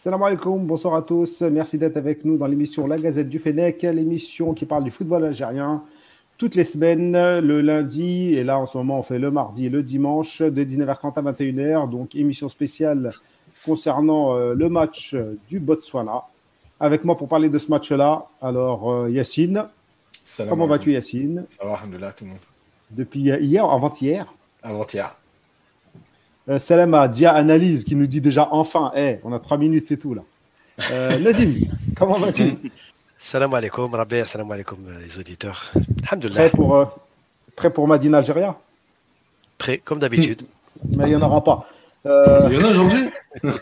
Salam 0.00 0.22
alaikum, 0.22 0.64
bonsoir 0.64 0.94
à 0.94 1.02
tous. 1.02 1.42
Merci 1.42 1.76
d'être 1.76 1.96
avec 1.96 2.24
nous 2.24 2.38
dans 2.38 2.46
l'émission 2.46 2.86
La 2.86 2.98
Gazette 2.98 3.28
du 3.28 3.40
Fennec, 3.40 3.82
l'émission 3.82 4.54
qui 4.54 4.64
parle 4.64 4.84
du 4.84 4.92
football 4.92 5.24
algérien 5.24 5.82
toutes 6.36 6.54
les 6.54 6.62
semaines, 6.62 7.14
le 7.40 7.60
lundi, 7.60 8.36
et 8.36 8.44
là 8.44 8.60
en 8.60 8.66
ce 8.66 8.78
moment 8.78 9.00
on 9.00 9.02
fait 9.02 9.18
le 9.18 9.32
mardi 9.32 9.66
et 9.66 9.68
le 9.68 9.82
dimanche, 9.82 10.40
de 10.40 10.62
19h30 10.62 11.14
à 11.16 11.32
21h. 11.32 11.90
Donc 11.90 12.14
émission 12.14 12.48
spéciale 12.48 13.10
concernant 13.64 14.36
euh, 14.36 14.54
le 14.54 14.68
match 14.68 15.16
du 15.48 15.58
Botswana. 15.58 16.22
Avec 16.78 17.02
moi 17.02 17.16
pour 17.16 17.26
parler 17.26 17.48
de 17.48 17.58
ce 17.58 17.68
match-là, 17.68 18.28
alors 18.40 18.92
euh, 18.92 19.10
Yacine. 19.10 19.66
Comment 20.48 20.68
vas-tu 20.68 20.92
Yacine? 20.92 21.44
Ça 21.50 21.66
va, 21.66 21.74
alhamdoulilah, 21.74 22.12
tout 22.12 22.22
le 22.22 22.30
monde. 22.30 22.38
Depuis 22.92 23.18
hier, 23.18 23.64
avant-hier 23.64 24.32
Avant-hier. 24.62 25.17
Euh, 26.48 26.58
Salam 26.58 26.94
à 26.94 27.08
Dia 27.08 27.34
Analyse 27.34 27.84
qui 27.84 27.94
nous 27.94 28.06
dit 28.06 28.22
déjà 28.22 28.48
enfin, 28.50 28.90
hey, 28.94 29.20
on 29.22 29.32
a 29.34 29.38
trois 29.38 29.58
minutes, 29.58 29.84
c'est 29.86 29.98
tout 29.98 30.14
là. 30.14 30.22
Euh, 30.90 31.18
Nazim, 31.22 31.52
comment 31.94 32.18
vas-tu? 32.18 32.54
Salam 33.18 33.52
alaikum, 33.52 33.94
Rabbi, 33.94 34.22
salam 34.24 34.50
alaikum 34.50 34.78
les 35.02 35.18
auditeurs. 35.18 35.70
Prêt 36.32 36.48
pour, 36.48 36.76
euh, 36.76 36.86
prêt 37.54 37.70
pour 37.70 37.86
Madina 37.86 38.18
Algérie 38.18 38.44
Prêt, 39.58 39.78
comme 39.84 39.98
d'habitude. 39.98 40.42
Mais 40.96 41.04
il 41.04 41.16
n'y 41.16 41.16
en 41.16 41.22
aura 41.22 41.44
pas. 41.44 41.68
Euh, 42.06 42.48
Il 42.50 42.58
y 42.58 42.62
en 42.62 42.66
a 42.66 42.70
aujourd'hui 42.70 43.10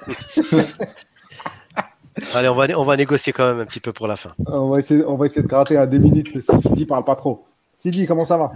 Allez, 2.34 2.48
on 2.48 2.54
va, 2.54 2.66
on 2.78 2.84
va 2.84 2.96
négocier 2.96 3.32
quand 3.32 3.46
même 3.46 3.60
un 3.60 3.66
petit 3.66 3.80
peu 3.80 3.92
pour 3.92 4.06
la 4.06 4.16
fin. 4.16 4.32
on, 4.46 4.68
va 4.68 4.78
essayer, 4.78 5.04
on 5.04 5.16
va 5.16 5.26
essayer 5.26 5.42
de 5.42 5.48
gratter 5.48 5.76
à 5.76 5.86
deux 5.86 5.98
minutes 5.98 6.28
si 6.40 6.58
Sidi 6.60 6.86
parle 6.86 7.04
pas 7.04 7.16
trop. 7.16 7.44
Sidi, 7.76 8.06
comment 8.06 8.24
ça 8.24 8.38
va? 8.38 8.52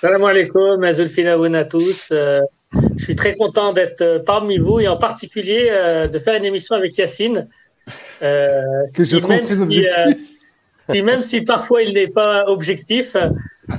Salam 0.00 0.22
alaikum, 0.24 0.84
Azulfina 0.84 1.32
à 1.32 1.64
tous. 1.64 2.12
Je 2.72 3.04
suis 3.04 3.16
très 3.16 3.34
content 3.34 3.72
d'être 3.72 4.02
euh, 4.02 4.18
parmi 4.18 4.58
vous 4.58 4.80
et 4.80 4.88
en 4.88 4.96
particulier 4.98 5.68
euh, 5.70 6.06
de 6.06 6.18
faire 6.18 6.34
une 6.34 6.44
émission 6.44 6.74
avec 6.76 6.96
Yacine. 6.98 7.48
Euh, 8.20 8.62
que 8.94 9.04
je 9.04 9.16
qui, 9.16 9.22
trouve 9.22 9.32
même 9.34 9.46
très 9.46 9.56
si, 9.56 9.62
objectif. 9.62 9.96
euh, 9.98 10.12
si 10.78 11.02
même 11.02 11.22
si 11.22 11.40
parfois 11.40 11.82
il 11.82 11.94
n'est 11.94 12.08
pas 12.08 12.44
objectif, 12.46 13.16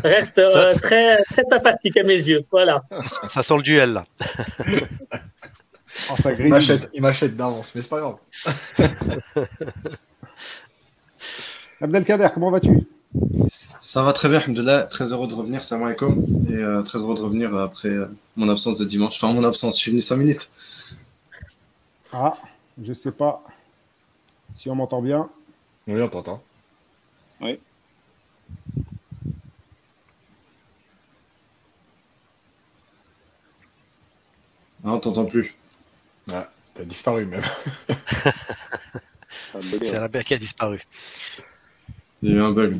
reste 0.03 0.39
euh, 0.39 0.73
très, 0.75 1.21
très 1.23 1.43
sympathique 1.43 1.97
à 1.97 2.03
mes 2.03 2.15
yeux. 2.15 2.43
Voilà. 2.51 2.81
Ça, 3.05 3.27
ça 3.29 3.43
sent 3.43 3.57
le 3.57 3.61
duel 3.61 3.93
là. 3.93 4.05
Oh, 6.11 6.15
ça 6.19 6.31
Il 6.31 6.35
grésille. 6.35 6.49
m'achète, 6.49 6.89
il 6.93 7.01
m'achète 7.01 7.35
d'avance, 7.35 7.71
mais 7.75 7.81
c'est 7.81 7.89
pas 7.89 7.99
grave. 7.99 8.15
Abdelkader, 11.81 12.27
comment 12.33 12.51
vas-tu? 12.51 12.87
Ça 13.79 14.03
va 14.03 14.13
très 14.13 14.29
bien, 14.29 14.39
alhamdoulilah. 14.39 14.83
Très 14.83 15.13
heureux 15.13 15.27
de 15.27 15.33
revenir, 15.33 15.63
salam 15.63 15.85
alaikum. 15.85 16.25
Et 16.49 16.53
euh, 16.53 16.81
très 16.83 16.99
heureux 16.99 17.15
de 17.15 17.21
revenir 17.21 17.55
après 17.57 17.89
euh, 17.89 18.07
mon 18.35 18.49
absence 18.49 18.77
de 18.77 18.85
dimanche. 18.85 19.15
Enfin, 19.15 19.33
mon 19.33 19.43
absence, 19.43 19.77
je 19.77 19.81
suis 19.81 19.91
venu 19.91 20.01
5 20.01 20.17
minutes. 20.17 20.49
Ah, 22.11 22.37
je 22.81 22.93
sais 22.93 23.11
pas 23.11 23.43
si 24.53 24.69
on 24.69 24.75
m'entend 24.75 25.01
bien. 25.01 25.29
Oui, 25.87 26.01
on 26.01 26.09
t'entend. 26.09 26.43
Ah, 34.83 34.93
on 34.93 34.99
t'entend 34.99 35.25
plus. 35.25 35.55
Ah, 36.31 36.49
t'as 36.73 36.83
disparu 36.83 37.25
même. 37.25 37.43
C'est 39.81 39.97
Rabbi 39.97 40.23
qui 40.23 40.33
a 40.33 40.37
disparu. 40.37 40.81
Il 42.21 42.29
y 42.29 42.33
a 42.33 42.35
eu 42.35 42.41
un 42.41 42.51
bug. 42.51 42.79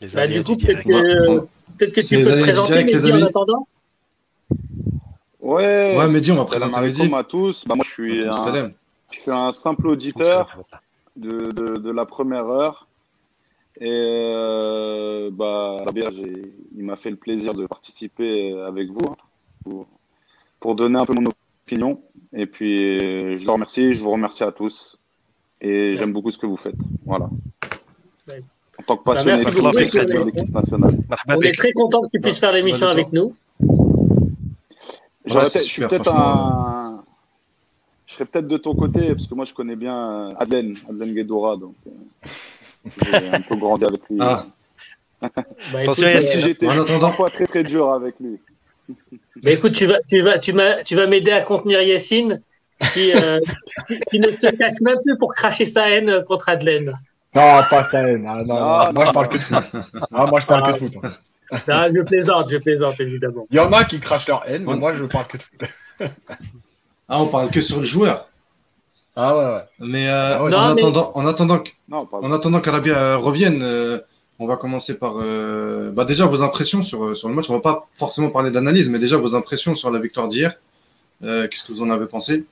Les 0.00 0.08
Bah, 0.14 0.26
du 0.26 0.44
coup, 0.44 0.56
peut-être 0.56 0.82
direct. 0.86 0.88
que, 0.88 1.38
peut-être 1.78 1.92
que 1.92 2.00
tu 2.00 2.16
les 2.16 2.22
peux 2.22 2.28
te 2.28 2.32
amis 2.34 2.42
présenter 2.42 2.72
direct, 2.72 2.88
les 2.90 2.94
Mehdi, 2.96 3.10
en 3.10 3.14
amis. 3.16 3.24
attendant. 3.24 3.68
Ouais. 5.40 5.96
Ouais, 5.98 6.08
Mehdi, 6.08 6.32
on 6.32 6.36
va 6.36 6.44
présenter 6.44 6.80
Mehdi. 6.80 7.12
à 7.14 7.24
tous. 7.24 7.64
Bah, 7.66 7.74
moi, 7.74 7.84
je 7.86 7.90
suis, 7.92 8.24
un, 8.26 8.32
Salam. 8.32 8.72
je 9.10 9.18
suis 9.20 9.30
un 9.30 9.52
simple 9.52 9.88
auditeur 9.88 10.62
de, 11.16 11.50
de, 11.50 11.76
de 11.78 11.90
la 11.90 12.06
première 12.06 12.46
heure. 12.46 12.86
Et 13.80 13.88
euh, 13.90 15.30
bah, 15.32 15.78
j'ai- 15.94 16.52
il 16.76 16.84
m'a 16.84 16.96
fait 16.96 17.10
le 17.10 17.16
plaisir 17.16 17.54
de 17.54 17.64
participer 17.66 18.52
avec 18.66 18.90
vous 18.90 19.06
hein, 19.08 19.16
pour, 19.64 19.86
pour 20.58 20.74
donner 20.74 20.98
un 20.98 21.06
peu 21.06 21.14
mon 21.14 21.30
opinion. 21.64 22.00
Et 22.32 22.46
puis, 22.46 22.98
euh, 22.98 23.36
je 23.38 23.44
le 23.44 23.50
remercie, 23.52 23.92
je 23.92 24.02
vous 24.02 24.10
remercie 24.10 24.42
à 24.42 24.50
tous. 24.52 24.97
Et 25.60 25.96
j'aime 25.96 26.12
beaucoup 26.12 26.30
ce 26.30 26.38
que 26.38 26.46
vous 26.46 26.56
faites. 26.56 26.74
Voilà. 27.04 27.28
Ouais. 28.28 28.42
En 28.78 28.82
tant 28.84 28.96
que 28.96 29.04
Bah, 29.04 29.14
passionné 29.14 29.42
merci 29.44 30.04
de 30.06 30.24
l'équipe 30.24 30.54
nationale. 30.54 30.98
On 31.28 31.40
est 31.40 31.52
très 31.56 31.72
content 31.72 32.02
que 32.02 32.08
tu 32.14 32.20
puisses 32.20 32.38
faire 32.38 32.52
l'émission 32.52 32.86
Bah, 32.86 32.92
avec 32.92 33.12
nous. 33.12 33.34
Je 35.24 35.44
suis 35.44 35.58
super, 35.60 35.88
peut-être 35.88 36.04
franchement. 36.04 36.66
un. 36.66 37.04
Je 38.06 38.14
serais 38.14 38.24
peut-être 38.24 38.48
de 38.48 38.56
ton 38.56 38.74
côté, 38.74 39.00
parce 39.14 39.26
que 39.26 39.34
moi 39.34 39.44
je 39.44 39.52
connais 39.52 39.76
bien 39.76 40.30
euh, 40.30 40.34
Adlen, 40.38 40.74
Adlen 40.88 41.12
Guedora, 41.14 41.56
donc 41.56 41.74
euh, 41.86 41.90
j'ai 43.04 43.28
un 43.34 43.40
peu 43.42 43.56
grandi 43.56 43.84
avec 43.84 44.00
lui. 44.08 44.18
Ah. 44.20 44.46
Bah, 45.20 45.80
Attention, 45.80 46.06
j'étais 46.38 46.66
parfois 47.00 47.28
très 47.28 47.44
très 47.44 47.64
dur 47.64 47.90
avec 47.90 48.14
lui. 48.20 48.38
bah, 49.42 49.50
écoute, 49.50 49.72
tu 49.72 49.84
vas, 49.86 49.98
tu 50.08 50.20
vas, 50.22 50.38
tu 50.38 50.52
m'as- 50.52 50.84
tu 50.84 50.94
vas 50.94 51.08
m'aider 51.08 51.32
à 51.32 51.40
contenir 51.42 51.82
Yacine, 51.82 52.40
qui, 52.94 53.12
euh, 53.14 53.40
qui, 53.86 54.00
qui 54.10 54.20
ne 54.20 54.28
se 54.28 54.50
cache 54.56 54.80
même 54.80 54.98
plus 55.04 55.16
pour 55.18 55.34
cracher 55.34 55.64
sa 55.66 55.88
haine 55.90 56.24
contre 56.26 56.48
Adelaine. 56.48 56.98
Non, 57.34 57.60
pas 57.70 57.84
ta 57.84 58.02
haine. 58.08 58.26
Ah, 58.28 58.42
non, 58.44 58.54
non, 58.54 58.92
moi, 58.92 59.04
je 59.06 59.12
parle 59.12 59.28
que 59.28 59.36
de 59.36 59.42
foot. 59.42 59.64
Ah, 60.12 60.26
moi, 60.26 60.40
je 60.40 60.46
parle 60.46 60.62
que 60.66 60.72
de 60.72 60.78
foot. 60.90 60.94
hein. 61.02 61.12
Ah, 61.68 61.88
je 61.94 62.00
plaisante, 62.02 62.50
je 62.50 62.56
plaisante 62.58 63.00
évidemment. 63.00 63.46
Il 63.50 63.56
y 63.56 63.60
en 63.60 63.72
a 63.72 63.84
qui 63.84 64.00
crachent 64.00 64.28
leur 64.28 64.42
haine, 64.48 64.64
mais 64.66 64.76
moi, 64.76 64.92
je 64.94 65.04
parle 65.04 65.26
que 65.28 65.36
de 65.38 65.42
foot. 65.42 66.10
Ah, 67.08 67.22
on 67.22 67.26
parle 67.26 67.50
que 67.50 67.60
sur 67.60 67.78
le 67.80 67.86
joueur. 67.86 68.28
Ah, 69.16 69.36
ouais, 69.36 69.44
ouais. 69.54 69.62
Mais 69.80 70.08
euh, 70.08 70.42
ouais. 70.44 70.50
Non, 70.50 70.58
en, 70.58 70.74
mais- 70.74 70.82
attendant, 70.82 71.10
en 71.14 71.26
attendant 71.26 71.58
que 71.58 71.70
Non, 71.88 72.06
pas 72.06 72.18
En 72.18 72.32
attendant 72.32 72.60
qu'Arabia 72.60 72.96
euh, 72.98 73.16
revienne, 73.16 73.62
euh, 73.62 73.98
on 74.38 74.46
va 74.46 74.56
commencer 74.56 74.98
par 74.98 75.14
euh, 75.18 75.90
bah 75.90 76.04
déjà 76.04 76.26
vos 76.26 76.42
impressions 76.44 76.82
sur, 76.82 77.16
sur 77.16 77.28
le 77.28 77.34
match. 77.34 77.50
On 77.50 77.54
va 77.54 77.60
pas 77.60 77.88
forcément 77.98 78.30
parler 78.30 78.50
d'analyse, 78.50 78.88
mais 78.90 78.98
déjà 79.00 79.16
vos 79.16 79.34
impressions 79.34 79.74
sur 79.74 79.90
la 79.90 79.98
victoire 79.98 80.28
d'hier. 80.28 80.54
Euh, 81.24 81.48
Qu'est-ce 81.48 81.64
que 81.66 81.72
vous 81.72 81.82
en 81.82 81.90
avez 81.90 82.06
pensé? 82.06 82.44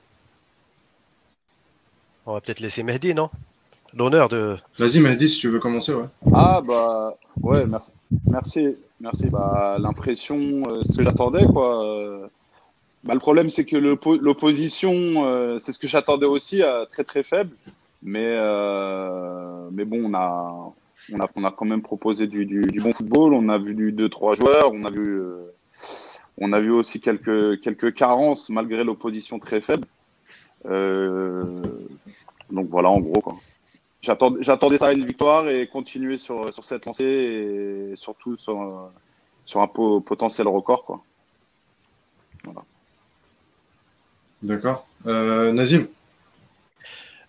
On 2.27 2.33
va 2.33 2.41
peut-être 2.41 2.59
laisser 2.59 2.83
Mehdi, 2.83 3.13
non? 3.13 3.29
L'honneur 3.95 4.27
de. 4.29 4.57
Vas-y, 4.77 4.99
Mehdi, 4.99 5.29
si 5.29 5.39
tu 5.39 5.47
veux 5.49 5.59
commencer. 5.59 5.93
Ouais. 5.93 6.03
Ah 6.35 6.61
bah 6.67 7.15
ouais, 7.41 7.65
merci, 7.65 7.91
merci, 8.29 8.67
merci. 8.99 9.27
Bah 9.29 9.77
l'impression, 9.79 10.37
euh, 10.69 10.81
ce 10.83 10.97
que 10.97 11.03
j'attendais 11.03 11.45
quoi. 11.45 11.85
euh, 11.85 12.27
Bah, 13.05 13.13
le 13.13 13.19
problème 13.21 13.49
c'est 13.49 13.63
que 13.63 13.77
l'oppo- 13.77 14.17
l'opposition, 14.19 15.25
euh, 15.25 15.57
c'est 15.59 15.71
ce 15.71 15.79
que 15.79 15.87
j'attendais 15.87 16.25
aussi, 16.25 16.61
euh, 16.61 16.85
très 16.85 17.05
très 17.05 17.23
faible. 17.23 17.51
Mais 18.03 18.25
euh, 18.25 19.69
mais 19.71 19.85
bon, 19.85 20.01
on 20.03 20.13
a 20.13 20.47
on 21.13 21.19
a 21.21 21.27
on 21.37 21.43
a 21.45 21.51
quand 21.51 21.65
même 21.65 21.81
proposé 21.81 22.27
du, 22.27 22.45
du, 22.45 22.61
du 22.63 22.81
bon 22.81 22.91
football. 22.91 23.33
On 23.33 23.47
a 23.47 23.57
vu 23.57 23.73
du 23.73 23.93
deux 23.93 24.09
trois 24.09 24.33
joueurs. 24.33 24.71
On 24.73 24.83
a 24.83 24.89
vu 24.89 25.07
euh, 25.21 25.53
on 26.39 26.51
a 26.51 26.59
vu 26.59 26.71
aussi 26.71 26.99
quelques 26.99 27.61
quelques 27.61 27.93
carences 27.93 28.49
malgré 28.49 28.83
l'opposition 28.83 29.39
très 29.39 29.61
faible. 29.61 29.87
Euh, 30.69 31.45
donc 32.51 32.67
voilà 32.69 32.89
en 32.89 32.99
gros 32.99 33.21
quoi. 33.21 33.35
J'attendais 34.01 34.41
j'attendais 34.41 34.77
ça 34.77 34.87
à 34.87 34.93
une 34.93 35.05
victoire 35.05 35.49
et 35.49 35.67
continuer 35.67 36.17
sur, 36.17 36.53
sur 36.53 36.63
cette 36.63 36.85
lancée 36.85 37.03
et 37.03 37.95
surtout 37.95 38.37
sur, 38.37 38.91
sur 39.45 39.61
un 39.61 39.67
po- 39.67 40.01
potentiel 40.01 40.47
record. 40.47 40.85
Quoi. 40.85 41.01
D'accord. 44.43 44.87
Euh, 45.07 45.51
Nazim 45.51 45.87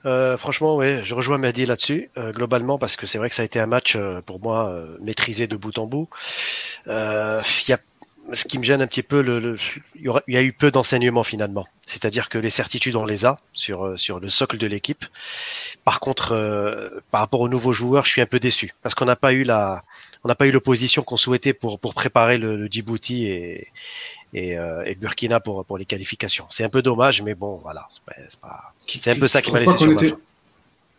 Euh, 0.06 0.37
franchement, 0.37 0.76
oui, 0.76 1.03
je 1.03 1.15
rejoins 1.15 1.38
Mehdi 1.38 1.66
là-dessus, 1.66 2.09
euh, 2.19 2.32
globalement, 2.32 2.78
parce 2.78 2.97
que 2.97 3.06
c'est 3.06 3.19
vrai 3.19 3.28
que 3.28 3.34
ça 3.34 3.43
a 3.43 3.44
été 3.44 3.59
un 3.59 3.66
match, 3.66 3.97
euh, 3.97 4.20
pour 4.20 4.41
moi, 4.41 4.69
euh, 4.69 4.97
maîtrisé 5.00 5.47
de 5.49 5.56
bout 5.56 5.76
en 5.78 5.87
bout. 5.87 6.09
Euh, 6.87 7.43
il 7.66 7.70
y 7.70 7.75
a, 7.75 7.78
ce 8.33 8.44
qui 8.44 8.59
me 8.59 8.65
gêne 8.65 8.83
un 8.83 8.87
petit 8.87 9.03
peu, 9.03 9.22
le, 9.22 9.39
le- 9.39 9.59
il, 9.97 10.12
y 10.34 10.37
a 10.37 10.43
eu 10.43 10.53
peu 10.53 10.71
d'enseignements 10.71 11.22
finalement. 11.25 11.66
C'est-à-dire 11.87 12.29
que 12.29 12.38
les 12.38 12.50
certitudes, 12.50 12.97
on 12.97 13.06
les 13.06 13.25
a 13.25 13.38
sur, 13.52 13.87
euh, 13.87 13.97
sur 13.97 14.20
le 14.20 14.29
socle 14.29 14.58
de 14.58 14.67
l'équipe. 14.67 15.05
Par 15.85 16.00
contre, 16.00 16.32
euh, 16.32 16.88
par 17.11 17.20
rapport 17.20 17.41
aux 17.41 17.49
nouveaux 17.49 17.73
joueurs, 17.73 18.05
je 18.05 18.11
suis 18.11 18.20
un 18.20 18.26
peu 18.26 18.38
déçu, 18.41 18.73
parce 18.82 18.94
qu'on 18.94 19.06
n'a 19.06 19.17
pas 19.17 19.32
eu 19.32 19.44
la, 19.44 19.82
on 20.25 20.29
n'a 20.29 20.35
pas 20.35 20.47
eu 20.47 20.50
l'opposition 20.50 21.02
qu'on 21.02 21.17
souhaitait 21.17 21.52
pour, 21.55 21.79
pour 21.79 21.94
préparer 21.94 22.38
le, 22.38 22.56
le 22.56 22.67
Djibouti 22.67 23.26
et, 23.26 23.69
et, 24.35 24.58
euh, 24.58 24.82
et 24.85 24.94
le 24.94 25.00
Burkina 25.00 25.41
pour, 25.41 25.64
pour 25.64 25.79
les 25.79 25.85
qualifications. 25.87 26.47
C'est 26.50 26.64
un 26.64 26.69
peu 26.69 26.82
dommage, 26.82 27.23
mais 27.23 27.35
bon, 27.35 27.56
voilà, 27.62 27.87
c'est 28.87 29.11
un 29.11 29.19
peu 29.19 29.29
ça 29.29 29.41
qui 29.43 29.52
m'a 29.52 29.61
laissé 29.61 29.76
sur 29.76 29.87
ma 29.87 29.93
était- 29.94 30.14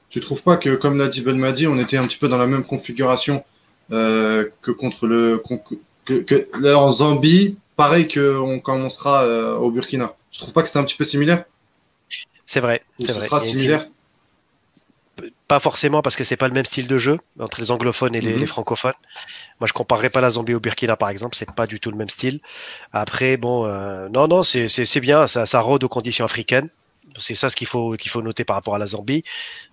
Tu 0.10 0.20
trouves 0.22 0.42
pas 0.42 0.58
que, 0.58 0.74
comme 0.76 0.98
l'a 0.98 1.08
dit 1.08 1.22
Belmadi, 1.22 1.68
on 1.68 1.78
était 1.78 1.98
un 1.98 2.08
petit 2.08 2.18
peu 2.18 2.28
dans 2.30 2.38
la 2.40 2.48
même 2.48 2.64
configuration 2.64 3.44
euh, 3.92 4.48
que 4.62 4.72
contre 4.72 5.06
le 5.08 5.38
que, 6.10 6.22
que 6.24 6.48
là 6.60 6.78
en 6.80 6.92
Zambie, 6.92 7.58
pareil 7.76 8.08
qu'on 8.08 8.60
commencera 8.60 9.24
euh, 9.24 9.56
au 9.58 9.72
Burkina. 9.72 10.14
Tu 10.32 10.40
trouves 10.40 10.54
pas 10.54 10.62
que 10.62 10.68
c'était 10.68 10.80
un 10.80 10.84
petit 10.84 10.98
peu 10.98 11.04
similaire? 11.04 11.46
C'est 12.46 12.60
vrai, 12.60 12.82
Ou 13.00 13.06
ce 13.06 13.12
vrai. 13.14 13.28
sera 13.28 13.40
similaire? 13.40 13.88
Pas 15.50 15.60
forcément 15.60 16.02
parce 16.02 16.16
que 16.16 16.24
c'est 16.24 16.38
pas 16.38 16.48
le 16.48 16.54
même 16.54 16.66
style 16.66 16.88
de 16.88 16.98
jeu 16.98 17.18
entre 17.40 17.60
les 17.60 17.72
anglophones 17.72 18.16
et 18.16 18.22
les, 18.22 18.34
Mhm. 18.34 18.40
les 18.40 18.46
francophones. 18.46 18.94
Moi, 19.60 19.68
je 19.68 19.74
comparerais 19.74 20.10
pas 20.10 20.22
la 20.22 20.30
Zambie 20.32 20.54
au 20.54 20.60
Burkina, 20.62 20.96
par 20.96 21.10
exemple. 21.10 21.36
C'est 21.36 21.52
pas 21.52 21.68
du 21.68 21.80
tout 21.80 21.92
le 21.92 21.98
même 21.98 22.10
style. 22.10 22.40
Après, 22.94 23.36
bon, 23.36 23.66
euh, 23.66 24.08
non, 24.10 24.28
non, 24.28 24.44
c'est 24.44 24.68
c'est- 24.70 24.86
c'est 24.86 25.02
bien. 25.02 25.28
Ça, 25.28 25.46
ça 25.46 25.60
rôde 25.60 25.84
aux 25.84 25.90
conditions 25.90 26.24
africaines. 26.26 26.70
C'est 27.18 27.36
ça 27.36 27.50
ce 27.50 27.56
qu'il 27.56 27.68
faut 27.68 28.22
noter 28.22 28.44
par 28.44 28.56
rapport 28.56 28.76
à 28.76 28.78
la 28.78 28.88
Zambie. 28.88 29.24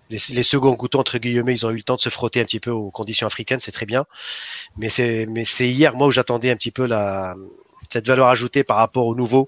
Les, 0.09 0.43
seconds 0.43 0.73
goûtons 0.73 0.99
entre 0.99 1.17
guillemets, 1.17 1.53
ils 1.53 1.65
ont 1.65 1.71
eu 1.71 1.77
le 1.77 1.83
temps 1.83 1.95
de 1.95 2.01
se 2.01 2.09
frotter 2.09 2.41
un 2.41 2.45
petit 2.45 2.59
peu 2.59 2.71
aux 2.71 2.91
conditions 2.91 3.27
africaines. 3.27 3.59
C'est 3.59 3.71
très 3.71 3.85
bien. 3.85 4.05
Mais 4.77 4.89
c'est 4.89 5.25
mais 5.29 5.43
c'est 5.43 5.67
hier 5.67 5.95
moi 5.95 6.07
où 6.07 6.11
j'attendais 6.11 6.49
un 6.49 6.55
petit 6.55 6.71
peu 6.71 6.85
la 6.85 7.35
cette 7.89 8.07
valeur 8.07 8.27
ajoutée 8.27 8.63
par 8.63 8.77
rapport 8.77 9.05
au 9.05 9.15
nouveau. 9.15 9.47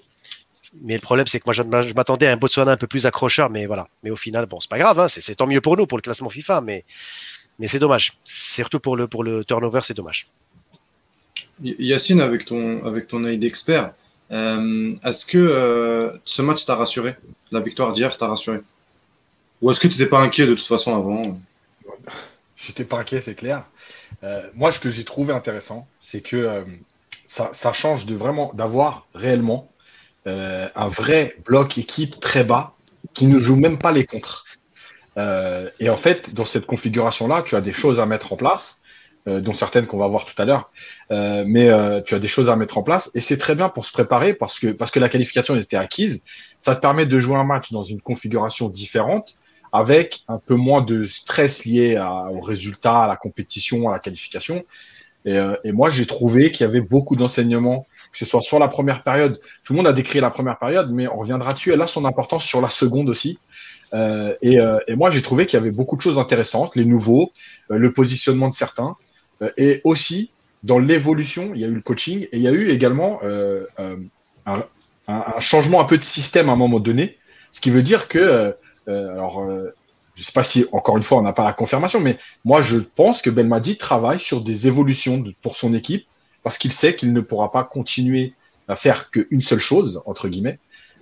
Mais 0.82 0.94
le 0.94 1.00
problème, 1.00 1.26
c'est 1.26 1.40
que 1.40 1.44
moi, 1.46 1.82
je 1.82 1.92
m'attendais 1.94 2.26
à 2.26 2.32
un 2.32 2.36
Botswana 2.36 2.72
un 2.72 2.76
peu 2.76 2.86
plus 2.86 3.06
accrocheur, 3.06 3.50
mais 3.50 3.66
voilà. 3.66 3.88
Mais 4.02 4.10
au 4.10 4.16
final, 4.16 4.46
bon, 4.46 4.60
c'est 4.60 4.70
pas 4.70 4.78
grave, 4.78 5.00
hein, 5.00 5.08
c'est 5.08 5.34
tant 5.34 5.46
mieux 5.46 5.60
pour 5.60 5.76
nous, 5.76 5.86
pour 5.86 5.98
le 5.98 6.02
classement 6.02 6.28
FIFA, 6.28 6.60
mais, 6.60 6.84
mais 7.58 7.66
c'est 7.66 7.80
dommage. 7.80 8.12
Surtout 8.24 8.78
pour 8.78 8.96
le, 8.96 9.44
turnover, 9.44 9.80
c'est 9.82 9.94
dommage. 9.94 10.28
Yacine, 11.62 12.20
avec 12.20 12.44
ton, 12.44 12.84
avec 12.84 13.08
ton 13.08 13.24
œil 13.24 13.38
d'expert, 13.38 13.94
est-ce 14.30 15.24
que 15.26 15.38
euh, 15.38 16.12
ce 16.24 16.42
match 16.42 16.64
t'a 16.64 16.76
rassuré? 16.76 17.16
La 17.50 17.60
victoire 17.60 17.92
d'hier 17.92 18.16
t'a 18.16 18.28
rassuré? 18.28 18.60
Ou 19.60 19.70
est-ce 19.70 19.80
que 19.80 19.88
tu 19.88 19.94
n'étais 19.94 20.08
pas 20.08 20.20
inquiet 20.20 20.46
de 20.46 20.54
toute 20.54 20.66
façon 20.66 20.94
avant? 20.94 21.38
J'étais 22.56 22.84
pas 22.84 22.98
inquiet, 22.98 23.20
c'est 23.20 23.34
clair. 23.34 23.64
Euh, 24.22 24.48
moi, 24.54 24.70
ce 24.72 24.78
que 24.80 24.90
j'ai 24.90 25.04
trouvé 25.04 25.32
intéressant, 25.32 25.88
c'est 25.98 26.20
que 26.20 26.36
euh, 26.36 26.64
ça, 27.26 27.72
change 27.72 28.06
de 28.06 28.14
vraiment 28.14 28.52
d'avoir 28.54 29.06
réellement 29.14 29.70
euh, 30.26 30.68
un 30.74 30.88
vrai 30.88 31.36
bloc 31.44 31.78
équipe 31.78 32.20
très 32.20 32.44
bas 32.44 32.72
qui 33.14 33.26
ne 33.26 33.38
joue 33.38 33.56
même 33.56 33.78
pas 33.78 33.92
les 33.92 34.04
contres. 34.04 34.44
Euh, 35.16 35.68
et 35.78 35.90
en 35.90 35.96
fait, 35.96 36.34
dans 36.34 36.44
cette 36.44 36.66
configuration-là, 36.66 37.42
tu 37.42 37.56
as 37.56 37.60
des 37.60 37.72
choses 37.72 38.00
à 38.00 38.06
mettre 38.06 38.32
en 38.32 38.36
place, 38.36 38.79
euh, 39.28 39.40
dont 39.40 39.52
certaines 39.52 39.86
qu'on 39.86 39.98
va 39.98 40.06
voir 40.08 40.24
tout 40.24 40.40
à 40.40 40.44
l'heure. 40.44 40.70
Euh, 41.10 41.44
mais 41.46 41.68
euh, 41.68 42.00
tu 42.00 42.14
as 42.14 42.18
des 42.18 42.28
choses 42.28 42.48
à 42.48 42.56
mettre 42.56 42.78
en 42.78 42.82
place 42.82 43.10
et 43.14 43.20
c'est 43.20 43.36
très 43.36 43.54
bien 43.54 43.68
pour 43.68 43.84
se 43.84 43.92
préparer 43.92 44.34
parce 44.34 44.58
que 44.58 44.68
parce 44.68 44.90
que 44.90 44.98
la 45.00 45.08
qualification 45.08 45.56
était 45.56 45.76
acquise. 45.76 46.24
Ça 46.58 46.74
te 46.74 46.80
permet 46.80 47.06
de 47.06 47.18
jouer 47.18 47.36
un 47.36 47.44
match 47.44 47.72
dans 47.72 47.82
une 47.82 48.00
configuration 48.00 48.68
différente 48.68 49.36
avec 49.72 50.20
un 50.28 50.38
peu 50.38 50.54
moins 50.54 50.82
de 50.82 51.04
stress 51.04 51.64
lié 51.64 51.96
à- 51.96 52.24
au 52.30 52.40
résultat, 52.40 53.04
à 53.04 53.08
la 53.08 53.16
compétition, 53.16 53.88
à 53.88 53.92
la 53.92 53.98
qualification. 53.98 54.64
Et, 55.26 55.36
euh, 55.36 55.54
et 55.64 55.72
moi, 55.72 55.90
j'ai 55.90 56.06
trouvé 56.06 56.50
qu'il 56.50 56.62
y 56.66 56.68
avait 56.68 56.80
beaucoup 56.80 57.14
d'enseignements, 57.14 57.86
que 58.10 58.18
ce 58.18 58.24
soit 58.24 58.40
sur 58.40 58.58
la 58.58 58.68
première 58.68 59.02
période. 59.02 59.38
Tout 59.64 59.74
le 59.74 59.76
monde 59.76 59.86
a 59.86 59.92
décrit 59.92 60.20
la 60.20 60.30
première 60.30 60.58
période, 60.58 60.90
mais 60.90 61.06
on 61.08 61.18
reviendra 61.18 61.52
dessus. 61.52 61.72
Elle 61.72 61.82
a 61.82 61.86
son 61.86 62.04
importance 62.04 62.44
sur 62.44 62.60
la 62.60 62.70
seconde 62.70 63.08
aussi. 63.10 63.38
Euh, 63.92 64.34
et, 64.40 64.58
euh, 64.58 64.78
et 64.86 64.96
moi, 64.96 65.10
j'ai 65.10 65.22
trouvé 65.22 65.46
qu'il 65.46 65.58
y 65.58 65.60
avait 65.60 65.70
beaucoup 65.70 65.96
de 65.96 66.00
choses 66.00 66.18
intéressantes, 66.18 66.74
les 66.74 66.84
nouveaux, 66.84 67.32
le 67.68 67.92
positionnement 67.92 68.48
de 68.48 68.54
certains, 68.54 68.96
et 69.56 69.80
aussi 69.84 70.30
dans 70.62 70.78
l'évolution, 70.78 71.52
il 71.54 71.60
y 71.60 71.64
a 71.64 71.68
eu 71.68 71.74
le 71.74 71.80
coaching, 71.80 72.22
et 72.32 72.36
il 72.36 72.42
y 72.42 72.48
a 72.48 72.52
eu 72.52 72.70
également 72.70 73.20
euh, 73.22 73.64
euh, 73.78 73.96
un, 74.46 75.40
changement 75.40 75.80
un 75.80 75.84
peu 75.84 75.96
de 75.96 76.04
système 76.04 76.48
à 76.48 76.52
un 76.52 76.56
moment 76.56 76.80
donné, 76.80 77.16
ce 77.52 77.60
qui 77.60 77.70
veut 77.70 77.82
dire 77.82 78.08
que 78.08 78.18
euh, 78.18 78.52
euh, 78.88 79.12
alors, 79.12 79.40
euh, 79.40 79.74
je 80.14 80.22
ne 80.22 80.24
sais 80.24 80.32
pas 80.32 80.42
si, 80.42 80.66
encore 80.72 80.96
une 80.96 81.02
fois, 81.02 81.18
on 81.18 81.22
n'a 81.22 81.32
pas 81.32 81.44
la 81.44 81.52
confirmation, 81.52 82.00
mais 82.00 82.18
moi, 82.44 82.62
je 82.62 82.78
pense 82.78 83.22
que 83.22 83.30
Belmadi 83.30 83.76
travaille 83.76 84.20
sur 84.20 84.42
des 84.42 84.66
évolutions 84.66 85.24
pour 85.42 85.56
son 85.56 85.72
équipe 85.72 86.06
parce 86.42 86.58
qu'il 86.58 86.72
sait 86.72 86.94
qu'il 86.94 87.12
ne 87.12 87.20
pourra 87.20 87.50
pas 87.50 87.64
continuer 87.64 88.34
à 88.68 88.76
faire 88.76 89.10
qu'une 89.10 89.42
seule 89.42 89.60
chose, 89.60 90.02
entre 90.06 90.28
guillemets. 90.28 90.58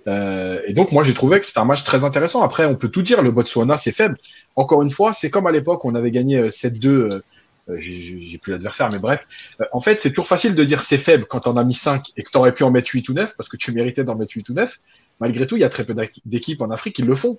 Euh, 0.07 0.61
et 0.65 0.73
donc, 0.73 0.91
moi, 0.91 1.03
j'ai 1.03 1.13
trouvé 1.13 1.39
que 1.39 1.45
c'était 1.45 1.59
un 1.59 1.65
match 1.65 1.83
très 1.83 2.03
intéressant. 2.03 2.41
Après, 2.41 2.65
on 2.65 2.75
peut 2.75 2.89
tout 2.89 3.01
dire, 3.01 3.21
le 3.21 3.31
Botswana, 3.31 3.77
c'est 3.77 3.91
faible. 3.91 4.17
Encore 4.55 4.81
une 4.81 4.89
fois, 4.89 5.13
c'est 5.13 5.29
comme 5.29 5.47
à 5.47 5.51
l'époque, 5.51 5.85
on 5.85 5.95
avait 5.95 6.11
gagné 6.11 6.37
euh, 6.37 6.49
7-2. 6.49 7.21
Euh, 7.69 7.77
j'ai- 7.77 8.37
plus 8.37 8.51
l'adversaire, 8.51 8.89
mais 8.91 8.99
bref. 8.99 9.25
Euh, 9.61 9.65
en 9.73 9.79
fait, 9.79 9.99
c'est 9.99 10.09
toujours 10.09 10.27
facile 10.27 10.55
de 10.55 10.63
dire 10.63 10.81
c'est 10.81 10.97
faible 10.97 11.25
quand 11.25 11.47
on 11.47 11.57
a 11.57 11.63
mis 11.63 11.73
5 11.73 12.07
et 12.17 12.23
que 12.23 12.29
tu 12.31 12.37
aurais 12.37 12.53
pu 12.53 12.63
en 12.63 12.71
mettre 12.71 12.89
8 12.93 13.07
ou 13.09 13.13
9 13.13 13.35
parce 13.37 13.49
que 13.49 13.57
tu 13.57 13.71
méritais 13.71 14.03
d'en 14.03 14.15
mettre 14.15 14.31
8 14.35 14.49
ou 14.49 14.53
9. 14.53 14.79
Malgré 15.19 15.45
tout, 15.47 15.55
il 15.57 15.61
y 15.61 15.65
a 15.65 15.69
très 15.69 15.83
peu 15.85 15.93
d'équipes 16.25 16.61
en 16.61 16.71
Afrique 16.71 16.95
qui 16.95 17.01
le 17.03 17.15
font. 17.15 17.37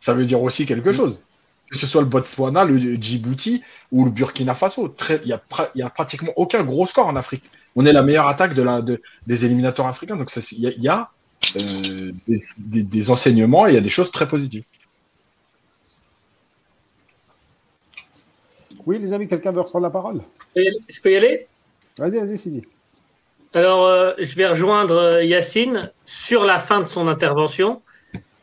Ça 0.00 0.14
veut 0.14 0.24
dire 0.24 0.42
aussi 0.42 0.64
quelque 0.66 0.92
chose. 0.92 1.24
Que 1.70 1.76
ce 1.76 1.86
soit 1.86 2.00
le 2.00 2.08
Botswana, 2.08 2.64
le 2.64 2.78
Djibouti 2.94 3.62
ou 3.92 4.06
le 4.06 4.10
Burkina 4.10 4.54
Faso. 4.54 4.94
Il 5.10 5.26
n'y 5.26 5.32
a, 5.32 5.42
y 5.74 5.82
a 5.82 5.90
pratiquement 5.90 6.32
aucun 6.36 6.64
gros 6.64 6.86
score 6.86 7.06
en 7.06 7.16
Afrique. 7.16 7.44
On 7.76 7.84
est 7.84 7.92
la 7.92 8.02
meilleure 8.02 8.26
attaque 8.28 8.54
de 8.54 8.62
la, 8.62 8.80
de- 8.80 9.02
des 9.26 9.44
éliminateurs 9.44 9.86
africains. 9.86 10.16
Donc, 10.16 10.30
il 10.52 10.60
y 10.60 10.66
a, 10.66 10.70
y 10.78 10.88
a, 10.88 11.10
euh, 11.56 12.12
des, 12.26 12.38
des- 12.58 12.82
des 12.84 13.10
enseignements 13.10 13.66
et 13.66 13.72
il 13.72 13.74
y 13.74 13.78
a 13.78 13.82
des 13.82 13.90
choses 13.90 14.10
très 14.10 14.26
positives. 14.26 14.64
Oui, 18.88 18.98
les 18.98 19.12
amis, 19.12 19.28
quelqu'un 19.28 19.52
veut 19.52 19.60
reprendre 19.60 19.82
la 19.82 19.90
parole? 19.90 20.22
Je 20.56 21.00
peux 21.02 21.12
y 21.12 21.16
aller? 21.16 21.46
Vas-y, 21.98 22.20
vas-y, 22.20 22.38
Sidi. 22.38 22.62
Alors, 23.52 23.84
euh, 23.84 24.14
je 24.18 24.34
vais 24.34 24.46
rejoindre 24.46 24.94
euh, 24.94 25.22
Yacine 25.22 25.92
sur 26.06 26.46
la 26.46 26.58
fin 26.58 26.80
de 26.80 26.86
son 26.86 27.06
intervention. 27.06 27.82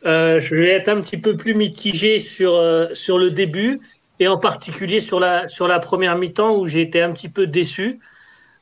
Euh, 0.04 0.40
je 0.40 0.54
vais 0.54 0.68
être 0.68 0.88
un 0.88 1.00
petit 1.00 1.16
peu 1.16 1.36
plus 1.36 1.54
mitigé 1.54 2.20
sur, 2.20 2.54
euh, 2.54 2.86
sur 2.94 3.18
le 3.18 3.32
début 3.32 3.80
et 4.20 4.28
en 4.28 4.38
particulier 4.38 5.00
sur 5.00 5.18
la, 5.18 5.48
sur 5.48 5.66
la 5.66 5.80
première 5.80 6.16
mi-temps 6.16 6.56
où 6.56 6.68
j'ai 6.68 6.82
été 6.82 7.02
un 7.02 7.10
petit 7.10 7.28
peu 7.28 7.48
déçu. 7.48 7.98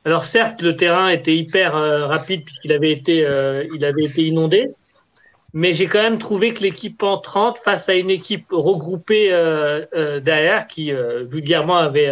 Alors 0.05 0.25
certes, 0.25 0.63
le 0.63 0.75
terrain 0.75 1.09
était 1.09 1.35
hyper 1.35 1.73
rapide 1.73 2.45
puisqu'il 2.45 2.73
avait, 2.73 2.91
été, 2.91 3.27
il 3.75 3.85
avait 3.85 4.05
été 4.05 4.23
inondé, 4.23 4.69
mais 5.55 5.71
j'ai 5.71 5.87
quand 5.87 6.01
même 6.01 6.19
trouvé 6.19 6.53
que 6.53 6.61
l'équipe 6.61 7.01
en 7.01 7.17
30 7.17 7.59
face 7.59 7.87
à 7.87 7.93
une 7.93 8.09
équipe 8.09 8.47
regroupée 8.51 9.31
euh, 9.31 9.85
euh, 9.95 10.19
derrière 10.19 10.67
qui 10.67 10.91
euh, 10.91 11.23
vulgairement 11.23 11.77
avait, 11.77 12.11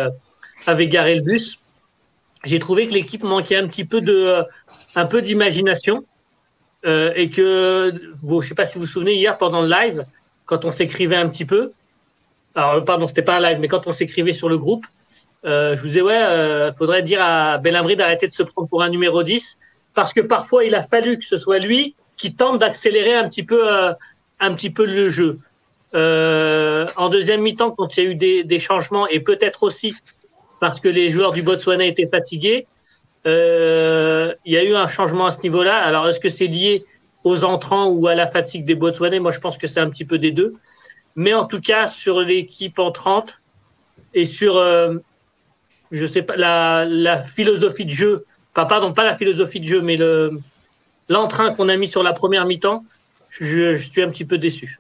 avait 0.66 0.88
garé 0.88 1.16
le 1.16 1.22
bus, 1.22 1.60
j'ai 2.46 2.58
trouvé 2.60 2.88
que 2.88 2.94
l'équipe 2.94 3.22
manquait 3.22 3.58
un 3.58 3.68
petit 3.68 3.84
peu 3.84 4.00
de, 4.00 4.44
un 4.96 5.06
peu 5.06 5.22
d'imagination 5.22 6.06
et 6.86 7.30
que, 7.30 7.94
vous, 8.24 8.42
je 8.42 8.50
sais 8.50 8.56
pas 8.56 8.66
si 8.66 8.76
vous 8.76 8.82
vous 8.82 8.92
souvenez 8.92 9.14
hier 9.14 9.38
pendant 9.38 9.62
le 9.62 9.70
live, 9.70 10.04
quand 10.46 10.66
on 10.66 10.72
s'écrivait 10.74 11.16
un 11.16 11.30
petit 11.30 11.46
peu, 11.46 11.72
alors 12.56 12.84
pardon, 12.84 13.08
c'était 13.08 13.22
pas 13.22 13.38
un 13.38 13.40
live, 13.40 13.60
mais 13.62 13.70
quand 13.70 13.88
on 13.88 13.94
s'écrivait 13.94 14.34
sur 14.34 14.50
le 14.50 14.58
groupe, 14.58 14.86
je 15.46 15.80
vous 15.80 15.88
disais 15.88 16.02
ouais, 16.02 16.72
faudrait 16.78 17.02
dire 17.02 17.22
à 17.22 17.58
Belhamri 17.58 17.96
d'arrêter 17.96 18.28
de 18.28 18.34
se 18.34 18.44
prendre 18.44 18.68
pour 18.68 18.84
un 18.84 18.90
numéro 18.90 19.24
10 19.24 19.58
parce 19.94 20.12
que 20.12 20.20
parfois 20.22 20.66
il 20.66 20.76
a 20.76 20.84
fallu 20.84 21.18
que 21.18 21.26
ce 21.26 21.38
soit 21.38 21.60
lui 21.60 21.96
qui 22.24 22.34
tente 22.34 22.58
d'accélérer 22.58 23.16
un 23.16 23.28
petit 23.28 23.44
peu, 23.44 23.70
euh, 23.70 23.92
un 24.40 24.54
petit 24.54 24.70
peu 24.70 24.86
le 24.86 25.10
jeu. 25.10 25.40
Euh, 25.94 26.88
en 26.96 27.10
deuxième 27.10 27.42
mi-temps, 27.42 27.72
quand 27.72 27.98
il 27.98 28.04
y 28.04 28.08
a 28.08 28.10
eu 28.10 28.16
des, 28.46 28.60
changements 28.60 29.08
et 29.10 29.20
peut-être 29.20 29.64
aussi 29.64 29.94
parce 30.62 30.80
que 30.80 30.88
les 30.88 31.10
joueurs 31.10 31.34
du 31.34 31.42
Botswana 31.42 31.84
étaient 31.84 32.08
fatigués. 32.08 32.66
Euh, 33.28 34.34
il 34.46 34.54
y 34.54 34.58
a 34.58 34.64
eu 34.64 34.74
un 34.74 34.88
changement 34.88 35.26
à 35.26 35.34
ce 35.34 35.42
niveau-là. 35.42 35.76
Alors, 35.76 36.08
est-ce 36.08 36.22
que 36.22 36.30
c'est 36.30 36.48
lié 36.48 36.86
aux 37.26 37.44
entrants 37.44 37.90
ou 37.90 38.08
à 38.08 38.16
la 38.16 38.28
fatigue 38.28 38.64
des 38.64 38.76
Botswanais? 38.76 39.20
Moi, 39.20 39.32
je 39.32 39.42
pense 39.42 39.58
que 39.58 39.68
c'est 39.68 39.82
un 39.82 39.90
petit 39.90 40.06
peu 40.06 40.18
des 40.18 40.32
deux. 40.32 40.54
Mais 41.18 41.34
en 41.34 41.44
tout 41.44 41.60
cas, 41.60 41.88
sur 41.88 42.22
l'équipe 42.22 42.80
entrante 42.80 43.38
et 44.14 44.24
sur, 44.24 44.54
je 45.92 46.06
sais 46.06 46.22
pas, 46.22 46.38
la, 46.38 47.22
philosophie 47.24 47.84
de 47.84 47.92
jeu, 47.92 48.26
pas, 48.54 48.66
pardon, 48.66 48.94
pas 48.94 49.04
la 49.04 49.18
philosophie 49.18 49.60
de 49.60 49.68
jeu, 49.68 49.82
mais 49.82 49.98
le, 49.98 50.40
l'entrain 51.10 51.54
qu'on 51.54 51.70
a 51.70 51.78
mis 51.78 51.88
sur 51.88 52.04
la 52.04 52.14
première 52.14 52.46
mi-temps, 52.46 52.84
je, 53.30 53.76
je 53.76 53.90
suis 53.90 54.02
un 54.02 54.10
petit 54.10 54.26
peu 54.26 54.38
déçu. 54.38 54.80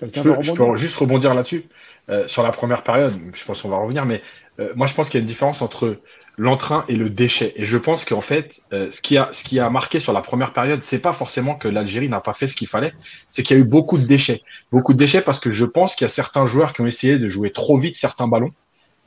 Je 0.00 0.52
peux 0.52 0.76
juste 0.76 0.96
rebondir 0.96 1.34
là-dessus. 1.34 1.64
Euh, 2.10 2.26
sur 2.26 2.42
la 2.42 2.52
première 2.52 2.82
période, 2.82 3.18
je 3.34 3.44
pense 3.44 3.60
qu'on 3.60 3.68
va 3.68 3.76
revenir, 3.76 4.06
mais 4.06 4.22
euh, 4.60 4.72
moi 4.76 4.86
je 4.86 4.94
pense 4.94 5.10
qu'il 5.10 5.18
y 5.18 5.20
a 5.20 5.22
une 5.22 5.26
différence 5.26 5.60
entre 5.60 6.00
l'entrain 6.38 6.86
et 6.88 6.96
le 6.96 7.10
déchet. 7.10 7.52
Et 7.56 7.66
je 7.66 7.76
pense 7.76 8.06
qu'en 8.06 8.22
fait, 8.22 8.60
euh, 8.72 8.90
ce, 8.90 9.02
qui 9.02 9.18
a, 9.18 9.28
ce 9.32 9.44
qui 9.44 9.60
a 9.60 9.68
marqué 9.68 10.00
sur 10.00 10.14
la 10.14 10.22
première 10.22 10.54
période, 10.54 10.82
c'est 10.82 11.00
pas 11.00 11.12
forcément 11.12 11.54
que 11.54 11.68
l'Algérie 11.68 12.08
n'a 12.08 12.20
pas 12.20 12.32
fait 12.32 12.46
ce 12.46 12.56
qu'il 12.56 12.66
fallait, 12.66 12.94
c'est 13.28 13.42
qu'il 13.42 13.58
y 13.58 13.60
a 13.60 13.62
eu 13.62 13.66
beaucoup 13.66 13.98
de 13.98 14.06
déchets. 14.06 14.40
Beaucoup 14.72 14.94
de 14.94 14.98
déchets 14.98 15.20
parce 15.20 15.38
que 15.38 15.50
je 15.50 15.66
pense 15.66 15.94
qu'il 15.94 16.06
y 16.06 16.06
a 16.06 16.08
certains 16.08 16.46
joueurs 16.46 16.72
qui 16.72 16.80
ont 16.80 16.86
essayé 16.86 17.18
de 17.18 17.28
jouer 17.28 17.50
trop 17.50 17.76
vite 17.76 17.96
certains 17.96 18.26
ballons. 18.26 18.52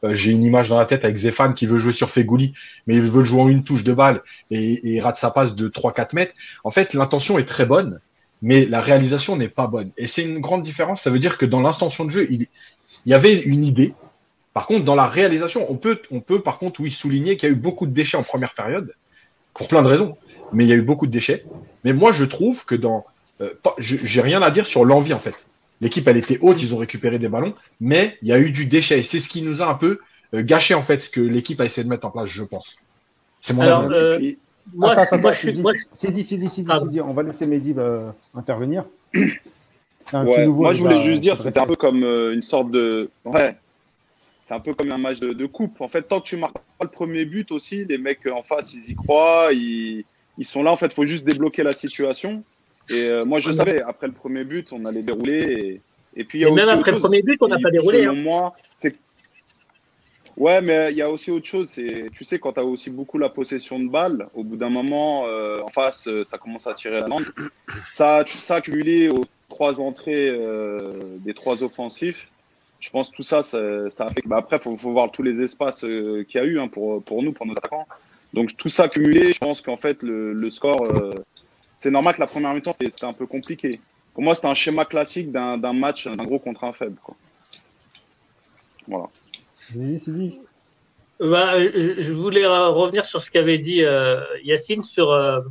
Euh, 0.04 0.16
J'ai 0.16 0.32
une 0.32 0.44
image 0.44 0.70
dans 0.70 0.80
la 0.80 0.86
tête 0.86 1.06
avec 1.06 1.16
Zéphane 1.16 1.54
qui 1.54 1.66
veut 1.66 1.78
jouer 1.78 1.94
sur 1.94 2.10
Fegouli, 2.10 2.54
mais 2.88 2.96
il 2.96 3.02
veut 3.02 3.24
jouer 3.24 3.42
en 3.42 3.48
une 3.48 3.64
touche 3.64 3.84
de 3.84 3.94
balle 3.94 4.22
et, 4.50 5.00
rate 5.02 5.18
sa 5.18 5.32
passe 5.32 5.56
de 5.56 5.68
3-4 5.70 6.16
mètres. 6.16 6.34
En 6.64 6.72
fait, 6.72 6.94
l'intention 6.94 7.38
est 7.38 7.46
très 7.46 7.66
bonne, 7.66 8.00
mais 8.42 8.66
la 8.66 8.82
réalisation 8.82 9.36
n'est 9.36 9.50
pas 9.50 9.68
bonne. 9.68 9.92
Et 9.98 10.08
c'est 10.08 10.24
une 10.24 10.40
grande 10.40 10.64
différence. 10.64 11.02
Ça 11.02 11.10
veut 11.10 11.20
dire 11.20 11.38
que 11.38 11.46
dans 11.46 11.62
l'intention 11.62 12.06
de 12.06 12.12
jeu, 12.12 12.28
il, 12.30 12.48
y 13.06 13.14
avait 13.14 13.40
une 13.40 13.64
idée. 13.64 13.94
Par 14.54 14.68
contre, 14.68 14.84
dans 14.84 14.96
la 14.96 15.08
réalisation, 15.08 15.72
on 15.72 15.76
peut, 15.76 16.02
on 16.12 16.20
peut 16.20 16.42
par 16.42 16.58
contre, 16.58 16.82
oui, 16.82 16.92
souligner 16.92 17.38
qu'il 17.38 17.50
y 17.50 17.52
a 17.52 17.56
eu 17.56 17.58
beaucoup 17.58 17.86
de 17.86 17.94
déchets 17.94 18.18
en 18.18 18.24
première 18.24 18.54
période, 18.54 18.94
pour 19.54 19.68
plein 19.68 19.82
de 19.82 19.88
raisons. 19.88 20.14
Mais 20.52 20.66
il 20.66 20.68
y 20.68 20.74
a 20.74 20.76
eu 20.76 20.82
beaucoup 20.82 21.08
de 21.08 21.12
déchets. 21.12 21.46
Mais 21.84 21.94
moi, 21.94 22.12
je 22.12 22.26
trouve 22.26 22.66
que 22.66 22.76
dans. 22.76 23.06
Euh, 23.40 23.54
J'ai 23.78 24.22
rien 24.22 24.42
à 24.42 24.52
dire 24.52 24.68
sur 24.68 24.84
l'envie, 24.84 25.14
en 25.14 25.20
fait. 25.20 25.46
L'équipe, 25.82 26.08
elle 26.08 26.18
était 26.18 26.38
haute, 26.42 26.62
ils 26.62 26.74
ont 26.74 26.78
récupéré 26.78 27.18
des 27.20 27.28
ballons, 27.28 27.56
mais 27.80 28.18
il 28.22 28.28
y 28.28 28.34
a 28.34 28.40
eu 28.40 28.52
du 28.52 28.68
déchet. 28.68 29.00
Et 29.00 29.04
c'est 29.04 29.20
ce 29.20 29.28
qui 29.28 29.42
nous 29.42 29.62
a 29.62 29.66
un 29.66 29.74
peu 29.74 30.00
euh, 30.34 30.44
gâché, 30.44 30.76
en 30.76 30.82
fait, 30.84 31.00
ce 31.02 31.10
que 31.10 31.20
l'équipe 31.20 31.60
a 31.60 31.66
essayé 31.66 31.84
de 31.84 31.90
mettre 31.90 32.06
en 32.08 32.12
place, 32.12 32.30
je 32.30 32.44
pense. 32.44 32.78
C'est 33.42 33.54
mon 33.54 33.64
Alors, 33.64 33.82
avis. 33.86 33.94
euh, 33.96 34.18
puis, 34.18 34.38
Moi, 34.76 34.92
Attends, 34.92 35.18
moi, 35.18 35.32
je 35.32 35.40
suis, 35.40 35.56
je- 35.56 35.62
Sidi, 35.96 36.24
Sidi, 36.24 36.50
Sidi, 36.50 36.68
Pardon. 36.68 36.86
Sidi, 36.86 37.02
on 37.02 37.14
va 37.14 37.24
laisser 37.24 37.48
Mehdi 37.48 37.74
euh, 37.78 38.12
intervenir. 38.36 38.84
moi, 40.14 40.74
je 40.74 40.82
voulais 40.82 41.02
juste 41.02 41.22
dire, 41.22 41.38
c'était 41.38 41.60
un 41.60 41.66
peu 41.66 41.76
comme 41.76 42.04
euh, 42.04 42.34
une 42.34 42.42
sorte 42.44 42.72
de. 42.72 43.10
Ouais. 43.26 43.58
C'est 44.46 44.54
un 44.54 44.60
peu 44.60 44.74
comme 44.74 44.92
un 44.92 44.98
match 44.98 45.20
de, 45.20 45.46
coupe. 45.46 45.80
En 45.82 45.88
fait, 45.88 46.04
tant 46.04 46.20
que 46.20 46.26
tu 46.28 46.36
marques 46.38 46.54
pas 46.54 46.84
le 46.84 46.90
premier 46.90 47.26
but 47.26 47.52
aussi, 47.52 47.86
les 47.86 47.98
mecs 47.98 48.28
en 48.28 48.44
face, 48.44 48.74
ils 48.74 48.92
y 48.92 48.96
croient, 48.96 49.50
ils, 49.52 50.04
ils 50.38 50.46
sont 50.46 50.62
là. 50.62 50.72
En 50.72 50.76
fait, 50.76 50.88
il 50.88 50.94
faut 50.94 51.06
juste 51.06 51.24
débloquer 51.24 51.64
la 51.64 51.74
situation. 51.74 52.44
Et 52.90 53.10
euh, 53.10 53.26
moi, 53.26 53.40
je 53.40 53.52
savais, 53.52 53.82
après 53.82 54.08
le 54.08 54.14
premier 54.14 54.44
but, 54.44 54.72
on 54.74 54.86
allait 54.86 55.04
dérouler. 55.04 55.82
Et, 56.16 56.24
puis, 56.24 56.40
il 56.40 56.42
y 56.42 56.46
a 56.46 56.52
même 56.52 56.70
après 56.70 56.92
le 56.92 57.00
premier 57.00 57.22
but, 57.22 57.42
on 57.42 57.48
n'a 57.48 57.60
pas 57.60 57.72
déroulé. 57.72 58.00
Selon 58.00 58.14
hein. 58.14 58.22
moi, 58.22 58.54
c'est 58.76 58.96
Ouais, 60.38 60.62
mais 60.62 60.92
il 60.92 60.98
y 60.98 61.02
a 61.02 61.10
aussi 61.10 61.30
autre 61.30 61.46
chose. 61.46 61.70
C'est, 61.70 62.10
tu 62.14 62.24
sais, 62.24 62.40
quand 62.40 62.54
tu 62.54 62.60
as 62.60 62.66
aussi 62.66 62.90
beaucoup 62.90 63.18
la 63.18 63.30
possession 63.30 63.80
de 63.80 63.90
balle, 63.90 64.28
au 64.34 64.44
bout 64.44 64.58
d'un 64.58 64.70
moment, 64.70 65.26
euh, 65.28 65.62
en 65.62 65.68
face, 65.68 66.08
euh, 66.08 66.24
ça 66.24 66.38
commence 66.38 66.68
à 66.68 66.74
tirer 66.74 67.00
la 67.02 67.08
lampe. 67.08 67.24
Ça, 67.90 68.24
ça 68.26 68.56
accumulé 68.56 69.10
aux 69.10 69.26
trois 69.50 69.80
entrées 69.80 70.30
euh, 70.30 71.18
des 71.20 71.34
trois 71.34 71.62
offensifs, 71.64 72.30
je 72.80 72.90
pense 72.90 73.12
que 73.12 73.18
tout 73.18 73.24
ça, 73.24 73.44
ça, 73.44 73.90
ça 73.90 74.08
a 74.08 74.10
fait. 74.12 74.24
Bah, 74.26 74.38
après, 74.38 74.58
il 74.58 74.62
faut, 74.62 74.76
faut, 74.78 74.92
voir 74.92 75.12
tous 75.12 75.22
les 75.22 75.42
espaces 75.42 75.82
qu'il 75.82 76.26
y 76.34 76.40
a 76.40 76.44
eu 76.44 76.60
hein, 76.60 76.68
pour, 76.68 77.04
pour 77.04 77.22
nous, 77.22 77.34
pour 77.34 77.46
nos 77.46 77.54
attaquants. 77.54 77.88
Donc, 78.34 78.56
tout 78.58 78.70
ça 78.70 78.84
accumulé, 78.84 79.34
je 79.34 79.40
pense 79.40 79.62
qu'en 79.62 79.78
fait, 79.78 80.02
le, 80.02 80.34
le 80.34 80.50
score, 80.50 80.88
c'est 81.82 81.90
normal 81.90 82.14
que 82.14 82.20
la 82.20 82.28
première 82.28 82.54
mi-temps, 82.54 82.74
c'était 82.80 83.06
un 83.06 83.14
peu 83.14 83.26
compliqué. 83.26 83.82
Pour 84.14 84.22
moi, 84.22 84.36
c'était 84.36 84.48
un 84.48 84.54
schéma 84.54 84.86
classique 84.86 85.32
d'un 85.32 85.74
match, 85.74 86.08
d'un 86.08 86.24
gros 86.24 86.38
contre 86.38 86.64
un 86.64 86.74
faible. 86.74 86.98
Quoi. 87.04 87.16
Voilà. 88.88 89.08
Bah, 91.20 91.60
je 91.60 92.14
voulais 92.14 92.46
revenir 92.46 93.06
sur 93.06 93.24
ce 93.24 93.32
qu'avait 93.32 93.58
dit 93.58 93.84
euh, 93.84 94.22
Yacine 94.44 94.84
sur, 94.84 95.10
euh, 95.10 95.42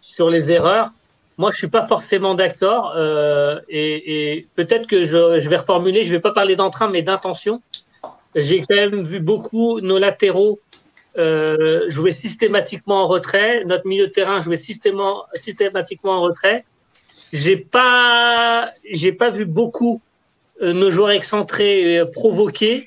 sur 0.00 0.30
les 0.30 0.50
erreurs. 0.50 0.90
Moi, 1.38 1.52
je 1.52 1.58
suis 1.58 1.68
pas 1.68 1.86
forcément 1.86 2.34
d'accord 2.34 2.94
euh, 2.96 3.60
et, 3.68 4.32
et 4.34 4.48
peut-être 4.56 4.88
que 4.88 5.04
je, 5.04 5.38
je, 5.38 5.48
vais 5.48 5.58
reformuler. 5.58 6.02
Je 6.02 6.10
vais 6.10 6.20
pas 6.20 6.32
parler 6.32 6.56
d'entrain, 6.56 6.88
mais 6.88 7.02
d'intention. 7.02 7.62
J'ai 8.34 8.62
quand 8.62 8.74
même 8.74 9.02
vu 9.02 9.20
beaucoup 9.20 9.80
nos 9.80 9.98
latéraux 9.98 10.58
euh, 11.18 11.88
jouer 11.88 12.12
systématiquement 12.12 13.02
en 13.02 13.06
retrait, 13.06 13.64
notre 13.64 13.86
milieu 13.86 14.06
de 14.06 14.12
terrain 14.12 14.40
jouer 14.40 14.56
systématiquement, 14.56 15.24
systématiquement 15.34 16.12
en 16.12 16.22
retrait. 16.22 16.64
J'ai 17.32 17.56
pas, 17.56 18.70
j'ai 18.90 19.12
pas 19.12 19.30
vu 19.30 19.46
beaucoup 19.46 20.00
nos 20.60 20.90
joueurs 20.90 21.10
excentrés 21.10 22.02
provoquer 22.12 22.86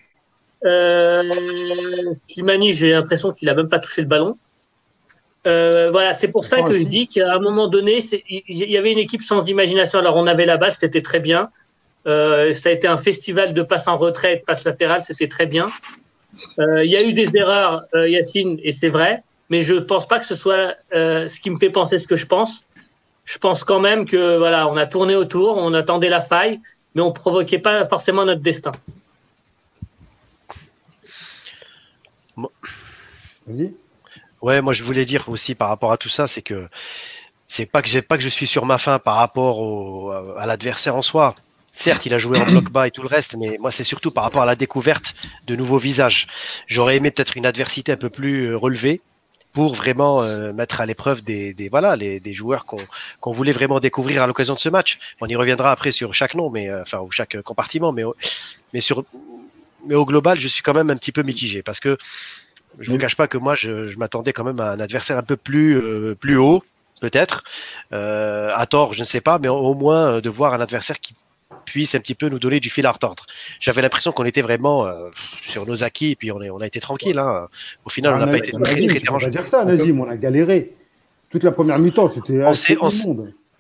euh, 0.66 2.14
Slimani, 2.28 2.74
j'ai 2.74 2.92
l'impression 2.92 3.32
qu'il 3.32 3.50
a 3.50 3.54
même 3.54 3.70
pas 3.70 3.80
touché 3.80 4.02
le 4.02 4.08
ballon. 4.08 4.38
Euh, 5.48 5.92
voilà, 5.92 6.14
c'est 6.14 6.28
pour 6.28 6.46
ça 6.46 6.64
que 6.64 6.78
je 6.78 6.86
dis 6.86 7.08
qu'à 7.08 7.34
un 7.34 7.40
moment 7.40 7.68
donné, 7.68 8.00
il 8.30 8.58
y 8.58 8.78
avait 8.78 8.92
une 8.92 9.00
équipe 9.00 9.22
sans 9.22 9.48
imagination. 9.48 10.00
Alors 10.00 10.16
on 10.16 10.26
avait 10.26 10.46
la 10.46 10.58
base, 10.58 10.78
c'était 10.78 11.04
très 11.04 11.20
bien. 11.20 11.50
Euh, 12.08 12.56
ça 12.56 12.70
a 12.70 12.72
été 12.72 12.88
un 12.88 12.98
festival 12.98 13.54
de 13.54 13.62
passes 13.62 13.88
en 13.88 13.98
retrait, 13.98 14.38
de 14.38 14.42
passes 14.42 14.64
latérales, 14.64 15.04
c'était 15.04 15.28
très 15.28 15.46
bien. 15.46 15.70
Euh, 16.60 16.84
il 16.84 16.92
y 16.92 16.98
a 16.98 17.04
eu 17.04 17.14
des 17.14 17.38
erreurs, 17.38 17.86
euh, 17.94 18.10
Yacine, 18.10 18.60
et 18.64 18.72
c'est 18.72 18.90
vrai, 18.90 19.24
mais 19.50 19.64
je 19.64 19.76
pense 19.76 20.08
pas 20.08 20.20
que 20.20 20.26
ce 20.26 20.36
soit 20.36 20.76
euh, 20.94 21.28
ce 21.28 21.40
qui 21.40 21.50
me 21.50 21.58
fait 21.58 21.70
penser 21.70 21.98
ce 21.98 22.08
que 22.08 22.16
je 22.16 22.26
pense. 22.26 22.64
Je 23.24 23.38
pense 23.38 23.64
quand 23.64 23.80
même 23.80 24.06
que 24.06 24.38
voilà, 24.38 24.68
on 24.70 24.78
a 24.78 24.86
tourné 24.86 25.16
autour, 25.16 25.58
on 25.58 25.74
attendait 25.74 26.10
la 26.10 26.22
faille, 26.22 26.60
mais 26.94 27.02
on 27.02 27.12
provoquait 27.12 27.60
pas 27.60 27.86
forcément 27.88 28.26
notre 28.26 28.42
destin. 28.42 28.72
Vas-y. 33.48 33.74
Ouais, 34.42 34.62
moi 34.62 34.74
je 34.74 34.84
voulais 34.84 35.06
dire 35.06 35.28
aussi 35.30 35.56
par 35.56 35.70
rapport 35.70 35.92
à 35.92 35.98
tout 35.98 36.10
ça, 36.10 36.28
c'est 36.28 36.42
que 36.42 36.68
c'est 37.48 37.66
pas 37.66 37.82
que 37.82 37.88
j'ai 37.88 38.02
pas 38.02 38.18
que 38.18 38.24
je 38.24 38.30
suis 38.30 38.48
sur 38.48 38.66
ma 38.66 38.78
faim 38.78 39.00
par 39.00 39.16
rapport 39.16 39.60
au, 39.60 40.12
à 40.12 40.46
l'adversaire 40.46 40.96
en 40.96 41.02
soi. 41.02 41.30
Certes, 41.76 42.06
il 42.06 42.14
a 42.14 42.18
joué 42.18 42.40
en 42.40 42.46
bloc 42.46 42.72
bas 42.72 42.88
et 42.88 42.92
tout 42.92 43.02
le 43.02 43.08
reste, 43.08 43.36
mais 43.38 43.58
moi 43.60 43.70
c'est 43.70 43.84
surtout 43.84 44.10
par 44.10 44.24
rapport 44.24 44.42
à 44.42 44.46
la 44.46 44.56
découverte 44.56 45.14
de 45.46 45.56
nouveaux 45.56 45.78
visages. 45.78 46.26
J'aurais 46.68 46.96
aimé 46.96 47.12
peut-être 47.12 47.36
une 47.36 47.46
adversité 47.46 47.92
un 47.92 47.98
peu 47.98 48.10
plus 48.10 48.48
euh, 48.48 48.58
relevée 48.58 49.02
pour 49.52 49.76
vraiment 49.76 50.24
euh, 50.24 50.54
mettre 50.54 50.80
à 50.82 50.86
l'épreuve 50.86 51.22
des, 51.22 51.54
des, 51.54 51.68
voilà 51.70 51.96
les, 51.96 52.20
des 52.20 52.34
joueurs 52.34 52.66
qu'on 52.66 53.32
voulait 53.32 53.52
vraiment 53.52 53.80
découvrir 53.80 54.24
à 54.24 54.28
l'occasion 54.28 54.54
de 54.54 54.60
ce 54.60 54.70
match. 54.70 55.00
On 55.20 55.28
y 55.28 55.36
reviendra 55.36 55.72
après 55.72 55.92
sur 55.92 56.14
chaque 56.14 56.36
nom, 56.36 56.50
mais 56.50 56.70
euh, 56.70 56.82
enfin 56.82 57.00
ou 57.00 57.12
chaque 57.12 57.42
compartiment, 57.42 57.92
mais 57.92 58.04
mais 58.74 58.80
sur 58.80 59.04
mais 59.86 59.96
au 59.96 60.06
global, 60.06 60.40
je 60.40 60.48
suis 60.48 60.64
quand 60.64 60.74
même 60.74 60.90
un 60.90 60.96
petit 60.96 61.12
peu 61.12 61.24
mitigé 61.24 61.62
parce 61.62 61.80
que 61.80 61.98
je 62.80 62.90
ne 62.90 62.96
vous 62.96 63.00
cache 63.00 63.16
pas 63.16 63.28
que 63.28 63.38
moi, 63.38 63.56
je, 63.56 63.88
je 63.88 63.98
m'attendais 63.98 64.34
quand 64.34 64.44
même 64.44 64.60
à 64.60 64.72
un 64.72 64.80
adversaire 64.80 65.18
un 65.18 65.24
peu 65.24 65.38
plus, 65.38 65.78
euh, 65.78 66.16
plus 66.16 66.38
haut, 66.38 66.64
peut-être. 67.02 67.44
Euh, 67.94 68.52
à 68.54 68.66
tort, 68.66 68.94
je 68.94 69.00
ne 69.00 69.06
sais 69.06 69.22
pas, 69.22 69.40
mais 69.40 69.48
au 69.48 69.74
moins 69.74 70.16
euh, 70.16 70.22
de 70.22 70.30
voir 70.30 70.54
un 70.54 70.62
adversaire 70.62 71.00
qui 71.00 71.14
puisse 71.66 71.96
un 71.96 72.00
petit 72.00 72.16
peu 72.16 72.30
nous 72.30 72.40
donner 72.40 72.60
du 72.60 72.70
fil 72.70 72.86
à 72.86 72.92
retordre. 72.92 73.26
J'avais 73.60 73.82
l'impression 73.82 74.12
qu'on 74.12 74.26
était 74.26 74.42
vraiment 74.42 74.86
euh, 74.86 75.10
sur 75.44 75.66
nos 75.66 75.84
acquis 75.84 76.12
et 76.12 76.16
puis 76.16 76.32
on, 76.32 76.42
est, 76.42 76.50
on 76.50 76.60
a 76.60 76.68
été 76.68 76.80
tranquille. 76.80 77.18
Hein. 77.18 77.48
Au 77.86 77.90
final, 77.90 78.14
on 78.14 78.18
n'a 78.18 78.28
pas 78.28 78.38
été 78.38 78.52
très, 78.52 78.64
très, 78.64 78.88
très 78.88 79.00
dérangé. 79.00 79.26
On 79.28 79.30
va 79.30 79.38
dire 79.38 79.48
ça, 79.48 79.66
Nazim, 79.66 80.00
on 80.00 80.10
a 80.10 80.18
galéré. 80.18 80.74
Toute 81.30 81.44
la 81.44 81.52
première 81.52 81.80
mi-temps, 81.80 82.10
c'était 82.10 82.44
on, 82.44 82.52
on, 82.82 82.90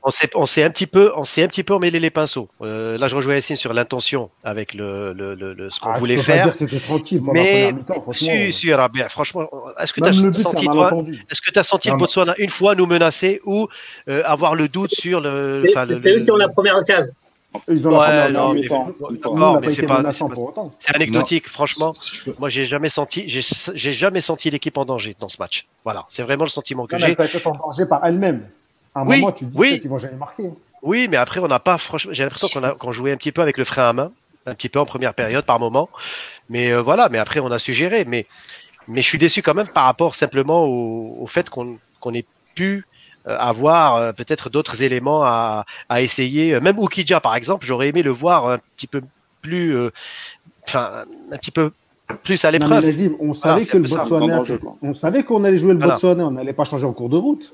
on 0.05 0.11
s'est, 0.11 0.29
on 0.35 0.45
s'est 0.45 0.63
un 0.63 0.69
petit 0.69 0.85
peu, 0.85 1.11
on 1.15 1.23
s'est 1.23 1.43
un 1.43 1.47
petit 1.47 1.63
peu 1.63 1.73
emmêlé 1.73 1.99
les 1.99 2.11
pinceaux. 2.11 2.47
Euh, 2.61 2.95
là, 2.99 3.07
je 3.07 3.15
rejoins 3.15 3.33
Yacine 3.33 3.55
sur 3.55 3.73
l'intention 3.73 4.29
avec 4.43 4.75
le, 4.75 5.13
le, 5.13 5.33
le, 5.33 5.69
ce 5.71 5.79
qu'on 5.79 5.89
ah, 5.89 5.97
voulait 5.97 6.17
faire. 6.17 6.53
c'était 6.53 6.79
tranquille. 6.79 7.21
Mais 7.33 7.73
si, 8.11 8.53
si, 8.53 8.71
Rabia, 8.71 9.09
franchement, 9.09 9.49
est-ce 9.79 9.93
que 9.93 10.01
tu 10.01 10.07
as 10.07 10.13
senti, 10.13 10.65
toi, 10.65 10.91
est-ce 11.31 11.41
que 11.41 11.51
tu 11.51 11.57
as 11.57 11.63
senti 11.63 11.89
le 11.89 11.97
Botswana 11.97 12.35
une 12.37 12.51
fois 12.51 12.75
nous 12.75 12.85
menacer 12.85 13.41
ou 13.45 13.67
euh, 14.07 14.21
avoir 14.25 14.53
le 14.53 14.67
doute 14.67 14.93
sur 14.93 15.21
le. 15.21 15.65
C'est 15.95 16.11
eux 16.11 16.23
qui 16.23 16.31
ont 16.31 16.37
la 16.37 16.49
première 16.49 16.83
case. 16.83 17.13
Ils 17.67 17.87
ont 17.87 17.99
ouais, 17.99 18.31
non, 18.31 18.53
mais, 18.53 18.61
d'accord, 18.61 19.59
mais 19.61 19.69
c'est 19.69 19.85
pas, 19.85 20.03
c'est 20.79 20.95
anecdotique. 20.95 21.47
Franchement, 21.47 21.93
moi, 22.39 22.49
j'ai 22.49 22.65
jamais 22.65 22.89
senti, 22.89 23.27
j'ai 23.27 23.91
jamais 23.91 24.21
senti 24.21 24.49
l'équipe 24.49 24.77
en 24.77 24.85
danger 24.85 25.15
dans 25.19 25.29
ce 25.29 25.37
match. 25.39 25.65
Voilà, 25.83 26.05
c'est 26.09 26.23
vraiment 26.23 26.43
le 26.43 26.49
sentiment 26.49 26.85
que 26.87 26.97
j'ai. 26.97 27.07
Elle 27.07 27.15
peut 27.15 27.23
être 27.23 27.47
en 27.47 27.55
danger 27.55 27.85
par 27.85 28.05
elle-même. 28.05 28.47
À 28.93 29.01
un 29.01 29.07
oui, 29.07 29.19
moment, 29.19 29.31
tu 29.31 29.45
dis 29.45 29.57
oui. 29.57 29.79
qu'ils 29.79 29.89
vont 29.89 29.97
jamais 29.97 30.15
marquer. 30.15 30.49
Oui, 30.81 31.07
mais 31.09 31.17
après, 31.17 31.39
on 31.39 31.47
n'a 31.47 31.59
pas, 31.59 31.77
franchement, 31.77 32.13
j'ai 32.13 32.23
l'impression 32.23 32.47
qu'on 32.47 32.63
a, 32.63 32.75
qu'on 32.75 32.91
jouait 32.91 33.11
un 33.11 33.17
petit 33.17 33.31
peu 33.31 33.41
avec 33.41 33.57
le 33.57 33.65
frein 33.65 33.89
à 33.89 33.93
main, 33.93 34.11
un 34.45 34.53
petit 34.53 34.69
peu 34.69 34.79
en 34.79 34.85
première 34.85 35.13
période 35.13 35.43
par 35.43 35.59
moment. 35.59 35.89
Mais 36.49 36.71
euh, 36.71 36.81
voilà, 36.81 37.09
mais 37.09 37.17
après, 37.17 37.39
on 37.39 37.51
a 37.51 37.59
su 37.59 37.73
gérer. 37.73 38.05
Mais, 38.05 38.25
mais 38.87 39.01
je 39.01 39.07
suis 39.07 39.17
déçu 39.17 39.41
quand 39.41 39.53
même 39.53 39.67
par 39.67 39.85
rapport 39.85 40.15
simplement 40.15 40.65
au, 40.65 41.17
au 41.19 41.27
fait 41.27 41.49
qu'on 41.49 41.77
qu'on 41.99 42.13
ait 42.13 42.25
pu 42.53 42.69
euh, 42.77 42.81
avoir 43.25 43.95
euh, 43.95 44.11
peut-être 44.11 44.49
d'autres 44.49 44.83
éléments 44.83 45.23
à, 45.23 45.65
à 45.89 46.01
essayer. 46.01 46.59
Même 46.59 46.77
Ukidja, 46.79 47.19
par 47.19 47.35
exemple, 47.35 47.65
j'aurais 47.65 47.89
aimé 47.89 48.03
le 48.03 48.11
voir 48.11 48.49
un 48.49 48.57
petit 48.75 48.87
peu 48.87 49.01
plus, 49.41 49.77
enfin, 50.67 51.05
un 51.31 51.37
petit 51.37 51.51
peu 51.51 51.71
plus 52.23 52.43
à 52.45 52.51
l'épreuve. 52.51 52.85
On 53.19 53.33
savait 53.33 53.65
que 53.65 53.77
le 53.77 53.83
Botswana, 53.83 54.43
on 54.81 54.93
savait 54.93 55.23
qu'on 55.23 55.43
allait 55.43 55.57
jouer 55.57 55.73
le 55.73 55.79
Botswana, 55.79 56.27
on 56.27 56.31
n'allait 56.31 56.53
pas 56.53 56.63
changer 56.63 56.85
en 56.85 56.93
cours 56.93 57.09
de 57.09 57.17
route. 57.17 57.53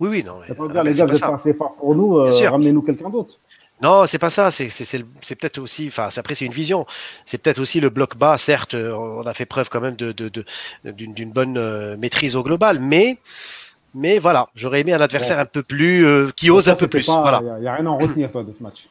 Oui, 0.00 0.08
oui, 0.10 0.24
non. 0.24 0.40
pas 0.54 0.68
dire, 0.68 0.82
les 0.82 0.94
gars, 0.94 1.06
vous 1.06 1.12
n'êtes 1.12 1.20
pas 1.20 1.34
assez 1.34 1.54
fort 1.54 1.74
pour 1.74 1.94
nous, 1.94 2.18
euh, 2.18 2.30
ramenez-nous 2.48 2.82
quelqu'un 2.82 3.10
d'autre. 3.10 3.34
Non, 3.82 4.06
c'est 4.06 4.18
pas 4.18 4.30
ça. 4.30 4.50
C'est 4.50 4.68
peut-être 4.68 5.58
aussi, 5.58 5.88
enfin, 5.88 6.08
après 6.16 6.34
c'est 6.34 6.44
une 6.46 6.52
vision. 6.52 6.86
C'est 7.24 7.38
peut-être 7.38 7.58
aussi 7.58 7.80
le 7.80 7.90
bloc 7.90 8.16
bas. 8.16 8.38
Certes, 8.38 8.74
euh, 8.74 8.94
on 8.94 9.22
a 9.22 9.34
fait 9.34 9.46
preuve 9.46 9.68
quand 9.68 9.80
même 9.80 9.96
de 9.96 10.12
d'une 10.12 11.12
de, 11.12 11.32
bonne 11.32 11.58
euh, 11.58 11.96
maîtrise 11.96 12.36
au 12.36 12.42
global, 12.42 12.78
mais 12.80 13.18
mais 13.94 14.18
voilà, 14.18 14.48
j'aurais 14.54 14.80
aimé 14.80 14.92
un 14.92 15.00
adversaire 15.00 15.38
un 15.38 15.44
peu 15.44 15.62
plus 15.62 16.06
qui 16.36 16.50
ose 16.50 16.68
un 16.68 16.76
peu 16.76 16.88
plus. 16.88 17.06
Il 17.06 17.12
voilà. 17.12 17.40
n'y 17.60 17.66
a, 17.66 17.72
a, 17.72 17.74
rien 17.76 17.86
à 17.86 17.90
en 17.90 17.98
retenir 17.98 18.30
toi 18.30 18.42
de 18.42 18.52
ce 18.52 18.62
match. 18.62 18.88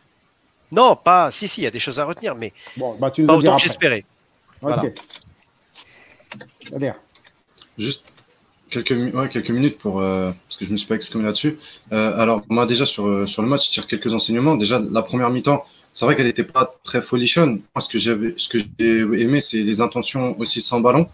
Non, 0.71 0.95
pas. 0.95 1.29
Si, 1.29 1.47
si, 1.47 1.61
il 1.61 1.63
y 1.65 1.67
a 1.67 1.71
des 1.71 1.79
choses 1.79 1.99
à 1.99 2.05
retenir, 2.05 2.35
mais 2.35 2.51
bon, 2.77 2.95
bah, 2.99 3.11
tu 3.11 3.25
pas 3.25 3.35
autant 3.35 3.57
que 3.57 3.61
j'espérais. 3.61 4.05
Ok. 4.61 4.93
Voilà. 6.71 6.95
Juste 7.77 8.03
quelques, 8.69 9.13
ouais, 9.13 9.29
quelques 9.29 9.49
minutes 9.51 9.77
pour 9.77 9.99
euh, 9.99 10.29
parce 10.47 10.57
que 10.57 10.65
je 10.65 10.71
me 10.71 10.77
suis 10.77 10.87
pas 10.87 10.95
exprimé 10.95 11.25
là-dessus. 11.25 11.57
Euh, 11.91 12.17
alors 12.17 12.41
moi 12.49 12.65
déjà 12.65 12.85
sur 12.85 13.07
euh, 13.07 13.25
sur 13.25 13.41
le 13.41 13.47
match, 13.47 13.67
je 13.67 13.71
tire 13.71 13.87
quelques 13.87 14.13
enseignements. 14.13 14.55
Déjà 14.55 14.79
la 14.79 15.03
première 15.03 15.29
mi-temps, 15.29 15.63
c'est 15.93 16.05
vrai 16.05 16.15
qu'elle 16.15 16.25
n'était 16.25 16.43
pas 16.43 16.75
très 16.83 17.01
folichonne. 17.01 17.61
Moi 17.75 17.81
ce 17.81 17.89
que 17.89 17.97
j'avais 17.97 18.33
ce 18.37 18.49
que 18.49 18.57
j'ai 18.59 18.99
aimé, 19.21 19.41
c'est 19.41 19.61
les 19.61 19.81
intentions 19.81 20.39
aussi 20.39 20.61
sans 20.61 20.79
ballon. 20.79 21.07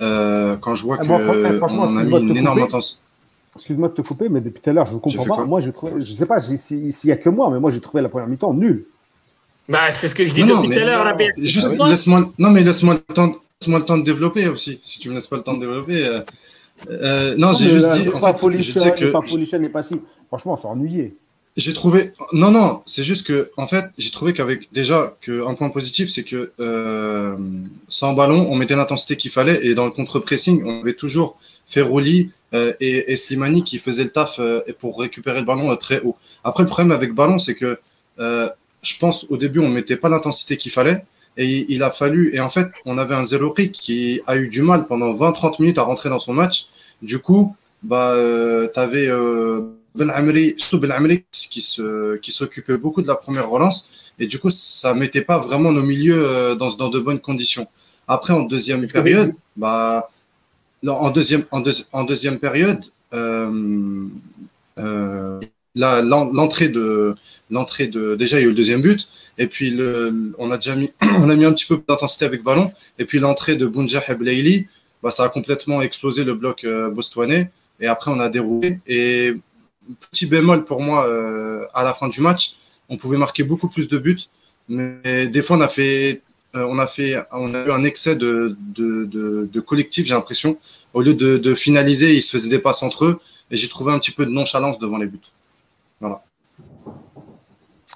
Euh, 0.00 0.56
quand 0.56 0.74
je 0.74 0.82
vois 0.82 0.98
ah, 1.00 1.04
que 1.04 1.74
on 1.74 1.96
a 1.96 2.04
mis 2.04 2.18
une 2.18 2.36
énorme 2.36 2.62
intention. 2.62 2.98
Excuse-moi 3.56 3.88
de 3.88 3.94
te 3.94 4.02
couper, 4.02 4.28
mais 4.28 4.40
depuis 4.40 4.60
tout 4.60 4.70
à 4.70 4.72
l'heure, 4.72 4.86
je 4.86 4.94
ne 4.94 4.98
comprends 4.98 5.24
pas. 5.24 5.44
Moi, 5.44 5.60
je 5.60 5.70
trouve, 5.70 6.00
je 6.00 6.12
sais 6.12 6.26
pas 6.26 6.40
s'il 6.40 6.90
y 7.04 7.12
a 7.12 7.16
que 7.16 7.28
moi, 7.28 7.50
mais 7.50 7.60
moi, 7.60 7.70
j'ai 7.70 7.80
trouvé 7.80 8.02
la 8.02 8.08
première 8.08 8.28
mi-temps 8.28 8.52
nulle. 8.52 8.86
Bah, 9.68 9.90
c'est 9.90 10.08
ce 10.08 10.14
que 10.14 10.24
je 10.26 10.34
dis 10.34 10.42
depuis 10.42 10.68
tout 10.68 10.80
à 10.80 10.84
l'heure. 10.84 11.16
Juste, 11.38 11.78
laisse-moi, 11.78 12.32
non, 12.38 12.50
mais 12.50 12.62
laisse-moi 12.62 12.94
le 12.94 13.14
temps, 13.14 13.32
laisse-moi 13.60 13.78
le 13.78 13.84
temps 13.84 13.98
de 13.98 14.02
développer 14.02 14.48
aussi. 14.48 14.80
Si 14.82 14.98
tu 14.98 15.08
me 15.08 15.14
laisses 15.14 15.26
pas 15.26 15.36
le 15.36 15.42
temps 15.42 15.54
de 15.54 15.60
développer, 15.60 16.04
euh, 16.04 16.20
euh, 16.90 17.34
non, 17.36 17.52
j'ai 17.52 17.70
juste 17.70 17.90
dit. 17.92 18.08
Pas 18.20 18.34
Folichon, 18.34 18.90
que... 18.90 19.06
pas 19.06 19.20
pas 19.72 19.82
si. 19.82 20.00
Franchement, 20.28 20.54
on 20.54 20.56
s'est 20.56 20.66
ennuyé. 20.66 21.16
J'ai 21.56 21.72
trouvé. 21.72 22.12
Non, 22.32 22.50
non, 22.50 22.82
c'est 22.84 23.04
juste 23.04 23.24
que, 23.26 23.50
en 23.56 23.68
fait, 23.68 23.84
j'ai 23.96 24.10
trouvé 24.10 24.32
qu'avec 24.32 24.72
déjà 24.72 25.14
que 25.22 25.46
un 25.46 25.54
point 25.54 25.70
positif, 25.70 26.10
c'est 26.10 26.24
que 26.24 26.50
euh, 26.58 27.36
sans 27.86 28.12
ballon, 28.12 28.46
on 28.48 28.56
mettait 28.56 28.74
l'intensité 28.74 29.16
qu'il 29.16 29.30
fallait 29.30 29.64
et 29.64 29.74
dans 29.74 29.84
le 29.84 29.92
contre-pressing, 29.92 30.64
on 30.64 30.80
avait 30.80 30.94
toujours 30.94 31.38
Ferroli 31.66 32.30
euh, 32.52 32.72
et, 32.80 33.12
et, 33.12 33.16
Slimani 33.16 33.64
qui 33.64 33.78
faisaient 33.78 34.04
le 34.04 34.10
taf 34.10 34.38
euh, 34.38 34.60
pour 34.78 35.00
récupérer 35.00 35.40
le 35.40 35.46
ballon 35.46 35.70
euh, 35.70 35.76
très 35.76 36.00
haut. 36.02 36.16
Après, 36.44 36.62
le 36.62 36.68
problème 36.68 36.92
avec 36.92 37.14
ballon, 37.14 37.38
c'est 37.38 37.54
que 37.54 37.78
euh, 38.18 38.48
je 38.82 38.98
pense 38.98 39.26
au 39.30 39.36
début, 39.36 39.60
on 39.60 39.68
mettait 39.68 39.96
pas 39.96 40.08
l'intensité 40.08 40.56
qu'il 40.56 40.72
fallait. 40.72 41.04
Et 41.36 41.66
il 41.68 41.82
a 41.82 41.90
fallu, 41.90 42.32
et 42.32 42.40
en 42.40 42.48
fait, 42.48 42.68
on 42.84 42.96
avait 42.96 43.14
un 43.14 43.24
zéro 43.24 43.52
qui 43.52 44.20
a 44.26 44.36
eu 44.36 44.48
du 44.48 44.62
mal 44.62 44.86
pendant 44.86 45.12
20-30 45.14 45.60
minutes 45.60 45.78
à 45.78 45.82
rentrer 45.82 46.08
dans 46.08 46.20
son 46.20 46.32
match. 46.32 46.66
Du 47.02 47.18
coup, 47.18 47.56
bah, 47.82 48.12
euh, 48.12 48.68
tu 48.72 48.78
avais 48.78 49.08
euh, 49.08 49.62
Ben 49.96 50.10
Amri, 50.10 50.54
surtout 50.56 50.78
Ben 50.78 50.92
Amri, 50.92 51.24
qui 51.32 51.60
se, 51.60 52.16
qui 52.18 52.30
s'occupait 52.30 52.76
beaucoup 52.76 53.02
de 53.02 53.08
la 53.08 53.16
première 53.16 53.48
relance. 53.48 53.88
Et 54.20 54.28
du 54.28 54.38
coup, 54.38 54.48
ça 54.48 54.94
mettait 54.94 55.22
pas 55.22 55.38
vraiment 55.38 55.72
nos 55.72 55.82
milieux 55.82 56.24
euh, 56.24 56.54
dans, 56.54 56.72
dans 56.74 56.88
de 56.88 57.00
bonnes 57.00 57.20
conditions. 57.20 57.66
Après, 58.06 58.32
en 58.32 58.42
deuxième 58.42 58.86
période, 58.86 59.34
bah, 59.56 60.08
en 60.86 61.10
deuxième, 61.10 62.38
période, 62.38 62.84
euh, 63.12 64.08
euh, 64.78 65.40
l'entrée 65.76 66.68
de 66.68 67.16
déjà 68.16 68.38
il 68.38 68.42
y 68.42 68.44
a 68.44 68.46
eu 68.46 68.50
le 68.50 68.54
deuxième 68.54 68.80
but 68.80 69.08
et 69.38 69.46
puis 69.46 69.70
le, 69.70 70.32
on 70.38 70.50
a 70.50 70.56
déjà 70.56 70.76
mis 70.76 70.92
on 71.02 71.28
a 71.28 71.34
mis 71.34 71.44
un 71.44 71.52
petit 71.52 71.66
peu 71.66 71.82
d'intensité 71.86 72.24
avec 72.24 72.42
ballon 72.42 72.70
et 72.98 73.04
puis 73.04 73.18
l'entrée 73.18 73.56
de 73.56 73.66
Bunjah 73.66 74.02
et 74.08 74.66
bah, 75.02 75.10
ça 75.10 75.24
a 75.24 75.28
complètement 75.28 75.82
explosé 75.82 76.24
le 76.24 76.34
bloc 76.34 76.64
euh, 76.64 76.94
et 77.80 77.86
après 77.86 78.10
on 78.10 78.20
a 78.20 78.28
déroulé 78.28 78.78
et 78.86 79.34
petit 80.10 80.26
bémol 80.26 80.64
pour 80.64 80.80
moi 80.80 81.08
euh, 81.08 81.66
à 81.74 81.82
la 81.82 81.92
fin 81.92 82.08
du 82.08 82.20
match 82.20 82.54
on 82.88 82.96
pouvait 82.96 83.18
marquer 83.18 83.42
beaucoup 83.42 83.68
plus 83.68 83.88
de 83.88 83.98
buts 83.98 84.28
mais 84.68 85.26
des 85.26 85.42
fois 85.42 85.56
on 85.56 85.60
a 85.60 85.68
fait 85.68 86.22
euh, 86.54 86.66
on 86.68 86.78
a 86.78 86.86
fait 86.86 87.16
on 87.32 87.54
a 87.54 87.64
eu 87.64 87.70
un 87.70 87.84
excès 87.84 88.16
de 88.16 88.56
de, 88.58 89.04
de, 89.04 89.48
de 89.52 89.60
collectif 89.60 90.06
j'ai 90.06 90.14
l'impression 90.14 90.56
au 90.92 91.00
lieu 91.02 91.14
de, 91.14 91.38
de 91.38 91.54
finaliser 91.54 92.14
ils 92.14 92.22
se 92.22 92.36
faisaient 92.36 92.50
des 92.50 92.58
passes 92.58 92.82
entre 92.82 93.04
eux 93.04 93.20
et 93.50 93.56
j'ai 93.56 93.68
trouvé 93.68 93.92
un 93.92 93.98
petit 93.98 94.12
peu 94.12 94.24
de 94.24 94.30
nonchalance 94.30 94.78
devant 94.78 94.98
les 94.98 95.06
buts 95.06 95.20
voilà. 96.00 96.22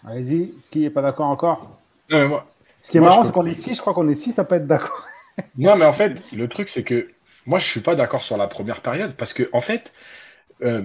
Allez-y, 0.07 0.55
qui 0.71 0.81
n'est 0.81 0.91
pas 0.91 1.03
d'accord 1.03 1.29
encore 1.29 1.79
moi, 2.11 2.47
Ce 2.83 2.91
qui 2.91 2.99
est 2.99 3.01
marrant, 3.01 3.25
c'est 3.25 3.33
qu'on 3.33 3.47
est 3.47 3.55
six, 3.55 3.75
je 3.75 3.81
crois 3.81 3.93
qu'on 3.93 4.09
est 4.09 4.15
six, 4.15 4.33
ça 4.33 4.45
peut 4.45 4.55
être 4.55 4.67
d'accord. 4.67 5.07
non, 5.59 5.77
mais 5.77 5.85
en 5.85 5.93
fait, 5.93 6.23
le 6.33 6.49
truc, 6.49 6.69
c'est 6.69 6.83
que 6.83 7.09
moi, 7.47 7.59
je 7.59 7.67
ne 7.67 7.71
suis 7.71 7.81
pas 7.81 7.95
d'accord 7.95 8.23
sur 8.23 8.37
la 8.37 8.47
première 8.47 8.81
période 8.81 9.15
parce 9.15 9.33
que, 9.33 9.49
en 9.53 9.61
fait, 9.61 9.93
euh, 10.63 10.83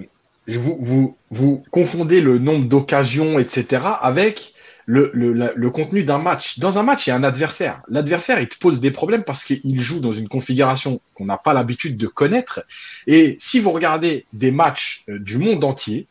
vous, 0.48 0.76
vous, 0.80 1.16
vous 1.30 1.64
confondez 1.70 2.20
le 2.20 2.38
nombre 2.38 2.66
d'occasions, 2.66 3.38
etc., 3.38 3.82
avec 4.00 4.53
le, 4.86 5.68
contenu 5.70 6.04
d'un 6.04 6.18
match. 6.18 6.58
Dans 6.58 6.78
un 6.78 6.82
match, 6.82 7.06
il 7.06 7.10
y 7.10 7.12
a 7.12 7.16
un 7.16 7.24
adversaire. 7.24 7.82
L'adversaire, 7.88 8.40
il 8.40 8.48
te 8.48 8.58
pose 8.58 8.80
des 8.80 8.90
problèmes 8.90 9.24
parce 9.24 9.44
qu'il 9.44 9.80
joue 9.80 10.00
dans 10.00 10.12
une 10.12 10.28
configuration 10.28 11.00
qu'on 11.14 11.26
n'a 11.26 11.38
pas 11.38 11.52
l'habitude 11.52 11.96
de 11.96 12.06
connaître. 12.06 12.64
Et 13.06 13.36
si 13.38 13.60
vous 13.60 13.70
regardez 13.70 14.26
des 14.32 14.50
matchs 14.50 15.04
euh, 15.08 15.18
du 15.18 15.38
monde 15.38 15.64
entier, 15.64 16.06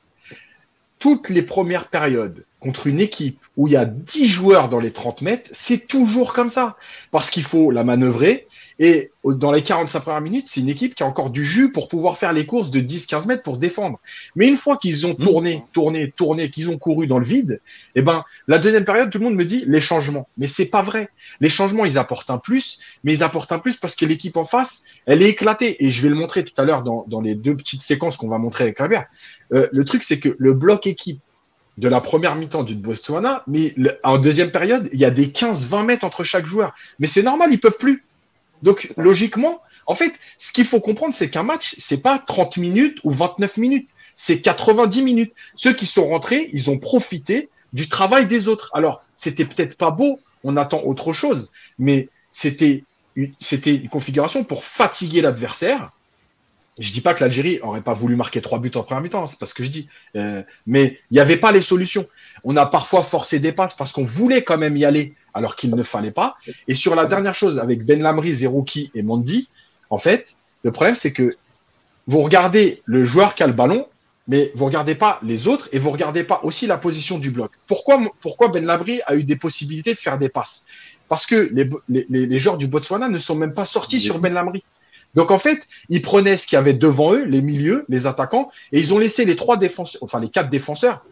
toutes 0.99 1.29
les 1.29 1.41
premières 1.41 1.87
périodes 1.87 2.45
contre 2.59 2.87
une 2.87 3.01
équipe 3.01 3.39
où 3.57 3.67
il 3.67 3.73
y 3.73 3.77
a 3.77 3.85
10 3.85 4.27
joueurs 4.27 4.69
dans 4.69 4.79
les 4.79 4.91
30 4.91 5.21
mètres, 5.21 5.49
c'est 5.51 5.85
toujours 5.85 6.33
comme 6.33 6.49
ça. 6.49 6.77
Parce 7.11 7.29
qu'il 7.29 7.43
faut 7.43 7.71
la 7.71 7.83
manœuvrer. 7.83 8.47
Et 8.79 9.11
dans 9.23 9.51
les 9.51 9.61
45 9.61 9.99
premières 9.99 10.21
minutes, 10.21 10.47
c'est 10.47 10.59
une 10.59 10.69
équipe 10.69 10.95
qui 10.95 11.03
a 11.03 11.05
encore 11.05 11.29
du 11.29 11.43
jus 11.43 11.71
pour 11.71 11.87
pouvoir 11.87 12.17
faire 12.17 12.33
les 12.33 12.45
courses 12.45 12.71
de 12.71 12.79
10-15 12.79 13.27
mètres 13.27 13.43
pour 13.43 13.57
défendre. 13.57 13.99
Mais 14.35 14.47
une 14.47 14.57
fois 14.57 14.77
qu'ils 14.77 15.05
ont 15.05 15.15
tourné, 15.15 15.63
tourné, 15.73 16.11
tourné, 16.11 16.49
qu'ils 16.49 16.69
ont 16.69 16.77
couru 16.77 17.07
dans 17.07 17.19
le 17.19 17.25
vide, 17.25 17.61
eh 17.95 18.01
ben, 18.01 18.23
la 18.47 18.57
deuxième 18.57 18.85
période, 18.85 19.09
tout 19.09 19.19
le 19.19 19.25
monde 19.25 19.35
me 19.35 19.45
dit 19.45 19.63
les 19.67 19.81
changements. 19.81 20.27
Mais 20.37 20.47
c'est 20.47 20.65
pas 20.65 20.81
vrai. 20.81 21.09
Les 21.39 21.49
changements, 21.49 21.85
ils 21.85 21.97
apportent 21.97 22.29
un 22.29 22.37
plus, 22.37 22.79
mais 23.03 23.13
ils 23.13 23.23
apportent 23.23 23.51
un 23.51 23.59
plus 23.59 23.75
parce 23.75 23.95
que 23.95 24.05
l'équipe 24.05 24.37
en 24.37 24.45
face, 24.45 24.83
elle 25.05 25.21
est 25.21 25.29
éclatée. 25.29 25.83
Et 25.83 25.91
je 25.91 26.01
vais 26.01 26.09
le 26.09 26.15
montrer 26.15 26.43
tout 26.43 26.59
à 26.59 26.65
l'heure 26.65 26.83
dans, 26.83 27.05
dans 27.07 27.21
les 27.21 27.35
deux 27.35 27.55
petites 27.55 27.81
séquences 27.81 28.17
qu'on 28.17 28.29
va 28.29 28.37
montrer 28.37 28.65
avec 28.65 28.81
Albert. 28.81 29.05
Euh, 29.53 29.67
le 29.71 29.85
truc, 29.85 30.03
c'est 30.03 30.19
que 30.19 30.35
le 30.37 30.53
bloc 30.53 30.87
équipe 30.87 31.19
de 31.77 31.87
la 31.87 32.01
première 32.01 32.35
mi-temps 32.35 32.63
du 32.63 32.75
Botswana, 32.75 33.43
mais 33.47 33.73
en 34.03 34.17
deuxième 34.17 34.51
période, 34.51 34.89
il 34.93 34.99
y 34.99 35.05
a 35.05 35.11
des 35.11 35.27
15-20 35.27 35.85
mètres 35.85 36.05
entre 36.05 36.23
chaque 36.23 36.45
joueur. 36.45 36.73
Mais 36.99 37.07
c'est 37.07 37.23
normal, 37.23 37.49
ils 37.51 37.59
peuvent 37.59 37.77
plus. 37.77 38.03
Donc, 38.63 38.91
logiquement, 38.97 39.61
en 39.85 39.93
fait, 39.93 40.13
ce 40.37 40.51
qu'il 40.51 40.65
faut 40.65 40.79
comprendre, 40.79 41.13
c'est 41.13 41.29
qu'un 41.29 41.43
match, 41.43 41.75
c'est 41.77 42.01
pas 42.01 42.17
30 42.17 42.57
minutes 42.57 42.97
ou 43.03 43.11
29 43.11 43.57
minutes, 43.57 43.89
c'est 44.15 44.41
90 44.41 45.01
minutes. 45.01 45.33
Ceux 45.55 45.73
qui 45.73 45.85
sont 45.85 46.07
rentrés, 46.07 46.49
ils 46.53 46.69
ont 46.71 46.79
profité 46.79 47.49
du 47.73 47.89
travail 47.89 48.25
des 48.25 48.47
autres. 48.47 48.71
Alors, 48.73 49.03
c'était 49.15 49.45
peut-être 49.45 49.77
pas 49.77 49.91
beau, 49.91 50.19
on 50.43 50.57
attend 50.57 50.81
autre 50.83 51.13
chose, 51.13 51.51
mais 51.77 52.09
c'était 52.31 52.83
une 53.15 53.89
configuration 53.89 54.43
pour 54.43 54.63
fatiguer 54.63 55.21
l'adversaire 55.21 55.91
je 56.79 56.91
dis 56.91 57.01
pas 57.01 57.13
que 57.13 57.23
l'Algérie 57.23 57.59
aurait 57.61 57.81
pas 57.81 57.93
voulu 57.93 58.15
marquer 58.15 58.41
trois 58.41 58.59
buts 58.59 58.71
en 58.75 58.83
première 58.83 59.01
mi-temps, 59.01 59.27
c'est 59.27 59.39
pas 59.39 59.45
ce 59.45 59.53
que 59.53 59.63
je 59.63 59.69
dis. 59.69 59.87
Euh, 60.15 60.41
mais 60.65 60.99
il 61.11 61.15
n'y 61.15 61.19
avait 61.19 61.37
pas 61.37 61.51
les 61.51 61.61
solutions. 61.61 62.07
On 62.43 62.55
a 62.57 62.65
parfois 62.65 63.03
forcé 63.03 63.39
des 63.39 63.51
passes 63.51 63.75
parce 63.75 63.91
qu'on 63.91 64.03
voulait 64.03 64.43
quand 64.43 64.57
même 64.57 64.75
y 64.75 64.85
aller 64.85 65.13
alors 65.33 65.55
qu'il 65.55 65.75
ne 65.75 65.83
fallait 65.83 66.11
pas. 66.11 66.35
Et 66.67 66.75
sur 66.75 66.95
la 66.95 67.05
dernière 67.05 67.35
chose 67.35 67.59
avec 67.59 67.85
Ben 67.85 68.01
Lamri, 68.01 68.33
Zerouki 68.33 68.91
et 68.95 69.03
Mondi, 69.03 69.49
en 69.89 69.97
fait, 69.97 70.35
le 70.63 70.71
problème 70.71 70.95
c'est 70.95 71.13
que 71.13 71.35
vous 72.07 72.21
regardez 72.21 72.81
le 72.85 73.05
joueur 73.05 73.35
qui 73.35 73.43
a 73.43 73.47
le 73.47 73.53
ballon, 73.53 73.85
mais 74.27 74.51
vous 74.55 74.65
regardez 74.65 74.95
pas 74.95 75.19
les 75.23 75.47
autres 75.47 75.69
et 75.71 75.79
vous 75.79 75.91
regardez 75.91 76.23
pas 76.23 76.41
aussi 76.43 76.67
la 76.67 76.77
position 76.77 77.17
du 77.17 77.31
bloc. 77.31 77.51
Pourquoi, 77.67 78.47
Ben 78.49 78.65
Lamri 78.65 79.01
a 79.05 79.15
eu 79.15 79.23
des 79.23 79.35
possibilités 79.35 79.93
de 79.93 79.99
faire 79.99 80.17
des 80.17 80.29
passes? 80.29 80.65
Parce 81.09 81.25
que 81.25 81.51
les, 81.89 82.39
joueurs 82.39 82.57
du 82.57 82.67
Botswana 82.67 83.09
ne 83.09 83.17
sont 83.17 83.35
même 83.35 83.53
pas 83.53 83.65
sortis 83.65 83.99
sur 83.99 84.19
Ben 84.19 84.33
Lamri. 84.33 84.63
Donc 85.13 85.29
en 85.29 85.37
fait, 85.37 85.67
ils 85.89 86.01
prenaient 86.01 86.37
ce 86.37 86.47
qu'il 86.47 86.55
y 86.55 86.59
avait 86.59 86.73
devant 86.73 87.13
eux, 87.13 87.23
les 87.23 87.41
milieux, 87.41 87.85
les 87.87 88.07
attaquants, 88.07 88.49
et 88.71 88.79
ils 88.79 88.93
ont 88.93 88.97
laissé 88.97 89.25
les 89.25 89.35
trois 89.35 89.57
défenseurs, 89.57 90.01
enfin 90.01 90.19
les 90.19 90.29
quatre 90.29 90.49
défenseurs, 90.49 91.05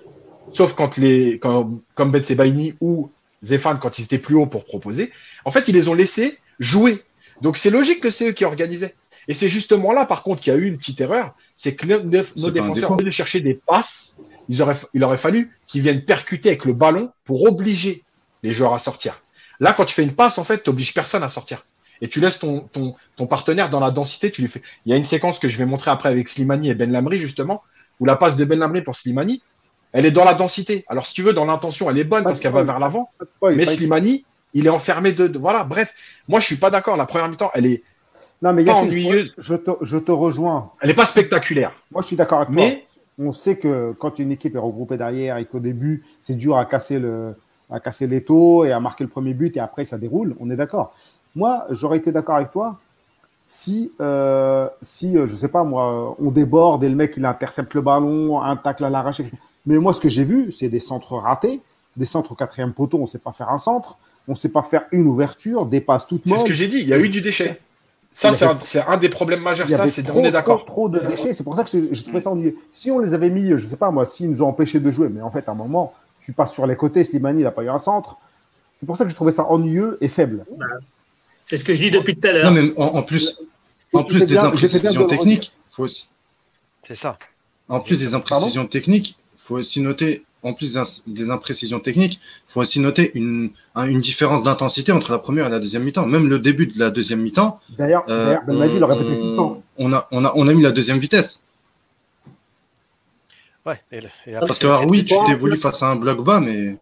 sauf 0.52 0.74
quand 0.74 0.98
les, 0.98 1.40
comme 1.40 1.82
Ben 2.12 2.24
Sebaini 2.24 2.74
ou 2.82 3.12
Zéphane 3.42 3.80
quand 3.80 4.00
ils 4.00 4.04
étaient 4.04 4.20
plus 4.20 4.36
hauts 4.36 4.46
pour 4.46 4.66
proposer. 4.66 5.12
En 5.46 5.52
fait, 5.52 5.68
ils 5.68 5.76
les 5.76 5.88
ont 5.90 5.94
laissés 5.94 6.38
jouer. 6.60 7.04
Donc 7.42 7.58
c'est 7.58 7.70
logique 7.70 8.02
que 8.02 8.10
c'est 8.10 8.30
eux 8.30 8.32
qui 8.32 8.46
organisaient. 8.46 8.96
Et 9.28 9.34
c'est 9.34 9.50
justement 9.50 9.94
là, 9.94 10.06
par 10.06 10.24
contre, 10.24 10.42
qu'il 10.42 10.54
y 10.54 10.56
a 10.56 10.60
eu 10.60 10.66
une 10.66 10.78
petite 10.78 11.00
erreur, 11.02 11.36
c'est 11.56 11.76
que 11.76 11.86
nos, 11.86 12.00
défenseurs, 12.52 12.92
au 12.92 12.98
lieu 12.98 13.06
de 13.06 13.10
chercher 13.10 13.40
des 13.40 13.54
passes, 13.54 14.18
ils 14.50 14.62
auraient, 14.62 14.76
il 14.94 15.04
aurait 15.04 15.18
fallu 15.18 15.56
qu'ils 15.68 15.82
viennent 15.82 16.04
percuter 16.04 16.50
avec 16.50 16.66
le 16.66 16.74
ballon 16.74 17.12
pour 17.24 17.44
obliger 17.44 18.04
les 18.44 18.54
joueurs 18.54 18.74
à 18.74 18.80
sortir. 18.80 19.22
Là, 19.60 19.74
quand 19.74 19.86
tu 19.86 19.94
fais 19.94 20.04
une 20.04 20.14
passe, 20.14 20.38
en 20.38 20.44
fait, 20.44 20.64
tu 20.64 20.70
n'obliges 20.70 20.94
personne 20.94 21.24
à 21.24 21.28
sortir 21.28 21.64
et 22.02 22.08
tu 22.08 22.20
laisses 22.20 22.40
ton, 22.40 22.62
ton, 22.74 22.96
ton, 23.16 23.28
partenaire 23.28 23.70
dans 23.70 23.80
la 23.80 23.92
densité. 23.92 24.32
Tu 24.32 24.42
lui 24.42 24.50
fais. 24.50 24.62
Il 24.86 24.90
y 24.90 24.94
a 24.94 24.98
une 24.98 25.06
séquence 25.06 25.38
que 25.38 25.48
je 25.48 25.58
vais 25.58 25.66
montrer 25.66 25.92
après 25.92 26.10
avec 26.10 26.28
Slimani 26.28 26.70
et 26.70 26.76
Ben 26.76 26.92
Lamri, 26.92 27.22
justement, 27.22 27.62
où 28.00 28.06
la 28.06 28.16
passe 28.16 28.36
de 28.36 28.44
Ben 28.44 28.58
Lamri 28.58 28.82
pour 28.82 28.96
Slimani, 28.96 29.42
elle 29.94 30.06
est 30.06 30.12
dans 30.12 30.24
la 30.24 30.34
densité. 30.34 30.86
Alors, 30.88 31.06
si 31.06 31.14
tu 31.14 31.24
veux, 31.24 31.34
dans 31.34 31.46
l'intention, 31.46 31.90
elle 31.90 31.98
est 31.98 32.04
bonne 32.04 32.24
parce 32.24 32.40
qu'elle 32.40 32.52
va 32.52 32.64
vers 32.64 32.80
l'avant. 32.80 33.10
Mais 33.42 33.66
Slimani, 33.66 34.26
il 34.54 34.66
est 34.66 34.70
enfermé 34.70 35.12
de, 35.12 35.38
Voilà, 35.38 35.64
bref. 35.64 35.94
Moi, 36.28 36.40
je 36.40 36.46
suis 36.46 36.58
pas 36.58 36.70
d'accord. 36.70 36.98
La 36.98 37.06
première 37.06 37.30
mi-temps, 37.30 37.52
elle 37.54 37.66
est. 37.66 37.84
Non, 38.42 38.54
mais 38.54 38.64
pas 38.64 38.74
ennuyeuse. 38.74 39.34
Je 39.38 39.54
te, 39.54 39.72
je 39.82 39.98
te, 39.98 40.12
rejoins. 40.12 40.72
Elle 40.82 40.90
n'est 40.90 40.96
pas 40.96 41.06
spectaculaire. 41.06 41.74
Moi, 41.92 42.02
je 42.02 42.08
suis 42.08 42.16
d'accord 42.16 42.40
avec 42.40 42.50
mais... 42.50 42.86
On 43.20 43.32
sait 43.32 43.58
que 43.58 43.94
quand 44.00 44.18
une 44.18 44.32
équipe 44.32 44.56
est 44.56 44.60
regroupée 44.60 44.98
derrière 44.98 45.38
et 45.38 45.46
qu'au 45.46 45.60
début, 45.60 46.04
c'est 46.22 46.34
dur 46.34 46.58
à 46.58 46.66
casser 46.66 46.98
le 46.98 47.36
à 47.70 47.80
casser 47.80 48.08
les 48.08 48.24
taux 48.24 48.66
et 48.66 48.72
à 48.72 48.80
marquer 48.80 49.04
le 49.04 49.10
premier 49.10 49.34
but 49.34 49.56
et 49.56 49.60
après 49.60 49.86
ça 49.86 49.98
déroule, 49.98 50.36
on 50.40 50.50
est 50.50 50.56
d'accord. 50.56 50.94
Moi, 51.36 51.66
j'aurais 51.70 51.98
été 51.98 52.12
d'accord 52.12 52.36
avec 52.36 52.52
toi 52.52 52.80
si, 53.46 53.92
euh, 54.02 54.68
si 54.82 55.18
euh, 55.18 55.26
je 55.26 55.36
sais 55.36 55.48
pas 55.48 55.64
moi, 55.64 56.16
on 56.20 56.32
déborde 56.32 56.84
et 56.84 56.90
le 56.90 56.96
mec 56.96 57.16
il 57.18 57.26
intercepte 57.26 57.74
le 57.74 57.82
ballon, 57.82 58.42
un 58.42 58.56
tacle 58.56 58.84
à 58.84 58.90
l'arrache. 58.90 59.22
Mais 59.65 59.78
moi, 59.78 59.93
ce 59.93 60.02
que 60.02 60.10
j'ai 60.10 60.24
vu, 60.24 60.52
c'est 60.52 60.69
des 60.69 60.80
centres 60.80 61.15
ratés, 61.15 61.62
des 61.97 62.06
centres 62.06 62.32
au 62.32 62.36
quatrième 62.36 62.74
poteau, 62.74 62.97
on 62.97 63.02
ne 63.02 63.08
sait 63.08 63.19
pas 63.19 63.32
faire 63.32 63.50
un 63.50 63.58
centre, 63.58 63.97
on 64.28 64.32
ne 64.32 64.38
sait 64.38 64.50
pas 64.50 64.62
faire 64.62 64.84
une 64.91 65.08
ouverture, 65.08 65.65
des 65.65 65.82
passes 65.82 66.08
toutes. 66.08 66.24
C'est 66.26 66.36
ce 66.36 66.45
que 66.45 66.54
j'ai 66.54 66.67
dit, 66.67 66.78
il 66.78 66.88
y 66.88 66.93
a 66.93 67.00
eu 67.00 67.10
du 67.10 67.21
déchet. 67.21 67.60
Ça, 68.13 68.34
c'est 68.34 68.80
un, 68.80 68.97
des 68.97 69.10
problèmes 69.10 69.41
majeurs. 69.41 69.69
Ça, 69.69 69.88
c'est 69.88 70.10
on 70.12 70.26
est 70.26 70.32
d'accord. 70.32 70.65
Trop, 70.65 70.89
trop 70.89 70.89
de 70.89 71.00
déchets. 71.00 71.34
C'est 71.34 71.45
pour 71.45 71.56
ça 71.56 71.63
que 71.63 71.93
j'ai 71.93 72.04
trouvé 72.04 72.19
ça 72.19 72.30
ennuyeux. 72.30 72.58
Si 72.74 72.91
on 72.91 73.00
les 73.00 73.13
avait 73.13 73.30
mis, 73.30 73.52
je 73.58 73.65
sais 73.65 73.78
pas 73.78 73.89
moi, 73.89 74.06
s'ils 74.06 74.30
nous 74.30 74.41
ont 74.41 74.47
empêchés 74.47 74.82
de 74.82 74.91
jouer, 74.91 75.08
mais 75.10 75.21
en 75.21 75.32
fait, 75.32 75.47
à 75.47 75.52
un 75.52 75.56
moment, 75.56 75.93
tu 76.21 76.34
passes 76.34 76.54
sur 76.54 76.67
les 76.67 76.76
côtés, 76.76 77.04
Slimani, 77.04 77.41
il 77.41 77.43
n'a 77.43 77.52
pas 77.52 77.63
eu 77.63 77.69
un 77.69 77.80
centre. 77.80 78.17
C'est 78.80 78.86
pour 78.86 78.97
ça 78.97 79.06
que 79.06 79.12
je 79.12 79.15
trouvais 79.15 79.32
ça 79.32 79.45
ennuyeux 79.45 79.97
et 80.02 80.10
faible. 80.10 80.45
C'est 81.45 81.56
ce 81.56 81.63
que 81.63 81.74
je 81.74 81.82
dis 81.82 81.91
depuis 81.91 82.15
tout 82.15 82.28
à 82.28 82.32
l'heure. 82.32 82.52
Non, 82.52 82.62
mais 82.62 82.74
en, 82.78 83.04
plus, 83.04 83.41
en 83.93 84.04
plus 84.04 84.26
des 84.26 84.38
imprécisions 84.38 85.06
techniques, 85.06 85.54
faut 85.71 85.84
aussi. 85.84 86.10
C'est 86.82 86.95
ça. 86.95 87.17
En 87.69 87.80
plus 87.80 87.97
des 87.97 88.13
imprécisions 88.13 88.65
techniques, 88.65 89.21
faut 89.52 89.58
aussi 89.58 89.82
noter, 89.82 90.24
en 90.44 90.54
plus 90.54 90.80
des 91.08 91.30
imprécisions 91.30 91.82
techniques, 91.82 92.22
faut 92.48 92.62
aussi 92.62 92.80
noter 92.80 93.12
une, 93.16 93.52
une 93.76 94.00
différence 94.00 94.44
d'intensité 94.44 94.94
entre 94.94 95.12
la 95.12 95.20
première 95.20 95.48
et 95.48 95.50
la 95.50 95.60
deuxième 95.60 95.84
mi-temps. 95.84 96.06
Même 96.06 96.28
le 96.30 96.40
début 96.40 96.68
de 96.68 96.80
la 96.80 96.90
deuxième 96.90 97.22
mi-temps. 97.22 97.60
D'ailleurs, 97.78 98.06
euh, 98.08 98.38
Ben 98.48 98.58
Madi 98.58 98.80
l'a 98.80 98.88
répété 98.88 99.10
tout 99.20 99.32
le 99.32 99.36
temps. 99.36 99.62
On 99.78 99.92
a, 99.92 100.08
on, 100.12 100.24
a, 100.24 100.32
on 100.36 100.48
a 100.48 100.54
mis 100.54 100.64
la 100.64 100.72
deuxième 100.72 101.00
vitesse. 101.00 101.44
Ouais, 103.66 103.80
Parce 104.40 104.58
que, 104.58 104.68
alors, 104.68 104.88
oui, 104.88 105.04
tu 105.06 105.16
t'es 105.26 105.36
voulu 105.36 105.58
face 105.58 105.84
à 105.84 105.90
un 105.90 105.98
bloc 105.98 106.24
bas, 106.24 106.40
mais. 106.40 106.78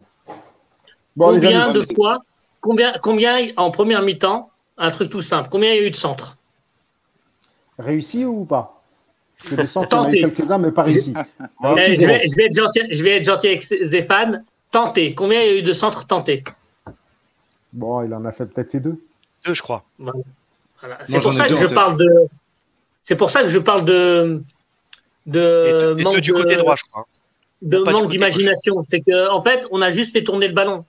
combien 1.18 1.72
de 1.72 1.82
fois, 1.94 2.18
combien, 2.60 2.94
combien 3.02 3.48
en 3.56 3.70
première 3.70 4.02
mi-temps, 4.02 4.50
un 4.78 4.90
truc 4.90 5.10
tout 5.10 5.22
simple. 5.22 5.48
Combien 5.50 5.72
il 5.72 5.80
y 5.80 5.84
a 5.84 5.86
eu 5.88 5.90
de 5.90 5.96
centres? 5.96 6.38
Réussi 7.78 8.24
ou 8.24 8.44
pas? 8.44 8.79
Des 9.50 9.66
centres, 9.66 9.88
il 9.90 9.94
y 9.94 9.98
en 9.98 10.04
a 10.04 10.12
eu 10.28 10.32
quelques-uns, 10.32 10.58
mais 10.58 10.70
pas 10.70 10.82
réussi. 10.82 11.14
je, 11.62 12.06
vais, 12.36 12.44
être 12.44 12.54
gentil, 12.54 12.80
je 12.90 13.02
vais 13.02 13.16
être 13.16 13.24
gentil 13.24 13.48
avec 13.48 13.62
Zéphane. 13.62 14.44
tentés 14.70 15.14
Combien 15.14 15.40
il 15.42 15.46
y 15.46 15.50
a 15.50 15.58
eu 15.58 15.62
de 15.62 15.72
centres 15.72 16.06
tentés? 16.06 16.44
Bon, 17.72 18.02
il 18.02 18.12
en 18.14 18.24
a 18.24 18.32
fait 18.32 18.46
peut-être 18.46 18.70
fait 18.70 18.80
deux. 18.80 18.96
Deux, 19.44 19.54
je 19.54 19.62
crois. 19.62 19.84
Voilà. 19.98 20.18
C'est 21.06 21.20
pour 21.20 21.32
ça 21.32 21.48
que 21.48 21.56
je 21.56 21.66
parle 21.66 21.96
de. 21.96 22.08
C'est 23.02 23.16
pour 23.16 23.30
ça 23.30 23.42
que 23.42 23.48
je 23.48 23.58
parle 23.58 23.84
de. 23.84 24.42
Et 25.26 25.30
De 25.30 25.80
deux, 25.94 25.98
et 26.00 26.02
manque 26.02 26.14
deux 26.16 26.20
du 26.20 26.30
de- 26.32 26.36
côté 26.36 26.56
droit, 26.56 26.76
je 26.76 26.84
crois. 26.90 27.06
de 27.62 27.78
pas 27.78 27.92
du 27.92 28.00
manque 28.02 28.10
d'imagination. 28.10 28.84
C'est 28.90 29.00
que 29.00 29.30
en 29.30 29.40
fait, 29.42 29.66
on 29.70 29.80
a 29.82 29.90
juste 29.90 30.12
fait 30.12 30.24
tourner 30.24 30.48
le 30.48 30.54
ballon. 30.54 30.84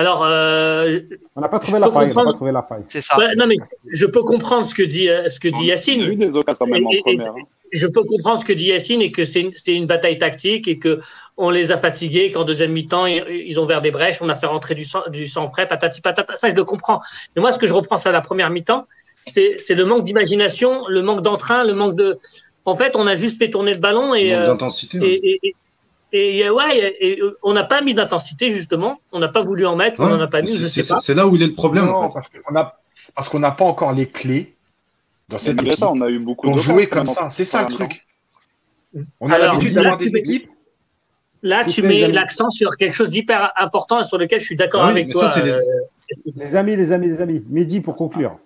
Alors, 0.00 0.24
euh, 0.24 0.98
On 1.36 1.40
n'a 1.42 1.48
pas 1.48 1.58
trouvé 1.58 1.78
la 1.78 1.86
faille. 1.88 1.94
On 1.96 2.00
n'a 2.00 2.06
comprendre. 2.08 2.30
pas 2.30 2.36
trouvé 2.36 2.52
la 2.52 2.62
faille. 2.62 2.84
C'est 2.86 3.00
ça. 3.02 3.18
ouais, 3.18 3.34
non 3.36 3.46
mais 3.46 3.56
je 3.92 4.06
peux 4.06 4.22
comprendre 4.22 4.64
ce 4.66 4.74
que 4.74 4.82
dit 4.82 5.08
euh, 5.10 5.28
ce 5.28 5.38
que 5.38 5.48
dit 5.48 5.66
Yacine. 5.66 6.00
eu 6.02 6.16
des 6.16 6.34
occasions 6.36 6.66
même 6.66 6.86
en 6.86 6.90
Et- 6.90 6.96
et- 6.96 7.00
première. 7.02 7.32
hein. 7.32 7.44
Je 7.72 7.86
peux 7.86 8.02
comprendre 8.02 8.40
ce 8.40 8.46
que 8.46 8.52
dit 8.52 8.64
Yacine 8.66 9.00
et 9.02 9.12
que 9.12 9.24
c'est 9.24 9.42
une, 9.42 9.52
c'est 9.54 9.74
une 9.74 9.86
bataille 9.86 10.18
tactique 10.18 10.66
et 10.68 10.78
que 10.78 11.00
on 11.36 11.50
les 11.50 11.70
a 11.70 11.76
fatigués 11.76 12.30
qu'en 12.32 12.44
deuxième 12.44 12.72
mi-temps 12.72 13.04
ils, 13.06 13.24
ils 13.46 13.60
ont 13.60 13.64
ouvert 13.64 13.80
des 13.82 13.90
brèches, 13.92 14.20
on 14.22 14.28
a 14.28 14.34
fait 14.34 14.46
rentrer 14.46 14.74
du 14.74 14.84
sang, 14.84 15.02
du 15.08 15.28
sang 15.28 15.48
frais, 15.48 15.68
patati 15.68 16.00
patata. 16.00 16.34
Ça 16.36 16.48
je 16.50 16.54
le 16.56 16.64
comprends. 16.64 17.00
Mais 17.36 17.42
moi 17.42 17.52
ce 17.52 17.58
que 17.58 17.66
je 17.66 17.74
reprends 17.74 17.98
ça 17.98 18.08
à 18.08 18.12
la 18.12 18.22
première 18.22 18.50
mi-temps, 18.50 18.86
c'est 19.26 19.58
le 19.70 19.84
manque 19.84 20.02
d'imagination, 20.04 20.86
le 20.88 21.02
manque 21.02 21.20
d'entrain, 21.22 21.62
le 21.64 21.74
manque 21.74 21.94
de. 21.94 22.18
En 22.64 22.76
fait, 22.76 22.96
on 22.96 23.06
a 23.06 23.14
juste 23.16 23.38
fait 23.38 23.50
tourner 23.50 23.74
le 23.74 23.80
ballon 23.80 24.14
et 24.14 24.30
Manque 24.32 24.40
euh, 24.42 24.46
d'intensité. 24.46 24.98
ouais. 24.98 25.06
et, 25.08 25.30
et, 25.32 25.38
et- 25.48 25.54
et, 26.12 26.48
ouais, 26.50 26.96
et, 27.00 27.20
euh, 27.20 27.38
on 27.42 27.52
n'a 27.52 27.64
pas 27.64 27.80
mis 27.82 27.94
d'intensité 27.94 28.50
justement. 28.50 29.00
On 29.12 29.18
n'a 29.18 29.28
pas 29.28 29.42
voulu 29.42 29.66
en 29.66 29.76
mettre, 29.76 30.00
on 30.00 30.08
n'en 30.08 30.20
a 30.20 30.26
pas 30.26 30.40
mis, 30.42 30.48
c'est- 30.48 31.14
là 31.14 31.26
où 31.26 31.36
il 31.36 31.42
est 31.42 31.46
le 31.46 31.52
problème, 31.54 31.86
Non, 31.86 31.94
en 31.94 32.08
fait. 32.08 32.14
parce 32.14 32.28
qu'on 32.28 32.56
a 32.56 32.76
parce 33.14 33.28
qu'on 33.28 33.38
n'a 33.40 33.50
pas 33.50 33.64
encore 33.64 33.92
les 33.92 34.06
clés 34.06 34.54
dans 35.28 35.38
cette 35.38 35.60
équipe 35.60 35.74
ça, 35.74 35.90
on 35.90 36.00
a 36.00 36.08
eu 36.08 36.18
beaucoup 36.20 36.56
jouer 36.58 36.86
quand 36.86 36.98
comme 37.04 37.06
ça. 37.08 37.28
C'est 37.30 37.44
ça 37.44 37.66
le 37.68 37.74
truc. 37.74 38.06
On 39.20 39.30
a 39.30 39.38
l'habitude 39.38 39.74
d'avoir 39.74 39.98
des 39.98 40.16
équipes. 40.16 40.48
Là, 41.42 41.64
tu 41.64 41.82
mets 41.82 42.06
l'accent 42.08 42.50
sur 42.50 42.76
quelque 42.76 42.92
chose 42.94 43.08
d'hyper 43.08 43.52
important 43.56 44.00
et 44.00 44.04
sur 44.04 44.18
lequel 44.18 44.40
je 44.40 44.44
suis 44.44 44.56
d'accord 44.56 44.82
Ah 44.82 44.88
oui, 44.88 44.92
avec 45.00 45.10
toi. 45.10 45.26
ça, 45.26 45.40
c'est 45.40 45.42
les- 45.46 45.52
euh, 45.52 45.62
Les 46.36 46.56
amis, 46.56 46.76
les 46.76 46.92
amis, 46.92 47.06
les 47.06 47.20
amis. 47.20 47.42
Mehdi 47.48 47.80
pour 47.80 47.96
conclure. 47.96 48.36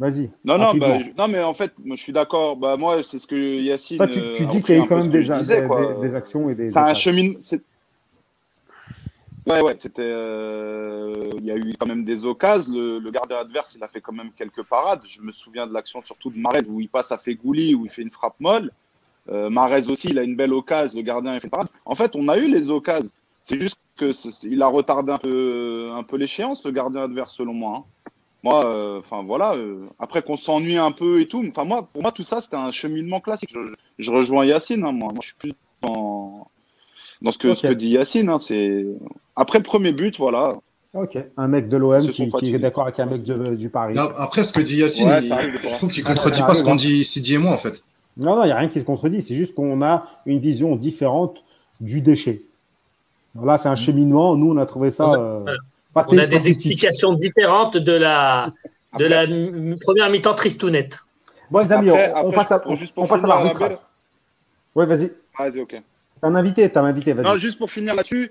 Vas-y. 0.00 0.30
Non, 0.44 0.58
non, 0.58 0.72
bah, 0.80 0.98
je- 1.04 1.10
non, 1.16 1.28
mais 1.28 1.42
en 1.42 1.54
fait, 1.54 1.72
moi, 1.84 1.96
je 1.96 2.02
suis 2.02 2.12
d'accord. 2.12 2.56
Bah, 2.56 2.76
moi, 2.76 3.02
c'est 3.02 3.18
ce 3.18 3.26
que 3.26 3.36
Yacine. 3.36 3.98
Toi, 3.98 4.08
tu, 4.08 4.18
euh, 4.18 4.32
tu 4.32 4.42
a 4.42 4.46
dis 4.46 4.62
qu'il 4.62 4.74
y 4.76 4.78
a 4.80 4.84
eu 4.84 4.88
quand 4.88 4.96
même 4.96 5.08
des, 5.08 5.20
disais, 5.38 5.68
des- 6.02 6.14
actions 6.14 6.50
et 6.50 6.54
des. 6.54 6.70
C'est 6.70 6.78
un 6.78 6.94
c'est- 7.38 7.62
Ouais, 9.46 9.60
ouais, 9.60 9.76
c'était. 9.78 10.02
euh, 10.02 11.30
Il 11.38 11.44
y 11.44 11.50
a 11.50 11.56
eu 11.56 11.74
quand 11.78 11.86
même 11.86 12.04
des 12.04 12.24
occasions. 12.24 12.72
Le, 12.72 12.98
le 12.98 13.10
gardien 13.10 13.36
adverse, 13.36 13.74
il 13.76 13.84
a 13.84 13.88
fait 13.88 14.00
quand 14.00 14.12
même 14.12 14.30
quelques 14.36 14.62
parades. 14.64 15.02
Je 15.06 15.20
me 15.20 15.30
souviens 15.32 15.66
de 15.66 15.72
l'action 15.72 16.02
surtout 16.02 16.30
de 16.30 16.38
Marez 16.38 16.62
où 16.68 16.80
il 16.80 16.88
passe 16.88 17.12
à 17.12 17.18
Fegouli, 17.18 17.74
où 17.74 17.84
il 17.84 17.90
fait 17.90 18.02
une 18.02 18.10
frappe 18.10 18.40
molle. 18.40 18.70
Euh, 19.30 19.50
Marez 19.50 19.86
aussi, 19.88 20.08
il 20.08 20.18
a 20.18 20.22
une 20.22 20.34
belle 20.36 20.52
occasion. 20.54 20.98
Le 20.98 21.04
gardien, 21.04 21.34
il 21.34 21.40
fait 21.40 21.46
une 21.46 21.50
parade. 21.50 21.68
En 21.84 21.94
fait, 21.94 22.16
on 22.16 22.28
a 22.28 22.38
eu 22.38 22.48
les 22.50 22.70
occasions. 22.70 23.10
C'est 23.42 23.60
juste 23.60 23.78
que 23.96 24.12
c'est- 24.12 24.48
il 24.48 24.62
a 24.62 24.66
retardé 24.66 25.12
un 25.12 25.18
peu, 25.18 25.90
un 25.94 26.02
peu 26.02 26.16
l'échéance, 26.16 26.64
le 26.64 26.70
gardien 26.72 27.02
adverse, 27.02 27.36
selon 27.36 27.52
moi. 27.54 27.78
hein. 27.78 28.10
Moi, 28.44 28.66
euh, 28.66 28.98
enfin 29.00 29.22
voilà. 29.24 29.54
euh, 29.54 29.86
après 29.98 30.20
qu'on 30.22 30.36
s'ennuie 30.36 30.76
un 30.76 30.92
peu 30.92 31.20
et 31.20 31.26
tout. 31.26 31.42
Enfin 31.48 31.64
moi, 31.64 31.88
pour 31.92 32.02
moi, 32.02 32.12
tout 32.12 32.22
ça, 32.24 32.40
c'était 32.42 32.56
un 32.56 32.70
cheminement 32.70 33.18
classique. 33.18 33.50
Je, 33.52 33.58
je 33.98 34.10
rejoins 34.10 34.44
Yacine. 34.44 34.84
hein, 34.84 34.92
moi. 34.92 35.08
moi, 35.12 35.20
je 35.22 35.28
suis 35.28 35.36
plus 35.36 35.54
dans, 35.82 36.46
dans 37.22 37.32
ce 37.32 37.38
que, 37.38 37.54
ce 37.54 37.66
que 37.66 37.72
dit 37.72 37.88
Yacine. 37.88 38.28
hein, 38.28 38.38
c'est 38.38 38.84
après 39.34 39.58
le 39.58 39.64
premier 39.64 39.92
but, 39.92 40.18
voilà. 40.18 40.58
Ok. 40.92 41.18
Un 41.36 41.48
mec 41.48 41.68
de 41.68 41.76
l'OM 41.76 42.06
qui, 42.08 42.22
est 42.54 42.58
d'accord 42.60 42.84
avec 42.84 43.00
un 43.00 43.06
mec 43.06 43.24
de- 43.24 43.56
du 43.56 43.68
Paris. 43.70 43.96
Après, 44.16 44.44
ce 44.44 44.52
que 44.52 44.60
dit 44.60 44.76
Yacine, 44.76 45.08
Ouais, 45.08 45.22
il- 45.22 45.28
ça 45.28 45.36
arrive 45.36 45.52
des 45.60 45.68
je 45.68 45.74
trouve 45.74 45.90
qu'il 45.90 46.04
ça 46.04 46.10
contredit 46.10 46.40
pas 46.42 46.54
ce 46.54 46.62
qu'on 46.62 46.72
hein. 46.72 46.76
dit 46.76 47.02
Sidi 47.04 47.34
et 47.34 47.38
moi, 47.38 47.52
en 47.54 47.58
fait. 47.58 47.82
Non, 48.16 48.36
non, 48.36 48.42
il 48.44 48.46
n'y 48.46 48.52
a 48.52 48.56
rien 48.58 48.68
qui 48.68 48.78
se 48.78 48.84
contredit. 48.84 49.22
C'est 49.22 49.34
juste 49.34 49.54
qu'on 49.56 49.82
a 49.82 50.04
une 50.26 50.38
vision 50.38 50.76
différente 50.76 51.42
du 51.80 52.00
déchet. 52.00 52.42
Là, 53.42 53.58
c'est 53.58 53.68
un 53.68 53.74
cheminement. 53.74 54.36
Nous, 54.36 54.52
on 54.52 54.56
a 54.58 54.66
trouvé 54.66 54.90
ça. 54.90 55.10
Euh, 55.14 55.44
on 55.94 56.18
a 56.18 56.26
des 56.26 56.48
explications 56.48 57.12
différentes 57.14 57.76
de 57.76 57.92
la, 57.92 58.50
de 58.98 59.04
la 59.04 59.26
première 59.80 60.10
mi-temps 60.10 60.34
tristounette. 60.34 60.98
Bon, 61.50 61.60
les 61.60 61.72
amis, 61.72 61.90
Après- 61.90 62.12
on, 62.24 62.32
passe 62.32 62.52
à, 62.52 62.62
juste 62.76 62.94
pour 62.94 63.04
on 63.04 63.06
passe 63.06 63.20
à 63.20 63.22
finir 63.22 63.34
à 63.34 63.38
la 63.38 63.44
l'arbitrage. 63.44 63.68
belle- 63.70 63.78
Ouais, 64.74 64.86
vas-y. 64.86 65.12
Vas-y, 65.38 65.60
ok. 65.60 65.82
T'as 66.20 66.28
un 66.28 66.34
invité, 66.34 66.68
t'as 66.70 66.80
un 66.80 66.86
invité, 66.86 67.14
Non, 67.14 67.22
vas-y. 67.22 67.38
juste 67.38 67.58
pour 67.58 67.70
finir 67.70 67.94
là-dessus. 67.94 68.30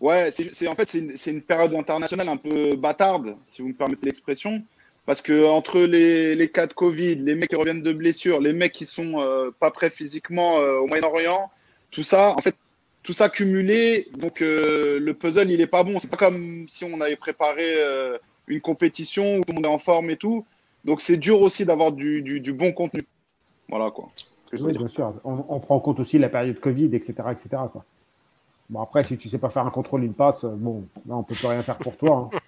Ouais, 0.00 0.32
c'est 0.34 0.54
c'est- 0.54 0.66
en 0.66 0.74
fait 0.74 0.88
c'est 0.88 0.98
une, 0.98 1.16
c'est 1.18 1.30
une 1.30 1.42
période 1.42 1.74
internationale 1.74 2.28
un 2.28 2.36
peu 2.38 2.74
bâtarde, 2.74 3.36
si 3.46 3.60
vous 3.60 3.68
me 3.68 3.74
permettez 3.74 4.06
l'expression, 4.06 4.62
parce 5.04 5.20
que 5.20 5.46
entre 5.46 5.78
les, 5.80 6.34
les 6.34 6.48
cas 6.50 6.66
de 6.66 6.72
Covid, 6.72 7.16
les 7.16 7.34
mecs 7.34 7.50
qui 7.50 7.56
reviennent 7.56 7.82
de 7.82 7.92
blessures, 7.92 8.40
les 8.40 8.54
mecs 8.54 8.72
qui 8.72 8.86
sont 8.86 9.20
euh, 9.20 9.50
pas 9.60 9.70
prêts 9.70 9.90
physiquement 9.90 10.58
euh, 10.58 10.78
au 10.78 10.86
Moyen-Orient, 10.86 11.50
tout 11.90 12.02
ça, 12.02 12.30
en 12.30 12.38
fait, 12.38 12.54
tout 13.02 13.12
ça 13.12 13.28
cumulé, 13.28 14.08
donc 14.16 14.42
euh, 14.42 14.98
le 15.00 15.14
puzzle 15.14 15.50
il 15.50 15.60
est 15.60 15.66
pas 15.66 15.82
bon. 15.84 15.98
C'est 15.98 16.10
pas 16.10 16.16
comme 16.16 16.68
si 16.68 16.84
on 16.84 17.00
avait 17.00 17.16
préparé 17.16 17.74
euh, 17.78 18.18
une 18.46 18.60
compétition 18.60 19.38
où 19.38 19.40
tout 19.44 19.52
le 19.52 19.54
monde 19.54 19.66
est 19.66 19.68
en 19.68 19.78
forme 19.78 20.10
et 20.10 20.16
tout. 20.16 20.44
Donc 20.84 21.00
c'est 21.00 21.16
dur 21.16 21.40
aussi 21.42 21.64
d'avoir 21.64 21.92
du, 21.92 22.22
du, 22.22 22.40
du 22.40 22.52
bon 22.52 22.72
contenu. 22.72 23.06
Voilà 23.68 23.90
quoi. 23.90 24.08
Oui, 24.52 24.76
bien 24.76 24.88
sûr. 24.88 25.12
On, 25.24 25.44
on 25.48 25.60
prend 25.60 25.76
en 25.76 25.80
compte 25.80 26.00
aussi 26.00 26.18
la 26.18 26.28
période 26.28 26.58
Covid, 26.58 26.94
etc. 26.94 27.14
etc. 27.30 27.48
quoi. 27.70 27.84
Bon, 28.68 28.80
après, 28.80 29.02
si 29.04 29.18
tu 29.18 29.28
sais 29.28 29.38
pas 29.38 29.48
faire 29.50 29.66
un 29.66 29.70
contrôle, 29.70 30.04
une 30.04 30.14
passe, 30.14 30.44
euh, 30.44 30.54
bon, 30.56 30.84
là, 31.08 31.16
on 31.16 31.22
peut 31.24 31.34
plus 31.34 31.46
rien 31.46 31.62
faire 31.62 31.76
pour 31.76 31.96
toi. 31.96 32.30
hein. 32.32 32.38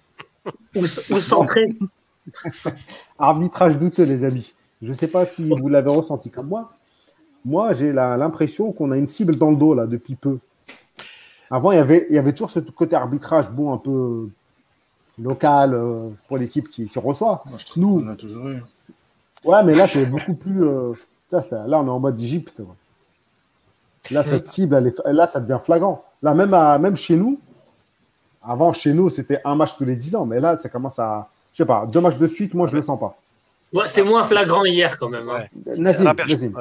Ou, 0.75 0.81
ou 0.81 1.19
centré. 1.19 1.61
Arbitrage 3.19 3.77
douteux, 3.77 4.03
les 4.03 4.23
amis. 4.25 4.53
Je 4.81 4.89
ne 4.89 4.93
sais 4.93 5.07
pas 5.07 5.25
si 5.25 5.47
vous 5.47 5.69
l'avez 5.69 5.89
ressenti 5.89 6.29
comme 6.29 6.47
moi. 6.47 6.73
Moi, 7.45 7.73
j'ai 7.73 7.91
l'impression 7.91 8.71
qu'on 8.71 8.91
a 8.91 8.97
une 8.97 9.07
cible 9.07 9.35
dans 9.35 9.49
le 9.51 9.57
dos, 9.57 9.73
là, 9.73 9.85
depuis 9.85 10.15
peu. 10.15 10.39
Avant, 11.51 11.71
il 11.71 11.75
y 11.75 11.79
avait, 11.79 12.07
il 12.09 12.15
y 12.15 12.19
avait 12.19 12.31
toujours 12.31 12.49
ce 12.49 12.59
côté 12.59 12.95
arbitrage, 12.95 13.51
bon, 13.51 13.73
un 13.73 13.77
peu 13.77 14.29
local 15.21 15.73
euh, 15.73 16.09
pour 16.27 16.37
l'équipe 16.37 16.67
qui, 16.69 16.87
qui 16.87 16.99
reçoit. 16.99 17.43
Moi, 17.45 17.57
je 17.59 17.65
trouve 17.65 17.83
Nous. 17.83 17.99
qu'on 18.01 18.07
a 18.09 18.15
toujours 18.15 18.47
eu. 18.47 18.63
Ouais, 19.43 19.63
mais 19.63 19.73
là, 19.75 19.87
c'est 19.87 20.05
beaucoup 20.05 20.33
plus. 20.35 20.63
euh, 20.63 20.93
là, 21.31 21.79
on 21.79 21.85
est 21.85 21.89
en 21.89 21.99
mode 21.99 22.19
Égypte. 22.19 22.59
ouais. 22.59 22.65
Là, 24.11 24.23
cette 24.23 24.45
cible, 24.47 24.75
elle 24.75 24.87
est- 24.87 25.01
là, 25.11 25.27
ça 25.27 25.39
devient 25.39 25.59
flagrant. 25.63 26.03
Là, 26.21 26.33
même, 26.33 26.53
à- 26.53 26.77
même 26.79 26.95
chez 26.95 27.15
nous, 27.15 27.39
avant, 28.41 28.73
chez 28.73 28.93
nous, 28.93 29.09
c'était 29.09 29.39
un 29.45 29.55
match 29.55 29.77
tous 29.77 29.85
les 29.85 29.95
10 29.95 30.15
ans. 30.15 30.25
Mais 30.25 30.39
là, 30.39 30.57
ça 30.57 30.69
commence 30.69 30.97
à. 30.99 31.29
Je 31.51 31.57
sais 31.57 31.65
pas, 31.65 31.85
deux 31.85 32.01
matchs 32.01 32.17
de 32.17 32.27
suite, 32.27 32.53
moi, 32.53 32.67
je 32.67 32.75
le 32.75 32.81
sens 32.81 32.99
pas. 32.99 33.15
Ouais, 33.73 33.87
C'était 33.87 34.03
moins 34.03 34.23
flagrant 34.23 34.63
hier 34.65 34.97
quand 34.99 35.09
même. 35.09 35.27
hein. 35.29 35.45
Ouais. 35.65 35.75
Nazim, 35.77 36.05
Rabert, 36.07 36.27
je, 36.27 36.33
Nazim. 36.33 36.53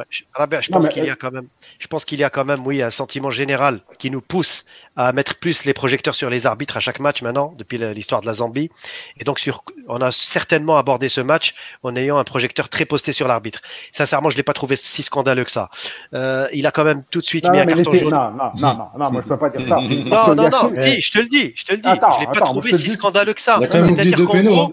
pense 0.72 0.88
qu'il 0.88 1.04
y 1.04 1.10
euh, 1.10 1.12
a 1.12 1.16
quand 1.16 1.30
même, 1.30 1.46
je 1.78 1.86
pense 1.86 2.04
qu'il 2.06 2.18
y 2.18 2.24
a 2.24 2.30
quand 2.30 2.44
même, 2.44 2.66
oui, 2.66 2.80
un 2.80 2.88
sentiment 2.90 3.30
général 3.30 3.80
qui 3.98 4.10
nous 4.10 4.22
pousse 4.22 4.64
à 4.96 5.12
mettre 5.12 5.34
plus 5.36 5.64
les 5.64 5.72
projecteurs 5.74 6.14
sur 6.14 6.30
les 6.30 6.46
arbitres 6.46 6.76
à 6.76 6.80
chaque 6.80 7.00
match 7.00 7.22
maintenant, 7.22 7.54
depuis 7.58 7.78
l'histoire 7.78 8.20
de 8.22 8.26
la 8.26 8.34
Zambie. 8.34 8.70
Et 9.18 9.24
donc, 9.24 9.38
sur, 9.38 9.62
on 9.88 10.00
a 10.00 10.10
certainement 10.12 10.76
abordé 10.78 11.08
ce 11.08 11.20
match 11.20 11.54
en 11.82 11.94
ayant 11.96 12.18
un 12.18 12.24
projecteur 12.24 12.68
très 12.68 12.84
posté 12.86 13.12
sur 13.12 13.28
l'arbitre. 13.28 13.60
Sincèrement, 13.90 14.30
je 14.30 14.36
l'ai 14.36 14.42
pas 14.42 14.52
trouvé 14.54 14.76
si 14.76 15.02
scandaleux 15.02 15.44
que 15.44 15.50
ça. 15.50 15.68
Euh, 16.14 16.46
il 16.52 16.66
a 16.66 16.70
quand 16.70 16.84
même 16.84 17.02
tout 17.10 17.20
de 17.20 17.26
suite 17.26 17.44
Non, 17.44 17.52
mis 17.52 17.60
un 17.60 17.66
carton 17.66 17.92
jaune. 17.92 18.10
non, 18.10 18.30
non, 18.32 18.50
non, 18.56 18.74
non, 18.74 18.88
non, 18.98 19.10
moi, 19.12 19.20
je 19.22 19.28
peux 19.28 19.36
pas 19.38 19.48
dire 19.50 19.66
ça. 19.66 19.76
Parce 19.76 19.90
Non, 20.28 20.34
non, 20.34 20.48
non, 20.50 20.72
si, 20.80 21.00
je 21.00 21.10
te 21.10 21.18
le 21.18 21.26
dis, 21.28 21.52
je 21.56 21.64
te 21.64 21.72
le 21.72 21.78
dis. 21.78 21.88
Attends, 21.88 22.12
je 22.12 22.20
l'ai 22.20 22.26
pas 22.26 22.32
attends, 22.32 22.44
trouvé 22.46 22.72
si 22.72 22.84
dis- 22.84 22.90
scandaleux 22.90 23.34
que 23.34 23.42
ça. 23.42 23.60
C'est-à-dire 23.60 24.16
qu'en 24.26 24.42
gros, 24.42 24.72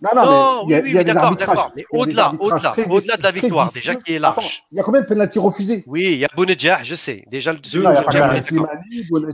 Non, 0.00 0.10
non, 0.14 0.24
non, 0.26 0.66
mais 0.68 0.76
oui, 0.76 0.80
oui, 0.92 0.98
oui, 0.98 1.04
d'accord, 1.04 1.34
d'accord. 1.36 1.72
Mais 1.74 1.84
au-delà, 1.90 2.32
au-delà, 2.38 2.72
au-delà 2.88 3.16
de 3.16 3.22
la 3.22 3.30
victoire, 3.32 3.72
déjà 3.72 3.96
qui 3.96 4.12
est 4.12 4.16
Attends, 4.18 4.40
large. 4.42 4.62
il 4.70 4.76
y 4.78 4.80
a 4.80 4.84
combien 4.84 5.00
de 5.00 5.06
pénalties 5.06 5.40
refusés? 5.40 5.82
Oui, 5.88 6.04
il 6.12 6.18
y 6.18 6.24
a 6.24 6.28
Bounedjah, 6.36 6.84
je 6.84 6.94
sais. 6.94 7.24
Déjà, 7.28 7.52
le 7.52 7.58
Bonetier, 7.58 8.60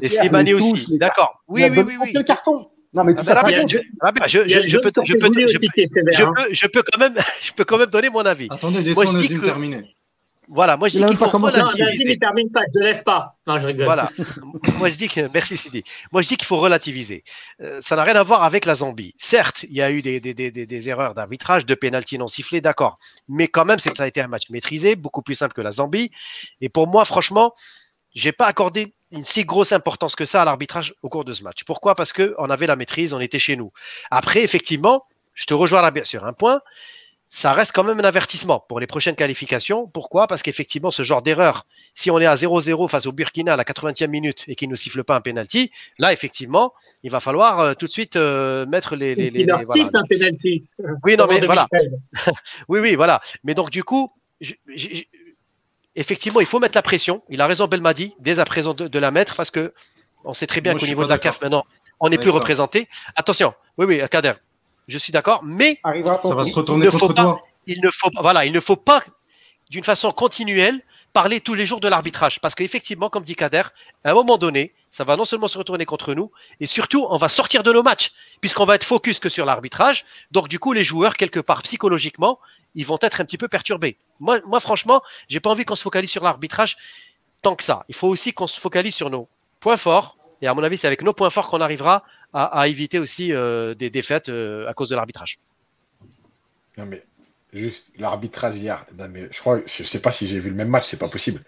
Et 0.00 0.09
Slimani 0.09 0.55
aussi. 0.55 0.96
D'accord. 0.98 1.42
Oui, 1.48 1.64
oui, 1.70 1.81
oui, 1.87 1.94
oui. 2.00 2.11
Quel 2.14 2.24
carton 2.24 2.66
Non, 2.94 3.05
mais 3.05 3.12
Ah, 3.16 3.20
tout 3.20 3.27
ben, 3.27 3.35
ça, 3.35 3.42
je, 6.50 6.66
peux, 6.66 6.83
quand 6.83 6.98
même, 6.98 7.14
je 7.44 7.53
peux 7.53 7.64
quand 7.64 7.77
même 7.79 7.90
donner 7.90 8.09
mon 8.09 8.20
avis. 8.20 8.46
Attendez, 8.50 8.79
Moi, 8.94 9.05
laissons 9.05 9.12
je 9.12 9.16
dis 9.18 9.22
Nazim 9.24 9.40
que- 9.40 9.44
terminer. 9.46 9.96
Voilà, 10.49 10.77
moi 10.77 10.89
je 10.89 10.95
dis 10.95 11.01
qu'il 11.09 11.17
faut. 11.17 11.25
Non, 11.39 11.47
relativiser. 11.87 12.19
termine 12.19 12.51
pas, 12.51 12.61
je 12.75 12.79
laisse 12.81 13.03
pas. 13.03 13.37
Non, 13.47 13.59
je 13.59 13.67
rigole. 13.67 13.85
Voilà. 13.85 14.11
Moi 14.79 14.89
je 14.89 14.95
dis 14.95 15.09
que 15.09 15.29
merci 15.33 15.57
Sidi. 15.57 15.85
Moi 16.13 16.23
je 16.23 16.29
dis 16.29 16.37
qu'il 16.37 16.47
faut 16.47 16.57
relativiser. 16.59 17.25
Euh, 17.61 17.81
ça 17.81 17.97
n'a 17.97 18.03
rien 18.05 18.15
à 18.17 18.23
voir 18.23 18.43
avec 18.43 18.65
la 18.67 18.75
Zambie. 18.75 19.15
Certes, 19.19 19.65
il 19.65 19.75
y 19.75 19.83
a 19.83 19.91
eu 19.91 20.03
des, 20.03 20.21
des, 20.21 20.35
des, 20.35 20.51
des- 20.51 20.67
des 20.67 20.89
erreurs 20.89 21.15
d'arbitrage, 21.15 21.65
de 21.67 21.75
pénalty 21.75 22.19
non 22.19 22.27
sifflés, 22.29 22.61
d'accord. 22.61 22.99
Mais 23.29 23.49
quand 23.49 23.65
même, 23.65 23.79
c'est- 23.79 23.97
ça 23.97 24.05
a 24.05 24.07
été 24.07 24.21
un 24.21 24.29
match 24.29 24.51
maîtrisé, 24.51 24.97
beaucoup 24.97 25.23
plus 25.23 25.35
simple 25.35 25.55
que 25.55 25.61
la 25.63 25.71
Zambie. 25.73 26.11
Et 26.61 26.69
pour 26.69 26.87
moi, 26.87 27.05
franchement, 27.05 27.55
j'ai 28.15 28.33
pas 28.33 28.47
accordé 28.47 28.95
une 29.11 29.25
si 29.25 29.45
grosse 29.45 29.73
importance 29.73 30.17
que 30.17 30.25
ça 30.25 30.43
à 30.43 30.45
l'arbitrage 30.45 30.95
au 31.03 31.09
cours 31.09 31.25
de 31.25 31.33
ce 31.33 31.43
match. 31.45 31.65
Pourquoi? 31.65 31.95
Parce 31.95 32.13
que 32.13 32.35
on 32.39 32.51
avait 32.51 32.67
la 32.67 32.77
maîtrise, 32.77 33.13
on 33.15 33.21
était 33.21 33.39
chez 33.39 33.57
nous. 33.57 33.73
Après, 34.11 34.43
effectivement, 34.43 35.03
je 35.35 35.45
te 35.47 35.55
rejoins 35.55 35.83
là 35.83 35.91
bien 35.91 36.05
sur 36.05 36.25
un 36.25 36.33
point. 36.33 36.61
Ça 37.37 37.53
reste 37.53 37.73
quand 37.73 37.83
même 37.83 37.99
un 37.99 38.05
avertissement 38.05 38.61
pour 38.68 38.79
les 38.79 38.87
prochaines 38.87 39.16
qualifications. 39.16 39.88
Pourquoi? 39.88 40.29
Parce 40.29 40.40
qu'effectivement, 40.44 40.92
ce 40.92 41.03
genre 41.03 41.20
d'erreur, 41.20 41.66
si 41.92 42.09
on 42.12 42.20
est 42.20 42.27
à 42.27 42.35
0-0 42.37 42.88
face 42.88 43.07
au 43.07 43.12
Burkina 43.12 43.55
à 43.55 43.57
la 43.57 43.64
80e 43.64 44.07
minute 44.07 44.44
et 44.47 44.55
qu'il 44.55 44.68
ne 44.68 44.77
siffle 44.77 45.03
pas 45.03 45.16
un 45.16 45.20
penalty, 45.20 45.73
là, 45.99 46.12
effectivement, 46.12 46.73
il 47.03 47.11
va 47.11 47.18
falloir 47.18 47.59
euh, 47.59 47.75
tout 47.75 47.87
de 47.88 47.90
suite 47.90 48.14
euh, 48.14 48.66
mettre 48.66 48.94
les. 48.94 49.16
les, 49.16 49.31
les- 49.31 49.40
il 49.40 49.47
leur 49.49 49.62
voilà. 49.64 49.90
un 49.94 50.05
penalty. 50.07 50.64
Oui, 51.03 51.16
non, 51.16 51.27
mais 51.27 51.44
voilà. 51.44 51.66
2013. 51.73 52.35
Oui, 52.68 52.79
oui, 52.79 52.94
voilà. 52.94 53.20
Mais 53.42 53.55
donc, 53.55 53.70
du 53.70 53.83
coup, 53.83 54.12
effectivement, 55.97 56.38
il 56.40 56.47
faut 56.47 56.61
mettre 56.61 56.77
la 56.77 56.83
pression. 56.83 57.20
Il 57.29 57.40
a 57.40 57.49
raison, 57.49 57.66
Belmadi, 57.66 58.14
dès 58.20 58.38
à 58.38 58.44
présent 58.44 58.75
de, 58.75 58.87
de 58.87 58.99
la 59.01 59.11
mettre 59.11 59.35
parce 59.35 59.51
que 59.51 59.75
On 60.25 60.35
sait 60.35 60.47
très 60.47 60.61
bien 60.61 60.73
Moi, 60.73 60.81
qu'au 60.81 60.87
niveau 60.87 61.03
de 61.05 61.09
la 61.09 61.18
CAF, 61.18 61.40
maintenant, 61.42 61.64
on 62.01 62.09
n'est 62.11 62.18
plus 62.18 62.31
ça. 62.33 62.38
représenté. 62.38 62.88
Attention, 63.16 63.55
oui, 63.77 63.87
oui, 63.87 64.01
Kader, 64.09 64.35
je 64.88 64.99
suis 64.99 65.12
d'accord, 65.12 65.40
mais 65.44 65.81
Ça 66.23 66.35
va 66.35 66.44
se 66.44 66.55
retourner 66.55 66.85
il 66.85 66.87
ne 66.87 66.90
faut 66.90 66.99
contre 66.99 67.14
pas- 67.14 67.23
toi. 67.23 67.42
il 67.66 67.81
ne 67.83 67.90
faut, 67.90 68.11
voilà, 68.20 68.44
il 68.44 68.53
ne 68.53 68.61
faut 68.61 68.77
pas, 68.77 69.03
d'une 69.70 69.85
façon 69.85 70.11
continuelle, 70.12 70.81
parler 71.12 71.40
tous 71.40 71.55
les 71.55 71.64
jours 71.64 71.81
de 71.81 71.88
l'arbitrage. 71.88 72.40
Parce 72.40 72.55
qu'effectivement, 72.55 73.09
comme 73.09 73.23
dit 73.23 73.37
Kader, 73.37 73.62
à 74.03 74.11
un 74.11 74.14
moment 74.14 74.37
donné, 74.37 74.75
ça 74.90 75.05
va 75.05 75.16
non 75.16 75.25
seulement 75.25 75.49
se 75.49 75.57
retourner 75.57 75.85
contre 75.87 76.12
nous, 76.12 76.31
et 76.61 76.66
surtout, 76.66 77.07
on 77.09 77.16
va 77.16 77.29
sortir 77.29 77.62
de 77.62 77.73
nos 77.73 77.83
matchs, 77.83 78.11
puisqu'on 78.40 78.64
va 78.64 78.75
être 78.75 78.85
focus 78.85 79.20
que 79.20 79.29
sur 79.29 79.47
l'arbitrage. 79.47 80.05
Donc, 80.33 80.49
du 80.49 80.59
coup, 80.59 80.73
les 80.73 80.85
joueurs, 80.85 81.16
quelque 81.16 81.40
part, 81.40 81.62
psychologiquement, 81.62 82.38
ils 82.75 82.85
vont 82.85 82.99
être 83.01 83.20
un 83.20 83.25
petit 83.25 83.38
peu 83.38 83.47
perturbés. 83.49 83.97
Moi, 84.18 84.40
moi 84.44 84.59
franchement, 84.59 85.03
j'ai 85.29 85.38
pas 85.40 85.51
envie 85.51 85.64
qu'on 85.64 85.77
se 85.77 85.83
focalise 85.83 86.11
sur 86.11 86.25
l'arbitrage 86.25 86.77
tant 87.42 87.55
que 87.55 87.62
ça. 87.62 87.85
Il 87.88 87.94
faut 87.94 88.09
aussi 88.09 88.33
qu'on 88.33 88.49
se 88.49 88.59
focalise 88.59 88.94
sur 88.94 89.09
nos 89.11 89.29
points 89.61 89.77
forts. 89.77 90.16
Et 90.42 90.49
à 90.49 90.55
mon 90.55 90.64
avis, 90.64 90.77
c'est 90.77 90.88
avec 90.88 91.03
nos 91.03 91.12
points 91.12 91.31
forts 91.31 91.49
qu'on 91.49 91.61
arrivera 91.61 92.03
à, 92.35 92.61
à 92.61 92.68
éviter 92.68 92.99
aussi 92.99 93.33
euh, 93.33 93.75
des 93.75 93.88
défaites 93.90 94.29
euh, 94.29 94.68
à 94.68 94.75
cause 94.75 94.88
de 94.90 94.97
l'arbitrage. 94.97 95.38
Non, 96.77 96.85
mais 96.87 97.03
juste 97.53 97.90
l'arbitrage 97.99 98.57
hier. 98.57 98.85
Non, 98.99 99.07
mais 99.11 99.29
je 99.31 99.38
crois, 99.38 99.61
je 99.64 99.83
sais 99.85 100.01
pas 100.01 100.11
si 100.11 100.27
j'ai 100.27 100.40
vu 100.40 100.51
le 100.51 100.57
même 100.57 100.68
match, 100.68 100.87
c'est 100.87 100.99
pas 100.99 101.09
possible. 101.09 101.40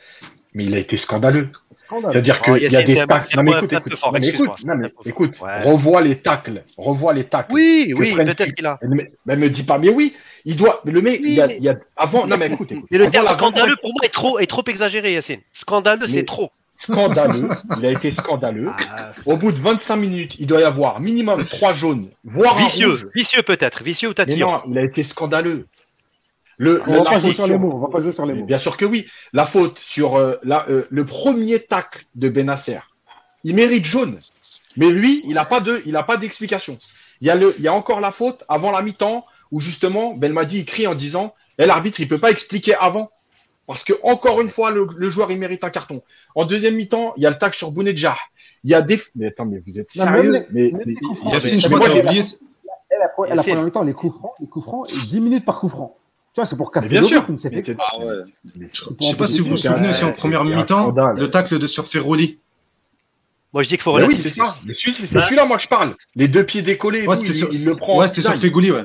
Mais 0.54 0.64
il 0.64 0.74
a 0.74 0.78
été 0.78 0.96
scandaleux. 0.96 1.50
Scandale. 1.70 2.12
C'est-à-dire 2.12 2.40
Oh, 2.46 2.54
qu'il 2.54 2.62
y 2.72 2.76
a 2.76 2.82
des 2.82 2.94
tacles. 3.04 3.36
Non, 3.36 3.42
mais 3.42 3.50
écoute, 3.58 3.72
écoute, 3.74 3.94
fort, 3.96 4.12
non, 4.14 4.20
mais 4.20 4.28
écoute, 4.28 4.64
non, 4.64 4.76
mais 4.76 5.42
Ouais. 5.42 5.62
revois 5.64 6.00
les 6.00 6.18
tacles. 6.22 6.62
Revois 6.78 7.12
les 7.12 7.24
tacles. 7.24 7.52
Oui, 7.52 7.92
oui, 7.94 8.14
peut-être 8.14 8.54
qu'il 8.54 8.64
a. 8.64 8.78
Mais, 8.82 9.10
mais 9.26 9.36
me 9.36 9.50
dis 9.50 9.64
pas, 9.64 9.76
mais 9.78 9.90
oui, 9.90 10.14
il 10.46 10.56
doit. 10.56 10.80
Le 10.84 11.02
mec, 11.02 11.20
Oui, 11.20 11.28
il, 11.30 11.34
y 11.34 11.40
a, 11.42 11.46
mais- 11.48 11.56
il 11.58 11.64
y 11.64 11.68
a- 11.68 11.76
avant. 11.96 12.26
Non, 12.26 12.38
mais 12.38 12.46
écoute, 12.46 12.72
écoute. 12.72 12.88
Mais 12.90 12.96
le 12.98 13.10
terme 13.10 13.28
scandaleux 13.28 13.72
25 13.74 13.80
pour 13.82 13.90
moi 13.92 14.00
est 14.04 14.08
trop, 14.14 14.38
est 14.38 14.46
trop 14.46 14.62
exagéré, 14.66 15.12
Yacine. 15.12 15.40
Scandaleux, 15.52 16.06
c'est 16.06 16.20
Mais- 16.20 16.24
trop. 16.24 16.50
Scandaleux. 16.76 17.48
il 17.78 17.86
a 17.86 17.90
été 17.90 18.10
scandaleux. 18.10 18.68
Ah, 18.70 19.12
Au 19.24 19.36
bout 19.36 19.50
de 19.52 19.58
25 19.58 19.96
minutes, 19.96 20.34
il 20.38 20.46
doit 20.46 20.60
y 20.60 20.64
avoir 20.64 21.00
minimum 21.00 21.44
3 21.44 21.72
jaunes, 21.72 22.10
voire 22.24 22.52
un 22.52 22.62
rouge. 22.62 22.64
vicieux, 22.66 23.10
vicieux 23.14 23.42
peut-être, 23.42 23.82
vicieux 23.82 24.08
ou 24.08 24.10
Mais 24.10 24.14
tatillon. 24.26 24.50
non, 24.52 24.62
il 24.68 24.78
a 24.78 24.82
été 24.82 25.02
scandaleux. 25.02 25.66
Le, 26.58 26.82
On 26.86 26.90
va 26.92 26.96
la 26.98 27.04
pas 27.04 27.18
jouer 27.20 27.32
faute 27.32 27.44
sur 27.46 27.46
les 27.52 27.58
mots. 27.58 27.72
On 27.74 27.78
va 27.80 27.88
pas 27.88 28.00
jouer 28.00 28.12
sur 28.12 28.24
les 28.26 28.32
mots. 28.34 28.44
Bien 28.46 28.58
sûr 28.58 28.76
que 28.76 28.84
oui. 28.86 29.06
La 29.34 29.44
faute 29.44 29.78
sur 29.78 30.16
euh, 30.16 30.36
la- 30.42 30.64
euh, 30.70 30.86
le 30.90 31.04
premier 31.04 31.58
tacle 31.60 32.04
de 32.14 32.28
Benasser, 32.30 32.78
il 33.44 33.54
mérite 33.54 33.84
jaune. 33.84 34.18
Mais 34.78 34.88
lui, 34.90 35.22
il 35.24 35.34
n'a 35.34 35.44
pas 35.44 35.60
de, 35.60 35.82
il 35.86 35.96
a 35.96 36.02
pas 36.02 36.16
d'explication. 36.16 36.78
Il 37.20 37.26
y 37.26 37.30
a 37.30 37.34
le, 37.34 37.54
il 37.58 37.64
y 37.64 37.68
a 37.68 37.72
encore 37.74 38.00
la 38.00 38.10
faute 38.10 38.44
avant 38.48 38.70
la 38.70 38.82
mi-temps 38.82 39.24
où 39.50 39.60
justement 39.60 40.14
Belmadi 40.16 40.58
il 40.60 40.64
crie 40.66 40.86
en 40.86 40.94
disant, 40.94 41.34
eh, 41.58 41.66
l'arbitre 41.66 42.00
il 42.00 42.08
peut 42.08 42.18
pas 42.18 42.30
expliquer 42.30 42.74
avant 42.74 43.10
parce 43.66 43.84
que 43.84 43.92
encore 44.02 44.40
une 44.40 44.48
fois 44.48 44.70
le, 44.70 44.86
le 44.96 45.08
joueur 45.08 45.30
il 45.32 45.38
mérite 45.38 45.64
un 45.64 45.70
carton. 45.70 46.02
En 46.34 46.44
deuxième 46.44 46.74
mi-temps, 46.76 47.14
il 47.16 47.22
y 47.22 47.26
a 47.26 47.30
le 47.30 47.38
tacle 47.38 47.56
sur 47.56 47.70
Bounedjah. 47.72 48.16
Il 48.64 48.70
y 48.70 48.74
a 48.74 48.82
des, 48.82 49.00
mais 49.14 49.26
attends 49.28 49.46
mais 49.46 49.58
vous 49.58 49.78
êtes 49.78 49.94
Non, 49.96 50.04
sérieux? 50.04 50.30
même 50.32 50.46
Mais, 50.50 50.62
même 50.70 50.76
mais- 50.78 50.84
les 50.86 50.94
coups 50.94 51.18
francs. 51.18 51.32
Yacine, 51.34 51.60
je 51.60 51.68
Mais 51.68 51.74
crois 51.74 51.78
moi, 51.78 51.88
que 51.88 51.92
t'as 52.02 52.12
j'ai- 52.12 52.20
oublié. 52.20 52.22
Et 52.90 52.98
la, 52.98 53.06
pre- 53.08 53.28
la 53.28 53.34
Yacine. 53.34 53.52
première 53.52 53.64
mi-temps, 53.66 53.82
les 53.82 53.92
coups 53.94 54.14
francs, 54.16 54.32
les 54.40 54.46
coups 54.46 54.64
francs, 54.64 54.90
et 54.92 55.06
10 55.06 55.20
minutes 55.20 55.44
par 55.44 55.58
coup 55.60 55.68
franc. 55.68 55.96
Tu 56.32 56.40
vois, 56.40 56.46
c'est 56.46 56.56
pour 56.56 56.70
mais 56.74 56.80
casser 56.80 56.88
bien 56.90 57.00
le 57.00 57.06
sûr. 57.06 57.20
rythme, 57.20 57.36
c'est 57.36 57.50
Mais 57.52 57.62
fait. 57.62 57.76
Ah 57.80 57.98
ouais. 57.98 58.06
mais 58.56 58.66
Je 58.72 58.84
sais 59.08 59.16
pas 59.16 59.26
si 59.26 59.40
vous 59.40 59.48
vous 59.50 59.56
souvenez 59.56 59.88
aussi 59.88 60.04
en 60.04 60.12
première 60.12 60.44
mi-temps, 60.44 60.92
le 61.16 61.30
tacle 61.30 61.58
de 61.58 61.66
sur 61.66 61.86
Ferroli. 61.88 62.38
Moi, 63.52 63.62
je 63.62 63.68
dis 63.68 63.74
qu'il 63.76 63.82
faut 63.82 63.96
Mais 63.98 64.04
oui, 64.06 64.16
c'est 64.16 64.30
ça. 64.30 64.54
Mais 64.66 64.74
c'est 64.74 65.14
Bah. 65.14 65.22
celui-là, 65.22 65.46
moi, 65.46 65.56
que 65.56 65.62
je 65.62 65.68
parle. 65.68 65.96
Les 66.14 66.28
deux 66.28 66.44
pieds 66.44 66.62
décollés, 66.62 67.06
Ouais, 67.06 67.16
il, 67.22 67.32
sur, 67.32 67.48
il 67.52 67.64
le 67.64 67.74
prend. 67.76 67.94
en 67.94 67.98
ouais, 68.00 68.08
c'était 68.08 68.20
sur. 68.20 68.34
Fegouli, 68.34 68.70
ouais. 68.70 68.84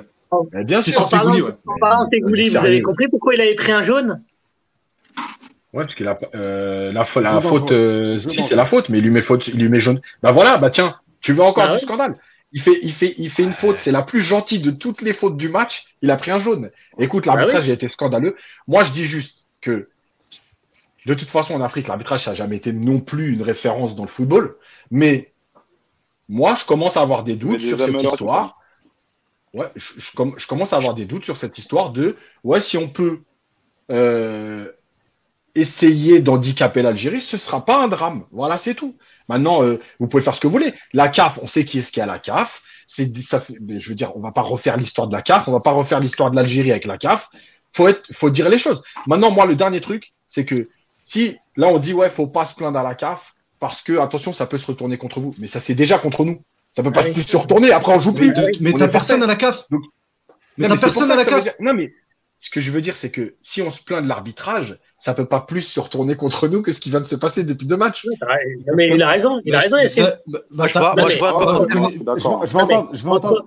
Mais 0.54 0.64
bien 0.64 0.78
C'était 0.78 0.92
sûr. 0.92 1.10
sur 1.10 1.20
En 1.20 1.30
ouais. 1.30 1.42
en 1.68 1.78
parlant 1.80 2.06
vous 2.10 2.56
avez 2.56 2.82
compris 2.82 3.08
pourquoi 3.10 3.36
il 3.36 3.42
avait 3.42 3.56
pris 3.56 3.74
un 3.74 3.82
jaune? 3.82 4.22
Ouais, 5.74 5.84
parce 5.84 5.96
que 5.96 6.04
la, 6.04 6.18
euh, 6.36 6.92
la, 6.92 7.04
faute, 7.06 7.72
euh, 7.72 8.20
si, 8.20 8.44
c'est 8.44 8.56
la 8.56 8.66
faute, 8.66 8.90
mais 8.90 8.98
il 8.98 9.04
lui 9.04 9.12
met 9.12 9.22
faute, 9.22 9.48
il 9.48 9.58
lui 9.60 9.70
met 9.70 9.80
jaune. 9.80 10.02
Bah 10.22 10.32
voilà, 10.32 10.58
bah 10.58 10.70
tiens, 10.70 11.00
tu 11.22 11.32
veux 11.32 11.44
encore 11.44 11.64
Ah 11.64 11.68
du 11.68 11.74
ouais 11.76 11.80
scandale. 11.80 12.18
Il 12.52 12.60
fait, 12.60 12.78
il 12.84 12.92
fait, 12.92 13.16
il 13.18 13.30
fait 13.30 13.44
une 13.44 13.54
faute, 13.54 13.78
c'est 13.78 13.92
la 13.94 14.02
plus 14.02 14.20
gentille 14.20 14.60
de 14.60 14.72
toutes 14.72 15.02
les 15.02 15.14
fautes 15.14 15.38
du 15.38 15.48
match. 15.48 15.86
Il 16.02 16.12
a 16.12 16.18
pris 16.18 16.32
un 16.32 16.40
jaune. 16.40 16.72
Écoute, 17.00 17.26
Bah 17.26 17.36
l'arbitrage 17.36 17.70
a 17.70 17.74
été 17.74 17.88
scandaleux. 17.88 18.36
Moi, 18.68 18.84
je 18.84 18.92
dis 18.92 19.06
juste 19.06 19.48
que, 19.62 19.88
de 21.06 21.14
toute 21.14 21.30
façon, 21.32 21.56
en 21.56 21.62
Afrique, 21.62 21.88
l'arbitrage, 21.88 22.26
ça 22.26 22.32
n'a 22.32 22.36
jamais 22.36 22.58
été 22.58 22.74
non 22.74 23.00
plus 23.00 23.32
une 23.32 23.42
référence 23.42 23.96
dans 23.96 24.04
le 24.04 24.10
football. 24.10 24.56
Mais, 24.92 25.32
moi, 26.28 26.56
je 26.56 26.66
commence 26.66 26.98
à 26.98 27.02
avoir 27.02 27.24
des 27.24 27.38
doutes 27.38 27.62
sur 27.62 27.80
cette 27.80 28.04
histoire. 28.04 28.60
Ouais, 29.54 29.68
je, 29.76 29.94
je 30.00 30.12
comm- 30.12 30.34
je 30.38 30.48
commence 30.48 30.74
à 30.74 30.78
avoir 30.78 30.94
des 30.94 31.06
doutes 31.06 31.24
sur 31.24 31.38
cette 31.38 31.58
histoire 31.58 31.92
de, 31.92 32.18
ouais, 32.44 32.60
si 32.62 32.78
on 32.78 32.90
peut, 32.90 33.22
euh, 33.92 34.70
essayer 35.56 36.20
d'handicaper 36.20 36.82
l'Algérie, 36.82 37.22
ce 37.22 37.38
sera 37.38 37.66
pas 37.66 37.82
un 37.84 37.88
drame. 37.88 38.26
Voilà, 38.32 38.58
c'est 38.58 38.76
tout. 38.76 38.96
Maintenant, 39.28 39.64
euh, 39.64 39.80
vous 40.00 40.08
pouvez 40.08 40.24
faire 40.24 40.36
ce 40.36 40.42
que 40.42 40.48
vous 40.48 40.52
voulez. 40.54 40.74
La 40.94 41.10
CAF, 41.10 41.40
on 41.42 41.48
sait 41.48 41.66
qui 41.66 41.80
est 41.80 41.82
ce 41.82 41.92
qu'il 41.92 42.00
y 42.00 42.02
a 42.02 42.06
à 42.06 42.08
la 42.14 42.20
CAF. 42.20 42.62
C'est, 42.88 43.16
ça 43.22 43.40
fait, 43.40 43.56
je 43.78 43.90
veux 43.90 43.96
dire, 43.96 44.16
on 44.18 44.20
va 44.20 44.32
pas 44.32 44.42
refaire 44.42 44.76
l'histoire 44.78 45.08
de 45.08 45.14
la 45.16 45.22
CAF, 45.22 45.48
on 45.48 45.52
va 45.54 45.60
pas 45.62 45.72
refaire 45.72 46.00
l'histoire 46.00 46.30
de 46.32 46.36
l'Algérie 46.36 46.72
avec 46.72 46.86
la 46.86 46.98
CAF. 46.98 47.30
Faut 47.72 47.88
être, 47.88 48.04
faut 48.14 48.30
dire 48.30 48.50
les 48.50 48.58
choses. 48.58 48.84
Maintenant, 49.08 49.32
moi, 49.32 49.46
le 49.46 49.56
dernier 49.56 49.80
truc, 49.80 50.12
c'est 50.28 50.44
que 50.46 50.70
si 51.04 51.38
là 51.56 51.68
on 51.68 51.80
dit 51.80 51.94
ouais, 51.94 52.10
faut 52.10 52.28
pas 52.28 52.46
se 52.46 52.54
plaindre 52.54 52.78
à 52.80 52.84
la 52.84 52.96
CAF 52.96 53.34
parce 53.60 53.82
que 53.82 53.98
attention, 54.00 54.34
ça 54.34 54.46
peut 54.46 54.58
se 54.58 54.68
retourner 54.68 54.98
contre 54.98 55.20
vous. 55.22 55.32
Mais 55.40 55.48
ça 55.48 55.60
c'est 55.60 55.74
déjà 55.76 55.98
contre 56.00 56.26
nous. 56.26 56.42
Ça 56.74 56.84
peut 56.84 56.92
pas 56.92 57.02
Ah 57.04 57.08
oui. 57.08 57.14
plus 57.14 57.24
se 57.24 57.38
retourner. 57.38 57.72
Après, 57.72 57.94
on 57.94 58.00
joue 58.00 58.14
plus. 58.14 58.34
Mais, 58.60 58.74
t'as 58.74 58.88
personne 58.88 59.22
à 59.24 59.28
la 59.28 59.36
CAF. 59.36 59.70
Donc- 59.70 59.84
Mais 60.58 60.68
t'as 60.68 60.78
personne 60.78 61.12
à 61.12 61.16
la 61.16 61.26
CAF. 61.26 61.44
dire- 61.44 61.54
Non, 61.60 61.74
mais 61.74 61.94
ce 62.44 62.50
que 62.50 62.60
je 62.60 62.72
veux 62.72 62.82
dire, 62.82 62.96
c'est 62.96 63.12
que 63.12 63.36
si 63.44 63.62
on 63.62 63.70
se 63.70 63.84
plaint 63.84 64.02
de 64.04 64.08
l'arbitrage, 64.10 64.80
ça 64.98 65.14
peut 65.14 65.26
pas 65.26 65.42
plus 65.42 65.62
se 65.62 65.80
retourner 65.80 66.16
contre 66.16 66.48
nous 66.48 66.64
que 66.64 66.72
ce 66.72 66.82
qui 66.82 66.90
vient 66.90 67.00
de 67.00 67.06
se 67.06 67.16
passer 67.16 67.44
depuis 67.44 67.68
deux 67.68 67.78
matchs. 67.78 68.06
Non, 68.68 68.74
mais 68.76 68.90
il 68.90 69.02
a 69.04 69.10
raison, 69.10 69.40
il 69.46 69.54
a 69.54 69.60
raison, 69.60 69.76
Bah, 69.76 69.84
Yacine. 69.84 70.06
ça- 70.06 70.18
bah, 70.28 70.40
Moi, 70.50 70.68
je 70.68 70.74
vois, 70.80 70.96
moi, 70.96 71.10
je 71.10 71.20
vois, 71.20 71.32
bah, 71.34 72.16
je. 72.18 72.24
Je 72.48 72.58
vais- 72.58 72.98
je 72.98 73.04
vais 73.04 73.10
entendre, 73.12 73.44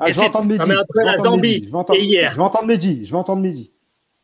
ah, 0.00 0.06
je 0.06 0.20
vais 0.20 0.26
entendre 0.26 0.46
Mehdi. 0.48 0.68
La 0.68 0.74
entendre 1.12 1.22
Zambie 1.24 1.40
Mehdi, 1.54 1.66
je 1.66 1.70
vais 1.70 1.76
entendre- 1.78 1.98
et 1.98 2.02
hier. 2.04 2.30
Je 2.30 2.36
vais 2.36 2.42
entendre 2.42 2.66
Mehdi, 2.66 3.04
je 3.06 3.10
vais 3.10 3.16
entendre 3.16 3.42
Mehdi. 3.42 3.72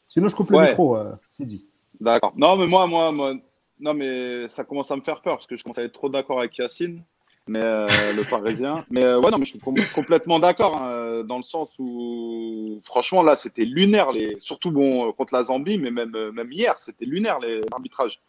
Sinon, 0.08 0.28
je 0.28 0.36
coupe 0.36 0.50
le 0.50 0.58
micro, 0.68 0.96
euh, 0.96 1.12
c'est 1.32 1.46
dit. 1.46 1.66
D'accord. 2.00 2.32
Non, 2.36 2.56
mais 2.56 2.66
moi, 2.66 2.86
moi, 2.86 3.12
moi, 3.12 3.32
non, 3.80 3.94
mais 3.94 4.46
ça 4.48 4.62
commence 4.64 4.90
à 4.90 4.96
me 4.96 5.00
faire 5.00 5.22
peur 5.22 5.36
parce 5.36 5.46
que 5.46 5.56
je 5.56 5.62
commence 5.62 5.78
à 5.78 5.82
être 5.84 5.92
trop 5.92 6.10
d'accord 6.10 6.38
avec 6.38 6.56
Yacine, 6.58 7.02
mais 7.48 7.60
euh, 7.62 8.12
le 8.12 8.24
Parisien. 8.24 8.84
Mais 8.90 9.04
euh, 9.04 9.20
ouais, 9.20 9.30
non, 9.30 9.38
mais 9.38 9.44
je 9.44 9.50
suis 9.50 9.60
com- 9.60 9.74
complètement 9.94 10.38
d'accord 10.40 10.76
hein, 10.82 11.22
dans 11.24 11.36
le 11.36 11.42
sens 11.42 11.74
où, 11.78 12.80
franchement, 12.84 13.22
là, 13.22 13.36
c'était 13.36 13.64
lunaire, 13.64 14.12
les, 14.12 14.36
surtout 14.40 14.70
bon 14.70 15.12
contre 15.12 15.34
la 15.34 15.44
Zambie, 15.44 15.78
mais 15.78 15.90
même 15.90 16.14
euh, 16.14 16.32
même 16.32 16.50
hier, 16.52 16.74
c'était 16.78 17.04
lunaire 17.04 17.38
les 17.40 17.60
arbitrages. 17.72 18.20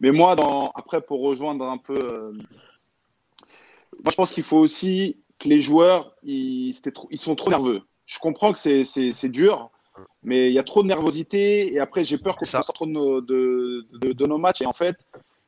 Mais 0.00 0.12
moi, 0.12 0.36
dans, 0.36 0.70
après, 0.74 1.00
pour 1.00 1.20
rejoindre 1.20 1.64
un 1.66 1.78
peu, 1.78 1.98
euh, 1.98 2.32
moi, 2.32 4.10
je 4.10 4.16
pense 4.16 4.32
qu'il 4.32 4.44
faut 4.44 4.58
aussi 4.58 5.16
que 5.38 5.48
les 5.48 5.60
joueurs, 5.60 6.14
ils, 6.22 6.72
c'était 6.74 6.92
trop- 6.92 7.08
ils 7.10 7.18
sont 7.18 7.34
trop 7.34 7.50
nerveux. 7.50 7.82
Je 8.06 8.18
comprends 8.18 8.52
que 8.52 8.58
c'est 8.58 9.28
dur, 9.28 9.70
mais 10.22 10.48
il 10.48 10.52
y 10.52 10.58
a 10.58 10.62
trop 10.62 10.82
de 10.82 10.88
nervosité 10.88 11.72
et 11.72 11.78
après 11.80 12.04
j'ai 12.04 12.18
peur 12.18 12.36
qu'on 12.36 12.44
sorte 12.44 12.74
trop 12.74 12.86
de 12.86 12.90
nos, 12.90 13.20
de, 13.20 13.86
de- 14.00 14.12
de 14.12 14.26
nos 14.26 14.38
matchs 14.38 14.62
et 14.62 14.66
en 14.66 14.72
fait 14.72 14.96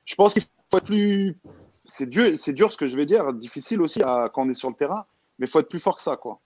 je 0.04 0.14
pense 0.14 0.32
qu'il 0.32 0.42
faut 0.42 0.78
être 0.78 0.84
plus 0.84 1.36
c'est 1.84 2.08
dur 2.08 2.32
c'est 2.38 2.52
dur 2.52 2.70
ce 2.72 2.76
que 2.76 2.86
je 2.86 2.96
vais 2.96 3.06
dire 3.06 3.32
difficile 3.32 3.80
aussi 3.82 4.02
à- 4.02 4.30
quand 4.32 4.46
on 4.46 4.50
est 4.50 4.54
sur 4.54 4.68
le 4.68 4.74
terrain 4.76 5.04
mais 5.38 5.46
il 5.46 5.50
faut 5.50 5.60
être 5.60 5.68
plus 5.68 5.80
fort 5.80 5.96
que 5.96 6.02
ça 6.02 6.16
quoi 6.16 6.38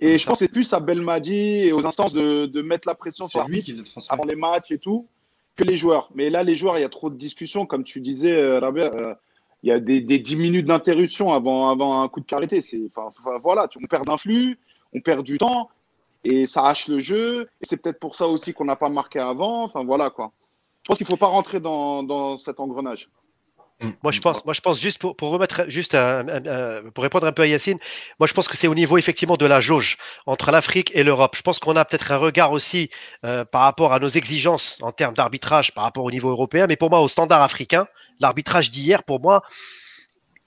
et 0.00 0.16
je 0.18 0.26
pense 0.26 0.38
que 0.38 0.44
c'est 0.46 0.52
plus 0.52 0.72
à 0.72 0.80
Belmadi 0.80 1.34
et 1.66 1.72
aux 1.72 1.84
instances 1.86 2.12
de, 2.12 2.46
de 2.46 2.62
mettre 2.62 2.86
la 2.86 2.94
pression 2.94 3.26
sur 3.26 3.40
lui 3.48 3.60
qui 3.62 3.72
le 3.72 3.84
avant 4.10 4.24
les 4.24 4.36
matchs 4.36 4.70
et 4.72 4.78
tout 4.78 5.06
que 5.56 5.64
les 5.64 5.76
joueurs 5.76 6.10
mais 6.14 6.30
là 6.30 6.42
les 6.42 6.56
joueurs 6.56 6.78
il 6.78 6.82
y 6.82 6.84
a 6.84 6.88
trop 6.88 7.10
de 7.10 7.16
discussions 7.16 7.66
comme 7.66 7.84
tu 7.84 8.00
disais 8.00 8.36
euh, 8.36 8.58
Rabia, 8.58 8.92
euh, 8.94 9.14
il 9.64 9.68
y 9.70 9.72
a 9.72 9.80
des, 9.80 10.00
des 10.00 10.18
10 10.20 10.36
minutes 10.36 10.66
d'interruption 10.66 11.32
avant, 11.32 11.68
avant 11.70 12.00
un 12.02 12.08
coup 12.08 12.20
de 12.20 12.26
enfin, 12.94 13.38
voilà 13.42 13.66
tu- 13.68 13.78
on 13.82 13.86
perd 13.86 14.06
d'un 14.06 14.16
flux 14.16 14.58
on 14.94 15.00
perd 15.00 15.24
du 15.24 15.36
temps 15.38 15.68
et 16.24 16.46
ça 16.46 16.64
hache 16.64 16.88
le 16.88 16.98
jeu. 17.00 17.48
Et 17.60 17.66
c'est 17.66 17.76
peut-être 17.76 18.00
pour 18.00 18.16
ça 18.16 18.26
aussi 18.26 18.52
qu'on 18.52 18.64
n'a 18.64 18.74
pas 18.76 18.88
marqué 18.88 19.18
avant. 19.20 19.62
Enfin 19.64 19.84
voilà 19.84 20.10
quoi. 20.10 20.32
Je 20.82 20.88
pense 20.88 20.96
qu'il 20.98 21.04
ne 21.06 21.10
faut 21.10 21.16
pas 21.16 21.26
rentrer 21.26 21.60
dans, 21.60 22.02
dans 22.02 22.38
cet 22.38 22.58
engrenage. 22.58 23.08
Moi, 24.02 24.10
je 24.10 24.20
pense, 24.20 24.44
moi, 24.44 24.54
je 24.54 24.60
pense 24.60 24.80
juste 24.80 24.98
pour, 24.98 25.14
pour 25.16 25.30
remettre, 25.30 25.64
juste 25.68 25.94
un- 25.94 26.26
un- 26.28 26.46
un- 26.46 26.90
pour 26.90 27.02
répondre 27.04 27.26
un 27.26 27.32
peu 27.32 27.42
à 27.42 27.46
Yacine, 27.46 27.78
moi, 28.18 28.26
je 28.26 28.32
pense 28.34 28.48
que 28.48 28.56
c'est 28.56 28.66
au 28.66 28.74
niveau 28.74 28.98
effectivement 28.98 29.36
de 29.36 29.46
la 29.46 29.60
jauge 29.60 29.98
entre 30.26 30.50
l'Afrique 30.50 30.90
et 30.94 31.04
l'Europe. 31.04 31.36
Je 31.36 31.42
pense 31.42 31.60
qu'on 31.60 31.76
a 31.76 31.84
peut-être 31.84 32.10
un 32.10 32.16
regard 32.16 32.50
aussi 32.50 32.90
euh, 33.24 33.44
par 33.44 33.62
rapport 33.62 33.92
à 33.92 34.00
nos 34.00 34.08
exigences 34.08 34.78
en 34.82 34.90
termes 34.90 35.14
d'arbitrage 35.14 35.72
par 35.74 35.84
rapport 35.84 36.02
au 36.04 36.10
niveau 36.10 36.28
européen, 36.30 36.66
mais 36.66 36.74
pour 36.76 36.90
moi, 36.90 37.00
au 37.00 37.06
standard 37.08 37.40
africain, 37.42 37.86
l'arbitrage 38.18 38.70
d'hier, 38.72 39.04
pour 39.04 39.20
moi, 39.20 39.42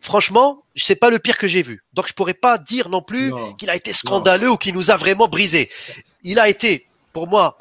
franchement, 0.02 0.64
c'est 0.76 0.96
pas 0.96 1.10
le 1.10 1.20
pire 1.20 1.38
que 1.38 1.48
j'ai 1.48 1.62
vu. 1.62 1.84
Donc, 1.94 2.08
je 2.10 2.14
pourrais 2.14 2.34
pas 2.34 2.58
dire 2.58 2.90
non 2.90 3.02
plus 3.02 3.32
qu'il 3.58 3.70
a 3.70 3.76
été 3.78 3.94
scandaleux 3.94 4.52
ou 4.52 4.58
qu'il 4.58 4.74
nous 4.74 4.92
a 4.92 4.98
vraiment 4.98 5.28
brisé. 5.30 5.70
Il 6.24 6.38
a 6.40 6.50
été, 6.50 6.86
pour 7.14 7.28
moi, 7.28 7.58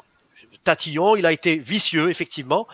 tatillon, 0.65 1.15
il 1.15 1.25
a 1.25 1.31
été 1.31 1.55
vicieux, 1.55 2.09
effectivement. 2.09 2.67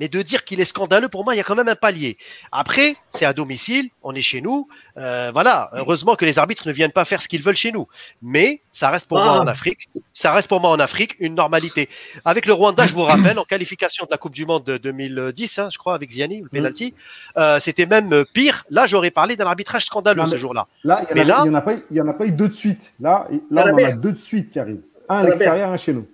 Mais 0.00 0.08
de 0.08 0.22
dire 0.22 0.44
qu'il 0.44 0.60
est 0.60 0.64
scandaleux, 0.64 1.08
pour 1.08 1.24
moi, 1.24 1.34
il 1.34 1.36
y 1.36 1.40
a 1.40 1.44
quand 1.44 1.54
même 1.54 1.68
un 1.68 1.74
palier. 1.76 2.16
Après, 2.50 2.96
c'est 3.10 3.26
à 3.26 3.32
domicile, 3.34 3.90
on 4.02 4.14
est 4.14 4.22
chez 4.22 4.40
nous. 4.40 4.66
Euh, 4.96 5.30
voilà, 5.32 5.70
heureusement 5.74 6.14
que 6.16 6.24
les 6.24 6.38
arbitres 6.38 6.66
ne 6.66 6.72
viennent 6.72 6.90
pas 6.90 7.04
faire 7.04 7.20
ce 7.20 7.28
qu'ils 7.28 7.42
veulent 7.42 7.54
chez 7.56 7.70
nous. 7.70 7.86
Mais 8.22 8.60
ça 8.72 8.88
reste 8.88 9.08
pour 9.08 9.18
moi 9.18 9.34
Ah. 9.36 9.40
en 9.42 9.46
Afrique, 9.46 9.88
ça 10.14 10.32
reste 10.32 10.48
pour 10.48 10.60
moi 10.60 10.70
en 10.70 10.80
Afrique 10.80 11.16
une 11.20 11.34
normalité. 11.34 11.88
Avec 12.24 12.46
le 12.46 12.54
Rwanda, 12.54 12.86
je 12.86 12.94
vous 12.94 13.02
rappelle, 13.02 13.38
en 13.38 13.44
qualification 13.44 14.06
de 14.06 14.10
la 14.10 14.16
Coupe 14.16 14.32
du 14.34 14.46
Monde 14.46 14.64
de 14.64 14.78
2010, 14.78 15.58
hein, 15.58 15.68
je 15.70 15.76
crois, 15.78 15.94
avec 15.94 16.10
Ziani, 16.10 16.40
le 16.40 16.48
penalty, 16.48 16.94
euh, 17.36 17.58
c'était 17.60 17.84
même 17.86 18.24
pire. 18.32 18.64
Là, 18.70 18.86
j'aurais 18.86 19.10
parlé 19.10 19.36
d'un 19.36 19.46
arbitrage 19.46 19.84
scandaleux 19.84 20.22
Non, 20.22 20.26
ce 20.26 20.38
jour-là. 20.38 20.66
Là, 20.82 21.02
il 21.10 21.14
Mais 21.14 21.24
n'y 21.26 21.30
en, 21.32 21.34
là- 21.34 21.40
a- 21.42 21.44
il 21.44 21.48
y 21.48 21.50
en 21.50 21.54
a 21.54 21.60
pas- 21.60 21.74
il 21.90 21.96
y 21.96 22.00
en 22.00 22.08
a 22.08 22.12
pas 22.14 22.24
eu 22.24 22.32
deux 22.32 22.48
de 22.48 22.54
suite. 22.54 22.92
Là, 23.00 23.28
là 23.50 23.66
on 23.68 23.74
en 23.74 23.84
a 23.84 23.92
deux 23.92 24.12
de 24.12 24.18
suite 24.18 24.50
qui 24.50 24.58
arrivent. 24.58 24.80
Un 25.10 25.16
à 25.18 25.22
l'extérieur, 25.24 25.70
un 25.70 25.76
chez 25.76 25.92
nous. 25.92 26.06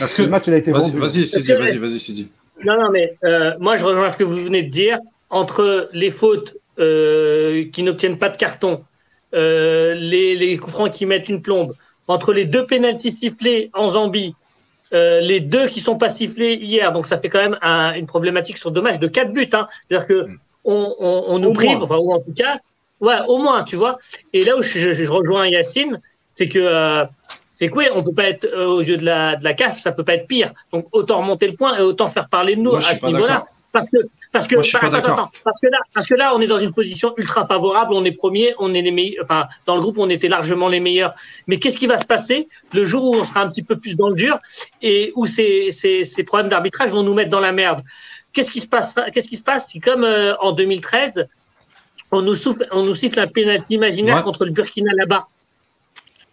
Parce 0.00 0.14
que 0.14 0.22
Le 0.22 0.28
match, 0.28 0.44
il 0.48 0.54
a 0.54 0.56
été 0.56 0.72
vas-y, 0.72 0.90
vendu. 0.90 0.98
vas-y, 0.98 1.26
Sidi, 1.26 1.52
vas-y, 1.52 1.76
vas-y, 1.78 1.98
Sidi. 2.00 2.30
Non, 2.64 2.80
non, 2.80 2.90
mais 2.90 3.16
euh, 3.24 3.54
moi, 3.58 3.76
je 3.76 3.84
rejoins 3.84 4.10
ce 4.10 4.16
que 4.16 4.24
vous 4.24 4.36
venez 4.36 4.62
de 4.62 4.70
dire. 4.70 4.98
Entre 5.30 5.88
les 5.92 6.10
fautes 6.10 6.56
euh, 6.78 7.64
qui 7.72 7.82
n'obtiennent 7.82 8.18
pas 8.18 8.28
de 8.28 8.36
carton, 8.36 8.84
euh, 9.34 9.94
les, 9.94 10.36
les 10.36 10.56
coups 10.56 10.72
francs 10.72 10.92
qui 10.92 11.04
mettent 11.06 11.28
une 11.28 11.42
plombe, 11.42 11.72
entre 12.08 12.32
les 12.32 12.44
deux 12.44 12.64
pénaltys 12.66 13.12
sifflés 13.12 13.70
en 13.74 13.88
Zambie, 13.90 14.34
les 14.92 15.40
deux 15.40 15.66
qui 15.68 15.80
sont 15.80 15.98
pas 15.98 16.08
sifflés 16.08 16.54
hier, 16.54 16.92
donc 16.92 17.06
ça 17.08 17.18
fait 17.18 17.28
quand 17.28 17.40
même 17.42 17.58
un- 17.60 17.92
une 17.94 18.06
problématique 18.06 18.56
sur 18.56 18.70
deux 18.70 18.80
matchs 18.80 19.00
de 19.00 19.08
quatre 19.08 19.32
buts. 19.32 19.48
Hein. 19.52 19.66
C'est-à-dire 19.88 20.06
que 20.06 20.26
on, 20.64 20.94
on, 21.00 21.24
on 21.26 21.38
nous 21.40 21.48
Au 21.50 21.52
prive, 21.52 21.70
moins. 21.72 21.82
enfin, 21.82 21.96
ou 21.98 22.12
en 22.12 22.20
tout 22.20 22.32
cas, 22.34 22.58
ouais, 23.00 23.16
au 23.26 23.38
moins, 23.38 23.64
tu 23.64 23.74
vois. 23.76 23.98
Et 24.32 24.44
là 24.44 24.56
où 24.56 24.62
je, 24.62 24.78
je- 24.78 24.92
je 24.92 25.10
rejoins 25.10 25.48
Yacine, 25.48 26.00
c'est 26.30 26.48
que 26.48 27.04
c'est 27.58 27.68
que 27.70 27.74
oui, 27.74 27.86
on 27.94 28.02
peut 28.02 28.12
pas 28.12 28.24
être 28.28 28.44
euh, 28.44 28.66
aux 28.66 28.82
yeux 28.82 28.98
de 28.98 29.04
la, 29.04 29.34
de 29.36 29.42
la 29.42 29.54
CAF, 29.54 29.80
ça 29.80 29.90
peut 29.90 30.04
pas 30.04 30.14
être 30.14 30.26
pire. 30.28 30.52
Donc 30.72 30.86
autant 30.92 31.18
remonter 31.18 31.48
le 31.48 31.54
point 31.54 31.76
et 31.78 31.80
autant 31.80 32.08
faire 32.08 32.28
parler 32.28 32.54
de 32.54 32.60
nous 32.60 32.72
Moi, 32.72 32.80
à 32.80 32.94
ce 32.94 33.06
niveau-là. 33.06 33.46
Parce 33.72 33.88
que, 33.90 33.96
parce 34.32 34.46
que, 34.46 34.54
Moi, 34.56 34.64
attends, 34.80 34.96
attends, 34.96 35.30
parce 35.44 35.60
que 35.60 35.66
là, 35.68 35.78
parce 35.94 36.06
que 36.06 36.14
là, 36.14 36.34
on 36.34 36.40
est 36.40 36.46
dans 36.46 36.58
une 36.58 36.72
position 36.72 37.12
ultra 37.16 37.46
favorable, 37.46 37.92
on 37.94 38.04
est 38.04 38.12
premier, 38.12 38.54
on 38.58 38.72
est 38.74 38.80
les 38.82 38.90
meilleurs, 38.90 39.24
enfin, 39.24 39.48
dans 39.66 39.74
le 39.74 39.80
groupe, 39.82 39.98
on 39.98 40.08
était 40.08 40.28
largement 40.28 40.68
les 40.68 40.80
meilleurs. 40.80 41.14
Mais 41.46 41.58
qu'est-ce 41.58 41.76
qui 41.78 41.86
va 41.86 41.98
se 41.98 42.06
passer 42.06 42.48
le 42.72 42.84
jour 42.84 43.04
où 43.04 43.14
on 43.14 43.24
sera 43.24 43.40
un 43.42 43.48
petit 43.48 43.62
peu 43.62 43.76
plus 43.76 43.96
dans 43.96 44.08
le 44.08 44.14
dur 44.14 44.38
et 44.82 45.12
où 45.14 45.26
ces, 45.26 45.70
ces, 45.72 46.04
ces 46.04 46.22
problèmes 46.24 46.48
d'arbitrage 46.48 46.90
vont 46.90 47.02
nous 47.02 47.14
mettre 47.14 47.30
dans 47.30 47.40
la 47.40 47.52
merde? 47.52 47.82
Qu'est-ce 48.32 48.50
qui 48.50 48.60
se 48.60 48.66
passe, 48.66 48.94
qu'est-ce 49.12 49.28
qui 49.28 49.36
se 49.36 49.42
passe? 49.42 49.68
Si, 49.68 49.80
comme 49.80 50.04
euh, 50.04 50.34
en 50.40 50.52
2013, 50.52 51.26
on 52.12 52.22
nous 52.22 52.34
souffle, 52.34 52.66
on 52.70 52.82
nous 52.82 52.94
siffle 52.94 53.18
un 53.20 53.26
pénalty 53.26 53.74
imaginaire 53.74 54.16
Ouais. 54.16 54.22
contre 54.22 54.44
le 54.46 54.52
Burkina 54.52 54.92
là-bas? 54.94 55.26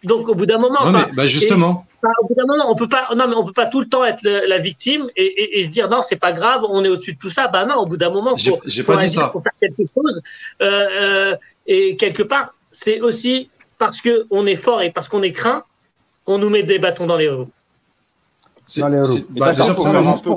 Donc, 0.04 0.28
au 0.28 0.34
bout 0.34 0.46
d'un 0.46 0.58
moment, 0.58 0.78
enfin, 0.80 1.06
mais 1.08 1.12
bah, 1.14 1.26
justement, 1.26 1.86
au 2.22 2.26
bout 2.28 2.34
d'un 2.34 2.46
moment, 2.46 2.70
on 2.70 2.74
peut 2.74 2.88
pas, 2.88 3.08
non, 3.16 3.26
mais 3.28 3.34
on 3.34 3.44
peut 3.44 3.52
pas 3.52 3.66
tout 3.66 3.80
le 3.80 3.88
temps 3.88 4.04
être 4.04 4.22
le- 4.22 4.46
la 4.46 4.58
victime 4.58 5.08
et, 5.16 5.24
et- 5.24 5.58
et 5.58 5.62
se 5.64 5.68
dire 5.68 5.88
non, 5.88 6.02
c'est 6.06 6.16
pas 6.16 6.32
grave, 6.32 6.62
on 6.68 6.84
est 6.84 6.88
au-dessus 6.88 7.14
de 7.14 7.18
tout 7.18 7.30
ça. 7.30 7.48
Bah 7.48 7.64
non, 7.64 7.76
au 7.76 7.86
bout 7.86 7.96
d'un 7.96 8.10
moment, 8.10 8.36
faut, 8.52 8.60
j'ai 8.66 8.82
faut 8.82 8.92
pas 8.92 8.98
dit 8.98 9.08
ça. 9.14 9.30
faut 9.32 9.40
faire 9.40 9.52
quelque 9.60 9.82
chose. 9.94 10.20
Euh, 10.62 10.86
euh, 11.32 11.36
et 11.66 11.96
quelque 11.96 12.22
part, 12.22 12.54
c'est 12.70 13.00
aussi 13.00 13.48
parce 13.78 14.00
que 14.00 14.26
on 14.30 14.46
est 14.46 14.56
fort 14.56 14.82
et 14.82 14.90
parce 14.90 15.08
qu'on 15.08 15.22
est 15.22 15.32
craint 15.32 15.64
qu'on 16.24 16.38
nous 16.38 16.50
met 16.50 16.62
des 16.62 16.78
bâtons 16.78 17.06
dans 17.06 17.16
les 17.16 17.28
roues. 17.30 17.48
c'est- 18.66 18.80
Dans 18.80 18.88
les 18.88 18.98
roues. 18.98 19.04
c'est- 19.04 19.26
bah, 19.32 19.52
déjà, 19.52 19.74
pour 19.74 19.84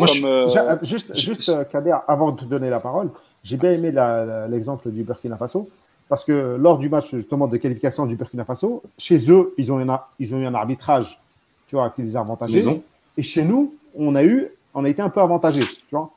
je- 0.08 0.26
euh, 0.26 0.76
Juste, 0.82 1.12
je- 1.16 1.22
juste 1.22 1.70
Kader, 1.72 1.96
avant 2.08 2.32
de 2.32 2.40
te 2.42 2.46
donner 2.46 2.70
la 2.70 2.80
parole, 2.82 3.10
j'ai 3.44 3.56
bien 3.58 3.72
aimé 3.72 3.92
la- 3.92 4.26
la- 4.26 4.48
l'exemple 4.48 4.90
du 4.92 5.04
Burkina 5.04 5.38
Faso, 5.38 5.70
parce 6.10 6.24
que 6.24 6.56
lors 6.60 6.78
du 6.78 6.90
match 6.90 7.12
justement 7.14 7.48
de 7.48 7.58
qualification 7.58 8.06
du 8.06 8.16
Burkina 8.16 8.46
Faso, 8.46 8.82
chez 8.98 9.30
eux, 9.32 9.54
ils 9.58 9.72
ont, 9.72 9.80
eu 9.80 9.90
un, 9.90 10.00
ils 10.20 10.34
ont 10.34 10.38
eu 10.40 10.46
un 10.46 10.54
arbitrage 10.56 11.20
tu 11.68 11.76
vois, 11.76 11.90
qui 11.90 12.02
les 12.02 12.16
a 12.16 12.22
avantagés. 12.22 12.54
Maison. 12.54 12.82
Et 13.18 13.24
chez 13.24 13.44
nous, 13.44 13.76
on 13.96 14.16
a, 14.16 14.24
eu, 14.24 14.48
on 14.74 14.86
a 14.86 14.90
été 14.90 15.02
un 15.02 15.10
peu 15.10 15.20
avantagés. 15.20 15.66
Tu 15.66 15.76
vois. 15.92 16.10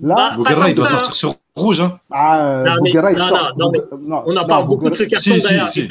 Là, 0.00 0.14
Bah, 0.14 0.32
Bouguera, 0.36 0.68
il 0.70 0.74
doit 0.74 0.86
sortir 0.86 1.14
sur 1.14 1.34
rouge. 1.54 1.80
Hein. 1.80 1.98
ah, 2.10 2.40
euh, 2.46 2.64
Non, 2.64 2.72
mais- 2.82 2.90
Bouguera, 2.90 3.12
il 3.12 3.18
non, 3.18 3.28
sort- 3.28 3.52
non, 3.58 3.66
non, 3.66 3.70
mais 3.72 3.78
Boug- 3.80 4.00
non, 4.08 4.22
On 4.26 4.36
en 4.36 4.46
parle 4.46 4.66
beaucoup 4.66 4.88
de 4.90 4.94
ce 4.94 5.04
carton 5.04 5.34
Si, 5.34 5.40
d'ailleurs. 5.42 5.68
si. 5.68 5.88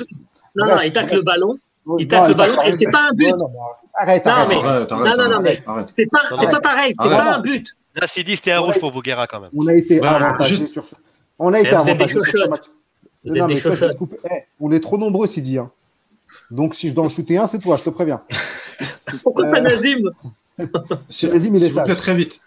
Non, 0.55 0.65
Bref, 0.65 0.75
non, 0.75 0.81
il 0.81 0.91
tacle 0.93 1.05
bref. 1.07 1.17
le 1.17 1.21
ballon. 1.23 1.57
Il 1.99 2.07
tacle 2.07 2.29
le 2.29 2.33
ballon 2.35 2.57
arrête, 2.57 2.73
et 2.73 2.77
c'est 2.77 2.91
pas 2.91 3.09
un 3.11 3.13
but. 3.13 3.29
non, 3.31 3.37
non, 3.37 3.49
Arrête, 3.95 4.25
Non, 4.25 4.31
arrête. 4.31 4.47
mais- 4.49 4.55
Arrête, 4.55 4.91
arrête, 4.91 5.17
non, 5.17 5.29
non, 5.29 5.35
arrête. 5.67 5.89
C'est 5.89 6.05
pas, 6.07 6.19
c'est 6.31 6.47
pas 6.49 6.59
pareil. 6.61 6.93
C'est 6.99 7.09
pas 7.09 7.35
un 7.35 7.39
but. 7.41 7.75
Là, 7.95 8.07
Sidi, 8.07 8.35
c'était 8.35 8.51
un 8.53 8.59
rouge 8.59 8.79
pour 8.79 8.91
Bouguera 8.91 9.27
quand 9.27 9.39
même. 9.39 9.51
On 9.55 9.67
a 9.67 9.73
été 9.75 9.99
Ouais, 9.99 10.07
avantagés 10.07 10.65
sur 10.67 10.83
ce... 10.83 10.95
On 11.37 11.53
a 11.53 11.59
été 11.59 11.69
avantagés 11.75 12.07
sur 12.13 12.25
ce 12.25 12.47
match. 12.47 12.61
Non, 13.25 13.47
mais 13.47 13.59
toi, 13.59 13.75
je 13.75 13.85
vais 13.85 13.93
te. 13.93 14.03
Eh, 14.31 14.43
on 14.59 14.71
est 14.71 14.79
trop 14.79 14.97
nombreux, 14.97 15.27
Sidi. 15.27 15.57
Hein. 15.57 15.69
Donc, 16.51 16.75
si 16.75 16.89
je 16.89 16.95
dois 16.95 17.05
en 17.05 17.09
shooter 17.09 17.37
un, 17.37 17.47
c'est 17.47 17.59
toi, 17.59 17.77
je 17.77 17.83
te 17.83 17.89
préviens. 17.89 18.21
Pourquoi 19.23 19.45
Euh, 19.47 19.51
pas 19.51 19.61
Nazim 19.61 20.09
S'il 21.09 21.29
Vas-y, 21.29 21.49
mais 21.49 21.57
s'il 21.57 21.67
les 21.67 21.73
vous 21.73 21.81
plaît, 21.81 21.87
sages. 21.93 21.97
très 21.97 22.15
vite. 22.15 22.41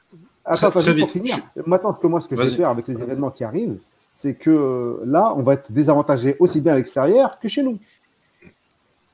Attends, 0.44 0.68
attends, 0.68 0.80
très 0.80 0.92
juste 0.94 0.98
pour 0.98 1.22
vite. 1.22 1.32
finir. 1.32 1.36
Maintenant, 1.66 1.94
ce 1.94 2.00
que 2.00 2.06
moi, 2.06 2.20
ce 2.20 2.28
que 2.28 2.36
j'ai 2.36 2.42
Vas-y. 2.42 2.56
peur 2.56 2.70
avec 2.70 2.86
les 2.88 2.94
événements 3.00 3.30
qui 3.30 3.42
arrivent, 3.44 3.78
c'est 4.14 4.34
que 4.34 4.50
euh, 4.50 5.02
là, 5.06 5.34
on 5.36 5.42
va 5.42 5.54
être 5.54 5.72
désavantagé 5.72 6.36
aussi 6.38 6.60
bien 6.60 6.74
à 6.74 6.76
l'extérieur 6.76 7.38
que 7.38 7.48
chez 7.48 7.62
nous. 7.62 7.78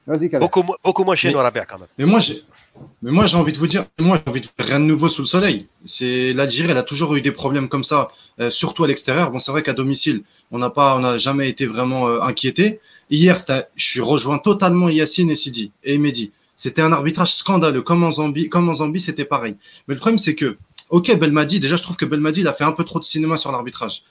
Vas-y, 0.07 0.29
Kader. 0.29 0.39
Beaucoup, 0.45 0.63
beaucoup 0.85 1.05
moins 1.05 1.15
chez 1.15 1.29
Mais- 1.29 1.35
nous, 1.35 1.41
Rabia, 1.41 1.65
quand 1.65 1.79
même. 1.79 1.89
Mais 1.97 2.05
moi, 2.05 2.19
j'ai, 2.21 2.43
mais 3.03 3.11
moi, 3.11 3.27
j'ai 3.27 3.37
envie 3.37 3.53
de 3.53 3.59
vous 3.59 3.67
dire, 3.67 3.87
moi, 3.99 4.21
j'ai 4.25 4.31
envie 4.31 4.41
de 4.41 4.47
faire 4.47 4.67
rien 4.67 4.81
de 4.81 4.85
nouveau 4.85 5.09
sous 5.09 5.23
le 5.23 5.27
soleil. 5.27 5.67
C'est 5.85 6.33
l'Algérie, 6.33 6.71
elle 6.71 6.77
a 6.77 6.83
toujours 6.83 7.15
eu 7.17 7.21
des 7.21 7.33
problèmes 7.33 7.69
comme 7.69 7.85
ça, 7.85 8.09
euh, 8.41 8.51
surtout 8.51 8.85
à 8.85 8.87
l'extérieur. 8.87 9.31
Bon, 9.31 9.39
c'est 9.39 9.51
vrai 9.51 9.63
qu'à 9.63 9.73
domicile, 9.73 10.23
on 10.51 10.59
n'a 10.59 10.71
pas, 10.71 10.97
on 10.97 11.01
n'a 11.01 11.17
jamais 11.17 11.49
été 11.49 11.67
vraiment 11.67 12.09
euh, 12.09 12.21
inquiété. 12.21 12.81
Hier, 13.11 13.37
je 13.75 13.85
suis 13.85 14.01
rejoint 14.01 14.39
totalement 14.39 14.89
Yacine 14.89 15.31
et 15.31 15.35
Sidi 15.35 15.73
et 15.83 15.99
Mehdi. 15.99 16.33
C'était 16.55 16.83
un 16.83 16.93
arbitrage 16.93 17.35
scandaleux, 17.35 17.83
comme 17.83 18.05
en 18.05 18.13
Zambie, 18.13 18.49
comme 18.49 18.69
en 18.69 18.75
Zambie, 18.75 19.01
c'était 19.01 19.25
pareil. 19.25 19.57
Mais 19.89 19.95
le 19.95 20.01
problème, 20.01 20.19
c'est 20.19 20.35
que, 20.35 20.57
ok, 20.91 21.19
Belmadi, 21.19 21.59
déjà, 21.59 21.77
je 21.77 21.83
trouve 21.83 21.97
que 21.97 22.05
Belmadi, 22.05 22.41
il 22.41 22.49
a 22.49 22.53
fait 22.53 22.65
un 22.65 22.73
peu 22.73 22.85
trop 22.85 23.01
de 23.01 23.05
cinéma 23.05 23.37
sur 23.37 23.51
l'arbitrage. 23.51 24.05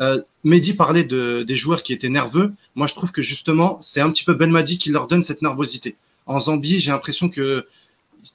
Euh, 0.00 0.20
Mehdi 0.44 0.74
parlait 0.74 1.04
de, 1.04 1.44
des 1.44 1.56
joueurs 1.56 1.82
qui 1.82 1.92
étaient 1.92 2.10
nerveux. 2.10 2.52
Moi, 2.74 2.86
je 2.86 2.94
trouve 2.94 3.10
que 3.10 3.22
justement, 3.22 3.78
c'est 3.80 4.00
un 4.00 4.10
petit 4.10 4.24
peu 4.24 4.34
Belmadi 4.34 4.78
qui 4.78 4.90
leur 4.90 5.06
donne 5.06 5.24
cette 5.24 5.40
nervosité. 5.40 5.96
En 6.26 6.40
Zambie, 6.40 6.80
j'ai 6.80 6.90
l'impression 6.90 7.28
que 7.28 7.66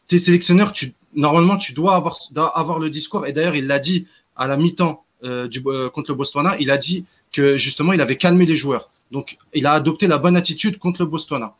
tes 0.07 0.19
sélectionneurs, 0.19 0.71
tu, 0.71 0.93
normalement, 1.13 1.57
tu 1.57 1.73
dois 1.73 1.95
avoir, 1.95 2.79
le 2.79 2.89
discours. 2.89 3.27
Et 3.27 3.33
d'ailleurs, 3.33 3.55
il 3.55 3.67
l'a 3.67 3.79
dit 3.79 4.07
à 4.35 4.47
la 4.47 4.57
mi-temps 4.57 5.03
euh, 5.23 5.47
euh, 5.67 5.89
contre 5.89 6.11
le 6.11 6.15
Botswana. 6.15 6.55
Il 6.59 6.71
a 6.71 6.77
dit 6.77 7.05
que 7.31 7.57
justement, 7.57 7.93
il 7.93 8.01
avait 8.01 8.17
calmé 8.17 8.45
les 8.45 8.55
joueurs. 8.55 8.89
Donc, 9.11 9.37
il 9.53 9.65
a 9.65 9.73
adopté 9.73 10.07
la 10.07 10.17
bonne 10.17 10.37
attitude 10.37 10.79
contre 10.79 11.01
le 11.01 11.07
Botswana. 11.07 11.55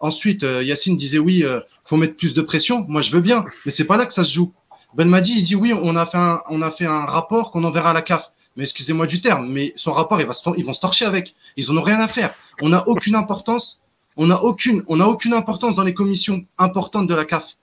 Ensuite, 0.00 0.44
euh, 0.44 0.62
Yacine 0.62 0.96
disait 0.96 1.18
oui, 1.18 1.44
euh, 1.44 1.60
faut 1.84 1.96
mettre 1.96 2.16
plus 2.16 2.34
de 2.34 2.42
pression. 2.42 2.84
Moi, 2.88 3.00
je 3.00 3.10
veux 3.10 3.20
bien, 3.20 3.44
mais 3.64 3.70
c'est 3.70 3.86
pas 3.86 3.96
là 3.96 4.06
que 4.06 4.12
ça 4.12 4.24
se 4.24 4.32
joue. 4.32 4.52
Belmadi, 4.94 5.32
il 5.38 5.42
dit 5.42 5.56
oui, 5.56 5.72
on 5.72 5.96
a 5.96 6.06
fait 6.06 6.18
un, 6.18 6.40
on 6.50 6.62
a 6.62 6.70
fait 6.70 6.86
un 6.86 7.04
rapport 7.04 7.50
qu'on 7.50 7.64
enverra 7.64 7.90
à 7.90 7.94
la 7.94 8.02
CAF. 8.02 8.30
Mais 8.56 8.62
excusez-moi 8.62 9.06
du 9.06 9.20
terme, 9.20 9.50
mais 9.50 9.72
son 9.74 9.92
rapport, 9.92 10.20
il 10.20 10.26
va 10.26 10.32
se, 10.32 10.42
ils 10.56 10.64
vont 10.64 10.72
se 10.72 10.80
torcher 10.80 11.04
avec. 11.04 11.34
Ils 11.56 11.70
en 11.70 11.76
ont 11.76 11.82
rien 11.82 12.00
à 12.00 12.06
faire. 12.06 12.32
On 12.62 12.68
n'a 12.68 12.86
aucune 12.86 13.16
importance. 13.16 13.80
On 14.16 14.26
n'a 14.26 14.42
aucune, 14.42 14.82
on 14.86 14.96
n'a 14.96 15.08
aucune 15.08 15.32
importance 15.32 15.74
dans 15.74 15.82
les 15.82 15.94
commissions 15.94 16.44
importantes 16.58 17.06
de 17.06 17.14
la 17.14 17.24
CAF. 17.24 17.56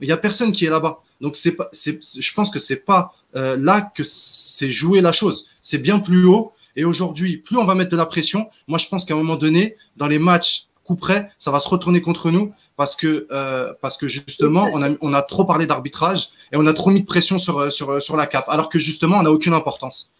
Il 0.00 0.08
y 0.08 0.12
a 0.12 0.16
personne 0.16 0.52
qui 0.52 0.64
est 0.64 0.70
là-bas. 0.70 1.00
Donc 1.20 1.36
c'est 1.36 1.52
pas, 1.52 1.68
c'est, 1.72 2.00
je 2.02 2.34
pense 2.34 2.50
que 2.50 2.58
c'est 2.58 2.84
pas 2.84 3.14
euh, 3.36 3.56
là 3.56 3.80
que 3.80 4.02
c'est 4.04 4.70
joué 4.70 5.00
la 5.00 5.12
chose. 5.12 5.46
C'est 5.60 5.78
bien 5.78 6.00
plus 6.00 6.24
haut. 6.24 6.52
Et 6.74 6.84
aujourd'hui, 6.84 7.36
plus 7.36 7.56
on 7.56 7.64
va 7.64 7.74
mettre 7.74 7.90
de 7.90 7.96
la 7.96 8.06
pression, 8.06 8.48
moi 8.66 8.78
je 8.78 8.88
pense 8.88 9.04
qu'à 9.04 9.14
un 9.14 9.18
moment 9.18 9.36
donné, 9.36 9.76
dans 9.96 10.08
les 10.08 10.18
matchs 10.18 10.66
coup 10.84 10.96
près, 10.96 11.30
ça 11.38 11.50
va 11.50 11.60
se 11.60 11.68
retourner 11.68 12.00
contre 12.00 12.30
nous 12.30 12.52
parce 12.76 12.96
que 12.96 13.28
euh, 13.30 13.72
parce 13.80 13.96
que 13.96 14.08
justement, 14.08 14.68
on 14.72 14.82
a 14.82 14.88
on 15.00 15.12
a 15.12 15.22
trop 15.22 15.44
parlé 15.44 15.66
d'arbitrage 15.66 16.30
et 16.50 16.56
on 16.56 16.66
a 16.66 16.72
trop 16.72 16.90
mis 16.90 17.02
de 17.02 17.06
pression 17.06 17.38
sur 17.38 17.70
sur 17.70 18.02
sur 18.02 18.16
la 18.16 18.26
CAF, 18.26 18.48
alors 18.48 18.68
que 18.68 18.78
justement, 18.78 19.18
on 19.18 19.22
n'a 19.22 19.30
aucune 19.30 19.52
importance. 19.52 20.10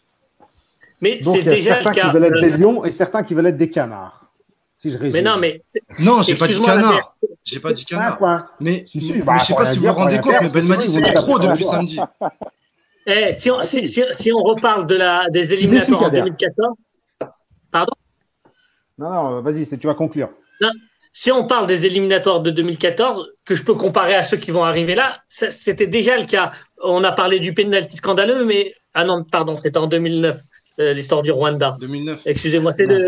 Mais 1.03 1.19
Donc, 1.19 1.35
c'est 1.35 1.41
il 1.41 1.47
y 1.47 1.49
a 1.49 1.55
déjà 1.55 1.83
certains 1.83 2.01
qui 2.01 2.09
veulent 2.15 2.25
être 2.25 2.41
des 2.41 2.53
Euh, 2.53 2.57
lions 2.57 2.85
et 2.85 2.93
certains 2.93 3.23
qui 3.25 3.35
veulent 3.35 3.49
être 3.49 3.57
des 3.57 3.71
canards. 3.71 4.22
Si 4.83 4.91
je 4.91 4.99
résume. 4.99 5.13
Mais 5.13 5.23
non, 5.23 5.37
mais 5.37 5.63
Non, 6.01 6.23
j'ai 6.23 6.35
pas 6.35 6.49
dit 6.49 6.61
canard. 6.61 7.15
C'est- 7.15 7.29
J'ai 7.47 7.61
pas 7.61 7.73
dit 7.73 7.85
canard. 7.85 8.19
Mais, 8.59 8.83
Si, 8.85 9.01
si, 9.01 9.15
mais 9.15 9.21
bah, 9.23 9.37
je 9.39 9.45
sais 9.45 9.53
faut 9.53 9.59
pas 9.61 9.65
si 9.65 9.79
vous 9.79 9.87
vous 9.87 9.93
rendez 9.93 10.19
compte, 10.19 10.35
mais 10.43 10.49
ils 10.49 10.81
c'était 10.89 11.13
vont 11.13 11.21
trop 11.23 11.39
depuis 11.39 11.65
samedi. 11.65 12.01
Eh, 13.07 13.33
si, 13.33 13.49
on, 13.53 13.63
si, 13.63 13.87
si. 13.87 14.33
on 14.33 14.43
reparle 14.43 14.89
de 14.89 14.97
la, 14.97 15.29
des 15.31 15.43
déçu, 15.43 15.55
éliminatoires 15.55 16.01
en 16.01 16.05
Kader. 16.07 16.19
2014, 16.23 16.77
pardon? 17.71 17.93
Non, 18.99 19.11
non, 19.11 19.41
vas-y, 19.41 19.65
c'est- 19.67 19.79
tu 19.79 19.87
vas 19.87 19.95
conclure. 19.95 20.31
si 21.13 21.31
on 21.31 21.47
parle 21.47 21.69
des 21.69 21.87
éliminatoires 21.87 22.41
de 22.41 22.51
2014, 22.51 23.31
que 23.45 23.55
je 23.55 23.63
peux 23.63 23.75
comparer 23.75 24.17
à 24.17 24.25
ceux 24.25 24.37
qui 24.39 24.51
vont 24.51 24.65
arriver 24.65 24.97
là, 24.97 25.19
c'était 25.29 25.87
déjà 25.87 26.17
le 26.19 26.27
cas. 26.27 26.51
On 26.83 27.05
a 27.05 27.13
parlé 27.13 27.39
du 27.39 27.55
penalty 27.55 27.99
scandaleux, 27.99 28.45
mais 28.45 28.75
ah 28.95 29.05
non, 29.05 29.23
pardon, 29.23 29.55
c'était 29.55 29.79
en 29.79 29.87
2009, 29.87 30.41
euh, 30.81 30.93
l'histoire 30.93 31.23
du 31.23 31.31
Rwanda. 31.31 31.77
2009. 31.81 32.23
Excusez-moi, 32.27 32.73
c'est 32.73 32.87
Non. 32.87 32.99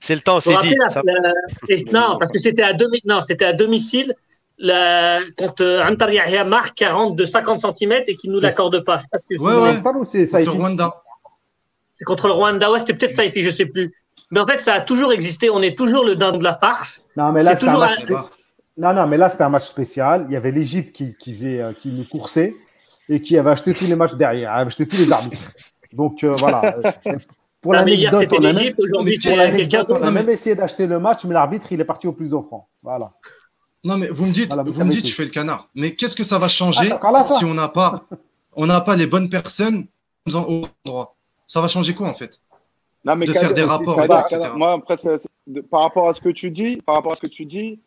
Le. 0.00 0.04
C'est 0.06 0.14
le 0.14 0.20
temps, 0.20 0.40
c'est 0.40 0.56
dit. 0.62 0.74
la- 0.78 0.88
Ça- 0.88 1.02
la- 1.04 1.32
et- 1.68 1.84
non, 1.92 2.16
parce 2.18 2.30
que 2.32 2.38
c'était 2.38 2.62
à, 2.62 2.72
domi- 2.72 3.02
non, 3.04 3.22
c'était 3.22 3.44
à 3.44 3.52
domicile 3.52 4.14
la, 4.58 5.20
quand 5.36 5.60
euh, 5.60 5.84
Antar 5.84 6.10
Yahya 6.10 6.44
marque 6.44 6.76
40 6.76 7.14
de 7.16 7.24
50 7.24 7.60
cm 7.60 7.92
et 8.06 8.16
qu'il 8.16 8.30
ne 8.30 8.36
nous 8.36 8.40
l'accorde 8.40 8.84
pas. 8.84 8.96
Ouais, 9.30 9.36
vous 9.38 9.44
ouais. 9.46 9.52
souvenez. 9.52 9.82
Pas 9.82 9.92
nous, 9.92 10.04
c'est. 10.10 10.26
Contre 10.28 10.50
Rwanda. 10.56 10.94
C'est 11.94 12.04
contre 12.04 12.26
le 12.28 12.32
Rwanda. 12.34 12.70
Ouais, 12.70 12.78
c'était 12.78 12.94
peut-être 12.94 13.14
Saifi, 13.14 13.42
je 13.42 13.50
sais 13.50 13.66
plus. 13.66 13.90
Mais 14.30 14.40
en 14.40 14.46
fait, 14.46 14.60
ça 14.60 14.74
a 14.74 14.80
toujours 14.80 15.12
existé. 15.12 15.48
On 15.50 15.62
est 15.62 15.76
toujours 15.76 16.04
le 16.04 16.14
dindon 16.16 16.38
de 16.38 16.44
la 16.44 16.54
farce. 16.54 17.04
Non, 17.16 17.32
mais 17.32 17.42
là, 17.42 17.50
C'est 17.54 17.60
c'était 17.66 17.72
un 17.72 17.78
match. 17.78 18.04
Non, 18.76 18.92
non, 18.94 19.06
mais 19.08 19.16
là, 19.16 19.28
c'était 19.28 19.42
un 19.44 19.48
match 19.48 19.64
spécial. 19.64 20.26
Il 20.28 20.32
y 20.32 20.36
avait 20.36 20.50
l'Égypte 20.52 20.94
qui, 20.94 21.14
qui, 21.16 21.32
faisait, 21.34 21.60
euh, 21.60 21.72
qui 21.72 21.88
nous 21.88 22.04
coursait. 22.04 22.54
et 23.08 23.20
qui 23.22 23.36
avait 23.38 23.50
acheté 23.50 23.72
tous 23.74 23.86
les 23.86 23.96
matchs 23.96 24.14
derrière, 24.14 24.52
avait 24.52 24.66
acheté 24.68 24.86
tous 24.86 24.96
les 24.98 25.10
arbitres. 25.10 25.52
Donc 25.92 26.22
euh, 26.22 26.34
voilà. 26.38 26.76
Pour 27.60 27.72
l'anecdote, 27.74 28.20
c'était 28.20 28.36
on 28.38 28.44
a 28.44 28.52
même, 28.52 28.74
aujourd'hui, 28.78 29.18
pour 29.18 29.36
l'anecdote, 29.36 29.86
on 29.90 30.02
a 30.02 30.10
même 30.10 30.28
essayé 30.28 30.54
d'acheter 30.54 30.86
le 30.86 30.98
match, 31.00 31.24
mais 31.24 31.34
l'arbitre, 31.34 31.72
il 31.72 31.80
est 31.80 31.84
parti 31.84 32.06
au 32.06 32.12
plus 32.12 32.32
offrant. 32.32 32.68
Voilà. 32.82 33.12
Non, 33.84 33.96
mais 33.96 34.08
vous 34.08 34.26
me 34.26 34.32
dites, 34.32 34.48
Voilà, 34.48 34.62
vous 34.62 34.72
vous 34.72 34.84
me 34.84 34.90
dites, 34.90 35.02
tout. 35.02 35.08
je 35.08 35.14
fais 35.14 35.24
le 35.24 35.30
canard. 35.30 35.68
Mais 35.74 35.94
qu'est-ce 35.94 36.14
que 36.16 36.24
ça 36.24 36.38
va 36.38 36.48
changer 36.48 36.90
Ah, 37.02 37.26
si 37.26 37.44
on 37.44 37.54
n'a 37.54 37.68
pas, 37.68 38.04
on 38.54 38.66
n'a 38.66 38.80
pas 38.80 38.96
les 38.96 39.06
bonnes 39.06 39.28
personnes 39.28 39.86
au 40.32 40.64
endroit 40.84 41.14
Ça 41.46 41.60
va 41.60 41.68
changer 41.68 41.94
quoi 41.94 42.08
en 42.08 42.14
fait? 42.14 42.40
Non, 43.04 43.16
mais 43.16 43.26
de 43.26 43.32
faire 43.32 43.54
des 43.54 43.62
aussi, 43.62 43.70
rapports, 43.70 44.00
etc. 44.02 44.50
Moi, 44.54 44.72
après, 44.72 44.96
c'est- 44.96 45.18
c'est- 45.18 45.28
de- 45.46 45.60
par 45.60 45.80
rapport 45.82 46.08
à 46.08 46.14
ce 46.14 46.20
que 46.20 46.28
tu 46.28 46.50
dis, 46.50 46.76
par 46.84 46.96
rapport 46.96 47.12
à 47.12 47.16
ce 47.16 47.20
que 47.22 47.26
tu 47.28 47.46
dis, 47.46 47.80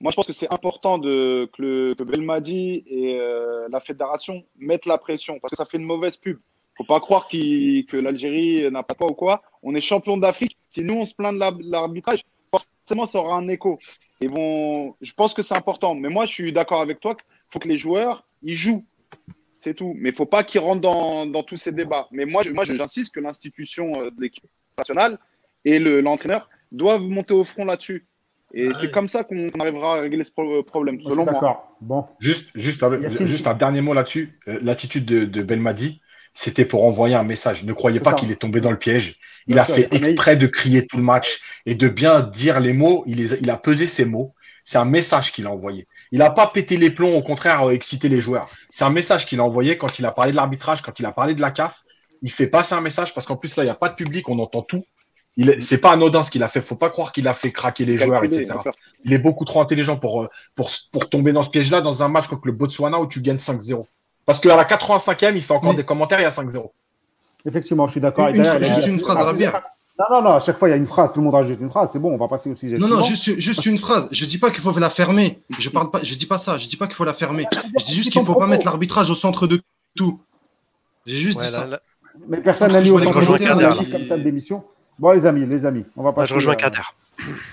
moi, 0.00 0.10
je 0.10 0.16
pense 0.16 0.26
que 0.26 0.32
c'est 0.32 0.52
important 0.52 0.98
de, 0.98 1.48
que, 1.56 1.62
le, 1.62 1.94
que 1.94 2.02
Belmadi 2.02 2.84
et 2.86 3.18
euh, 3.18 3.66
la 3.70 3.80
fédération 3.80 4.44
mettent 4.58 4.84
la 4.86 4.98
pression 4.98 5.38
parce 5.40 5.50
que 5.52 5.56
ça 5.56 5.64
fait 5.64 5.78
une 5.78 5.84
mauvaise 5.84 6.16
pub. 6.16 6.38
Faut 6.76 6.84
pas 6.84 7.00
croire 7.00 7.26
qu'il- 7.28 7.84
que 7.86 7.96
l'Algérie 7.96 8.70
n'a 8.70 8.82
pas 8.82 8.94
quoi 8.94 9.10
ou 9.10 9.14
quoi. 9.14 9.42
On 9.62 9.74
est 9.74 9.80
champion 9.80 10.16
d'Afrique. 10.16 10.56
Si 10.68 10.82
nous, 10.84 10.94
on 10.94 11.04
se 11.04 11.14
plaint 11.14 11.34
de 11.34 11.40
la- 11.40 11.50
de 11.50 11.62
l'arbitrage, 11.70 12.20
forcément, 12.50 13.06
ça 13.06 13.18
aura 13.18 13.36
un 13.36 13.48
écho. 13.48 13.78
Ils 14.20 14.28
vont... 14.30 14.94
Je 15.00 15.12
pense 15.12 15.32
que 15.34 15.42
c'est 15.42 15.56
important. 15.56 15.94
Mais 15.94 16.08
moi, 16.08 16.26
je 16.26 16.32
suis 16.32 16.52
d'accord 16.52 16.80
avec 16.80 17.00
toi 17.00 17.14
qu'il 17.14 17.24
faut 17.50 17.58
que 17.58 17.68
les 17.68 17.76
joueurs, 17.78 18.26
ils 18.42 18.56
jouent. 18.56 18.84
C'est 19.58 19.74
tout. 19.74 19.94
Mais 19.96 20.10
il 20.10 20.14
faut 20.14 20.26
pas 20.26 20.44
qu'ils 20.44 20.60
rentrent 20.60 20.82
dans, 20.82 21.26
dans 21.26 21.42
tous 21.42 21.56
ces 21.56 21.72
débats. 21.72 22.08
Mais 22.12 22.24
moi, 22.26 22.42
j'insiste 22.42 23.14
que 23.14 23.20
l'institution 23.20 24.00
euh, 24.02 24.10
de 24.10 24.20
l'équipe 24.20 24.44
nationale 24.78 25.18
et 25.64 25.78
le- 25.78 26.00
l'entraîneur 26.02 26.48
doivent 26.72 27.02
monter 27.02 27.32
au 27.34 27.44
front 27.44 27.64
là-dessus. 27.64 28.06
Et 28.54 28.68
c'est 28.80 28.90
comme 28.92 29.08
ça 29.08 29.24
qu'on 29.24 29.48
arrivera 29.58 29.96
à 29.96 30.00
régler 30.02 30.22
ce 30.22 30.30
pro- 30.30 30.62
problème, 30.62 30.96
Moi, 30.96 31.02
je 31.02 31.08
suis 31.08 31.14
selon 31.14 31.24
moi. 31.24 31.32
D'accord. 31.34 31.76
Bon. 31.80 32.04
Juste, 32.20 32.50
juste, 32.54 32.82
un, 32.84 33.10
juste 33.26 33.46
un 33.48 33.54
dernier 33.54 33.80
mot 33.80 33.92
là-dessus. 33.92 34.38
Euh, 34.46 34.60
L'attitude 34.62 35.04
de, 35.04 35.24
de 35.24 35.42
Belmadi, 35.42 36.00
c'était 36.38 36.66
pour 36.66 36.84
envoyer 36.84 37.14
un 37.14 37.24
message. 37.24 37.64
Ne 37.64 37.72
croyez 37.72 37.98
pas 37.98 38.10
qu'il 38.20 38.30
est 38.30 38.36
tombé 38.36 38.60
dans 38.60 38.70
le 38.70 38.78
piège. 38.78 39.16
Il 39.46 39.54
Bien 39.54 39.62
a 39.62 39.66
sûr, 39.66 39.74
fait 39.76 39.88
il 39.90 39.96
exprès 40.04 40.36
de 40.36 40.46
crier 40.46 40.86
tout 40.86 40.98
le 40.98 41.02
match 41.02 41.40
et 41.64 41.74
de 41.74 41.88
bien 41.88 42.20
dire 42.20 42.60
les 42.60 42.74
mots. 42.74 43.04
Il, 43.06 43.16
les 43.16 43.32
a- 43.32 43.36
il 43.40 43.48
a 43.50 43.56
pesé 43.56 43.86
ses 43.86 44.04
mots. 44.04 44.34
C'est 44.62 44.76
un 44.78 44.84
message 44.84 45.32
qu'il 45.32 45.46
a 45.46 45.50
envoyé. 45.50 45.86
Il 46.12 46.18
n'a 46.18 46.30
pas 46.30 46.46
pété 46.48 46.76
les 46.76 46.90
plombs, 46.90 47.14
au 47.14 47.22
contraire, 47.22 47.68
euh, 47.68 47.70
excité 47.70 48.08
les 48.10 48.20
joueurs. 48.20 48.48
C'est 48.70 48.84
un 48.84 48.90
message 48.90 49.24
qu'il 49.24 49.40
a 49.40 49.44
envoyé 49.44 49.78
quand 49.78 49.98
il 49.98 50.04
a 50.04 50.10
parlé 50.12 50.32
de 50.32 50.36
l'arbitrage, 50.36 50.82
quand 50.82 50.98
il 51.00 51.06
a 51.06 51.12
parlé 51.12 51.34
de 51.34 51.40
la 51.40 51.50
CAF. 51.52 51.82
Il 52.20 52.30
fait 52.30 52.48
passer 52.48 52.74
un 52.74 52.80
message 52.82 53.14
parce 53.14 53.26
qu'en 53.26 53.36
plus, 53.36 53.56
là, 53.56 53.62
il 53.62 53.66
n'y 53.66 53.70
a 53.70 53.74
pas 53.76 53.88
de 53.88 53.94
public, 53.94 54.28
on 54.28 54.38
entend 54.38 54.62
tout. 54.62 54.84
Il 55.38 55.50
est- 55.50 55.60
C'est 55.60 55.78
pas 55.78 55.92
anodin 55.92 56.22
ce 56.22 56.30
qu'il 56.30 56.42
a 56.42 56.48
fait. 56.48 56.60
Faut 56.60 56.76
pas 56.76 56.90
croire 56.90 57.12
qu'il 57.12 57.28
a 57.28 57.32
fait 57.34 57.52
craquer 57.52 57.84
les 57.84 57.96
joueurs, 58.06 58.20
etc. 58.24 58.42
Il 59.04 59.12
est 59.14 59.18
beaucoup 59.18 59.44
trop 59.44 59.60
intelligent 59.60 59.96
pour, 59.98 60.24
euh, 60.24 60.28
pour, 60.54 60.70
pour 60.92 61.08
tomber 61.08 61.32
dans 61.32 61.42
ce 61.42 61.50
piège-là 61.50 61.80
dans 61.80 62.02
un 62.02 62.08
match 62.08 62.26
contre 62.26 62.46
le 62.46 62.52
Botswana 62.52 62.98
où 62.98 63.06
tu 63.06 63.20
gagnes 63.20 63.38
5-0. 63.38 63.86
Parce 64.26 64.40
qu'à 64.40 64.56
la 64.56 64.64
85e, 64.64 65.34
il 65.36 65.42
fait 65.42 65.54
encore 65.54 65.74
des 65.74 65.84
commentaires, 65.84 66.18
il 66.20 66.24
y 66.24 66.26
a 66.26 66.30
5-0. 66.30 66.70
Effectivement, 67.46 67.86
je 67.86 67.92
suis 67.92 68.00
d'accord. 68.00 68.28
Une- 68.28 68.44
Et 68.44 68.64
juste 68.64 68.86
une 68.88 68.98
phrase 68.98 69.16
Ah, 69.20 69.22
à 69.22 69.26
la 69.26 69.32
bière. 69.32 69.62
Non, 69.98 70.04
non, 70.18 70.22
non, 70.22 70.30
à 70.34 70.40
chaque 70.40 70.58
fois, 70.58 70.68
il 70.68 70.72
y 70.72 70.74
a 70.74 70.76
une 70.76 70.84
phrase. 70.84 71.10
Tout 71.12 71.20
le 71.20 71.24
monde 71.24 71.34
rajoute 71.34 71.58
une 71.60 71.70
phrase. 71.70 71.90
C'est 71.92 71.98
bon, 71.98 72.12
on 72.12 72.18
va 72.18 72.28
passer 72.28 72.50
au 72.50 72.54
sujet 72.54 72.76
Non, 72.76 72.88
non, 72.88 73.00
juste, 73.00 73.38
juste 73.40 73.64
une 73.64 73.78
phrase. 73.78 74.08
Je 74.10 74.24
dis 74.26 74.36
pas 74.38 74.50
qu'il 74.50 74.62
faut 74.62 74.76
la 74.78 74.90
fermer. 74.90 75.40
Je 75.58 75.70
parle 75.70 75.90
pas, 75.90 76.00
je 76.02 76.14
dis 76.16 76.26
pas 76.26 76.36
ça. 76.38 76.58
Je 76.58 76.68
dis 76.68 76.76
pas 76.76 76.86
qu'il 76.86 76.96
faut 76.96 77.04
la 77.04 77.14
fermer. 77.14 77.46
Je 77.78 77.84
dis 77.84 77.94
juste 77.94 78.10
qu'il 78.12 78.22
faut 78.24 78.34
pas 78.34 78.46
mettre 78.46 78.66
l'arbitrage 78.66 79.08
au 79.10 79.14
centre 79.14 79.46
de 79.46 79.62
tout. 79.96 80.20
J'ai 81.06 81.16
juste 81.16 81.38
Ouais, 81.40 81.46
dit 81.46 81.52
là- 81.52 81.58
ça. 81.60 81.66
là- 81.66 81.80
Mais 82.28 82.38
personne 82.38 82.72
n'a 82.72 82.80
mis 82.80 82.90
au 82.90 82.98
centre 82.98 83.20
de 83.20 83.80
mis 83.84 83.90
comme 83.90 84.06
thème 84.08 84.22
d'émission. 84.24 84.64
Bon, 84.98 85.12
les 85.12 85.24
amis, 85.24 85.46
les 85.46 85.64
amis, 85.66 85.84
on 85.96 86.02
va 86.02 86.12
passer. 86.12 86.28
je 86.28 86.34
rejoins 86.34 86.54
euh, 86.54 86.56
Kader. 86.56 86.80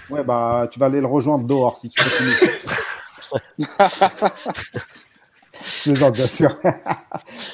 Ouais, 0.09 0.23
bah, 0.23 0.67
tu 0.71 0.79
vas 0.79 0.87
aller 0.87 1.01
le 1.01 1.07
rejoindre 1.07 1.45
dehors 1.45 1.77
si 1.77 1.89
tu 1.89 2.01
continues. 2.03 3.67
Je 5.61 5.91
plaisante, 5.91 6.13
bien 6.15 6.27
sûr. 6.27 6.55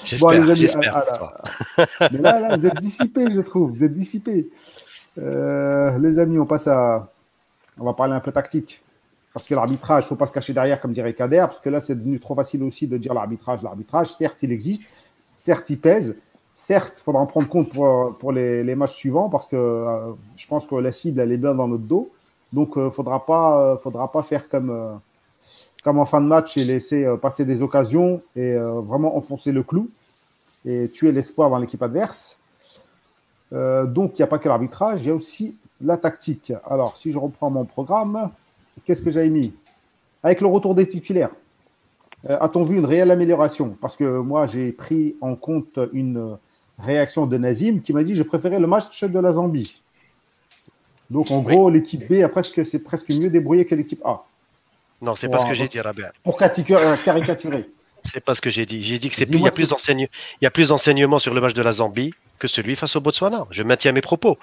J'espère, 0.06 0.32
les 0.32 0.50
amis, 0.50 0.60
j'espère. 0.60 0.96
ah, 0.96 1.34
ah, 1.78 2.10
Mais 2.12 2.20
là, 2.20 2.40
là, 2.40 2.58
vous 2.58 2.66
êtes 2.66 2.80
dissipés, 2.80 3.32
je 3.32 3.42
trouve. 3.42 3.72
Vous 3.72 3.84
êtes 3.84 3.94
dissipés. 3.94 4.50
Euh, 5.18 5.98
les 6.00 6.20
amis, 6.20 6.40
on 6.40 6.46
passe 6.46 6.68
à. 6.68 7.12
On 7.78 7.86
va 7.86 7.94
parler 7.94 8.14
un 8.14 8.20
peu 8.20 8.32
tactique. 8.32 8.82
Parce 9.34 9.48
que 9.48 9.54
l'arbitrage, 9.54 10.04
il 10.04 10.06
ne 10.06 10.10
faut 10.10 10.16
pas 10.16 10.28
se 10.28 10.34
cacher 10.34 10.54
derrière, 10.54 10.82
comme 10.82 10.92
dirait 10.92 11.14
Kader, 11.14 11.46
parce 11.48 11.62
que 11.62 11.70
là, 11.70 11.82
c'est 11.82 11.96
devenu 11.96 12.20
trop 12.20 12.36
facile 12.36 12.64
aussi 12.64 12.88
de 12.88 12.98
dire 12.98 13.14
l'arbitrage. 13.14 13.62
L'arbitrage, 13.62 14.08
certes, 14.08 14.42
il 14.44 14.52
existe, 14.52 14.84
certes, 15.32 15.70
il 15.70 15.80
pèse, 15.80 16.18
certes, 16.56 16.98
il 16.98 17.04
faudra 17.04 17.22
en 17.22 17.26
prendre 17.28 17.48
compte 17.48 17.72
pour, 17.72 18.18
pour 18.18 18.32
les, 18.32 18.64
les 18.64 18.76
matchs 18.76 18.96
suivants, 18.96 19.30
parce 19.30 19.48
que 19.48 19.56
euh, 19.56 20.14
je 20.36 20.48
pense 20.48 20.66
que 20.66 20.76
la 20.76 20.92
cible, 20.92 21.22
elle 21.22 21.32
est 21.32 21.38
bien 21.38 21.54
dans 21.54 21.68
notre 21.68 21.84
dos. 21.84 22.12
Donc, 22.52 22.74
il 22.76 22.84
ne 22.84 22.90
faudra, 22.90 23.26
pas, 23.26 23.62
euh, 23.62 23.78
faudra 23.78 24.12
pas 24.12 24.24
faire 24.24 24.50
comme, 24.50 24.72
euh, 24.72 24.96
comme 25.84 26.00
en 26.00 26.06
fin 26.06 26.22
de 26.22 26.28
match 26.28 26.58
et 26.58 26.64
laisser 26.64 27.06
euh, 27.06 27.18
passer 27.18 27.46
des 27.46 27.62
occasions 27.62 28.22
et 28.36 28.54
euh, 28.54 28.82
vraiment 28.82 29.16
enfoncer 29.16 29.52
le 29.52 29.64
clou 29.64 29.90
et 30.66 30.90
tuer 30.90 31.12
l'espoir 31.12 31.50
dans 31.50 31.58
l'équipe 31.58 31.82
adverse. 31.82 32.42
Euh, 33.54 33.86
donc, 33.86 34.14
il 34.14 34.22
n'y 34.22 34.24
a 34.24 34.28
pas 34.28 34.40
que 34.40 34.50
l'arbitrage, 34.50 35.04
il 35.04 35.08
y 35.08 35.12
a 35.12 35.16
aussi 35.16 35.56
la 35.82 35.98
tactique. 35.98 36.54
Alors, 36.70 36.98
si 36.98 37.12
je 37.12 37.18
reprends 37.18 37.50
mon 37.50 37.66
programme, 37.66 38.30
qu'est-ce 38.84 39.02
que 39.02 39.10
j'avais 39.10 39.30
mis? 39.30 39.54
Avec 40.22 40.42
le 40.42 40.48
retour 40.48 40.76
des 40.76 40.86
titulaires, 40.86 41.32
a-t-on 42.28 42.64
vu 42.64 42.78
une 42.78 42.86
réelle 42.86 43.12
amélioration? 43.12 43.78
Parce 43.80 43.96
que 43.96 44.20
moi, 44.20 44.46
j'ai 44.46 44.74
pris 44.74 45.16
en 45.22 45.36
compte 45.36 45.80
une 45.94 46.38
réaction 46.78 47.26
de 47.26 47.38
Nazim 47.38 47.80
qui 47.80 47.94
m'a 47.94 48.04
dit 48.04 48.16
je 48.16 48.24
préférais 48.24 48.60
le 48.60 48.68
match 48.68 49.06
de 49.06 49.20
la 49.20 49.32
Zambie. 49.32 49.82
Donc, 51.10 51.32
en 51.32 51.42
gros, 51.42 51.70
l'équipe 51.70 52.06
B 52.12 52.22
a 52.22 52.28
presque, 52.28 52.66
c'est 52.66 52.84
presque 52.84 53.10
mieux 53.10 53.30
débrouillé 53.30 53.66
que 53.66 53.74
l'équipe 53.74 54.02
A. 54.04 54.26
Non, 55.02 55.16
c'est 55.16 55.30
pas 55.30 55.38
ce 55.40 55.46
que 55.46 55.54
j'ai 55.54 55.68
dit, 55.68 55.80
Rabia. 55.80 56.12
Pour 56.24 56.42
euh, 56.42 56.96
caricaturer. 57.04 57.70
C'est 58.04 58.24
pas 58.24 58.34
ce 58.34 58.42
que 58.42 58.50
j'ai 58.50 58.66
dit. 58.66 58.82
J'ai 58.82 58.98
dit 58.98 59.10
que 59.10 59.16
c'est 59.16 59.26
plus, 59.26 59.36
il 59.36 59.44
y 59.44 59.48
a 59.48 59.52
plus 59.52 59.70
d'enseignements, 59.70 60.08
il 60.42 60.46
y 60.46 60.48
a 60.48 60.52
plus 60.52 60.70
d'enseignements 60.70 61.20
sur 61.20 61.34
le 61.34 61.42
match 61.42 61.54
de 61.54 61.62
la 61.62 61.74
Zambie 61.74 62.14
que 62.38 62.48
celui 62.48 62.78
face 62.78 62.96
au 62.96 63.02
Botswana. 63.02 63.46
Je 63.52 63.62
maintiens 63.64 63.92
mes 63.92 64.00
propos. 64.02 64.38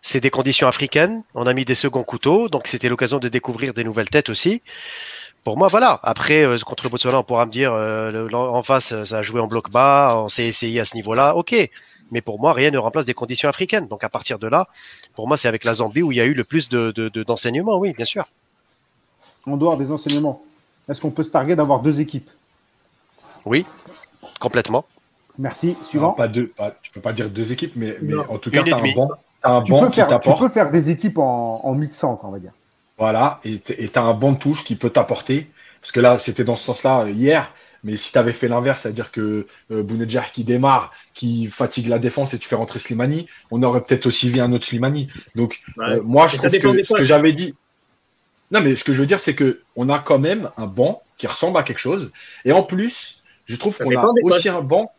C'est 0.00 0.20
des 0.20 0.30
conditions 0.30 0.68
africaines. 0.68 1.24
On 1.34 1.46
a 1.48 1.52
mis 1.52 1.64
des 1.64 1.74
seconds 1.74 2.04
couteaux, 2.04 2.48
donc 2.48 2.68
c'était 2.68 2.88
l'occasion 2.88 3.18
de 3.18 3.28
découvrir 3.28 3.74
des 3.74 3.82
nouvelles 3.82 4.08
têtes 4.08 4.28
aussi. 4.28 4.62
Pour 5.42 5.56
moi, 5.58 5.66
voilà. 5.68 5.98
Après, 6.04 6.44
euh, 6.44 6.56
contre 6.58 6.84
le 6.84 6.90
Botswana, 6.90 7.18
on 7.18 7.24
pourra 7.24 7.46
me 7.46 7.50
dire 7.50 7.72
euh, 7.72 8.12
le- 8.28 8.34
en 8.34 8.62
face, 8.62 9.02
ça 9.04 9.18
a 9.18 9.22
joué 9.22 9.40
en 9.40 9.48
bloc 9.48 9.70
bas, 9.70 10.20
on 10.22 10.28
s'est 10.28 10.46
essayé 10.46 10.78
à 10.80 10.84
ce 10.84 10.94
niveau-là. 10.94 11.34
Ok. 11.34 11.54
Mais 12.12 12.20
pour 12.20 12.40
moi, 12.40 12.52
rien 12.52 12.70
ne 12.70 12.78
remplace 12.78 13.04
des 13.06 13.14
conditions 13.14 13.48
africaines. 13.48 13.88
Donc 13.88 14.04
à 14.04 14.08
partir 14.08 14.38
de 14.38 14.46
là, 14.46 14.68
pour 15.14 15.26
moi, 15.26 15.36
c'est 15.36 15.48
avec 15.48 15.64
la 15.64 15.74
Zambie 15.74 16.02
où 16.02 16.12
il 16.12 16.18
y 16.18 16.20
a 16.20 16.24
eu 16.26 16.34
le 16.34 16.44
plus 16.44 16.68
de, 16.68 16.92
de- 16.92 17.08
de- 17.08 17.22
d'enseignements. 17.24 17.78
Oui, 17.78 17.92
bien 17.92 18.04
sûr. 18.04 18.26
En 19.46 19.56
dehors 19.56 19.76
des 19.76 19.90
enseignements, 19.90 20.42
est-ce 20.88 21.00
qu'on 21.00 21.10
peut 21.10 21.22
se 21.22 21.30
targuer 21.30 21.56
d'avoir 21.56 21.80
deux 21.80 22.00
équipes? 22.00 22.30
Oui, 23.44 23.64
complètement. 24.38 24.84
Merci. 25.38 25.76
Suivant. 25.82 26.08
Non, 26.08 26.12
pas 26.14 26.28
deux, 26.28 26.48
pas, 26.48 26.74
tu 26.82 26.90
peux 26.90 27.00
pas 27.00 27.12
dire 27.12 27.30
deux 27.30 27.52
équipes, 27.52 27.72
mais, 27.76 27.96
en 28.28 28.38
tout 28.38 28.50
cas, 28.50 28.60
et 28.60 28.64
tu 28.64 28.74
as 28.74 28.76
un 28.76 28.94
banc, 28.94 29.10
t'as 29.42 29.50
un 29.56 29.62
tu, 29.62 29.72
banc 29.72 29.80
peux 29.80 29.88
qui 29.88 29.94
faire, 29.94 30.20
tu 30.20 30.30
peux 30.34 30.48
faire 30.48 30.70
des 30.70 30.90
équipes 30.90 31.18
en, 31.18 31.64
en 31.64 31.74
mixant, 31.74 32.16
quoi, 32.16 32.28
on 32.28 32.32
va 32.32 32.38
dire. 32.38 32.52
Voilà, 32.98 33.40
et 33.44 33.58
tu 33.58 33.90
as 33.94 34.02
un 34.02 34.12
banc 34.14 34.32
de 34.32 34.38
touche 34.38 34.62
qui 34.64 34.76
peut 34.76 34.90
t'apporter. 34.90 35.50
Parce 35.80 35.92
que 35.92 36.00
là, 36.00 36.18
c'était 36.18 36.44
dans 36.44 36.56
ce 36.56 36.64
sens-là 36.64 37.04
euh, 37.04 37.10
hier. 37.10 37.50
Mais 37.82 37.96
si 37.96 38.12
tu 38.12 38.18
avais 38.18 38.34
fait 38.34 38.48
l'inverse, 38.48 38.82
c'est-à-dire 38.82 39.10
que 39.10 39.46
euh, 39.70 39.82
Bounedjah 39.82 40.24
qui 40.30 40.44
démarre, 40.44 40.92
qui 41.14 41.46
fatigue 41.46 41.88
la 41.88 41.98
défense 41.98 42.34
et 42.34 42.38
tu 42.38 42.46
fais 42.46 42.56
rentrer 42.56 42.78
Slimani, 42.78 43.26
on 43.50 43.62
aurait 43.62 43.80
peut-être 43.80 44.04
aussi 44.04 44.28
vu 44.28 44.40
un 44.40 44.52
autre 44.52 44.66
Slimani. 44.66 45.08
Donc, 45.34 45.60
Ouais. 45.78 45.92
euh, 45.92 46.02
moi, 46.02 46.26
je 46.26 46.36
ça 46.36 46.50
trouve 46.50 46.60
que 46.60 46.84
ce 46.84 46.92
que 46.92 47.02
j'avais 47.02 47.32
dit. 47.32 47.54
Non, 48.50 48.60
mais 48.60 48.74
ce 48.76 48.84
que 48.84 48.92
je 48.92 49.00
veux 49.00 49.06
dire, 49.06 49.20
c'est 49.20 49.34
que 49.34 49.60
on 49.76 49.88
a 49.88 49.98
quand 49.98 50.18
même 50.18 50.50
un 50.56 50.66
banc 50.66 51.02
qui 51.18 51.26
ressemble 51.26 51.58
à 51.58 51.62
quelque 51.62 51.78
chose. 51.78 52.10
Et 52.44 52.52
en 52.52 52.62
plus, 52.62 53.22
je 53.46 53.56
trouve 53.56 53.76
Ça 53.76 53.84
qu'on 53.84 53.90
a 54.00 54.02
aussi 54.22 54.48
un 54.48 54.62
banc, 54.62 54.90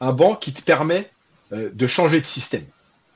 un 0.00 0.12
banc 0.12 0.34
qui 0.36 0.52
te 0.52 0.62
permet 0.62 1.10
euh, 1.52 1.70
de 1.72 1.86
changer 1.86 2.20
de 2.20 2.26
système. 2.26 2.64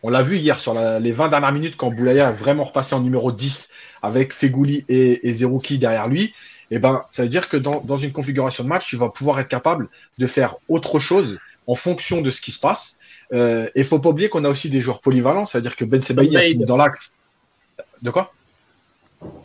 On 0.02 0.10
l'a 0.10 0.22
vu 0.22 0.36
hier 0.38 0.58
sur 0.58 0.74
la- 0.74 0.98
les 1.00 1.12
20 1.12 1.28
dernières 1.28 1.52
minutes 1.52 1.76
quand 1.76 1.90
Boulaya 1.90 2.30
est 2.30 2.32
vraiment 2.32 2.64
repassé 2.64 2.94
en 2.94 3.00
numéro 3.00 3.32
10 3.32 3.70
avec 4.02 4.32
Fegouli 4.32 4.84
et, 4.88 5.28
et 5.28 5.32
Zerouki 5.32 5.78
derrière 5.78 6.08
lui. 6.08 6.34
Et 6.70 6.78
ben, 6.78 7.04
ça 7.10 7.22
veut 7.22 7.28
dire 7.28 7.48
que 7.48 7.56
dans, 7.56 7.80
dans 7.80 7.96
une 7.96 8.12
configuration 8.12 8.64
de 8.64 8.68
match, 8.68 8.86
tu 8.88 8.96
vas 8.96 9.08
pouvoir 9.08 9.38
être 9.40 9.48
capable 9.48 9.88
de 10.18 10.26
faire 10.26 10.56
autre 10.68 10.98
chose 10.98 11.38
en 11.66 11.74
fonction 11.74 12.20
de 12.20 12.30
ce 12.30 12.40
qui 12.42 12.50
se 12.50 12.58
passe. 12.60 12.98
Euh, 13.32 13.68
et 13.74 13.84
faut 13.84 13.98
pas 13.98 14.10
oublier 14.10 14.28
qu'on 14.28 14.44
a 14.44 14.48
aussi 14.48 14.68
des 14.68 14.80
joueurs 14.80 15.00
polyvalents, 15.00 15.46
c'est-à-dire 15.46 15.76
que 15.76 15.84
Ben 15.84 16.02
Sebaini 16.02 16.36
a 16.36 16.40
fini 16.52 16.64
dans 16.66 16.76
l'axe. 16.76 17.12
De 18.02 18.10
quoi? 18.10 18.32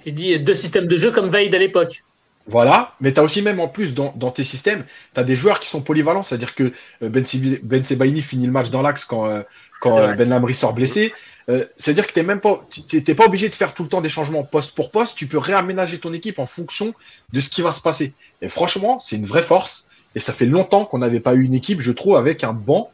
Il 0.05 0.15
dit 0.15 0.39
deux 0.39 0.53
systèmes 0.53 0.88
de 0.88 0.97
jeu 0.97 1.11
comme 1.11 1.30
Vaid 1.30 1.53
à 1.53 1.57
l'époque. 1.57 2.03
Voilà, 2.47 2.93
mais 2.99 3.13
tu 3.13 3.19
as 3.19 3.23
aussi 3.23 3.43
même 3.43 3.59
en 3.59 3.67
plus 3.67 3.93
dans, 3.93 4.11
dans 4.15 4.32
tes 4.32 4.43
systèmes, 4.43 4.84
tu 5.13 5.19
as 5.19 5.23
des 5.23 5.36
joueurs 5.36 5.59
qui 5.59 5.69
sont 5.69 5.82
polyvalents, 5.82 6.23
c'est-à-dire 6.23 6.55
que 6.55 6.71
euh, 7.03 7.09
Ben, 7.09 7.23
Sibi- 7.23 7.59
ben 7.61 7.84
Sebaini 7.84 8.23
finit 8.23 8.47
le 8.47 8.51
match 8.51 8.71
dans 8.71 8.82
l'axe 8.82 9.05
quand, 9.05 9.27
euh, 9.27 9.43
quand 9.82 9.99
euh. 9.99 10.13
Ben 10.13 10.30
Lamry 10.30 10.55
sort 10.55 10.73
blessé. 10.73 11.13
Euh, 11.47 11.65
c'est-à-dire 11.77 12.07
que 12.07 12.13
tu 12.13 12.23
même 12.23 12.39
pas, 12.39 12.67
t'es 12.88 13.13
pas 13.13 13.25
obligé 13.25 13.49
de 13.49 13.55
faire 13.55 13.73
tout 13.75 13.84
le 13.84 13.89
temps 13.89 14.01
des 14.01 14.09
changements 14.09 14.43
poste 14.43 14.73
pour 14.73 14.89
poste, 14.89 15.15
tu 15.15 15.27
peux 15.27 15.38
réaménager 15.38 15.99
ton 15.99 16.13
équipe 16.13 16.39
en 16.39 16.45
fonction 16.47 16.93
de 17.34 17.39
ce 17.39 17.49
qui 17.49 17.61
va 17.61 17.71
se 17.71 17.82
passer. 17.82 18.13
Et 18.41 18.47
franchement, 18.47 18.99
c'est 18.99 19.15
une 19.15 19.25
vraie 19.25 19.43
force, 19.43 19.89
et 20.15 20.19
ça 20.19 20.34
fait 20.34 20.45
longtemps 20.47 20.86
qu'on 20.86 20.99
n'avait 20.99 21.19
pas 21.19 21.36
eu 21.36 21.43
une 21.43 21.53
équipe, 21.53 21.82
je 21.82 21.91
trouve, 21.91 22.15
avec 22.15 22.43
un 22.43 22.53
banc 22.53 22.91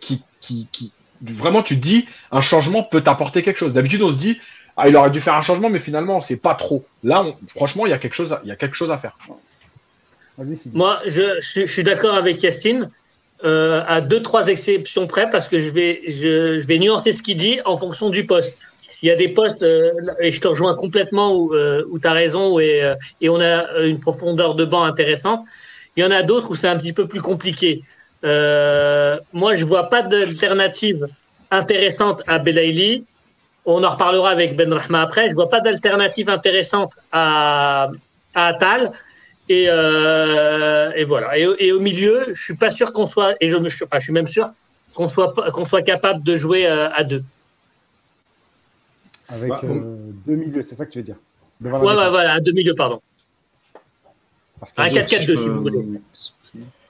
qui, 0.00 0.22
qui, 0.40 0.68
qui, 0.72 0.92
vraiment, 1.22 1.62
tu 1.62 1.76
te 1.76 1.82
dis, 1.82 2.06
un 2.32 2.40
changement 2.40 2.82
peut 2.82 3.02
t'apporter 3.02 3.42
quelque 3.42 3.58
chose. 3.58 3.72
D'habitude, 3.72 4.02
on 4.02 4.10
se 4.10 4.16
dit, 4.16 4.40
ah, 4.76 4.88
il 4.88 4.96
aurait 4.96 5.10
dû 5.10 5.20
faire 5.20 5.34
un 5.34 5.42
changement, 5.42 5.70
mais 5.70 5.78
finalement, 5.78 6.20
c'est 6.20 6.36
pas 6.36 6.54
trop. 6.54 6.84
Là, 7.02 7.22
on- 7.24 7.36
franchement, 7.48 7.86
il 7.86 7.90
y 7.90 7.92
a 7.92 7.98
quelque 7.98 8.14
chose, 8.14 8.32
à- 8.32 8.40
il 8.44 8.48
y 8.48 8.52
a 8.52 8.56
quelque 8.56 8.74
chose 8.76 8.90
à 8.90 8.98
faire. 8.98 9.16
Moi, 10.74 11.00
je, 11.06 11.22
je- 11.40 11.66
je 11.66 11.72
suis 11.72 11.82
d'accord 11.84 12.14
avec 12.14 12.42
Yacine. 12.42 12.90
euh, 13.44 13.82
à 13.86 14.00
deux, 14.00 14.22
trois 14.22 14.46
exceptions 14.48 15.06
près, 15.06 15.28
parce 15.30 15.46
que 15.46 15.58
je 15.58 15.68
vais, 15.68 16.00
je, 16.08 16.58
je 16.58 16.66
vais 16.66 16.78
nuancer 16.78 17.12
ce 17.12 17.22
qu'il 17.22 17.36
dit 17.36 17.60
en 17.66 17.76
fonction 17.76 18.08
du 18.08 18.24
poste. 18.24 18.56
Il 19.02 19.08
y 19.08 19.10
a 19.10 19.14
des 19.14 19.28
postes, 19.28 19.62
euh, 19.62 19.92
et 20.20 20.32
je 20.32 20.40
te 20.40 20.48
rejoins 20.48 20.74
complètement, 20.74 21.34
où, 21.36 21.54
euh, 21.54 21.84
où 21.90 21.98
tu 21.98 22.06
as 22.08 22.12
raison, 22.12 22.58
et, 22.58 22.82
euh, 22.82 22.94
et 23.20 23.28
on 23.28 23.38
a 23.38 23.80
une 23.82 24.00
profondeur 24.00 24.54
de 24.54 24.64
banc 24.64 24.84
intéressante. 24.84 25.44
Il 25.96 26.02
y 26.02 26.06
en 26.06 26.10
a 26.10 26.22
d'autres 26.22 26.50
où 26.50 26.54
c'est 26.54 26.66
un 26.68 26.78
petit 26.78 26.94
peu 26.94 27.06
plus 27.06 27.20
compliqué. 27.20 27.82
Euh, 28.24 29.18
moi, 29.34 29.54
je 29.54 29.66
vois 29.66 29.90
pas 29.90 30.00
d'alternative 30.02 31.06
intéressante 31.50 32.22
à 32.26 32.38
Belaïli. 32.38 33.04
On 33.66 33.82
en 33.82 33.90
reparlera 33.90 34.30
avec 34.30 34.56
Ben 34.56 34.72
Rahma 34.72 35.02
après. 35.02 35.28
Je 35.28 35.34
vois 35.34 35.48
pas 35.50 35.60
d'alternative 35.60 36.28
intéressante 36.30 36.92
à, 37.12 37.90
à 38.34 38.46
Atal. 38.46 38.92
Et, 39.48 39.66
euh, 39.68 40.92
et 40.96 41.04
voilà. 41.04 41.36
Et, 41.38 41.46
et 41.58 41.72
au 41.72 41.80
milieu, 41.80 42.26
je 42.32 42.42
suis 42.42 42.56
pas 42.56 42.70
sûr 42.70 42.92
qu'on 42.92 43.06
soit, 43.06 43.34
et 43.40 43.48
je, 43.48 43.56
me, 43.56 43.68
je, 43.68 43.84
enfin, 43.84 43.98
je 43.98 44.04
suis 44.04 44.12
même 44.12 44.26
sûr 44.26 44.48
qu'on 44.94 45.08
soit, 45.08 45.34
pas- 45.34 45.50
qu'on 45.52 45.64
soit 45.64 45.82
capable 45.82 46.24
de 46.24 46.36
jouer 46.36 46.66
euh, 46.66 46.88
à 46.92 47.04
deux. 47.04 47.22
Avec 49.28 49.48
Bah, 49.50 49.60
euh, 49.64 49.94
deux 50.26 50.34
milieux, 50.36 50.62
c'est 50.62 50.74
ça 50.74 50.86
que 50.86 50.90
tu 50.92 50.98
veux 50.98 51.04
dire? 51.04 51.16
Ouais, 51.62 51.70
voilà, 51.70 52.34
à 52.34 52.40
deux 52.40 52.52
milieux, 52.52 52.74
pardon. 52.74 53.00
Parce 54.60 54.72
que- 54.72 54.80
Un 54.82 54.88
4-4-2, 54.88 55.38
Si 55.38 55.48
vous 55.48 55.62
peux- 55.62 55.70
voulez. 55.70 56.00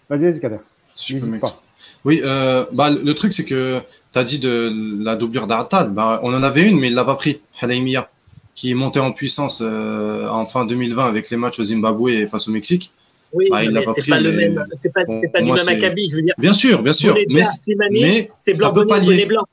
Vas-y, 0.09 0.25
vas-y, 0.25 0.41
Kader. 0.41 0.59
si 0.95 1.09
je 1.09 1.13
peux 1.15 1.27
N'hésite 1.27 1.33
m'ex- 1.33 1.41
pas. 1.53 1.63
Oui, 2.05 2.21
euh, 2.25 2.65
bah, 2.73 2.91
le 2.91 3.13
truc, 3.15 3.33
c'est 3.33 3.45
que 3.45 3.81
tu 4.17 4.21
as 4.21 4.25
dit 4.25 4.39
de 4.39 4.73
la 5.05 5.15
doublure 5.15 5.47
d'Atal. 5.47 5.91
Bah, 5.91 6.21
on 6.23 6.33
en 6.33 6.43
avait 6.43 6.67
une, 6.67 6.81
mais 6.81 6.89
il 6.89 6.95
l'a 6.95 7.05
pas 7.05 7.17
pris. 7.17 7.41
Halaimia, 7.61 8.09
qui 8.55 8.71
est 8.71 8.75
monté 8.75 8.99
en 8.99 9.13
puissance 9.13 9.61
euh, 9.63 10.27
en 10.29 10.47
fin 10.47 10.65
2020 10.65 11.05
avec 11.07 11.29
les 11.29 11.37
matchs 11.37 11.59
au 11.59 11.63
Zimbabwe 11.63 12.09
et 12.09 12.27
face 12.27 12.49
au 12.49 12.53
Mexique. 12.53 12.93
Oui, 13.35 13.49
Bah, 13.51 13.63
il 13.63 13.69
mais 13.73 13.81
l'a 13.81 13.83
pas 13.83 13.93
c'est 13.95 14.09
pas 14.09 14.19
le 14.21 14.33
mais 14.33 14.49
même, 14.49 14.65
c'est 14.79 14.91
pas, 14.93 15.05
bon, 15.05 15.21
c'est 15.21 15.29
pas 15.29 15.41
du 15.41 15.47
moi, 15.47 15.57
même 15.57 15.65
c'est- 15.67 15.73
acabit. 15.73 16.09
Je 16.09 16.17
veux 16.17 16.23
dire, 16.23 16.35
Bien 16.39 16.55
sûr, 16.55 16.83
bien 16.83 16.95
sûr. 16.95 17.13
Mais, 17.15 17.27
mais 17.29 18.31
c'est 18.39 18.57
blanc, 18.57 18.73
peut 18.73 18.85
blanc. 18.87 19.45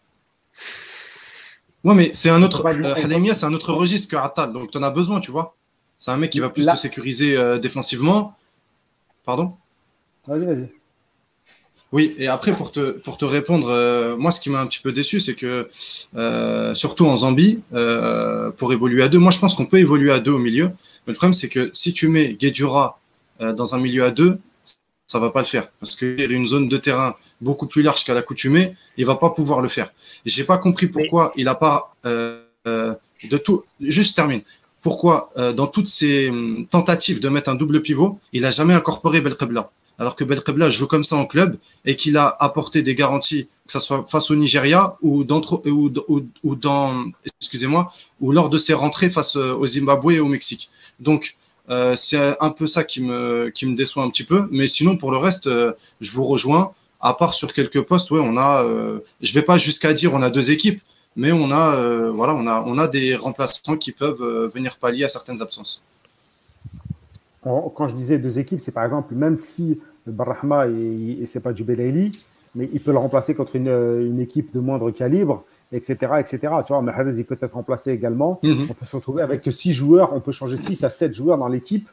ouais, 1.84 1.96
mais 1.96 2.12
c'est 2.14 2.30
un 2.30 2.42
autre. 2.42 2.66
Euh, 2.66 3.34
c'est 3.34 3.46
un 3.46 3.54
autre 3.54 3.74
registre 3.74 4.10
que 4.10 4.16
Atal. 4.16 4.54
Donc, 4.54 4.72
tu 4.72 4.78
en 4.78 4.84
as 4.84 4.92
besoin, 4.92 5.20
tu 5.20 5.32
vois. 5.32 5.56
C'est 5.98 6.12
un 6.12 6.18
mec 6.18 6.30
qui 6.32 6.40
va 6.40 6.50
plus 6.50 6.66
Là- 6.66 6.74
te 6.74 6.78
sécuriser 6.80 7.36
euh, 7.36 7.58
défensivement. 7.60 8.34
Pardon? 9.26 9.54
Vas-y, 10.28 10.46
vas-y. 10.46 10.70
Oui, 11.94 12.16
et 12.18 12.28
après, 12.28 12.56
pour 12.56 12.72
te, 12.72 12.92
pour 13.02 13.20
te 13.20 13.24
répondre, 13.24 13.70
euh, 13.70 14.18
moi, 14.18 14.32
ce 14.32 14.42
qui 14.42 14.50
m'a 14.50 14.60
un 14.60 14.66
petit 14.66 14.80
peu 14.80 14.92
déçu, 14.92 15.20
c'est 15.20 15.36
que, 15.36 15.68
euh, 16.18 16.74
surtout 16.74 17.06
en 17.06 17.18
Zambie, 17.18 17.62
euh, 17.74 18.50
pour 18.50 18.74
évoluer 18.74 19.04
à 19.04 19.10
deux, 19.10 19.20
moi, 19.20 19.30
je 19.30 19.38
pense 19.38 19.54
qu'on 19.54 19.68
peut 19.68 19.78
évoluer 19.78 20.12
à 20.12 20.20
deux 20.20 20.32
au 20.32 20.40
milieu. 20.40 20.72
Mais 21.06 21.14
le 21.14 21.14
problème, 21.14 21.36
c'est 21.36 21.50
que 21.50 21.70
si 21.72 21.94
tu 21.94 22.08
mets 22.08 22.34
Guedjura 22.34 23.00
euh, 23.42 23.54
dans 23.54 23.76
un 23.76 23.80
milieu 23.80 24.04
à 24.04 24.10
deux, 24.10 24.40
ça 25.06 25.20
va 25.20 25.30
pas 25.30 25.42
le 25.42 25.46
faire. 25.46 25.70
Parce 25.80 25.96
qu'il 25.96 26.20
y 26.20 26.24
a 26.24 26.26
une 26.26 26.46
zone 26.46 26.68
de 26.68 26.78
terrain 26.78 27.16
beaucoup 27.42 27.68
plus 27.68 27.84
large 27.84 28.04
qu'à 28.06 28.16
l'accoutumée, 28.16 28.74
il 28.98 29.06
va 29.06 29.16
pas 29.16 29.30
pouvoir 29.30 29.62
le 29.62 29.70
faire. 29.70 29.94
J'ai 30.26 30.46
pas 30.46 30.58
compris 30.58 30.88
pourquoi 30.88 31.32
il 31.36 31.48
a 31.48 31.54
pas, 31.54 31.94
de 33.30 33.38
tout, 33.38 33.64
juste 33.80 34.12
je 34.12 34.16
termine. 34.16 34.42
Pourquoi, 34.82 35.30
euh, 35.38 35.54
dans 35.54 35.68
toutes 35.68 35.88
ces 35.88 36.30
hum, 36.30 36.66
tentatives 36.70 37.20
de 37.22 37.30
mettre 37.30 37.50
un 37.50 37.56
double 37.56 37.82
pivot, 37.82 38.20
il 38.34 38.46
a 38.46 38.52
jamais 38.52 38.74
incorporé 38.74 39.22
Belkebla? 39.22 39.72
Alors 40.00 40.16
que 40.16 40.24
Belkebla 40.24 40.70
joue 40.70 40.88
comme 40.88 41.04
ça 41.04 41.16
en 41.16 41.26
club 41.26 41.58
et 41.86 41.96
qu'il 41.96 42.18
a 42.18 42.36
apporté 42.40 42.82
des 42.82 42.96
garanties, 42.96 43.48
que 43.68 43.72
ce 43.74 43.80
soit 43.80 44.06
face 44.10 44.32
au 44.32 44.36
Nigeria 44.36 44.98
ou, 45.02 45.24
dans, 45.24 45.42
excusez-moi, 47.40 47.92
ou 48.20 48.32
lors 48.32 48.50
de 48.50 48.58
ses 48.58 48.74
rentrées 48.74 49.10
face 49.10 49.36
euh, 49.36 49.54
au 49.54 49.66
Zimbabwe 49.68 50.14
et 50.14 50.20
au 50.20 50.28
Mexique. 50.28 50.70
Donc, 51.00 51.36
euh, 51.70 51.96
c'est 51.96 52.36
un 52.42 52.50
peu 52.50 52.66
ça 52.68 52.84
qui 52.84 53.02
me, 53.02 53.52
déçoit 53.76 54.04
un 54.04 54.10
petit 54.10 54.24
peu. 54.24 54.48
Mais 54.52 54.68
sinon, 54.68 54.98
pour 54.98 55.12
le 55.12 55.18
reste, 55.18 55.48
euh, 55.48 55.74
je 56.02 56.12
vous 56.12 56.26
rejoins. 56.26 56.74
À 57.00 57.14
part 57.14 57.34
sur 57.34 57.54
quelques 57.54 57.82
postes, 57.82 58.10
ouais, 58.12 58.22
on 58.24 58.38
a, 58.38 58.66
je 59.22 59.34
vais 59.34 59.42
pas 59.42 59.58
jusqu'à 59.58 59.92
dire 59.92 60.14
on 60.14 60.22
a 60.22 60.30
deux 60.30 60.52
équipes, 60.52 60.82
mais 61.18 61.34
on 61.34 61.52
a, 61.52 62.10
voilà, 62.12 62.34
on 62.34 62.48
a, 62.48 62.64
on 62.66 62.78
a 62.78 62.88
des 62.88 63.14
remplaçants 63.18 63.76
qui 63.76 63.92
peuvent 63.92 64.24
venir 64.54 64.78
pallier 64.78 65.04
à 65.04 65.10
certaines 65.10 65.42
absences. 65.42 65.82
Quand 67.44 67.88
je 67.88 67.96
disais 67.96 68.18
deux 68.20 68.40
équipes, 68.40 68.60
c'est 68.62 68.72
par 68.72 68.86
exemple, 68.86 69.14
même 69.16 69.36
si 69.36 69.80
Barrahma 70.08 70.68
et, 70.68 71.26
c'est 71.26 71.40
pas 71.42 71.54
du 71.54 71.64
Belaïli, 71.64 72.20
mais 72.56 72.70
il 72.72 72.80
peut 72.82 72.92
le 72.92 72.98
remplacer 72.98 73.36
contre 73.36 73.56
une, 73.56 73.68
une 73.68 74.20
équipe 74.20 74.54
de 74.54 74.60
moindre 74.60 74.92
calibre, 74.92 75.44
etc. 75.72 76.14
etc. 76.20 76.38
Tu 76.66 76.74
vois, 76.74 76.82
Mahrez, 76.82 77.16
il 77.18 77.26
peut 77.26 77.38
être 77.42 77.54
remplacé 77.54 77.92
également. 77.92 78.40
Mhm. 78.44 78.68
On 78.70 78.74
peut 78.74 78.86
se 78.86 78.96
retrouver 78.96 79.22
avec 79.24 79.44
six 79.52 79.74
joueurs, 79.74 80.14
on 80.14 80.20
peut 80.22 80.32
changer 80.32 80.58
6 80.58 80.84
à 80.84 80.90
7 80.90 81.14
joueurs 81.14 81.38
dans 81.38 81.48
l'équipe, 81.50 81.90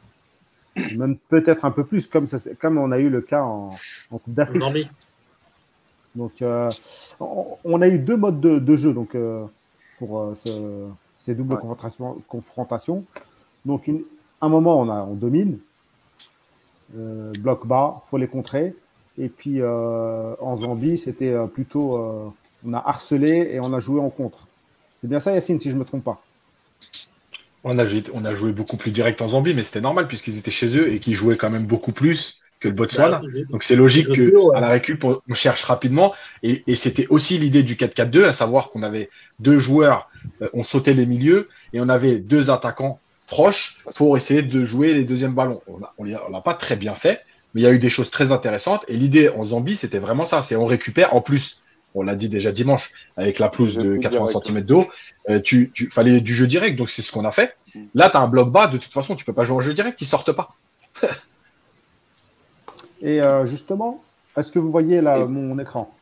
même 0.95 1.17
peut-être 1.29 1.65
un 1.65 1.71
peu 1.71 1.83
plus, 1.83 2.07
comme, 2.07 2.27
ça, 2.27 2.37
comme 2.59 2.77
on 2.77 2.91
a 2.91 2.99
eu 2.99 3.09
le 3.09 3.21
cas 3.21 3.41
en, 3.43 3.71
en 4.11 4.17
Coupe 4.19 4.33
d'Afrique. 4.33 4.61
Donc, 6.15 6.41
euh, 6.41 6.69
on, 7.19 7.57
on 7.63 7.81
a 7.81 7.87
eu 7.87 7.97
deux 7.97 8.17
modes 8.17 8.39
de, 8.41 8.59
de 8.59 8.75
jeu 8.75 8.93
donc, 8.93 9.15
euh, 9.15 9.45
pour 9.97 10.19
euh, 10.19 10.33
ce- 10.35 10.87
ces 11.13 11.33
doubles 11.35 11.53
Ouais. 11.53 11.59
confrontations, 11.61 12.17
confrontations. 12.27 13.05
Donc, 13.65 13.87
une- 13.87 14.01
un 14.41 14.49
moment, 14.49 14.79
on, 14.79 14.89
a, 14.89 15.01
on 15.03 15.15
domine, 15.15 15.59
euh, 16.97 17.31
bloc 17.39 17.67
bas, 17.67 18.01
faut 18.05 18.17
les 18.17 18.27
contrer. 18.27 18.75
Et 19.17 19.29
puis, 19.29 19.61
euh, 19.61 20.33
en 20.39 20.57
Zambie, 20.57 20.97
c'était 20.97 21.29
euh, 21.29 21.45
plutôt, 21.45 21.97
euh, 21.97 22.29
on 22.65 22.73
a 22.73 22.83
harcelé 22.85 23.51
et 23.53 23.59
on 23.59 23.73
a 23.73 23.79
joué 23.79 23.99
en 23.99 24.09
contre. 24.09 24.47
C'est 24.95 25.07
bien 25.07 25.19
ça, 25.19 25.33
Yacine, 25.33 25.59
si 25.59 25.69
je 25.69 25.75
ne 25.75 25.79
me 25.79 25.85
trompe 25.85 26.03
pas. 26.03 26.21
On 27.63 27.77
a, 27.77 27.85
joué, 27.85 28.03
on 28.13 28.25
a 28.25 28.33
joué 28.33 28.51
beaucoup 28.51 28.77
plus 28.77 28.91
direct 28.91 29.21
en 29.21 29.29
Zambie, 29.29 29.53
mais 29.53 29.63
c'était 29.63 29.81
normal 29.81 30.07
puisqu'ils 30.07 30.37
étaient 30.37 30.51
chez 30.51 30.75
eux 30.77 30.91
et 30.91 30.99
qu'ils 30.99 31.13
jouaient 31.13 31.35
quand 31.35 31.51
même 31.51 31.65
beaucoup 31.65 31.91
plus 31.91 32.39
que 32.59 32.67
le 32.67 32.73
Botswana. 32.73 33.19
Bah, 33.19 33.27
Donc 33.51 33.63
c'est 33.63 33.75
logique 33.75 34.11
que 34.11 34.55
à 34.55 34.61
la 34.61 34.69
récup 34.69 35.03
on, 35.03 35.33
cherche 35.33 35.63
rapidement 35.63 36.13
et, 36.41 36.63
et 36.65 36.75
c'était 36.75 37.05
aussi 37.09 37.37
l'idée 37.37 37.61
du 37.61 37.75
4-4-2, 37.75 38.23
à 38.23 38.33
savoir 38.33 38.71
qu'on 38.71 38.81
avait 38.81 39.09
deux 39.39 39.59
joueurs, 39.59 40.09
on 40.53 40.63
sautait 40.63 40.93
les 40.95 41.05
milieux 41.05 41.49
et 41.73 41.81
on 41.81 41.89
avait 41.89 42.17
deux 42.17 42.49
attaquants 42.49 42.99
proches 43.31 43.77
pour 43.95 44.17
essayer 44.17 44.41
de 44.41 44.63
jouer 44.65 44.93
les 44.93 45.05
deuxièmes 45.05 45.33
ballons. 45.33 45.61
On 45.67 45.79
on 45.97 46.03
l'a 46.03 46.41
pas 46.41 46.53
très 46.53 46.75
bien 46.75 46.95
fait, 46.95 47.21
mais 47.53 47.61
il 47.61 47.63
y 47.63 47.67
a 47.67 47.71
eu 47.71 47.79
des 47.79 47.89
choses 47.89 48.11
très 48.11 48.31
intéressantes 48.33 48.83
et 48.89 48.97
l'idée 48.97 49.29
en 49.29 49.43
Zambie 49.45 49.77
c'était 49.77 49.99
vraiment 49.99 50.25
ça, 50.25 50.43
c'est 50.43 50.57
on 50.57 50.65
récupère 50.65 51.15
en 51.15 51.21
plus. 51.21 51.61
On 51.95 52.03
l'a 52.03 52.15
dit 52.15 52.29
déjà 52.29 52.51
dimanche 52.51 52.91
avec 53.17 53.39
la 53.39 53.49
pelouse 53.49 53.75
de 53.75 53.93
foot 53.95 54.01
80 54.01 54.25
direct. 54.25 54.45
cm 54.45 54.61
d'eau, 54.61 54.87
euh, 55.29 55.39
tu, 55.39 55.71
tu 55.73 55.89
fallait 55.89 56.21
du 56.21 56.33
jeu 56.33 56.47
direct, 56.47 56.77
donc 56.77 56.89
c'est 56.89 57.01
ce 57.01 57.11
qu'on 57.11 57.25
a 57.25 57.31
fait. 57.31 57.55
Là, 57.95 58.09
tu 58.09 58.17
as 58.17 58.21
un 58.21 58.27
bloc 58.27 58.49
bas, 58.49 58.67
de 58.67 58.77
toute 58.77 58.93
façon, 58.93 59.15
tu 59.15 59.25
peux 59.25 59.33
pas 59.33 59.43
jouer 59.43 59.57
en 59.57 59.61
jeu 59.61 59.73
direct, 59.73 59.99
ils 60.01 60.05
sortent 60.05 60.31
pas. 60.31 60.55
Et 63.01 63.21
euh, 63.21 63.45
justement, 63.45 64.01
est-ce 64.37 64.51
que 64.53 64.59
vous 64.59 64.71
voyez 64.71 65.01
là 65.01 65.19
Et- 65.19 65.25
mon 65.25 65.57
écran? 65.59 65.93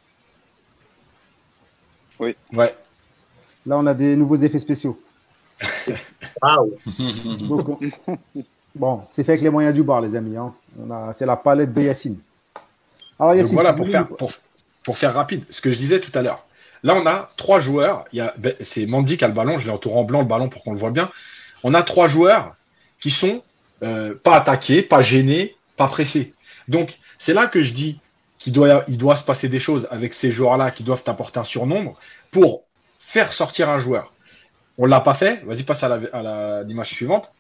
Ouais. 2.20 2.36
Là, 3.66 3.78
on 3.78 3.86
a 3.88 3.94
des 3.94 4.16
nouveaux 4.16 4.36
effets 4.36 4.60
spéciaux. 4.60 5.00
Waouh. 6.42 6.78
Bon, 8.76 9.02
c'est 9.08 9.24
fait 9.24 9.34
avec 9.34 9.42
les 9.42 9.50
moyens 9.50 9.74
du 9.74 9.84
bar, 9.84 10.00
les 10.02 10.16
amis. 10.16 10.38
hein. 10.38 10.54
On 10.80 10.90
a, 10.92 11.12
c'est 11.14 11.26
la 11.26 11.36
palette 11.36 11.74
de 11.74 11.82
Yacine. 11.82 12.18
Alors, 13.20 13.34
Yacine, 13.36 13.56
voilà, 13.56 13.74
pour 13.74 13.88
faire, 13.88 14.08
nous- 14.10 14.16
pour, 14.16 14.32
pour 14.84 14.98
faire 14.98 15.14
rapide, 15.14 15.44
ce 15.50 15.60
que 15.62 15.72
je 15.72 15.78
disais 15.78 16.00
tout 16.00 16.12
à 16.18 16.22
l'heure. 16.22 16.46
Là, 16.84 16.96
on 16.96 17.06
a 17.06 17.30
trois 17.36 17.60
joueurs. 17.60 18.06
Il 18.14 18.20
y 18.20 18.22
a, 18.22 18.34
ben, 18.38 18.54
c'est 18.62 18.86
Mandy 18.86 19.18
qui 19.18 19.26
a 19.26 19.28
le 19.28 19.34
ballon. 19.34 19.58
Je 19.58 19.66
l'ai 19.66 19.72
entouré 19.72 19.96
en 19.98 20.04
blanc 20.04 20.20
le 20.22 20.28
ballon 20.28 20.48
pour 20.50 20.64
qu'on 20.64 20.72
le 20.72 20.80
voit 20.80 20.92
bien. 20.92 21.10
On 21.64 21.74
a 21.74 21.84
trois 21.84 22.08
joueurs 22.08 22.56
qui 23.02 23.12
sont 23.12 23.44
euh, 23.84 24.16
pas 24.16 24.36
attaqués, 24.38 24.82
pas 24.82 25.02
gênés, 25.02 25.56
pas 25.76 25.88
pressés. 25.88 26.34
Donc, 26.70 26.98
c'est 27.18 27.34
là 27.34 27.48
que 27.48 27.62
je 27.62 27.74
dis 27.74 28.00
qu'il 28.38 28.54
doit, 28.54 28.84
il 28.88 28.98
doit 28.98 29.18
se 29.18 29.26
passer 29.26 29.50
des 29.50 29.60
choses 29.60 29.88
avec 29.92 30.14
ces 30.14 30.32
joueurs-là 30.32 30.72
qui 30.72 30.84
doivent 30.84 31.04
apporter 31.08 31.40
un 31.40 31.44
surnombre 31.44 32.00
pour 32.32 32.64
faire 33.00 33.34
sortir 33.34 33.70
un 33.70 33.80
joueur. 33.80 34.14
On 34.80 34.86
l'a 34.88 35.02
pas 35.02 35.14
fait. 35.14 35.44
Vas-y, 35.46 35.62
passe 35.64 35.84
à 35.84 35.90
la- 35.90 36.00
à 36.14 36.24
la- 36.24 36.64
l'image 36.64 36.90
suivante. 36.90 37.32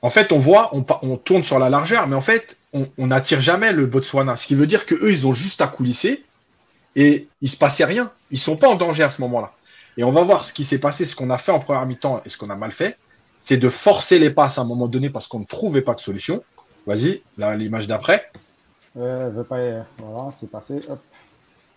En 0.00 0.08
fait, 0.10 0.32
on 0.32 0.38
voit, 0.38 0.70
on, 0.74 1.16
tourne 1.16 1.42
sur 1.42 1.58
la 1.58 1.68
largeur, 1.70 2.08
mais 2.08 2.16
en 2.16 2.20
fait, 2.20 2.56
on 2.72 3.06
n'attire 3.06 3.40
jamais 3.40 3.72
le 3.72 3.86
Botswana. 3.86 4.36
Ce 4.36 4.46
qui 4.46 4.54
veut 4.56 4.66
dire 4.66 4.86
que 4.86 4.94
eux, 4.96 5.10
ils 5.12 5.26
ont 5.28 5.32
juste 5.32 5.60
à 5.60 5.68
coulisser 5.68 6.24
et 6.96 7.28
il 7.40 7.48
se 7.50 7.56
passait 7.56 7.84
rien. 7.84 8.10
Ils 8.30 8.38
sont 8.38 8.56
pas 8.56 8.68
en 8.68 8.74
danger 8.74 9.02
à 9.04 9.10
ce 9.10 9.20
moment-là. 9.20 9.52
Et 9.96 10.04
on 10.04 10.10
va 10.10 10.22
voir 10.22 10.44
ce 10.44 10.52
qui 10.52 10.64
s'est 10.64 10.78
passé, 10.78 11.04
ce 11.06 11.14
qu'on 11.14 11.30
a 11.30 11.38
fait 11.38 11.52
en 11.52 11.58
première 11.60 11.86
mi-temps 11.86 12.22
et 12.24 12.28
ce 12.28 12.36
qu'on 12.36 12.50
a 12.50 12.56
mal 12.56 12.72
fait. 12.72 12.96
C'est 13.38 13.58
de 13.58 13.68
forcer 13.68 14.18
les 14.18 14.30
passes 14.30 14.58
à 14.58 14.62
un 14.62 14.64
moment 14.64 14.88
donné 14.88 15.10
parce 15.10 15.26
qu'on 15.26 15.40
ne 15.40 15.44
trouvait 15.44 15.82
pas 15.82 15.94
de 15.94 16.00
solution. 16.00 16.42
Vas-y, 16.86 17.22
là, 17.38 17.54
l'image 17.54 17.86
d'après. 17.86 18.30
Euh, 18.96 19.30
veut 19.32 19.44
pas 19.44 19.60
y- 19.60 19.82
Voilà, 19.98 20.30
c'est 20.38 20.50
passé. 20.50 20.80
Hop. 20.88 21.00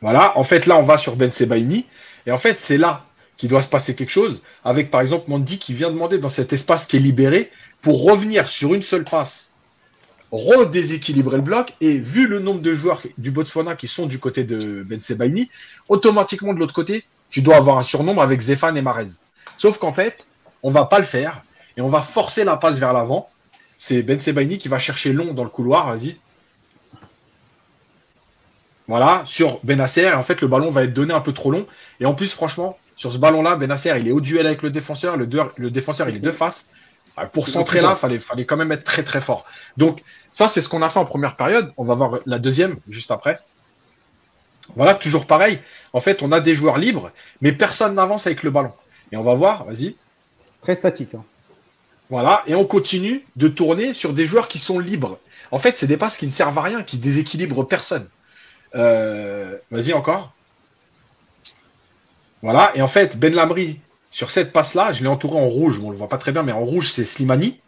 Voilà, 0.01 0.37
en 0.37 0.43
fait, 0.43 0.65
là, 0.65 0.77
on 0.77 0.83
va 0.83 0.97
sur 0.97 1.15
Ben 1.15 1.31
Sebaini. 1.31 1.85
Et 2.25 2.31
en 2.31 2.37
fait, 2.37 2.59
c'est 2.59 2.77
là 2.77 3.03
qu'il 3.37 3.49
doit 3.49 3.61
se 3.61 3.67
passer 3.67 3.95
quelque 3.95 4.11
chose, 4.11 4.41
avec 4.63 4.89
par 4.89 5.01
exemple 5.01 5.29
Mandy 5.29 5.59
qui 5.59 5.73
vient 5.73 5.91
demander 5.91 6.17
dans 6.17 6.29
cet 6.29 6.53
espace 6.53 6.85
qui 6.85 6.97
est 6.97 6.99
libéré 6.99 7.51
pour 7.81 8.03
revenir 8.03 8.49
sur 8.49 8.73
une 8.73 8.81
seule 8.81 9.03
passe, 9.03 9.53
redéséquilibrer 10.31 11.37
le 11.37 11.43
bloc. 11.43 11.73
Et 11.81 11.97
vu 11.97 12.27
le 12.27 12.39
nombre 12.39 12.61
de 12.61 12.73
joueurs 12.73 13.01
du 13.17 13.31
Botswana 13.31 13.75
qui 13.75 13.87
sont 13.87 14.05
du 14.05 14.19
côté 14.19 14.43
de 14.43 14.83
Ben 14.83 15.01
Sebaini, 15.01 15.49
automatiquement 15.89 16.53
de 16.53 16.59
l'autre 16.59 16.73
côté, 16.73 17.03
tu 17.29 17.41
dois 17.41 17.57
avoir 17.57 17.77
un 17.77 17.83
surnombre 17.83 18.21
avec 18.21 18.39
Zéphane 18.39 18.77
et 18.77 18.81
Marez. 18.81 19.07
Sauf 19.57 19.77
qu'en 19.77 19.91
fait, 19.91 20.25
on 20.63 20.71
va 20.71 20.85
pas 20.85 20.99
le 20.99 21.05
faire 21.05 21.43
et 21.77 21.81
on 21.81 21.87
va 21.87 22.01
forcer 22.01 22.43
la 22.43 22.57
passe 22.57 22.77
vers 22.77 22.93
l'avant. 22.93 23.29
C'est 23.77 24.01
Ben 24.03 24.19
Sebaini 24.19 24.57
qui 24.57 24.69
va 24.69 24.79
chercher 24.79 25.11
long 25.11 25.33
dans 25.33 25.43
le 25.43 25.49
couloir. 25.49 25.89
Vas-y. 25.93 26.17
Voilà, 28.87 29.23
sur 29.25 29.59
Benasser. 29.63 30.01
Et 30.03 30.13
en 30.13 30.23
fait, 30.23 30.41
le 30.41 30.47
ballon 30.47 30.71
va 30.71 30.83
être 30.83 30.93
donné 30.93 31.13
un 31.13 31.19
peu 31.19 31.33
trop 31.33 31.51
long. 31.51 31.67
Et 31.99 32.05
en 32.05 32.13
plus, 32.13 32.31
franchement, 32.33 32.77
sur 32.95 33.11
ce 33.11 33.17
ballon-là, 33.17 33.55
Benasser, 33.55 33.93
il 33.99 34.07
est 34.07 34.11
au 34.11 34.21
duel 34.21 34.45
avec 34.47 34.61
le 34.61 34.71
défenseur. 34.71 35.17
Le, 35.17 35.27
le 35.57 35.71
défenseur, 35.71 36.09
il 36.09 36.15
est 36.15 36.19
de 36.19 36.31
face. 36.31 36.69
Ah, 37.17 37.25
pour 37.25 37.47
centrer 37.47 37.81
là, 37.81 37.91
il 37.91 37.97
fallait, 37.97 38.19
fallait 38.19 38.45
quand 38.45 38.57
même 38.57 38.71
être 38.71 38.83
très 38.83 39.03
très 39.03 39.21
fort. 39.21 39.45
Donc, 39.77 40.03
ça, 40.31 40.47
c'est 40.47 40.61
ce 40.61 40.67
qu'on 40.67 40.81
a 40.81 40.89
fait 40.89 40.99
en 40.99 41.05
première 41.05 41.37
période. 41.37 41.71
On 41.77 41.85
va 41.85 41.93
voir 41.93 42.19
la 42.25 42.39
deuxième 42.39 42.77
juste 42.89 43.11
après. 43.11 43.39
Voilà, 44.75 44.95
toujours 44.95 45.25
pareil. 45.25 45.59
En 45.93 45.99
fait, 45.99 46.23
on 46.23 46.31
a 46.31 46.41
des 46.41 46.55
joueurs 46.55 46.77
libres, 46.77 47.11
mais 47.39 47.51
personne 47.51 47.95
n'avance 47.95 48.27
avec 48.27 48.43
le 48.43 48.51
ballon. 48.51 48.73
Et 49.11 49.17
on 49.17 49.23
va 49.23 49.33
voir, 49.33 49.63
vas-y. 49.65 49.95
Très 50.61 50.75
statique. 50.75 51.15
Hein. 51.15 51.23
Voilà, 52.09 52.43
et 52.47 52.55
on 52.55 52.65
continue 52.65 53.25
de 53.35 53.47
tourner 53.47 53.93
sur 53.93 54.13
des 54.13 54.25
joueurs 54.25 54.47
qui 54.47 54.59
sont 54.59 54.79
libres. 54.79 55.19
En 55.51 55.59
fait, 55.59 55.77
c'est 55.77 55.87
des 55.87 55.97
passes 55.97 56.17
qui 56.17 56.25
ne 56.25 56.31
servent 56.31 56.57
à 56.57 56.61
rien, 56.61 56.83
qui 56.83 56.97
déséquilibrent 56.97 57.67
personne. 57.67 58.07
Euh, 58.75 59.57
vas-y 59.71 59.93
encore. 59.93 60.33
Voilà, 62.45 62.71
et 62.75 62.83
en 62.83 62.87
fait, 62.87 63.17
Ben 63.17 63.33
Lamri, 63.33 63.79
sur 64.11 64.29
cette 64.29 64.53
passe-là, 64.53 64.93
je 64.93 65.01
l'ai 65.01 65.09
entouré 65.09 65.35
en 65.35 65.47
rouge. 65.47 65.79
on 65.79 65.87
ne 65.87 65.91
le 65.93 65.97
voit 65.97 66.07
pas 66.07 66.19
très 66.19 66.31
bien, 66.31 66.43
mais 66.43 66.51
en 66.51 66.63
rouge, 66.63 66.91
c'est 66.91 67.03
Slimani. 67.03 67.59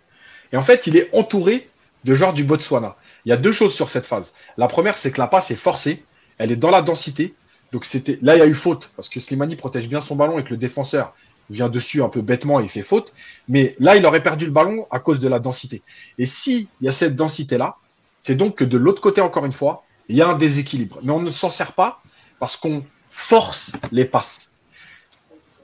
Et 0.54 0.56
en 0.56 0.62
fait, 0.62 0.86
il 0.86 0.96
est 0.96 1.10
entouré 1.16 1.68
de 2.04 2.14
joueurs 2.14 2.34
du 2.34 2.44
Botswana. 2.44 2.96
Il 3.26 3.30
y 3.30 3.32
a 3.32 3.38
deux 3.38 3.52
choses 3.52 3.74
sur 3.74 3.90
cette 3.90 4.06
phase. 4.06 4.36
La 4.56 4.68
première, 4.68 4.96
c'est 4.96 5.10
que 5.10 5.18
la 5.20 5.26
passe 5.26 5.50
est 5.50 5.56
forcée. 5.56 6.04
Elle 6.38 6.52
est 6.52 6.58
dans 6.58 6.70
la 6.70 6.84
densité. 6.84 7.34
Donc 7.72 7.86
c'était 7.86 8.20
là, 8.22 8.36
il 8.36 8.40
y 8.40 8.42
a 8.44 8.46
eu 8.46 8.54
faute 8.54 8.92
parce 8.96 9.10
que 9.10 9.20
Slimani 9.20 9.56
protège 9.56 9.88
bien 9.88 10.00
son 10.00 10.16
ballon 10.16 10.38
et 10.38 10.44
que 10.44 10.52
le 10.52 10.58
défenseur 10.58 11.16
vient 11.50 11.70
dessus 11.70 12.04
un 12.04 12.10
peu 12.10 12.22
bêtement 12.22 12.60
et 12.60 12.66
il 12.66 12.70
fait 12.70 12.84
faute. 12.84 13.16
Mais 13.50 13.76
là, 13.80 13.96
il 13.96 14.06
aurait 14.06 14.22
perdu 14.22 14.46
le 14.46 14.52
ballon 14.52 14.86
à 14.92 15.00
cause 15.00 15.20
de 15.20 15.28
la 15.28 15.40
densité. 15.40 15.82
Et 16.20 16.28
s'il 16.28 16.68
y 16.82 16.88
a 16.88 16.92
cette 16.92 17.16
densité-là, 17.16 17.78
c'est 18.22 18.36
donc 18.36 18.54
que 18.54 18.64
de 18.64 18.78
l'autre 18.78 19.02
côté, 19.02 19.22
encore 19.22 19.46
une 19.46 19.54
fois, 19.54 19.86
il 20.08 20.16
y 20.16 20.22
a 20.22 20.28
un 20.28 20.38
déséquilibre. 20.38 21.00
Mais 21.02 21.14
on 21.14 21.20
ne 21.20 21.32
s'en 21.32 21.50
sert 21.50 21.74
pas 21.74 22.00
parce 22.40 22.56
qu'on 22.56 22.86
force 23.10 23.72
les 23.92 24.06
passes. 24.06 24.57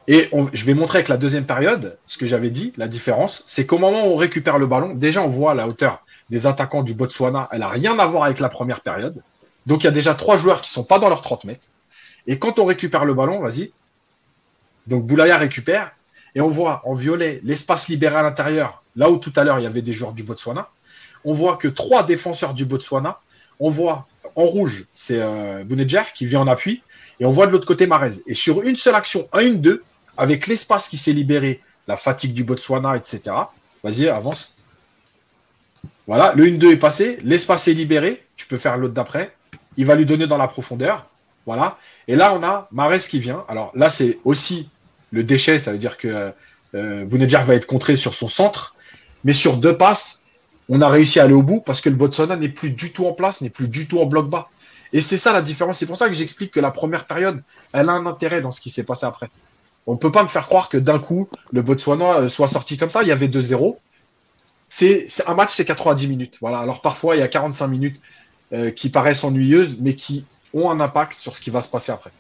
Et 0.07 0.29
je 0.51 0.65
vais 0.65 0.73
montrer 0.73 0.97
avec 0.97 1.07
la 1.07 1.17
deuxième 1.17 1.45
période 1.45 1.97
ce 2.05 2.17
que 2.17 2.25
j'avais 2.25 2.49
dit, 2.49 2.73
la 2.75 2.87
différence, 2.87 3.43
c'est 3.47 3.65
qu'au 3.65 3.77
moment 3.77 4.05
où 4.05 4.11
on 4.11 4.15
récupère 4.15 4.57
le 4.57 4.67
ballon, 4.67 4.93
déjà 4.93 5.21
on 5.21 5.29
voit 5.29 5.53
la 5.53 5.67
hauteur 5.67 6.03
des 6.29 6.45
attaquants 6.45 6.83
du 6.83 6.93
Botswana, 6.93 7.47
elle 7.51 7.59
n'a 7.59 7.69
rien 7.69 7.97
à 7.99 8.05
voir 8.05 8.23
avec 8.23 8.39
la 8.39 8.49
première 8.49 8.81
période. 8.81 9.21
Donc 9.65 9.83
il 9.83 9.85
y 9.85 9.87
a 9.87 9.91
déjà 9.91 10.13
trois 10.13 10.37
joueurs 10.37 10.61
qui 10.61 10.69
ne 10.69 10.73
sont 10.73 10.83
pas 10.83 10.99
dans 10.99 11.09
leurs 11.09 11.21
30 11.21 11.45
mètres. 11.45 11.67
Et 12.27 12.37
quand 12.37 12.59
on 12.59 12.65
récupère 12.65 13.05
le 13.05 13.13
ballon, 13.13 13.39
vas-y. 13.39 13.71
Donc 14.87 15.05
Boulaya 15.05 15.37
récupère 15.37 15.91
et 16.35 16.41
on 16.41 16.49
voit 16.49 16.81
en 16.85 16.93
violet 16.93 17.39
l'espace 17.43 17.87
libéré 17.87 18.15
à 18.17 18.23
l'intérieur, 18.23 18.83
là 18.95 19.09
où 19.09 19.17
tout 19.17 19.31
à 19.35 19.43
l'heure 19.43 19.59
il 19.59 19.63
y 19.63 19.67
avait 19.67 19.81
des 19.81 19.93
joueurs 19.93 20.13
du 20.13 20.23
Botswana. 20.23 20.67
On 21.23 21.33
voit 21.33 21.55
que 21.55 21.69
trois 21.69 22.03
défenseurs 22.03 22.53
du 22.53 22.65
Botswana. 22.65 23.19
On 23.59 23.69
voit 23.69 24.07
en 24.35 24.45
rouge, 24.45 24.85
c'est 24.93 25.19
euh, 25.21 25.63
qui 26.13 26.25
vient 26.25 26.41
en 26.41 26.47
appui. 26.47 26.81
Et 27.19 27.25
on 27.25 27.29
voit 27.29 27.47
de 27.47 27.51
l'autre 27.51 27.67
côté 27.67 27.87
Marez. 27.87 28.15
Et 28.27 28.33
sur 28.33 28.63
une 28.63 28.75
seule 28.75 28.95
action, 28.95 29.29
1-1-2, 29.31 29.79
avec 30.17 30.47
l'espace 30.47 30.87
qui 30.89 30.97
s'est 30.97 31.13
libéré, 31.13 31.61
la 31.87 31.97
fatigue 31.97 32.33
du 32.33 32.43
Botswana, 32.43 32.95
etc. 32.95 33.35
Vas-y, 33.83 34.07
avance. 34.07 34.53
Voilà, 36.07 36.33
le 36.35 36.45
1-2 36.45 36.71
est 36.71 36.77
passé, 36.77 37.17
l'espace 37.23 37.67
est 37.67 37.73
libéré, 37.73 38.25
tu 38.35 38.45
peux 38.47 38.57
faire 38.57 38.77
l'autre 38.77 38.93
d'après. 38.93 39.33
Il 39.77 39.85
va 39.85 39.95
lui 39.95 40.05
donner 40.05 40.27
dans 40.27 40.37
la 40.37 40.47
profondeur. 40.47 41.07
Voilà. 41.45 41.77
Et 42.07 42.15
là, 42.15 42.33
on 42.33 42.43
a 42.43 42.67
Marès 42.71 43.07
qui 43.07 43.19
vient. 43.19 43.43
Alors 43.47 43.71
là, 43.75 43.89
c'est 43.89 44.19
aussi 44.23 44.69
le 45.11 45.23
déchet, 45.23 45.59
ça 45.59 45.71
veut 45.71 45.77
dire 45.77 45.97
que 45.97 46.33
euh, 46.75 47.05
va 47.09 47.55
être 47.55 47.67
contré 47.67 47.95
sur 47.95 48.13
son 48.13 48.27
centre. 48.27 48.75
Mais 49.23 49.33
sur 49.33 49.57
deux 49.57 49.77
passes, 49.77 50.23
on 50.69 50.81
a 50.81 50.89
réussi 50.89 51.19
à 51.19 51.23
aller 51.23 51.33
au 51.33 51.41
bout 51.41 51.61
parce 51.61 51.81
que 51.81 51.89
le 51.89 51.95
Botswana 51.95 52.35
n'est 52.35 52.49
plus 52.49 52.71
du 52.71 52.91
tout 52.91 53.05
en 53.05 53.13
place, 53.13 53.41
n'est 53.41 53.49
plus 53.49 53.67
du 53.67 53.87
tout 53.87 53.99
en 53.99 54.05
bloc 54.05 54.29
bas. 54.29 54.49
Et 54.91 55.01
c'est 55.01 55.17
ça 55.17 55.33
la 55.33 55.41
différence. 55.41 55.79
C'est 55.79 55.87
pour 55.87 55.97
ça 55.97 56.07
que 56.07 56.13
j'explique 56.13 56.51
que 56.51 56.59
la 56.59 56.71
première 56.71 57.05
période, 57.07 57.41
elle 57.71 57.89
a 57.89 57.93
un 57.93 58.05
intérêt 58.05 58.41
dans 58.41 58.51
ce 58.51 58.61
qui 58.61 58.69
s'est 58.69 58.83
passé 58.83 59.05
après. 59.05 59.29
On 59.85 59.93
ne 59.93 59.97
peut 59.97 60.11
pas 60.11 60.23
me 60.23 60.27
faire 60.27 60.47
croire 60.47 60.69
que 60.69 60.77
d'un 60.77 60.99
coup, 60.99 61.27
le 61.51 61.61
Botswana 61.61 62.17
euh, 62.19 62.27
soit 62.27 62.47
sorti 62.47 62.77
comme 62.77 62.89
ça. 62.89 63.01
Il 63.01 63.09
y 63.09 63.11
avait 63.11 63.27
2-0. 63.27 63.77
C'est 64.69 65.07
un 65.27 65.33
match, 65.35 65.53
c'est 65.53 65.65
90 65.65 66.07
minutes. 66.07 66.37
Voilà. 66.41 66.59
Alors 66.59 66.81
parfois, 66.81 67.15
il 67.15 67.19
y 67.19 67.23
a 67.23 67.27
45 67.27 67.67
minutes 67.67 67.99
euh, 68.53 68.71
qui 68.71 68.89
paraissent 68.89 69.23
ennuyeuses, 69.23 69.77
mais 69.79 69.93
qui 69.93 70.25
ont 70.53 70.69
un 70.71 70.79
impact 70.79 71.13
sur 71.13 71.35
ce 71.35 71.41
qui 71.41 71.49
va 71.49 71.61
se 71.61 71.67
passer 71.67 71.91
après. 71.91 72.11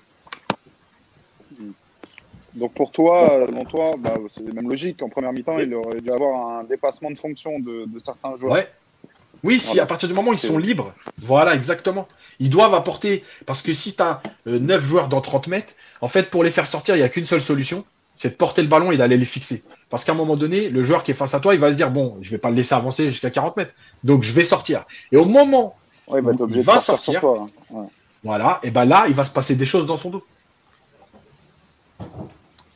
Donc 2.53 2.73
pour 2.73 2.91
toi, 2.91 3.47
dans 3.47 3.65
toi, 3.65 3.95
bah, 3.97 4.15
c'est 4.29 4.43
même 4.53 4.69
logique. 4.69 5.01
En 5.01 5.09
première 5.09 5.33
mi-temps, 5.33 5.57
il 5.59 5.73
aurait 5.73 6.01
dû 6.01 6.11
avoir 6.11 6.59
un 6.59 6.63
dépassement 6.63 7.09
de 7.09 7.17
fonction 7.17 7.59
de, 7.59 7.87
certains 7.97 8.35
joueurs. 8.37 8.65
Oui, 9.43 9.59
si 9.59 9.79
à 9.79 9.85
partir 9.85 10.07
du 10.07 10.15
moment 10.15 10.31
où 10.31 10.33
ils 10.33 10.39
sont 10.39 10.57
libres, 10.57 10.93
voilà, 11.21 11.53
exactement. 11.53 12.07
Ils 12.39 12.49
doivent 12.49 12.73
apporter, 12.73 13.23
parce 13.45 13.61
que 13.61 13.73
si 13.73 13.93
tu 13.95 14.01
as 14.01 14.21
9 14.45 14.83
joueurs 14.83 15.09
dans 15.09 15.21
30 15.21 15.47
mètres, 15.47 15.73
en 16.01 16.07
fait, 16.07 16.29
pour 16.29 16.43
les 16.43 16.51
faire 16.51 16.67
sortir, 16.67 16.95
il 16.95 16.99
n'y 16.99 17.03
a 17.03 17.09
qu'une 17.09 17.25
seule 17.25 17.41
solution, 17.41 17.85
c'est 18.15 18.29
de 18.29 18.35
porter 18.35 18.61
le 18.61 18.67
ballon 18.67 18.91
et 18.91 18.97
d'aller 18.97 19.17
les 19.17 19.25
fixer. 19.25 19.63
Parce 19.89 20.05
qu'à 20.05 20.13
un 20.13 20.15
moment 20.15 20.35
donné, 20.35 20.69
le 20.69 20.83
joueur 20.83 21.03
qui 21.03 21.11
est 21.11 21.15
face 21.15 21.33
à 21.33 21.39
toi, 21.39 21.53
il 21.53 21.59
va 21.59 21.71
se 21.71 21.77
dire, 21.77 21.91
bon, 21.91 22.17
je 22.21 22.29
ne 22.29 22.31
vais 22.31 22.37
pas 22.37 22.49
le 22.49 22.55
laisser 22.55 22.73
avancer 22.73 23.09
jusqu'à 23.09 23.29
40 23.29 23.57
mètres, 23.57 23.73
donc 24.03 24.23
je 24.23 24.31
vais 24.31 24.43
sortir. 24.43 24.85
Et 25.11 25.17
au 25.17 25.25
moment 25.25 25.75
où 26.07 26.17
il 26.49 26.61
va 26.61 26.79
sortir, 26.79 27.23
hein. 27.25 27.87
voilà, 28.23 28.59
et 28.63 28.71
ben 28.71 28.85
là, 28.85 29.05
il 29.07 29.13
va 29.13 29.25
se 29.25 29.31
passer 29.31 29.55
des 29.55 29.65
choses 29.65 29.87
dans 29.87 29.97
son 29.97 30.09
dos. 30.09 30.23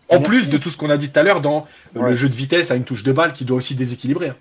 En 0.10 0.22
plus 0.22 0.50
de 0.50 0.58
tout 0.58 0.70
ce 0.70 0.78
qu'on 0.78 0.90
a 0.90 0.98
dit 0.98 1.12
tout 1.12 1.20
à 1.20 1.24
l'heure 1.24 1.42
dans 1.42 1.68
le 1.94 2.14
jeu 2.14 2.30
de 2.30 2.36
vitesse 2.36 2.72
à 2.72 2.76
une 2.76 2.84
touche 2.84 3.04
de 3.04 3.12
balle 3.12 3.34
qui 3.34 3.46
doit 3.46 3.58
aussi 3.58 3.76
déséquilibrer. 3.76 4.30
Hein. 4.30 4.36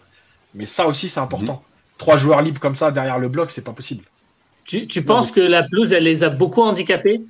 Mais 0.54 0.66
ça 0.66 0.86
aussi, 0.86 1.08
c'est 1.08 1.20
important. 1.20 1.54
Mhm. 1.54 1.75
Trois 1.98 2.16
joueurs 2.16 2.42
libres 2.42 2.60
comme 2.60 2.76
ça 2.76 2.90
derrière 2.90 3.18
le 3.18 3.28
bloc, 3.28 3.50
c'est 3.50 3.64
pas 3.64 3.72
possible. 3.72 4.04
Tu, 4.64 5.02
penses 5.02 5.30
que 5.30 5.40
la 5.40 5.62
pelouse, 5.62 5.92
elle 5.92 6.04
les 6.04 6.24
a 6.24 6.30
beaucoup 6.30 6.62
handicapés? 6.62 7.20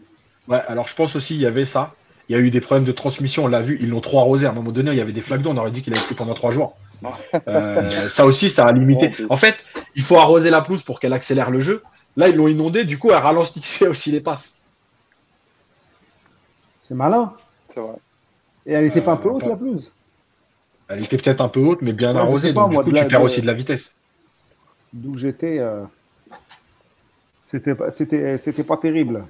Ouais, 0.49 0.63
alors 0.69 0.89
je 0.89 0.95
pense 0.95 1.17
aussi 1.17 1.35
il 1.35 1.43
y 1.43 1.47
avait 1.47 1.67
ça. 1.67 1.95
Il 2.29 2.33
y 2.33 2.39
a 2.39 2.41
eu 2.41 2.51
des 2.51 2.61
problèmes 2.61 2.85
de 2.85 2.93
transmission, 2.93 3.45
on 3.45 3.49
l'a 3.49 3.61
vu, 3.61 3.79
ils 3.81 3.91
l'ont 3.91 4.01
trop 4.01 4.19
arrosé. 4.19 4.47
À 4.47 4.51
un 4.51 4.53
moment 4.53 4.73
donné, 4.73 4.91
il 4.91 4.97
y 4.97 5.01
avait 5.01 5.13
des 5.13 5.21
flaques 5.21 5.43
d'eau, 5.43 5.51
on 5.51 5.57
aurait 5.57 5.71
dit 5.71 5.83
qu'il 5.83 5.93
avait 5.93 6.03
pris 6.03 6.15
pendant 6.15 6.35
trois 6.35 6.51
jours. 6.51 6.77
Euh, 7.47 8.09
ça 8.09 8.25
aussi, 8.25 8.51
ça 8.51 8.67
a 8.67 8.73
limité. 8.73 9.13
En 9.29 9.37
fait, 9.37 9.57
il 9.95 10.03
faut 10.03 10.17
arroser 10.17 10.51
la 10.51 10.63
pelouse 10.63 10.83
pour 10.83 10.99
qu'elle 10.99 11.13
accélère 11.13 11.51
le 11.51 11.61
jeu. 11.61 11.83
Là, 12.17 12.29
ils 12.29 12.35
l'ont 12.35 12.49
inondé, 12.49 12.85
du 12.85 12.99
coup, 12.99 13.11
elle 13.11 13.19
ralentissait 13.19 13.87
aussi 13.89 14.11
les 14.11 14.21
passes. 14.21 14.55
C'est 16.81 16.95
malin. 16.95 17.33
C'est 17.75 17.81
vrai. 17.81 17.97
Et 18.65 18.73
elle 18.73 18.85
n'était 18.85 19.03
pas 19.03 19.13
un 19.13 19.17
peu 19.17 19.29
haute, 19.29 19.47
la 19.47 19.57
pelouse? 19.57 19.93
Elle 20.89 21.03
était 21.03 21.17
peut-être 21.17 21.41
un 21.41 21.49
peu 21.49 21.61
haute, 21.61 21.83
mais 21.83 21.93
bien 21.93 22.17
arrosée. 22.17 22.53
donc, 22.53 22.71
du 22.71 22.77
coup, 22.79 22.93
tu 22.93 23.05
perds 23.07 23.23
aussi 23.23 23.43
de 23.43 23.47
la 23.47 23.53
vitesse. 23.53 23.93
D'où 24.97 25.15
j'étais, 25.15 25.59
euh... 25.59 25.85
c'était 27.47 28.65
pas 28.65 28.77
terrible. 28.79 29.27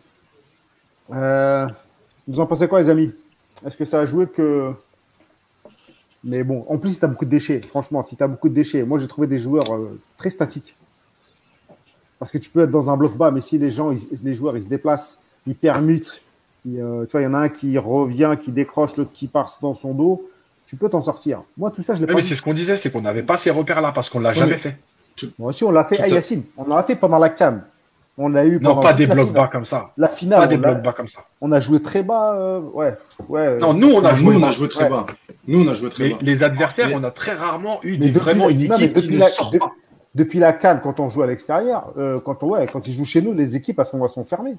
Euh, 1.10 1.66
vous 2.28 2.38
en 2.38 2.46
pensez 2.46 2.68
quoi, 2.68 2.80
les 2.80 2.88
amis? 2.88 3.12
Est-ce 3.66 3.76
que 3.76 3.84
ça 3.84 4.00
a 4.00 4.06
joué 4.06 4.28
que. 4.28 4.72
Mais 6.22 6.44
bon, 6.44 6.64
en 6.68 6.78
plus, 6.78 6.90
si 6.90 6.98
tu 7.00 7.04
as 7.04 7.08
beaucoup 7.08 7.24
de 7.24 7.30
déchets, 7.30 7.60
franchement, 7.62 8.02
si 8.02 8.16
tu 8.16 8.22
as 8.22 8.28
beaucoup 8.28 8.48
de 8.48 8.54
déchets, 8.54 8.84
moi 8.84 8.98
j'ai 8.98 9.08
trouvé 9.08 9.26
des 9.26 9.38
joueurs 9.40 9.74
euh, 9.74 10.00
très 10.16 10.30
statiques. 10.30 10.76
Parce 12.20 12.30
que 12.30 12.38
tu 12.38 12.48
peux 12.48 12.62
être 12.62 12.70
dans 12.70 12.88
un 12.88 12.96
bloc 12.96 13.16
bas, 13.16 13.32
mais 13.32 13.40
si 13.40 13.58
les 13.58 13.70
gens, 13.70 13.92
les 14.22 14.34
joueurs, 14.34 14.56
ils 14.56 14.62
se 14.62 14.68
déplacent, 14.68 15.20
ils 15.46 15.56
permutent, 15.56 16.22
euh, 16.68 17.04
tu 17.06 17.12
vois, 17.12 17.22
il 17.22 17.24
y 17.24 17.26
en 17.26 17.34
a 17.34 17.38
un 17.38 17.48
qui 17.48 17.76
revient, 17.76 18.36
qui 18.40 18.52
décroche, 18.52 18.96
l'autre 18.96 19.12
qui 19.12 19.26
part 19.26 19.58
dans 19.60 19.74
son 19.74 19.94
dos, 19.94 20.30
tu 20.64 20.76
peux 20.76 20.88
t'en 20.88 21.02
sortir. 21.02 21.42
Moi, 21.56 21.72
tout 21.72 21.82
ça, 21.82 21.94
je 21.94 22.00
l'ai 22.00 22.06
pas. 22.06 22.14
Mais 22.14 22.20
c'est 22.20 22.36
ce 22.36 22.42
qu'on 22.42 22.54
disait, 22.54 22.76
c'est 22.76 22.92
qu'on 22.92 23.02
n'avait 23.02 23.24
pas 23.24 23.36
ces 23.36 23.50
repères-là 23.50 23.92
parce 23.92 24.08
qu'on 24.08 24.18
ne 24.18 24.24
l'a 24.24 24.32
jamais 24.32 24.56
fait. 24.56 24.76
Moi 25.38 25.50
aussi, 25.50 25.64
on 25.64 25.70
l'a 25.70 25.84
fait. 25.84 26.00
à 26.00 26.08
Yacine, 26.08 26.44
on 26.56 26.68
l'a 26.68 26.82
fait 26.82 26.96
pendant 26.96 27.18
la 27.18 27.30
canne. 27.30 27.62
On 28.18 28.34
a 28.34 28.44
eu 28.44 28.58
non, 28.60 28.80
pas 28.80 28.94
des 28.94 29.06
blocs 29.06 29.32
bas 29.32 29.48
comme 29.52 29.66
ça. 29.66 29.90
La 29.98 30.08
finale. 30.08 30.40
Pas 30.40 30.46
des 30.46 30.56
blocs 30.56 30.82
bas 30.82 30.92
comme 30.92 31.08
ça. 31.08 31.26
On 31.42 31.52
a 31.52 31.60
joué 31.60 31.82
très 31.82 32.02
bas. 32.02 32.34
Euh, 32.34 32.60
ouais, 32.60 32.94
ouais. 33.28 33.58
Non, 33.58 33.74
nous, 33.74 33.90
on 33.90 34.02
a, 34.04 34.14
joué, 34.14 34.36
on 34.36 34.42
a 34.42 34.50
joué 34.50 34.68
très 34.68 34.88
bas. 34.88 35.06
Nous, 35.46 35.60
on 35.62 35.68
a 35.68 35.74
joué 35.74 35.90
très 35.90 36.08
bas. 36.10 36.16
Les 36.22 36.42
adversaires, 36.42 36.88
on 36.94 37.04
a 37.04 37.10
très 37.10 37.34
rarement 37.34 37.78
eu 37.82 38.10
vraiment 38.10 38.48
une 38.48 38.62
équipe 38.62 38.94
qui 38.94 39.10
ne 39.10 39.20
sort 39.20 39.50
pas. 39.58 39.72
Depuis 40.14 40.38
la 40.38 40.54
canne, 40.54 40.80
quand 40.82 40.98
on 40.98 41.10
joue 41.10 41.22
à 41.22 41.26
l'extérieur, 41.26 41.92
euh, 41.98 42.18
quand, 42.20 42.42
on, 42.42 42.48
ouais, 42.48 42.66
quand 42.72 42.88
ils 42.88 42.94
jouent 42.94 43.04
chez 43.04 43.20
nous, 43.20 43.34
les 43.34 43.54
équipes 43.54 43.78
elles 43.78 43.84
sont, 43.84 44.08
sont 44.08 44.24
fermées. 44.24 44.56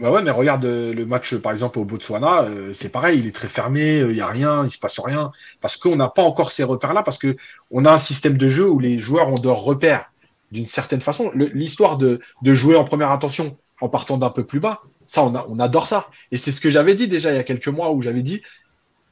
Bah 0.00 0.10
ouais, 0.10 0.22
mais 0.22 0.30
regarde 0.30 0.64
euh, 0.64 0.94
le 0.94 1.04
match, 1.04 1.34
par 1.36 1.52
exemple, 1.52 1.78
au 1.78 1.84
Botswana, 1.84 2.48
c'est 2.72 2.90
pareil, 2.90 3.18
il 3.18 3.26
est 3.26 3.34
très 3.34 3.48
fermé, 3.48 3.98
il 3.98 4.12
n'y 4.12 4.20
a 4.20 4.28
rien, 4.28 4.64
il 4.64 4.70
se 4.70 4.78
passe 4.78 4.98
rien. 4.98 5.30
Parce 5.60 5.76
qu'on 5.76 5.96
n'a 5.96 6.08
pas 6.08 6.22
encore 6.22 6.52
ces 6.52 6.64
repères-là, 6.64 7.02
parce 7.02 7.18
qu'on 7.18 7.84
a 7.84 7.92
un 7.92 7.98
système 7.98 8.38
de 8.38 8.48
jeu 8.48 8.68
où 8.68 8.78
les 8.78 8.98
joueurs 8.98 9.28
ont 9.28 9.38
de 9.38 9.48
repères 9.48 10.10
d'une 10.52 10.66
certaine 10.66 11.00
façon. 11.00 11.30
L'histoire 11.34 11.98
de, 11.98 12.20
jouer 12.42 12.76
en 12.76 12.84
première 12.84 13.10
intention 13.10 13.58
en 13.80 13.88
partant 13.88 14.16
d'un 14.16 14.30
peu 14.30 14.44
plus 14.44 14.60
bas, 14.60 14.80
ça, 15.06 15.22
on, 15.22 15.34
on 15.48 15.58
adore 15.58 15.86
ça. 15.86 16.08
Et 16.32 16.36
c'est 16.36 16.52
ce 16.52 16.60
que 16.60 16.70
j'avais 16.70 16.94
dit 16.94 17.08
déjà 17.08 17.30
il 17.30 17.36
y 17.36 17.38
a 17.38 17.44
quelques 17.44 17.68
mois 17.68 17.92
où 17.92 18.02
j'avais 18.02 18.22
dit 18.22 18.42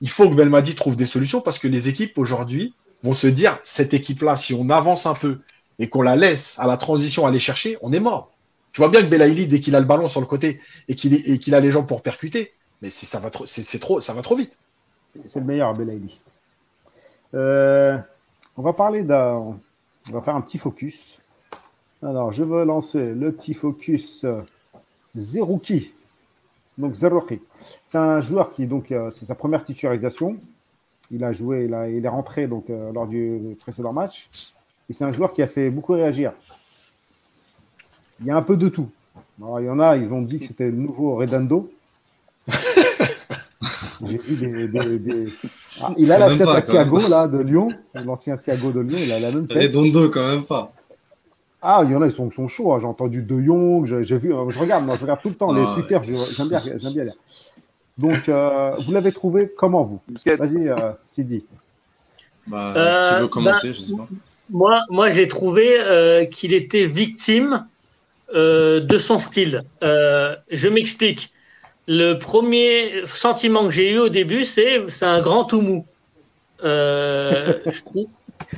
il 0.01 0.11
faut 0.11 0.29
que 0.29 0.35
Belmadi 0.35 0.75
trouve 0.75 0.97
des 0.97 1.07
solutions 1.07 1.41
parce 1.41 1.59
que 1.59 1.69
les 1.69 1.89
équipes 1.89 2.19
aujourd'hui 2.19 2.75
vont 3.03 3.13
se 3.13 3.27
dire 3.27 3.59
cette 3.63 3.95
équipe-là, 3.95 4.37
si 4.37 4.55
on 4.55 4.71
avance 4.71 5.07
un 5.07 5.15
peu 5.15 5.41
et 5.79 5.89
qu'on 5.89 6.03
la 6.03 6.17
laisse 6.17 6.59
à 6.59 6.67
la 6.67 6.77
transition 6.77 7.27
aller 7.27 7.39
chercher, 7.39 7.79
on 7.83 7.93
est 7.93 8.01
mort. 8.01 8.33
Tu 8.79 8.83
vois 8.83 8.91
bien 8.91 9.03
que 9.03 9.09
Belaïli, 9.09 9.49
dès 9.49 9.59
qu'il 9.59 9.75
a 9.75 9.81
le 9.81 9.87
ballon 9.87 10.07
sur 10.07 10.21
le 10.21 10.27
côté 10.29 10.61
et 10.87 10.95
qu'il 10.95 11.53
a 11.53 11.59
les 11.59 11.73
gens 11.73 11.83
pour 11.83 12.01
percuter, 12.01 12.53
mais 12.81 12.91
ça 12.91 13.19
va 13.19 13.29
trop, 13.29 13.45
c'est 13.45 13.81
trop, 13.81 14.01
ça 14.01 14.15
va 14.15 14.23
trop 14.23 14.37
vite. 14.37 14.57
C'est 15.27 15.41
le 15.41 15.47
meilleur, 15.47 15.75
Belaïli. 15.75 16.21
Euh, 17.35 17.99
on 18.57 18.63
va 18.63 18.73
parler 18.73 19.03
d'un, 19.03 19.35
on 20.11 20.13
va 20.13 20.21
faire 20.21 20.37
un 20.37 20.41
petit 20.41 20.59
focus 20.59 21.19
alors, 22.03 22.33
je 22.33 22.45
veux 22.45 22.65
lancer 22.65 23.15
le 23.15 23.33
petit 23.33 23.55
focus 23.55 24.27
Zerouki. 25.17 25.93
Donc 26.79 26.95
Zerouki. 26.95 27.41
C'est 27.87 27.99
un 27.99 28.21
joueur 28.21 28.53
qui, 28.53 28.67
donc, 28.67 28.93
euh, 28.93 29.11
c'est 29.11 29.27
sa 29.27 29.35
première 29.35 29.65
titularisation. 29.65 30.37
Il 31.11 31.25
a 31.25 31.33
joué, 31.33 31.67
il, 31.67 31.75
a- 31.75 31.89
il 31.91 32.05
est 32.05 32.09
rentré 32.09 32.49
donc, 32.49 32.71
euh, 32.71 32.93
lors 32.93 33.07
du 33.09 33.57
précédent 33.61 33.93
match. 33.93 34.31
Et 34.91 34.95
c'est 34.95 35.05
un 35.05 35.13
joueur 35.13 35.33
qui 35.33 35.43
a 35.43 35.49
fait 35.49 35.71
beaucoup 35.71 35.95
réagir. 35.95 36.33
Il 38.21 38.27
y 38.27 38.31
a 38.31 38.37
un 38.37 38.43
peu 38.43 38.57
de 38.57 38.69
tout. 38.69 38.89
Alors, 39.41 39.61
il 39.61 39.67
y 39.67 39.71
en 39.71 39.79
a, 39.79 39.97
ils 39.97 40.13
ont 40.13 40.23
dit 40.23 40.39
que 40.39 40.45
c'était 40.47 40.67
le 40.67 40.73
nouveau 40.77 41.15
Redondo. 41.17 41.71
J'ai 44.07 44.17
vu 44.17 44.37
des. 44.37 44.69
des- 44.69 44.99
des- 44.99 45.33
Ah, 45.81 45.93
il 45.97 46.11
a 46.11 46.19
la 46.19 46.29
Même 46.29 46.39
tête 46.39 46.47
pas, 46.47 46.55
à 46.57 46.63
quand. 46.63 46.73
Thiago, 46.73 47.09
là, 47.09 47.29
de 47.29 47.39
Lyon. 47.39 47.69
L'ancien 48.05 48.37
Thiago 48.37 48.73
de 48.73 48.81
Lyon, 48.81 48.99
il 49.01 49.13
a 49.13 49.21
la 49.21 49.31
même 49.31 49.47
tête. 49.47 49.75
Redondo, 49.75 50.09
quand 50.11 50.27
même 50.27 50.45
pas. 50.45 50.73
Ah, 51.61 51.83
il 51.85 51.91
y 51.91 51.97
en 51.97 52.03
a, 52.03 52.07
ils 52.07 52.11
sont, 52.13 52.31
sont 52.31 52.47
chauds. 52.49 52.73
hein. 52.73 52.79
J'ai 52.81 52.87
entendu 52.87 53.23
De 53.23 53.41
Jong, 53.41 53.85
j'ai 54.03 54.19
vu, 54.19 54.33
euh, 54.33 54.49
je 54.51 54.59
regarde, 54.59 54.85
moi, 54.85 54.97
je 54.97 55.03
regarde 55.03 55.21
tout 55.23 55.29
le 55.29 55.35
temps 55.35 55.53
les 55.53 55.63
Ah, 55.63 55.73
Twitter, 55.75 55.99
je- 56.05 56.35
j'aime 56.37 56.49
bien, 56.49 56.61
j'aime 56.61 56.93
bien. 56.93 57.07
Donc, 57.97 58.29
euh, 58.29 58.77
vous 58.87 58.93
l'avez 58.93 59.11
trouvé 59.13 59.51
comment, 59.57 59.83
vous? 59.83 60.01
Vas-y, 60.37 60.69
euh, 60.69 60.93
Sidi. 61.09 61.45
Bah, 62.47 62.73
Euh, 62.77 63.15
qui 63.15 63.21
veut 63.23 63.29
commencer, 63.29 63.73
je 63.73 63.83
sais 63.83 63.97
pas. 63.97 64.07
Moi, 64.51 64.81
moi 64.89 65.11
j'ai 65.11 65.29
trouvé 65.29 65.77
euh, 65.81 66.25
qu'il 66.25 66.55
était 66.55 66.87
victime 66.87 67.67
euh, 68.35 68.81
de 68.81 68.99
son 68.99 69.19
style. 69.19 69.63
Euh, 69.83 70.37
je 70.51 70.69
m'explique. 70.69 71.33
Le 71.87 72.15
premier 72.15 73.03
sentiment 73.15 73.65
que 73.65 73.71
j'ai 73.71 73.93
eu 73.93 73.99
au 73.99 74.09
début, 74.11 74.45
c'est 74.45 74.83
c'est 74.89 75.07
un 75.07 75.21
grand 75.23 75.45
tout 75.45 75.61
mou. 75.63 75.87
Euh, 76.65 77.55
je 77.73 77.81
trouve- 77.83 78.07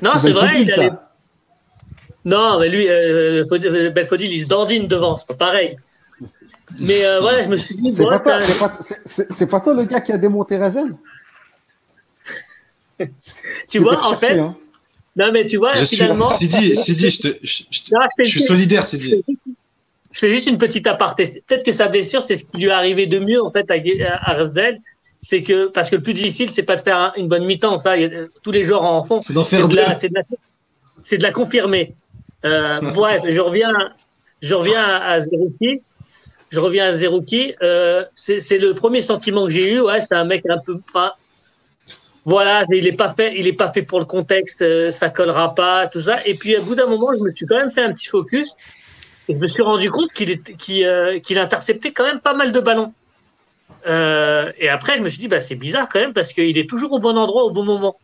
Non, 0.03 0.12
c'est 0.18 0.33
vrai. 0.33 0.49
Belfodil, 0.49 0.62
Il 0.66 0.73
a 0.73 0.75
ça. 0.77 0.83
les- 0.83 0.91
Non, 2.25 2.59
mais 2.59 2.68
lui, 2.68 2.89
euh, 2.89 3.45
Fod- 3.47 3.64
euh, 3.64 3.91
Belfodil, 3.91 4.33
il 4.33 4.43
se 4.43 4.47
dandine 4.49 4.87
devant, 4.89 5.16
c'est 5.16 5.27
pas 5.29 5.35
pareil. 5.35 5.77
Mais 6.79 7.05
euh, 7.05 7.21
voilà, 7.21 7.43
je 7.43 7.49
me 7.49 7.57
suis 7.57 7.75
dit, 7.77 7.91
C'est 7.93 8.05
pas, 8.05 8.18
ça- 8.18 8.39
toi- 8.59 8.68
pas- 8.68 9.61
pas 9.61 9.75
le 9.75 9.85
gars 9.85 10.01
qui 10.01 10.12
a 10.12 10.18
démonté 10.18 10.57
Rezen 10.57 10.97
tu 13.68 13.79
vois, 13.79 14.05
en 14.07 14.14
fait, 14.16 14.39
hein. 14.39 14.57
non, 15.16 15.33
mais 15.33 15.47
tu 15.47 15.57
vois, 15.57 15.73
Je 15.75 15.85
suis, 15.85 15.97
finalement, 15.97 16.29
Sidi, 16.29 16.77
Sidi, 16.77 17.11
je, 17.11 17.21
te, 17.21 17.29
je, 17.43 17.62
je- 17.71 18.25
suis 18.25 18.43
solidaire, 18.43 18.85
Sidi. 18.87 19.25
Je 20.12 20.18
fais 20.18 20.30
juste 20.34 20.46
une 20.48 20.58
petite 20.58 20.86
aparté. 20.86 21.42
Peut-être 21.46 21.64
que 21.64 21.72
sa 21.72 21.88
blessure, 21.88 22.22
c'est 22.22 22.34
ce 22.36 22.44
qui 22.44 22.58
lui 22.58 22.66
est 22.66 22.70
arrivé 22.70 23.06
de 23.06 23.18
mieux 23.18 23.42
en 23.42 23.50
fait 23.50 23.70
à, 23.70 23.74
à 24.14 24.30
Arzel. 24.32 24.78
C'est 25.20 25.42
que 25.42 25.66
parce 25.66 25.90
que 25.90 25.96
le 25.96 26.02
plus 26.02 26.14
difficile, 26.14 26.50
c'est 26.50 26.62
pas 26.62 26.76
de 26.76 26.80
faire 26.80 26.96
un- 26.96 27.12
une 27.16 27.28
bonne 27.28 27.44
mi-temps. 27.44 27.78
Ça, 27.78 27.92
a- 27.92 28.26
tous 28.42 28.50
les 28.52 28.64
joueurs 28.64 28.82
en 28.84 29.04
font. 29.04 29.20
C'est 29.20 29.34
d'en 29.34 29.44
faire 29.44 29.68
de, 29.68 29.76
la, 29.76 29.94
c'est 29.94 30.08
de 30.08 30.14
la, 30.14 30.22
c'est 31.04 31.18
de 31.18 31.22
la 31.22 31.30
confirmer. 31.32 31.94
Euh, 32.44 32.80
bref, 32.94 33.22
je 33.28 33.38
reviens, 33.38 33.70
je 34.42 34.54
reviens 34.54 34.82
à, 34.82 35.12
à 35.12 35.20
Zerouki. 35.20 35.82
Je 36.50 36.58
reviens 36.58 36.86
à 36.86 36.92
Zerouki. 36.94 37.54
Euh, 37.62 38.04
c'est, 38.16 38.40
le 38.58 38.74
premier 38.74 39.02
sentiment 39.02 39.44
que 39.44 39.50
j'ai 39.52 39.74
eu. 39.74 39.80
Ouais, 39.80 40.00
c'est 40.00 40.14
un 40.14 40.24
mec 40.24 40.42
un 40.48 40.58
peu. 40.58 40.80
Enfin, 40.88 41.12
voilà, 42.24 42.64
il 42.72 42.86
est 42.86 42.92
pas 42.92 43.12
fait, 43.12 43.34
il 43.36 43.46
est 43.46 43.52
pas 43.52 43.70
fait 43.72 43.82
pour 43.82 43.98
le 43.98 44.04
contexte. 44.04 44.62
euh, 44.62 44.90
ça 44.90 45.08
collera 45.11 45.54
pas, 45.54 45.86
tout 45.86 46.00
ça. 46.00 46.18
Et 46.26 46.34
puis, 46.34 46.56
au 46.56 46.62
bout 46.64 46.74
d'un 46.74 46.86
moment, 46.86 47.11
je 47.16 47.22
me 47.22 47.30
suis 47.30 47.46
quand 47.46 47.56
même 47.56 47.70
fait 47.70 47.82
un 47.82 47.92
petit 47.92 48.08
focus. 48.08 48.48
Et 49.31 49.35
je 49.35 49.39
me 49.39 49.47
suis 49.47 49.62
rendu 49.62 49.93
compte 49.93 50.12
qu'il 50.12 50.41
euh, 50.85 51.20
qu'il 51.20 51.39
interceptait 51.39 51.93
quand 51.93 52.03
même 52.03 52.18
pas 52.18 52.35
mal 52.35 52.51
de 52.51 52.59
ballons. 52.59 52.93
Euh, 53.87 54.51
et 54.59 54.68
après, 54.68 54.97
je 54.97 55.03
me 55.03 55.09
suis 55.09 55.20
dit, 55.20 55.28
bah, 55.28 55.41
c'est 55.41 55.55
bizarre 55.55 55.89
quand 55.89 56.01
même 56.01 56.12
parce 56.12 56.33
qu'il 56.33 56.59
est 56.59 56.68
toujours 56.68 56.91
au 56.91 56.99
bon 56.99 57.16
endroit 57.16 57.45
au 57.45 57.53
bon 57.53 57.62
moment. 57.62 57.97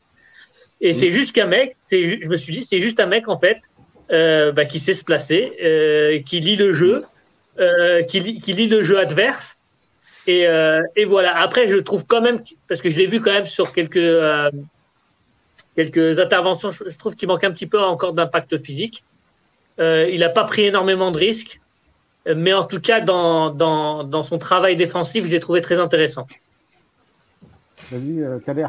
Et 0.81 0.93
c'est 0.93 1.11
juste 1.11 1.33
qu'un 1.33 1.47
mec, 1.47 1.75
je 1.91 2.29
me 2.29 2.37
suis 2.37 2.53
dit, 2.53 2.65
c'est 2.65 2.79
juste 2.79 3.01
un 3.01 3.07
mec 3.07 3.27
en 3.29 3.37
fait 3.39 3.59
euh, 4.13 4.53
bah, 4.53 4.67
qui 4.67 4.79
sait 4.79 4.95
se 4.95 5.05
placer, 5.05 5.55
euh, 5.65 6.21
qui 6.21 6.39
lit 6.39 6.55
le 6.55 6.73
jeu, 6.73 7.03
qui, 8.07 8.21
lit, 8.21 8.41
qui 8.41 8.53
lit 8.53 8.69
le 8.69 8.85
jeu 8.85 8.97
adverse. 8.97 9.59
Et, 10.29 10.43
et 10.95 11.05
voilà. 11.07 11.37
Après, 11.39 11.67
je 11.67 11.77
trouve 11.77 12.07
quand 12.07 12.21
même, 12.21 12.45
parce 12.69 12.81
que 12.81 12.89
je 12.89 12.99
l'ai 12.99 13.07
vu 13.07 13.21
quand 13.21 13.33
même 13.33 13.47
sur 13.47 13.73
quelques, 13.73 14.15
quelques 15.75 16.21
interventions, 16.21 16.71
je 16.71 16.97
trouve 16.97 17.17
qu'il 17.17 17.27
manque 17.27 17.43
un 17.43 17.51
petit 17.51 17.67
peu 17.67 17.81
encore 17.83 18.13
d'impact 18.13 18.63
physique. 18.63 19.03
Euh, 19.79 20.09
il 20.11 20.21
n'a 20.21 20.29
pas 20.29 20.45
pris 20.45 20.65
énormément 20.65 21.11
de 21.11 21.19
risques, 21.19 21.61
mais 22.35 22.53
en 22.53 22.65
tout 22.65 22.81
cas, 22.81 23.01
dans, 23.01 23.51
dans, 23.51 24.05
dans 24.05 24.23
son 24.23 24.39
travail 24.39 24.77
défensif, 24.77 25.25
je 25.25 25.31
l'ai 25.31 25.41
trouvé 25.41 25.61
très 25.61 25.79
intéressant. 25.79 26.27
Vas-y, 27.91 28.23
euh, 28.23 28.39
Kader. 28.39 28.69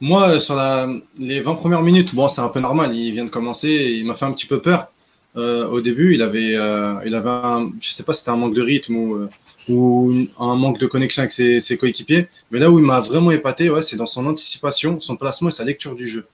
Moi, 0.00 0.28
euh, 0.28 0.38
sur 0.40 0.54
la, 0.54 0.88
les 1.18 1.40
20 1.40 1.54
premières 1.56 1.82
minutes, 1.82 2.14
bon, 2.14 2.28
c'est 2.28 2.40
un 2.40 2.48
peu 2.48 2.60
normal. 2.60 2.94
Il 2.94 3.12
vient 3.12 3.24
de 3.24 3.30
commencer. 3.30 3.68
Il 3.68 4.06
m'a 4.06 4.14
fait 4.14 4.24
un 4.24 4.32
petit 4.32 4.46
peu 4.46 4.60
peur. 4.60 4.90
Euh, 5.36 5.68
au 5.68 5.80
début, 5.80 6.14
il 6.14 6.22
avait, 6.22 6.56
euh, 6.56 6.94
il 7.06 7.14
avait 7.14 7.30
un, 7.30 7.70
je 7.80 7.90
sais 7.90 8.02
pas 8.02 8.12
si 8.12 8.20
c'était 8.20 8.32
un 8.32 8.36
manque 8.36 8.54
de 8.54 8.62
rythme 8.62 8.96
ou, 8.96 9.14
euh, 9.14 9.28
un 10.38 10.56
manque 10.56 10.78
de 10.78 10.86
connexion 10.86 11.20
avec 11.20 11.30
ses, 11.30 11.60
ses 11.60 11.76
coéquipiers. 11.78 12.28
Mais 12.50 12.58
là 12.58 12.70
où 12.70 12.78
il 12.78 12.84
m'a 12.84 13.00
vraiment 13.00 13.30
épaté, 13.30 13.70
ouais, 13.70 13.82
c'est 13.82 13.96
dans 13.96 14.06
son 14.06 14.26
anticipation, 14.26 14.98
son 14.98 15.16
placement 15.16 15.48
et 15.48 15.52
sa 15.52 15.64
lecture 15.64 15.94
du 15.94 16.08
jeu. 16.08 16.26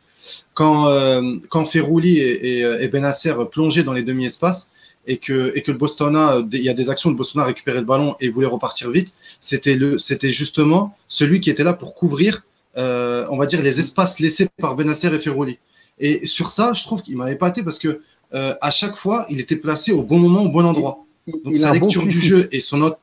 Quand, 0.54 0.88
euh, 0.88 1.36
quand 1.48 1.66
Ferrouli 1.66 2.18
et, 2.18 2.60
et, 2.60 2.76
et 2.80 2.88
Benasser 2.88 3.34
plongeaient 3.50 3.84
dans 3.84 3.92
les 3.92 4.02
demi-espaces 4.02 4.72
et 5.06 5.18
que, 5.18 5.52
et 5.54 5.62
que 5.62 5.70
le 5.70 5.78
Bostona, 5.78 6.42
il 6.52 6.62
y 6.62 6.68
a 6.68 6.74
des 6.74 6.90
actions 6.90 7.10
de 7.10 7.16
Bostona 7.16 7.44
récupérer 7.44 7.78
le 7.78 7.84
ballon 7.84 8.16
et 8.20 8.28
voulait 8.28 8.46
repartir 8.46 8.90
vite, 8.90 9.12
c'était 9.40 9.74
le, 9.76 9.98
justement 9.98 10.96
celui 11.06 11.40
qui 11.40 11.50
était 11.50 11.64
là 11.64 11.74
pour 11.74 11.94
couvrir 11.94 12.42
euh, 12.76 13.24
on 13.30 13.38
va 13.38 13.46
dire, 13.46 13.62
les 13.62 13.80
espaces 13.80 14.20
laissés 14.20 14.48
par 14.58 14.76
Benasser 14.76 15.08
et 15.14 15.18
Ferroli. 15.18 15.58
Et 15.98 16.26
sur 16.26 16.50
ça, 16.50 16.72
je 16.74 16.84
trouve 16.84 17.00
qu'il 17.00 17.16
m'a 17.16 17.30
épaté 17.30 17.62
parce 17.62 17.78
que 17.78 18.00
euh, 18.34 18.54
à 18.60 18.70
chaque 18.70 18.96
fois, 18.96 19.24
il 19.30 19.40
était 19.40 19.56
placé 19.56 19.92
au 19.92 20.02
bon 20.02 20.18
moment, 20.18 20.42
au 20.42 20.50
bon 20.50 20.64
endroit. 20.64 21.04
Donc 21.26 21.40
il 21.46 21.56
sa 21.56 21.72
bon 21.72 21.80
lecture 21.80 22.06
du 22.06 22.20
jeu 22.20 22.48
et 22.52 22.60
son 22.60 22.82
autre. 22.82 22.98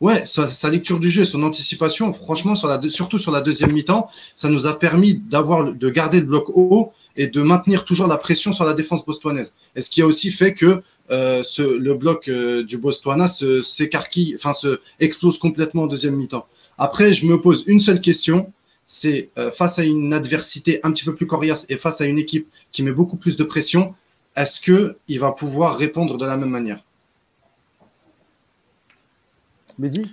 Ouais, 0.00 0.24
sa, 0.24 0.50
sa 0.50 0.70
lecture 0.70 0.98
du 0.98 1.10
jeu 1.10 1.26
son 1.26 1.42
anticipation, 1.42 2.14
franchement, 2.14 2.54
sur 2.54 2.68
la 2.68 2.80
surtout 2.88 3.18
sur 3.18 3.30
la 3.32 3.42
deuxième 3.42 3.72
mi-temps, 3.72 4.08
ça 4.34 4.48
nous 4.48 4.66
a 4.66 4.78
permis 4.78 5.16
d'avoir, 5.16 5.74
de 5.74 5.90
garder 5.90 6.20
le 6.20 6.26
bloc 6.26 6.48
haut 6.54 6.92
et 7.16 7.26
de 7.26 7.42
maintenir 7.42 7.84
toujours 7.84 8.06
la 8.06 8.16
pression 8.16 8.54
sur 8.54 8.64
la 8.64 8.72
défense 8.72 9.04
bostoanaise. 9.04 9.52
Et 9.76 9.82
ce 9.82 9.90
qui 9.90 10.00
a 10.00 10.06
aussi 10.06 10.30
fait 10.30 10.54
que 10.54 10.82
euh, 11.10 11.42
ce, 11.42 11.60
le 11.60 11.92
bloc 11.92 12.28
euh, 12.28 12.64
du 12.64 12.78
Botswana 12.78 13.28
s'écarquille, 13.28 14.36
enfin 14.36 14.54
se 14.54 14.80
explose 15.00 15.38
complètement 15.38 15.82
en 15.82 15.86
deuxième 15.86 16.16
mi-temps. 16.16 16.46
Après, 16.78 17.12
je 17.12 17.26
me 17.26 17.38
pose 17.38 17.64
une 17.66 17.78
seule 17.78 18.00
question, 18.00 18.50
c'est 18.86 19.28
euh, 19.36 19.50
face 19.50 19.78
à 19.78 19.84
une 19.84 20.14
adversité 20.14 20.80
un 20.82 20.92
petit 20.92 21.04
peu 21.04 21.14
plus 21.14 21.26
coriace 21.26 21.66
et 21.68 21.76
face 21.76 22.00
à 22.00 22.06
une 22.06 22.18
équipe 22.18 22.48
qui 22.72 22.82
met 22.82 22.92
beaucoup 22.92 23.18
plus 23.18 23.36
de 23.36 23.44
pression, 23.44 23.94
est-ce 24.34 24.62
que 24.62 24.96
il 25.08 25.20
va 25.20 25.32
pouvoir 25.32 25.76
répondre 25.76 26.16
de 26.16 26.24
la 26.24 26.38
même 26.38 26.48
manière? 26.48 26.82
Mehdi? 29.80 30.10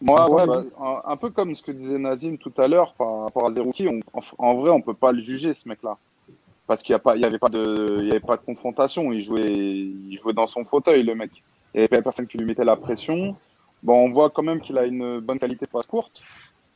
Moi, 0.00 0.30
ouais, 0.30 0.46
bah, 0.46 0.62
un, 0.80 1.02
un 1.12 1.16
peu 1.16 1.30
comme 1.30 1.54
ce 1.54 1.62
que 1.62 1.72
disait 1.72 1.98
Nazim 1.98 2.36
tout 2.38 2.52
à 2.56 2.68
l'heure 2.68 2.94
par 2.94 3.22
rapport 3.24 3.46
à 3.46 3.52
Zerouki, 3.52 3.88
on- 3.88 4.00
en, 4.12 4.20
en 4.38 4.54
vrai, 4.54 4.70
on 4.70 4.80
peut 4.80 4.94
pas 4.94 5.10
le 5.12 5.20
juger, 5.20 5.54
ce 5.54 5.68
mec-là. 5.68 5.96
Parce 6.68 6.82
qu'il 6.82 6.96
n'y 7.16 7.24
avait 7.24 7.38
pas 7.38 7.48
de, 7.48 7.98
il 8.00 8.06
y 8.06 8.10
avait 8.10 8.20
pas 8.20 8.36
de 8.36 8.42
confrontation. 8.42 9.12
Il 9.12 9.22
jouait, 9.22 9.44
il 9.44 10.16
jouait 10.18 10.32
dans 10.32 10.46
son 10.46 10.64
fauteuil, 10.64 11.02
le 11.02 11.16
mec. 11.16 11.30
Il 11.74 11.80
n'y 11.80 11.88
avait 11.90 12.02
personne 12.02 12.26
qui 12.26 12.38
lui 12.38 12.46
mettait 12.46 12.64
la 12.64 12.76
pression. 12.76 13.36
Bon, 13.82 14.04
on 14.04 14.10
voit 14.12 14.30
quand 14.30 14.42
même 14.44 14.60
qu'il 14.60 14.78
a 14.78 14.84
une 14.84 15.18
bonne 15.18 15.40
qualité 15.40 15.66
de 15.66 15.70
passe 15.70 15.86
courte. 15.86 16.20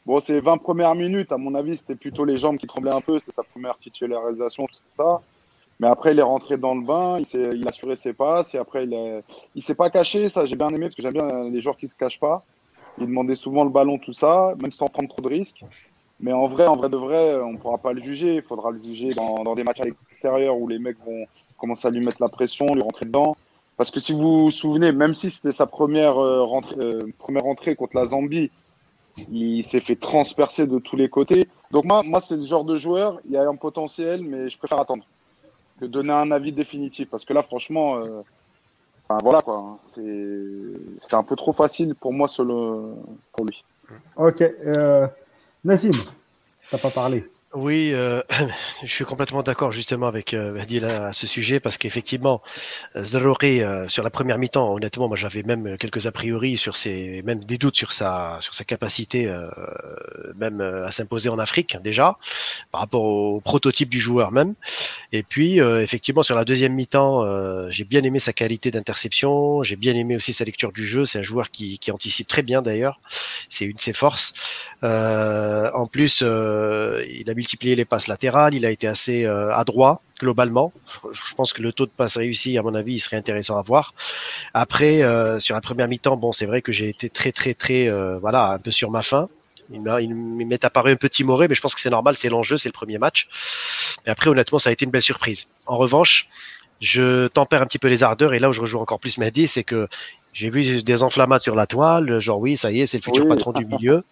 Bon, 0.05 0.19
ces 0.19 0.41
20 0.41 0.59
premières 0.59 0.97
minutes, 0.97 1.31
à 1.31 1.37
mon 1.37 1.55
avis, 1.55 1.77
c'était 1.77 1.95
plutôt 1.95 2.25
les 2.25 2.37
jambes 2.37 2.59
qui 2.59 2.67
tremblaient 2.67 2.91
un 2.93 3.01
peu. 3.01 3.19
C'était 3.19 3.33
sa 3.33 3.45
première 3.45 3.79
titularisation, 3.79 4.67
tout 4.67 4.81
ça. 4.99 5.23
Mais 5.79 5.89
après, 5.89 6.13
il 6.13 6.19
est 6.19 6.23
rentré 6.23 6.57
dans 6.57 6.75
le 6.75 6.83
bain, 6.83 7.19
il, 7.19 7.27
il 7.55 7.67
a 7.67 7.69
assuré 7.69 7.97
ses 7.97 8.13
passes, 8.13 8.55
et 8.55 8.59
après, 8.59 8.85
il 8.85 9.23
il 9.55 9.63
s'est 9.63 9.75
pas 9.75 9.91
caché. 9.91 10.29
Ça, 10.29 10.47
j'ai 10.47 10.57
bien 10.57 10.69
aimé, 10.71 10.87
parce 10.87 10.95
que 10.95 11.03
j'aime 11.03 11.13
bien 11.13 11.51
les 11.51 11.61
joueurs 11.61 11.77
qui 11.77 11.89
se 11.89 11.97
cachent 11.97 12.21
pas. 12.21 12.45
Il 12.99 13.07
demandait 13.07 13.37
souvent 13.37 13.65
le 13.65 13.71
ballon, 13.71 13.99
tout 13.99 14.15
ça, 14.15 14.55
même 14.61 14.71
sans 14.71 14.89
prendre 14.89 15.09
trop 15.09 15.23
de 15.23 15.29
risques. 15.29 15.63
Mais 16.19 16.33
en 16.33 16.47
vrai, 16.47 16.67
en 16.67 16.77
vrai 16.77 16.89
de 16.89 16.97
vrai, 16.97 17.37
on 17.37 17.53
ne 17.53 17.59
pourra 17.59 17.77
pas 17.77 17.93
le 17.93 18.01
juger. 18.01 18.37
Il 18.37 18.43
faudra 18.43 18.71
le 18.71 18.79
juger 18.79 19.11
dans, 19.11 19.45
dans 19.45 19.55
des 19.55 19.65
matchs 19.65 19.81
à 19.81 19.85
l'extérieur 19.85 20.57
où 20.57 20.67
les 20.67 20.79
mecs 20.79 20.97
vont 21.05 21.27
commencer 21.59 21.89
à 21.89 21.91
lui 21.91 22.05
mettre 22.05 22.23
la 22.23 22.29
pression, 22.29 22.75
lui 22.75 22.81
rentrer 22.83 23.05
dedans. 23.05 23.37
Parce 23.77 23.91
que 23.91 24.01
si 24.01 24.13
vous 24.13 24.45
vous 24.45 24.51
souvenez, 24.51 24.93
même 24.93 25.15
si 25.15 25.31
c'était 25.31 25.53
sa 25.53 25.67
première, 25.67 26.17
euh, 26.17 26.43
rentrée, 26.43 26.77
euh, 26.79 27.13
première 27.19 27.45
entrée 27.45 27.77
contre 27.77 27.97
la 27.97 28.07
Zambie, 28.07 28.51
il 29.31 29.63
s'est 29.63 29.81
fait 29.81 29.97
transpercer 29.97 30.67
de 30.67 30.79
tous 30.79 30.97
les 30.97 31.11
côtés. 31.11 31.49
Donc 31.71 31.85
moi, 31.85 32.03
moi 32.03 32.23
c'est 32.23 32.37
le 32.37 32.43
genre 32.43 32.65
de 32.65 32.79
joueur, 32.79 33.21
il 33.27 33.33
y 33.33 33.37
a 33.37 33.47
un 33.47 33.57
potentiel, 33.57 34.23
mais 34.23 34.49
je 34.49 34.57
préfère 34.57 34.79
attendre 34.79 35.05
que 35.81 35.85
donner 35.87 36.13
un 36.13 36.31
avis 36.31 36.53
définitif. 36.53 37.09
Parce 37.11 37.25
que 37.25 37.33
là, 37.33 37.43
franchement, 37.43 37.99
euh, 37.99 38.23
voilà 39.23 39.43
quoi. 39.43 39.79
C'est 39.95 41.15
un 41.15 41.23
peu 41.23 41.37
trop 41.37 41.53
facile 41.53 41.95
pour 41.95 42.13
moi 42.13 42.29
le, 42.45 42.95
pour 43.33 43.45
lui. 43.45 43.65
Ok. 44.17 44.41
Euh, 44.41 45.07
Nassim, 45.65 45.93
t'as 46.71 46.79
pas 46.79 46.91
parlé. 46.91 47.29
Oui, 47.55 47.93
euh, 47.95 48.23
je 48.83 48.89
suis 48.89 49.05
complètement 49.05 49.43
d'accord 49.43 49.71
justement 49.71 50.09
avec 50.09 50.35
euh, 50.35 50.61
à 50.83 51.13
ce 51.13 51.27
sujet 51.27 51.61
parce 51.61 51.79
qu'effectivement, 51.79 52.43
Zarouri, 52.99 53.63
euh, 53.63 53.87
sur 53.89 54.03
la 54.03 54.11
première 54.11 54.37
mi-temps, 54.37 54.75
honnêtement, 54.75 55.07
moi 55.07 55.17
j'avais 55.17 55.43
même 55.45 55.79
quelques 55.79 56.07
a 56.07 56.13
priori 56.13 56.57
sur 56.57 56.77
ses, 56.77 57.23
même 57.25 57.45
des 57.45 57.57
doutes 57.57 57.77
sur 57.77 57.93
sa, 57.93 58.37
sur 58.41 58.53
sa 58.53 58.65
capacité 58.65 59.27
euh, 59.27 59.49
même 60.35 60.61
euh, 60.61 60.87
à 60.87 60.91
s'imposer 60.91 61.29
en 61.29 61.39
Afrique 61.39 61.77
déjà, 61.83 62.15
par 62.73 62.81
rapport 62.81 63.05
au 63.05 63.41
prototype 63.41 63.89
du 63.89 64.01
joueur 64.01 64.33
même. 64.33 64.55
Et 65.13 65.23
puis 65.23 65.61
euh, 65.61 65.83
effectivement 65.83 66.23
sur 66.23 66.35
la 66.35 66.45
deuxième 66.45 66.75
mi-temps, 66.75 67.07
j'ai 67.71 67.85
bien 67.85 68.03
aimé 68.03 68.19
sa 68.19 68.33
qualité 68.33 68.71
d'interception, 68.73 69.63
j'ai 69.63 69.77
bien 69.77 69.95
aimé 69.95 70.17
aussi 70.17 70.33
sa 70.33 70.45
lecture 70.45 70.73
du 70.73 70.85
jeu. 70.85 71.07
C'est 71.07 71.21
un 71.21 71.23
joueur 71.23 71.51
qui, 71.51 71.79
qui 71.79 71.93
anticipe 71.93 72.27
très 72.27 72.43
bien 72.43 72.61
d'ailleurs, 72.61 73.01
c'est 73.49 73.65
une 73.65 73.77
de 73.77 73.81
ses 73.81 73.93
forces. 73.93 74.33
En 74.83 75.87
plus, 75.87 76.23
il 76.23 77.31
a 77.31 77.35
multiplié 77.37 77.77
les 77.77 77.85
passes 77.85 78.09
latérales, 78.09 78.55
il 78.55 78.67
a 78.67 78.71
été 78.71 78.89
assez 78.89 79.25
euh, 79.25 79.55
adroit 79.55 80.01
globalement. 80.19 80.73
Je 81.13 81.35
pense 81.35 81.53
que 81.53 81.63
le 81.63 81.73
taux 81.73 81.85
de 81.85 81.91
passes 81.91 82.17
réussi, 82.17 82.57
à 82.57 82.63
mon 82.63 82.75
avis, 82.75 82.95
il 82.95 82.99
serait 82.99 83.19
intéressant 83.19 83.59
à 83.59 83.63
voir. 83.63 83.95
Après, 84.55 85.03
euh, 85.03 85.39
sur 85.39 85.55
la 85.55 85.61
première 85.61 85.87
mi-temps, 85.87 86.17
bon, 86.17 86.33
c'est 86.33 86.47
vrai 86.47 86.63
que 86.63 86.73
j'ai 86.73 86.89
été 86.89 87.11
très, 87.11 87.33
très, 87.33 87.53
très, 87.53 87.89
euh, 87.89 88.19
voilà, 88.19 88.51
un 88.53 88.59
peu 88.59 88.73
sur 88.73 88.91
ma 88.91 89.03
faim. 89.03 89.29
Il 89.71 89.81
m'est 89.83 90.65
apparu 90.65 90.93
un 90.93 90.97
peu 90.97 91.11
timoré, 91.11 91.49
mais 91.49 91.55
je 91.55 91.61
pense 91.61 91.75
que 91.75 91.81
c'est 91.81 91.91
normal, 91.91 92.17
c'est 92.17 92.29
l'enjeu, 92.29 92.57
c'est 92.57 92.69
le 92.69 92.73
premier 92.73 92.99
match. 92.99 93.29
Et 94.07 94.11
après, 94.11 94.31
honnêtement, 94.31 94.59
ça 94.59 94.71
a 94.71 94.73
été 94.73 94.85
une 94.85 94.93
belle 94.93 95.03
surprise. 95.03 95.49
En 95.67 95.77
revanche, 95.77 96.29
je 96.81 97.27
tempère 97.27 97.63
un 97.63 97.67
petit 97.67 97.79
peu 97.79 97.89
les 97.89 98.03
ardeurs, 98.03 98.33
et 98.33 98.39
là 98.39 98.49
où 98.49 98.53
je 98.53 98.61
rejoins 98.61 98.81
encore 98.81 99.01
plus 99.01 99.19
Mehdi, 99.19 99.49
c'est 99.49 99.65
que 99.65 99.89
j'ai 100.37 100.51
vu 100.51 100.83
des 100.83 101.03
enflammades 101.03 101.41
sur 101.41 101.55
la 101.55 101.67
toile, 101.67 102.21
genre 102.21 102.39
oui, 102.39 102.59
ça 102.59 102.71
y 102.71 102.83
est, 102.83 102.87
c'est 102.87 102.99
le 102.99 103.03
futur 103.03 103.25
Oui. 103.25 103.31
patron 103.31 103.53
du 103.53 103.65
milieu. 103.65 104.03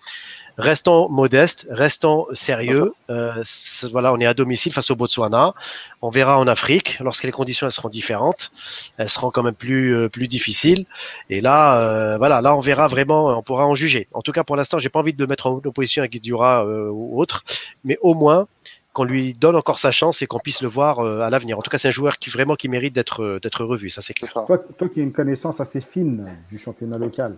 Restons 0.56 1.10
modestes, 1.10 1.66
restons 1.68 2.26
sérieux. 2.32 2.94
Euh, 3.10 3.42
voilà, 3.90 4.10
on 4.10 4.18
est 4.18 4.24
à 4.24 4.32
domicile 4.32 4.72
face 4.72 4.90
au 4.90 4.96
Botswana. 4.96 5.52
On 6.00 6.08
verra 6.08 6.38
en 6.38 6.46
Afrique, 6.46 6.98
lorsque 7.00 7.24
les 7.24 7.32
conditions 7.32 7.66
elles 7.66 7.72
seront 7.72 7.90
différentes, 7.90 8.52
elles 8.96 9.10
seront 9.10 9.30
quand 9.30 9.42
même 9.42 9.54
plus 9.54 9.94
euh, 9.94 10.08
plus 10.08 10.26
difficiles. 10.26 10.86
Et 11.28 11.42
là, 11.42 11.78
euh, 11.80 12.16
voilà, 12.16 12.40
là 12.40 12.56
on 12.56 12.60
verra 12.60 12.88
vraiment, 12.88 13.36
on 13.36 13.42
pourra 13.42 13.66
en 13.66 13.74
juger. 13.74 14.08
En 14.14 14.22
tout 14.22 14.32
cas, 14.32 14.44
pour 14.44 14.56
l'instant, 14.56 14.78
j'ai 14.78 14.88
pas 14.88 15.00
envie 15.00 15.12
de 15.12 15.20
le 15.20 15.26
mettre 15.26 15.48
en 15.48 15.60
opposition 15.62 16.00
avec 16.00 16.12
Guidura 16.12 16.64
euh, 16.64 16.88
ou 16.88 17.20
autre, 17.20 17.44
mais 17.84 17.98
au 18.00 18.14
moins 18.14 18.46
qu'on 18.94 19.04
lui 19.04 19.34
donne 19.34 19.56
encore 19.56 19.78
sa 19.78 19.90
chance 19.90 20.22
et 20.22 20.26
qu'on 20.26 20.38
puisse 20.38 20.62
le 20.62 20.68
voir 20.68 21.00
euh, 21.00 21.20
à 21.20 21.28
l'avenir. 21.28 21.58
En 21.58 21.62
tout 21.62 21.70
cas, 21.70 21.76
c'est 21.78 21.88
un 21.88 21.90
joueur 21.90 22.18
qui 22.18 22.30
vraiment 22.30 22.54
qui 22.54 22.68
mérite 22.68 22.94
d'être 22.94 23.22
euh, 23.22 23.40
d'être 23.40 23.62
revu, 23.64 23.90
ça 23.90 24.00
c'est 24.00 24.14
clair. 24.14 24.32
Toi, 24.32 24.64
toi 24.78 24.88
qui 24.88 25.00
as 25.00 25.02
une 25.02 25.12
connaissance 25.12 25.60
assez 25.60 25.82
fine 25.82 26.24
du 26.48 26.56
championnat 26.56 26.96
local, 26.96 27.36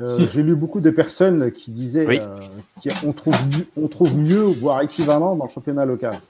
euh, 0.00 0.26
j'ai 0.26 0.42
lu 0.42 0.54
beaucoup 0.54 0.80
de 0.80 0.90
personnes 0.90 1.50
qui 1.50 1.72
disaient 1.72 2.06
Oui. 2.06 2.20
euh, 2.22 2.92
qu'on 3.00 3.12
trouve, 3.12 3.34
on 3.76 3.88
trouve 3.88 4.16
mieux, 4.16 4.44
voire 4.44 4.80
équivalent 4.82 5.34
dans 5.34 5.44
le 5.44 5.50
championnat 5.50 5.84
local. 5.84 6.20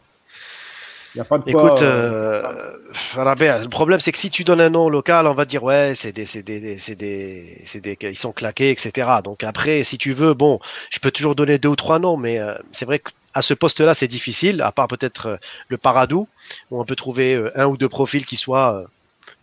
A 1.16 1.24
pas 1.24 1.38
de. 1.38 1.48
Écoute, 1.50 1.82
euh, 1.82 2.42
euh, 2.42 3.62
le 3.62 3.68
problème 3.68 3.98
c'est 4.00 4.12
que 4.12 4.18
si 4.18 4.30
tu 4.30 4.44
donnes 4.44 4.60
un 4.60 4.68
nom 4.70 4.88
local, 4.88 5.26
on 5.26 5.34
va 5.34 5.44
dire 5.46 5.62
ouais, 5.64 5.94
c'est 5.94 6.12
des, 6.12 6.26
c'est 6.26 6.42
des, 6.42 6.60
des- 6.60 6.78
c'est 6.78 6.94
des, 6.94 7.62
c'est 7.64 7.80
des, 7.80 7.96
ils 8.02 8.18
sont 8.18 8.32
claqués, 8.32 8.70
etc. 8.70 9.08
Donc 9.24 9.42
après, 9.42 9.84
si 9.84 9.96
tu 9.98 10.12
veux, 10.12 10.34
bon, 10.34 10.60
je 10.90 10.98
peux 10.98 11.10
toujours 11.10 11.34
donner 11.34 11.58
deux 11.58 11.70
ou 11.70 11.76
trois 11.76 11.98
noms, 11.98 12.16
mais 12.16 12.38
euh, 12.38 12.54
c'est 12.72 12.84
vrai 12.84 12.98
qu'à 13.00 13.42
ce 13.42 13.54
poste-là, 13.54 13.94
c'est 13.94 14.06
difficile, 14.08 14.60
à 14.62 14.70
part 14.72 14.88
peut-être 14.88 15.26
euh, 15.26 15.36
le 15.68 15.78
Paradou, 15.78 16.28
où 16.70 16.80
on 16.80 16.84
peut 16.84 16.96
trouver 16.96 17.42
un 17.54 17.66
ou 17.66 17.76
deux 17.76 17.88
profils 17.88 18.26
qui 18.26 18.36
soient 18.36 18.84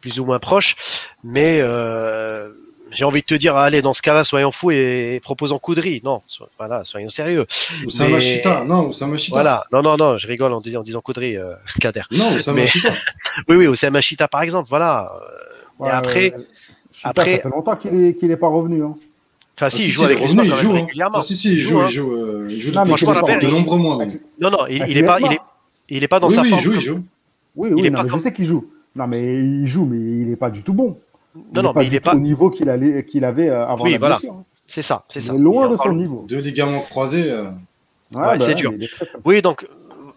plus 0.02 0.20
ou 0.20 0.26
moins 0.26 0.40
proches. 0.40 0.76
Mais 1.24 1.62
j'ai 2.96 3.06
envie 3.06 3.22
de 3.22 3.26
te 3.26 3.36
dire, 3.36 3.56
allez, 3.56 3.82
dans 3.82 3.94
ce 3.94 4.02
cas-là, 4.02 4.24
soyons 4.24 4.52
fous 4.52 4.72
et, 4.72 5.20
proposons 5.24 5.60
Coudry. 5.60 6.02
Non, 6.04 6.22
so- 6.26 6.48
voilà, 6.58 6.84
soyons 6.84 7.10
sérieux. 7.10 7.46
Oussama 7.86 8.16
Mais- 8.16 8.20
Chita. 8.22 8.64
Non, 8.64 8.88
Oussama 8.88 9.18
Chita. 9.18 9.36
Voilà, 9.36 9.64
non, 9.72 9.82
non, 9.84 9.98
non, 9.98 10.18
je 10.18 10.28
rigole 10.28 10.54
en 10.54 10.60
disant, 10.60 10.80
en 10.80 10.84
disant 10.84 11.02
Coudry, 11.02 11.38
euh, 11.38 11.54
Kader. 11.82 12.02
Non, 12.12 12.36
Oussama 12.36 12.62
Mais- 12.62 12.68
Chita. 12.68 12.92
Oui, 13.48 13.56
oui, 13.58 13.68
Oussama 13.68 13.92
Machita 14.00 14.28
par 14.28 14.42
exemple, 14.42 14.70
voilà. 14.70 15.12
ouais, 15.80 15.90
et 15.90 15.92
après- 15.92 16.34
euh, 16.36 16.42
Chita, 16.92 17.10
après- 17.10 17.38
ça 17.38 17.44
fait 17.44 17.50
longtemps 17.56 17.76
qu'il 17.76 17.92
n'est 17.92 18.14
qu'il 18.16 18.32
est 18.32 18.38
pas 18.38 18.48
revenu. 18.48 18.84
hein. 18.84 18.96
Enfin, 19.58 19.70
si, 19.70 19.78
Ah, 19.78 19.86
il 19.86 19.90
joue 19.90 20.00
si, 20.02 20.06
avec 20.06 20.18
il 20.18 20.22
est 20.24 20.28
les 20.28 20.34
revenu, 20.34 20.50
il 20.50 20.56
joue, 20.56 20.72
hein. 20.72 20.76
régulièrement. 20.76 21.18
Ah, 21.20 21.22
si, 21.22 21.36
si, 21.36 21.52
il 21.52 21.58
Il 21.60 21.62
joue, 21.62 21.70
joue, 21.70 21.80
hein. 21.80 21.86
il 21.88 21.92
joue, 21.94 22.12
euh, 22.14 22.48
il 22.50 22.60
joue 22.60 22.72
Non, 22.74 22.84
depuis 22.84 23.06
est 23.06 23.14
la 23.14 23.38
de 23.40 23.48
nombreux 23.48 23.78
mois 23.78 23.98
même. 23.98 24.20
Non, 24.42 24.50
non, 24.52 24.68
il, 24.70 24.84
il 24.90 24.98
est 24.98 25.04
pas, 25.04 25.20
il 25.22 25.32
est, 25.32 25.40
il 25.90 26.04
est 26.04 26.08
pas 26.10 26.20
dans 26.20 26.28
Oui, 26.28 26.36
sa 26.36 26.42
oui, 26.42 26.48
il 26.48 26.52
forme. 26.52 26.62
joue, 26.64 26.74
il 26.74 26.80
joue. 26.82 27.04
Oui, 27.56 27.70
Il 27.70 27.76
oui, 27.76 27.86
est 27.88 27.90
non, 27.90 28.04
mais 28.04 28.10
je 28.10 28.18
sais 28.18 28.34
qu'il 28.34 28.44
joue. 28.46 28.66
Non, 28.98 29.08
mais 29.08 29.22
il 29.22 29.66
joue, 29.68 29.86
mais 29.86 29.96
il 29.98 30.30
n'est 30.30 30.36
pas 30.36 30.50
du 30.50 30.62
tout 30.64 30.74
bon. 30.74 30.98
Non, 31.54 31.62
non, 31.64 31.74
mais 31.76 31.84
il 31.86 31.90
du 31.90 31.96
est 31.96 32.00
tout 32.00 32.10
pas. 32.12 32.16
au 32.16 32.20
niveau 32.20 32.50
qu'il 32.50 32.70
allait- 32.70 33.04
qu'il 33.06 33.26
avait 33.26 33.50
euh, 33.50 33.66
avant 33.68 33.84
Oui, 33.84 33.94
la 33.94 33.98
voilà. 34.00 34.16
blessure. 34.16 34.34
hein. 34.34 34.44
C'est 34.68 34.82
ça, 34.82 35.04
c'est 35.10 35.20
Il 35.20 35.24
ça. 35.24 35.34
est 35.34 35.38
loin 35.38 35.68
Il 35.68 35.72
de 35.74 35.78
son 35.78 35.94
niveau. 35.94 36.26
Deux 36.28 36.40
ligaments 36.40 36.80
croisés. 36.80 37.30
euh, 37.30 37.52
Ouais, 38.14 38.40
c'est 38.40 38.48
bah, 38.50 38.54
dur. 38.54 38.74
très, 38.96 39.06
très- 39.06 39.18
Oui, 39.26 39.42
donc, 39.42 39.64
euh, 39.64 39.68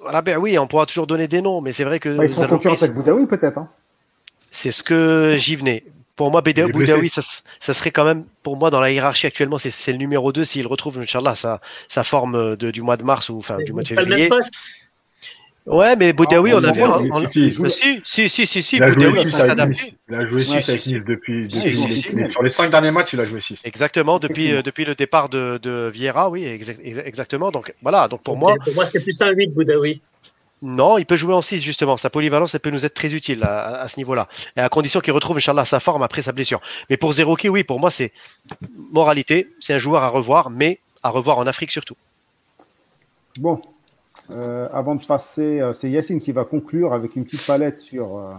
voilà, 0.01 0.23
ben 0.23 0.39
oui, 0.39 0.59
on 0.59 0.67
pourra 0.67 0.87
toujours 0.87 1.07
donner 1.07 1.27
des 1.29 1.41
noms, 1.43 1.61
mais 1.61 1.73
c'est 1.73 1.85
vrai 1.85 1.99
que 2.01 2.17
Bah, 2.17 2.25
ils 2.25 2.29
sont 2.31 2.43
en 2.45 2.49
concurrence 2.49 2.83
avec 2.83 2.95
Boudaoui, 2.95 3.27
peut-être. 3.27 3.59
hein. 3.59 3.69
c'est 4.51 4.71
ce 4.71 4.83
que 4.83 5.35
j'y 5.39 5.57
venais. 5.57 5.85
Pour 6.17 6.31
moi, 6.33 6.41
blessé. 6.41 6.73
Boudaoui, 6.73 7.09
ça, 7.09 7.21
serait 7.73 7.91
quand 7.93 8.05
même, 8.05 8.25
pour 8.43 8.57
moi, 8.57 8.71
dans 8.71 8.81
la 8.81 8.91
hiérarchie 8.91 9.27
actuellement, 9.27 9.57
c'est 9.59 9.71
c'est 9.71 9.93
le 9.93 9.99
numéro 9.99 10.33
2 10.33 10.45
s'il 10.45 10.67
retrouve, 10.67 10.99
Inch'Allah, 10.99 11.35
sa, 11.37 11.61
sa 11.87 12.03
forme 12.03 12.57
de, 12.57 12.71
du 12.73 12.83
mois 12.83 12.97
de 12.97 13.05
mars 13.05 13.29
ou 13.29 13.39
enfin 13.39 13.59
du 13.65 13.73
mois 13.73 13.83
de 13.83 13.87
C'est 13.89 13.95
pas 13.95 14.03
le 14.03 14.09
même 14.09 14.19
février. 14.19 14.29
poste. 14.31 14.51
Ouais, 15.71 15.97
mais 15.97 16.13
Boudaoui, 16.13 16.53
Ah, 16.53 16.57
on 16.57 16.73
voit, 16.73 16.99
un- 16.99 17.27
si, 17.27 17.53
si, 17.53 18.29
si. 18.29 18.47
Si, 18.47 18.63
si, 18.63 18.77
Il 18.77 18.83
a 18.83 18.91
joué 18.91 19.07
Boudaoui, 19.07 19.23
6 19.23 19.31
ça 19.31 19.43
avec. 19.53 19.69
Nice. 19.69 19.91
Il 20.09 20.15
a 20.15 20.25
joué 20.25 20.41
Si, 20.41 20.51
6 20.51 20.63
si, 20.63 20.71
avec 20.71 20.83
si. 20.83 20.95
Nice 20.95 21.05
depuis, 21.05 21.49
Sur 22.31 22.43
les 22.43 22.49
5 22.49 22.71
derniers 22.71 22.91
matchs, 22.91 23.13
il 23.13 23.21
a 23.21 23.25
joué 23.25 23.41
6. 23.41 23.61
Exactement, 23.65 24.19
depuis, 24.19 24.53
euh, 24.53 24.63
depuis 24.63 24.85
le 24.85 24.95
départ 24.95 25.29
de, 25.29 25.59
de 25.63 25.91
Vieira, 25.93 26.31
oui, 26.31 26.45
exa- 26.45 26.81
exa- 26.83 27.03
exactement. 27.05 27.51
Donc 27.51 27.75
voilà, 27.83 28.09
donc 28.09 28.23
pour 28.23 28.37
moi, 28.37 28.55
Pour 28.65 28.75
moi, 28.75 28.87
c'est 28.87 29.01
plus 29.01 29.21
un 29.21 29.31
8, 29.31 29.49
Boudaoui. 29.53 30.01
non, 30.63 30.97
il 30.99 31.05
peut 31.07 31.17
jouer 31.17 31.35
en 31.35 31.43
6 31.43 31.61
justement. 31.61 31.97
Sa 31.97 32.09
polyvalence, 32.09 32.55
elle 32.55 32.61
peut 32.61 32.71
nous 32.71 32.85
être 32.87 32.95
très 32.95 33.13
utile 33.15 33.43
à, 33.45 33.59
à- 33.61 33.81
à 33.83 33.89
ce 33.89 33.99
niveau-là. 33.99 34.27
Et 34.57 34.61
à 34.61 34.69
condition 34.69 35.01
qu'il 35.01 35.13
retrouve, 35.13 35.37
Inch'Allah, 35.37 35.65
sa 35.67 35.81
forme 35.81 36.03
après 36.03 36.23
sa 36.23 36.33
blessure. 36.33 36.61
Mais 36.89 36.97
pour 36.97 37.13
Zerouki, 37.13 37.49
oui, 37.49 37.63
pour 37.65 37.79
moi, 37.79 37.91
c'est 37.91 38.13
moralité. 38.93 39.49
C'est 39.61 39.75
un 39.75 39.79
joueur 39.79 40.03
à 40.03 40.09
revoir, 40.09 40.49
mais 40.51 40.79
à 41.03 41.11
revoir 41.11 41.39
en 41.39 41.47
Afrique 41.47 41.71
surtout. 41.73 41.97
Bon, 43.39 43.61
euh, 44.31 44.69
avant 44.73 44.95
de 44.95 45.05
passer, 45.05 45.61
euh, 45.61 45.73
c'est 45.73 45.91
Yacine 45.91 46.21
qui 46.21 46.33
va 46.33 46.45
conclure 46.45 46.93
avec 46.93 47.17
une 47.17 47.25
petite 47.25 47.47
palette 47.47 47.81
sur, 47.81 48.19
euh, 48.19 48.35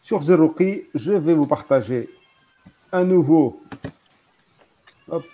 sur 0.00 0.22
Zerouki. 0.22 0.84
Je 0.94 1.12
vais 1.12 1.34
vous 1.34 1.46
partager 1.46 2.08
un 2.92 3.04
nouveau. 3.04 3.62
Hop. 5.08 5.24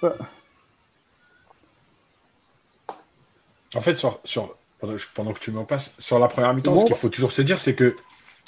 En 3.75 3.81
fait, 3.81 3.95
sur, 3.95 4.21
sur, 4.25 4.57
pendant, 4.79 4.97
pendant 5.15 5.33
que 5.33 5.41
tu 5.41 5.51
m'en 5.51 5.65
passes, 5.65 5.93
sur 5.99 6.19
la 6.19 6.29
première 6.29 6.55
mi-temps, 6.55 6.75
bon 6.75 6.83
ce 6.83 6.87
qu'il 6.87 6.97
faut 6.97 7.09
toujours 7.09 7.33
se 7.33 7.43
dire, 7.43 7.59
c'est 7.59 7.75
que 7.75 7.97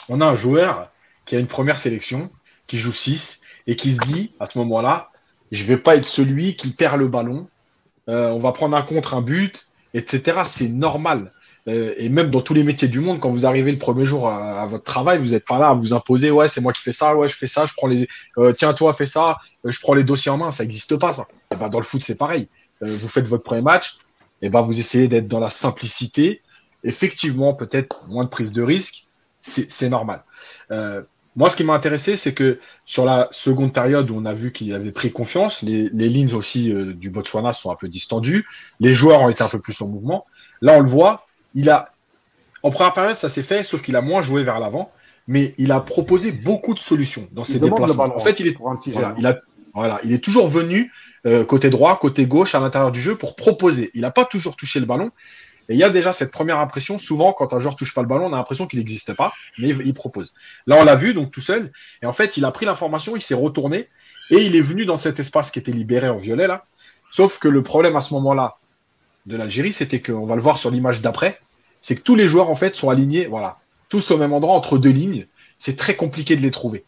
on 0.08 0.20
a 0.20 0.26
un 0.26 0.34
joueur 0.34 0.90
qui 1.24 1.36
a 1.36 1.38
une 1.38 1.46
première 1.46 1.78
sélection, 1.78 2.30
qui 2.66 2.78
joue 2.78 2.92
6, 2.92 3.40
et 3.66 3.76
qui 3.76 3.92
se 3.92 3.98
dit, 3.98 4.32
à 4.40 4.46
ce 4.46 4.58
moment-là, 4.58 5.08
je 5.52 5.64
vais 5.64 5.76
pas 5.76 5.96
être 5.96 6.06
celui 6.06 6.56
qui 6.56 6.70
perd 6.70 6.98
le 6.98 7.08
ballon, 7.08 7.48
euh, 8.08 8.28
on 8.28 8.38
va 8.38 8.52
prendre 8.52 8.76
un 8.76 8.82
contre, 8.82 9.14
un 9.14 9.22
but, 9.22 9.68
etc. 9.95 10.43
C'est 10.45 10.68
normal. 10.68 11.32
Euh, 11.68 11.95
et 11.99 12.09
même 12.09 12.30
dans 12.30 12.41
tous 12.41 12.55
les 12.55 12.64
métiers 12.64 12.88
du 12.88 13.01
monde, 13.01 13.20
quand 13.20 13.30
vous 13.30 13.47
arrivez 13.47 13.70
le 13.70 13.78
premier 13.78 14.07
jour 14.07 14.28
à, 14.28 14.64
votre 14.66 14.84
travail, 14.84 15.18
vous 15.18 15.30
n'êtes 15.30 15.45
pas 15.47 15.59
là 15.59 15.68
à 15.68 15.74
vous 15.74 15.93
imposer, 15.93 16.30
ouais, 16.30 16.49
c'est 16.49 16.61
moi 16.61 16.72
qui 16.72 16.82
fais 16.82 16.93
ça, 16.93 17.14
ouais, 17.14 17.28
je 17.28 17.36
fais 17.36 17.47
ça, 17.47 17.66
je 17.66 17.72
prends 17.76 17.86
les, 17.86 18.09
euh, 18.38 18.53
tiens, 18.53 18.72
toi, 18.72 18.93
fais 18.93 19.07
ça, 19.07 19.36
euh, 19.66 19.70
je 19.70 19.78
prends 19.80 19.95
les 19.95 20.05
dossiers 20.05 20.30
en 20.30 20.38
main, 20.38 20.53
ça 20.53 20.64
n'existe 20.64 20.97
pas, 20.97 21.12
ça. 21.12 21.26
Et 21.53 21.57
ben, 21.57 21.68
dans 21.68 21.78
le 21.78 21.84
foot, 21.84 22.03
c'est 22.03 22.16
pareil. 22.16 22.49
Euh, 22.82 22.86
vous 22.88 23.09
faites 23.09 23.26
votre 23.26 23.45
premier 23.45 23.62
match, 23.62 23.99
et 24.41 24.49
ben, 24.49 24.62
vous 24.62 24.78
essayez 24.78 25.07
d'être 25.07 25.28
dans 25.28 25.41
la 25.41 25.51
simplicité. 25.51 26.41
Effectivement, 26.82 27.53
peut-être 27.53 28.07
moins 28.09 28.24
de 28.24 28.30
prise 28.30 28.53
de 28.53 28.62
risque, 28.62 29.05
c'est 29.41 29.88
normal. 29.88 30.22
Moi, 31.36 31.48
ce 31.48 31.56
qui 31.56 31.64
m'a 31.64 31.74
intéressé, 31.74 32.16
c'est 32.16 32.34
que 32.34 32.58
sur 32.84 33.04
la 33.04 33.28
seconde 33.30 33.72
période 33.72 34.10
où 34.10 34.16
on 34.16 34.24
a 34.24 34.34
vu 34.34 34.50
qu'il 34.52 34.74
avait 34.74 34.90
pris 34.90 35.12
confiance, 35.12 35.62
les, 35.62 35.88
les 35.92 36.08
lignes 36.08 36.34
aussi 36.34 36.72
euh, 36.72 36.92
du 36.92 37.10
Botswana 37.10 37.52
sont 37.52 37.70
un 37.70 37.76
peu 37.76 37.88
distendues, 37.88 38.44
les 38.80 38.94
joueurs 38.94 39.20
ont 39.22 39.28
été 39.28 39.42
un 39.42 39.48
peu 39.48 39.60
plus 39.60 39.80
en 39.80 39.86
mouvement. 39.86 40.26
Là, 40.60 40.74
on 40.76 40.80
le 40.80 40.88
voit, 40.88 41.26
il 41.54 41.70
a, 41.70 41.92
en 42.62 42.70
première 42.70 42.92
période, 42.92 43.16
ça 43.16 43.28
s'est 43.28 43.42
fait, 43.42 43.62
sauf 43.62 43.80
qu'il 43.80 43.94
a 43.96 44.00
moins 44.00 44.22
joué 44.22 44.42
vers 44.42 44.58
l'avant, 44.58 44.90
mais 45.28 45.54
il 45.58 45.70
a 45.70 45.80
proposé 45.80 46.32
beaucoup 46.32 46.74
de 46.74 46.80
solutions 46.80 47.28
dans 47.32 47.44
ses 47.44 47.60
déplacements. 47.60 48.16
En 48.16 48.20
fait, 48.20 48.40
il 48.40 48.48
est, 48.48 48.52
pour 48.52 48.70
un 48.70 48.76
petit 48.76 48.90
voilà, 48.90 49.08
geste. 49.08 49.20
il 49.20 49.26
a, 49.26 49.38
voilà, 49.72 50.00
il 50.02 50.12
est 50.12 50.22
toujours 50.22 50.48
venu 50.48 50.92
euh, 51.26 51.44
côté 51.44 51.70
droit, 51.70 51.98
côté 51.98 52.26
gauche, 52.26 52.54
à 52.54 52.60
l'intérieur 52.60 52.90
du 52.90 53.00
jeu 53.00 53.16
pour 53.16 53.36
proposer. 53.36 53.90
Il 53.94 54.00
n'a 54.00 54.10
pas 54.10 54.24
toujours 54.24 54.56
touché 54.56 54.80
le 54.80 54.86
ballon. 54.86 55.10
Et 55.70 55.74
il 55.74 55.78
y 55.78 55.84
a 55.84 55.88
déjà 55.88 56.12
cette 56.12 56.32
première 56.32 56.58
impression. 56.58 56.98
Souvent, 56.98 57.32
quand 57.32 57.54
un 57.54 57.60
joueur 57.60 57.76
touche 57.76 57.94
pas 57.94 58.02
le 58.02 58.08
ballon, 58.08 58.26
on 58.26 58.32
a 58.32 58.36
l'impression 58.36 58.66
qu'il 58.66 58.80
n'existe 58.80 59.14
pas, 59.14 59.32
mais 59.56 59.68
il 59.68 59.94
propose. 59.94 60.34
Là, 60.66 60.76
on 60.80 60.84
l'a 60.84 60.96
vu, 60.96 61.14
donc 61.14 61.30
tout 61.30 61.40
seul. 61.40 61.72
Et 62.02 62.06
en 62.06 62.12
fait, 62.12 62.36
il 62.36 62.44
a 62.44 62.50
pris 62.50 62.66
l'information, 62.66 63.14
il 63.14 63.20
s'est 63.22 63.34
retourné 63.34 63.88
et 64.30 64.38
il 64.44 64.56
est 64.56 64.60
venu 64.60 64.84
dans 64.84 64.96
cet 64.96 65.20
espace 65.20 65.52
qui 65.52 65.60
était 65.60 65.70
libéré 65.70 66.08
en 66.08 66.16
violet 66.16 66.48
là. 66.48 66.64
Sauf 67.12 67.38
que 67.38 67.46
le 67.46 67.62
problème 67.62 67.94
à 67.94 68.00
ce 68.00 68.12
moment-là 68.14 68.56
de 69.26 69.36
l'Algérie, 69.36 69.72
c'était 69.72 70.00
qu'on 70.00 70.26
va 70.26 70.34
le 70.34 70.42
voir 70.42 70.58
sur 70.58 70.70
l'image 70.70 71.00
d'après, 71.02 71.38
c'est 71.80 71.94
que 71.94 72.02
tous 72.02 72.16
les 72.16 72.26
joueurs 72.26 72.50
en 72.50 72.56
fait 72.56 72.74
sont 72.74 72.90
alignés, 72.90 73.26
voilà, 73.26 73.58
tous 73.88 74.10
au 74.10 74.18
même 74.18 74.32
endroit 74.32 74.56
entre 74.56 74.76
deux 74.76 74.90
lignes. 74.90 75.26
C'est 75.56 75.76
très 75.76 75.94
compliqué 75.94 76.34
de 76.34 76.40
les 76.40 76.50
trouver. 76.50 76.84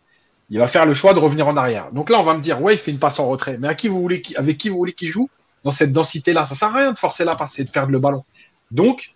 Il 0.50 0.58
va 0.58 0.66
faire 0.66 0.86
le 0.86 0.94
choix 0.94 1.14
de 1.14 1.20
revenir 1.20 1.46
en 1.46 1.56
arrière. 1.56 1.92
Donc 1.92 2.10
là, 2.10 2.18
on 2.18 2.24
va 2.24 2.34
me 2.34 2.40
dire, 2.40 2.60
ouais, 2.60 2.74
il 2.74 2.78
fait 2.78 2.90
une 2.90 2.98
passe 2.98 3.20
en 3.20 3.28
retrait. 3.28 3.58
Mais 3.58 3.68
à 3.68 3.74
qui 3.74 3.88
voulez, 3.88 4.22
avec 4.36 4.58
qui 4.58 4.68
vous 4.70 4.76
voulez 4.76 4.92
qu'il 4.92 5.08
joue 5.08 5.30
dans 5.62 5.70
cette 5.70 5.92
densité-là? 5.92 6.46
Ça 6.46 6.54
sert 6.54 6.68
à 6.68 6.78
rien 6.78 6.92
de 6.92 6.98
forcer 6.98 7.24
la 7.24 7.36
passe 7.36 7.58
et 7.58 7.64
de 7.64 7.70
perdre 7.70 7.92
le 7.92 7.98
ballon. 7.98 8.24
Donc, 8.72 9.14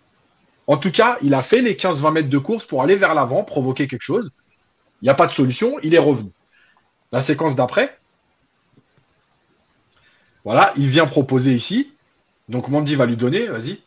en 0.67 0.77
tout 0.77 0.91
cas, 0.91 1.17
il 1.21 1.33
a 1.33 1.41
fait 1.41 1.61
les 1.61 1.73
15-20 1.73 2.13
mètres 2.13 2.29
de 2.29 2.37
course 2.37 2.65
pour 2.65 2.81
aller 2.81 2.95
vers 2.95 3.13
l'avant, 3.13 3.43
provoquer 3.43 3.87
quelque 3.87 4.01
chose. 4.01 4.31
Il 5.01 5.05
n'y 5.05 5.09
a 5.09 5.15
pas 5.15 5.27
de 5.27 5.33
solution, 5.33 5.77
il 5.83 5.93
est 5.93 5.99
revenu. 5.99 6.29
La 7.11 7.21
séquence 7.21 7.55
d'après, 7.55 7.97
voilà, 10.43 10.73
il 10.77 10.87
vient 10.87 11.07
proposer 11.07 11.53
ici. 11.53 11.91
Donc 12.49 12.69
Mandy 12.69 12.95
va 12.95 13.05
lui 13.05 13.17
donner, 13.17 13.47
vas-y. 13.47 13.81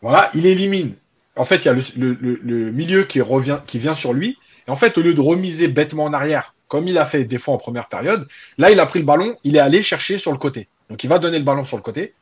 Voilà, 0.00 0.30
il 0.34 0.46
élimine. 0.46 0.94
En 1.36 1.44
fait, 1.44 1.64
il 1.64 1.66
y 1.66 1.68
a 1.68 1.74
le, 1.74 2.70
milieu 2.70 3.04
qui, 3.04 3.20
qui 3.66 3.78
vient 3.78 3.94
sur 3.94 4.12
lui. 4.12 4.38
Et 4.66 4.70
en 4.70 4.76
fait, 4.76 4.96
au 4.96 5.02
lieu 5.02 5.14
de 5.14 5.20
remiser 5.20 5.68
bêtement 5.68 6.04
en 6.04 6.12
arrière, 6.12 6.54
comme 6.68 6.86
il 6.88 6.98
a 6.98 7.06
fait 7.06 7.24
des 7.24 7.38
fois 7.38 7.54
en 7.54 7.58
première 7.58 7.88
période, 7.88 8.28
là, 8.58 8.70
il 8.70 8.80
a 8.80 8.86
pris 8.86 9.00
le 9.00 9.04
ballon, 9.04 9.36
il 9.44 9.56
est 9.56 9.60
allé 9.60 9.82
chercher 9.82 10.18
sur 10.18 10.32
le 10.32 10.38
côté. 10.38 10.68
Donc, 10.88 11.02
il 11.04 11.08
va 11.08 11.18
donner 11.18 11.38
le 11.38 11.44
ballon 11.44 11.64
sur 11.64 11.76
le 11.76 11.82
côté. 11.82 12.14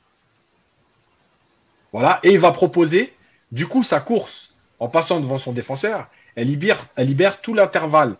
Voilà, 1.92 2.20
et 2.22 2.32
il 2.32 2.38
va 2.38 2.52
proposer, 2.52 3.12
du 3.50 3.66
coup, 3.66 3.82
sa 3.82 4.00
course 4.00 4.54
en 4.78 4.88
passant 4.88 5.20
devant 5.20 5.38
son 5.38 5.52
défenseur, 5.52 6.08
elle 6.34 6.48
libère, 6.48 7.40
tout 7.40 7.54
l'intervalle, 7.54 8.16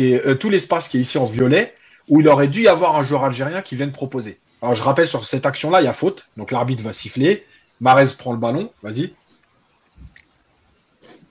euh, 0.00 0.34
tout 0.34 0.48
l'espace 0.48 0.88
qui 0.88 0.98
est 0.98 1.02
ici 1.02 1.18
en 1.18 1.26
violet, 1.26 1.74
où 2.08 2.20
il 2.20 2.28
aurait 2.28 2.48
dû 2.48 2.62
y 2.62 2.68
avoir 2.68 2.96
un 2.96 3.04
joueur 3.04 3.24
algérien 3.24 3.62
qui 3.62 3.76
vienne 3.76 3.92
proposer. 3.92 4.38
Alors, 4.62 4.74
je 4.74 4.82
rappelle, 4.82 5.06
sur 5.06 5.24
cette 5.24 5.46
action-là, 5.46 5.80
il 5.80 5.84
y 5.84 5.88
a 5.88 5.92
faute. 5.92 6.28
Donc, 6.36 6.50
l'arbitre 6.50 6.82
va 6.82 6.92
siffler. 6.92 7.46
Marez 7.80 8.06
prend 8.18 8.32
le 8.32 8.38
ballon. 8.38 8.72
Vas-y. 8.82 9.14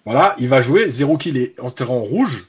Voilà, 0.05 0.35
il 0.39 0.47
va 0.47 0.61
jouer. 0.61 0.89
Zéro 0.89 1.17
kill 1.17 1.37
est 1.37 1.59
en 1.59 1.69
terrain 1.69 1.99
rouge. 1.99 2.47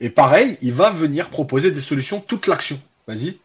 Et 0.00 0.10
pareil, 0.10 0.58
il 0.60 0.72
va 0.72 0.90
venir 0.90 1.30
proposer 1.30 1.70
des 1.70 1.80
solutions 1.80 2.20
toute 2.20 2.46
l'action. 2.46 2.80
Vas-y. 3.06 3.38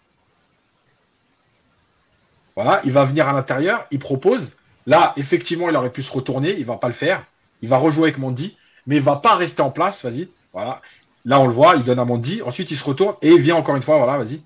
Voilà, 2.55 2.81
il 2.83 2.91
va 2.91 3.05
venir 3.05 3.27
à 3.29 3.33
l'intérieur, 3.33 3.85
il 3.91 3.99
propose. 3.99 4.51
Là, 4.89 5.13
effectivement, 5.17 5.69
il 5.69 5.75
aurait 5.75 5.91
pu 5.91 6.01
se 6.01 6.11
retourner, 6.11 6.53
il 6.53 6.61
ne 6.61 6.65
va 6.65 6.77
pas 6.77 6.87
le 6.87 6.95
faire. 6.95 7.23
Il 7.61 7.69
va 7.69 7.77
rejouer 7.77 8.05
avec 8.05 8.17
Mandy, 8.17 8.57
mais 8.87 8.95
il 8.95 9.01
ne 9.01 9.05
va 9.05 9.17
pas 9.17 9.35
rester 9.35 9.61
en 9.61 9.69
place. 9.69 10.03
Vas-y. 10.03 10.29
Voilà. 10.51 10.81
Là, 11.25 11.39
on 11.39 11.45
le 11.45 11.53
voit, 11.53 11.75
il 11.75 11.83
donne 11.83 11.99
à 11.99 12.05
Mandy. 12.05 12.41
Ensuite, 12.41 12.71
il 12.71 12.75
se 12.75 12.83
retourne 12.83 13.13
et 13.21 13.29
il 13.29 13.39
vient 13.39 13.55
encore 13.55 13.75
une 13.75 13.83
fois. 13.83 13.97
Voilà, 13.99 14.17
vas-y. 14.17 14.41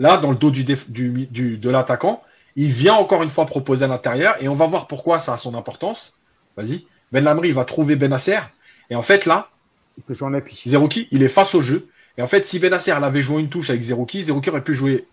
Là, 0.00 0.16
dans 0.16 0.30
le 0.30 0.36
dos 0.36 0.50
du, 0.50 0.64
de 0.64 1.70
l'attaquant, 1.70 2.24
il 2.56 2.72
vient 2.72 2.94
encore 2.94 3.22
une 3.22 3.28
fois 3.28 3.46
proposer 3.46 3.84
à 3.84 3.88
l'intérieur 3.88 4.34
et 4.40 4.48
on 4.48 4.56
va 4.56 4.66
voir 4.66 4.88
pourquoi 4.88 5.20
ça 5.20 5.34
a 5.34 5.36
son 5.36 5.54
importance. 5.54 6.14
Vas-y. 6.56 6.86
Ben 7.12 7.22
Lamri 7.22 7.52
va 7.52 7.64
trouver 7.64 7.94
Benasser. 7.94 8.40
Et 8.88 8.96
en 8.96 9.02
fait, 9.02 9.26
là, 9.26 9.48
Zerouki, 10.66 11.06
il 11.12 11.22
est 11.22 11.28
face 11.28 11.54
au 11.54 11.60
jeu. 11.60 11.88
Et 12.18 12.22
en 12.22 12.26
fait, 12.26 12.44
si 12.44 12.58
Benasser 12.58 12.90
avait 12.90 13.22
joué 13.22 13.42
une 13.42 13.48
touche 13.48 13.70
avec 13.70 13.80
Zerouki, 13.80 14.24
Zerouki 14.24 14.50
aurait 14.50 14.64
pu 14.64 14.74
jouer 14.74 15.06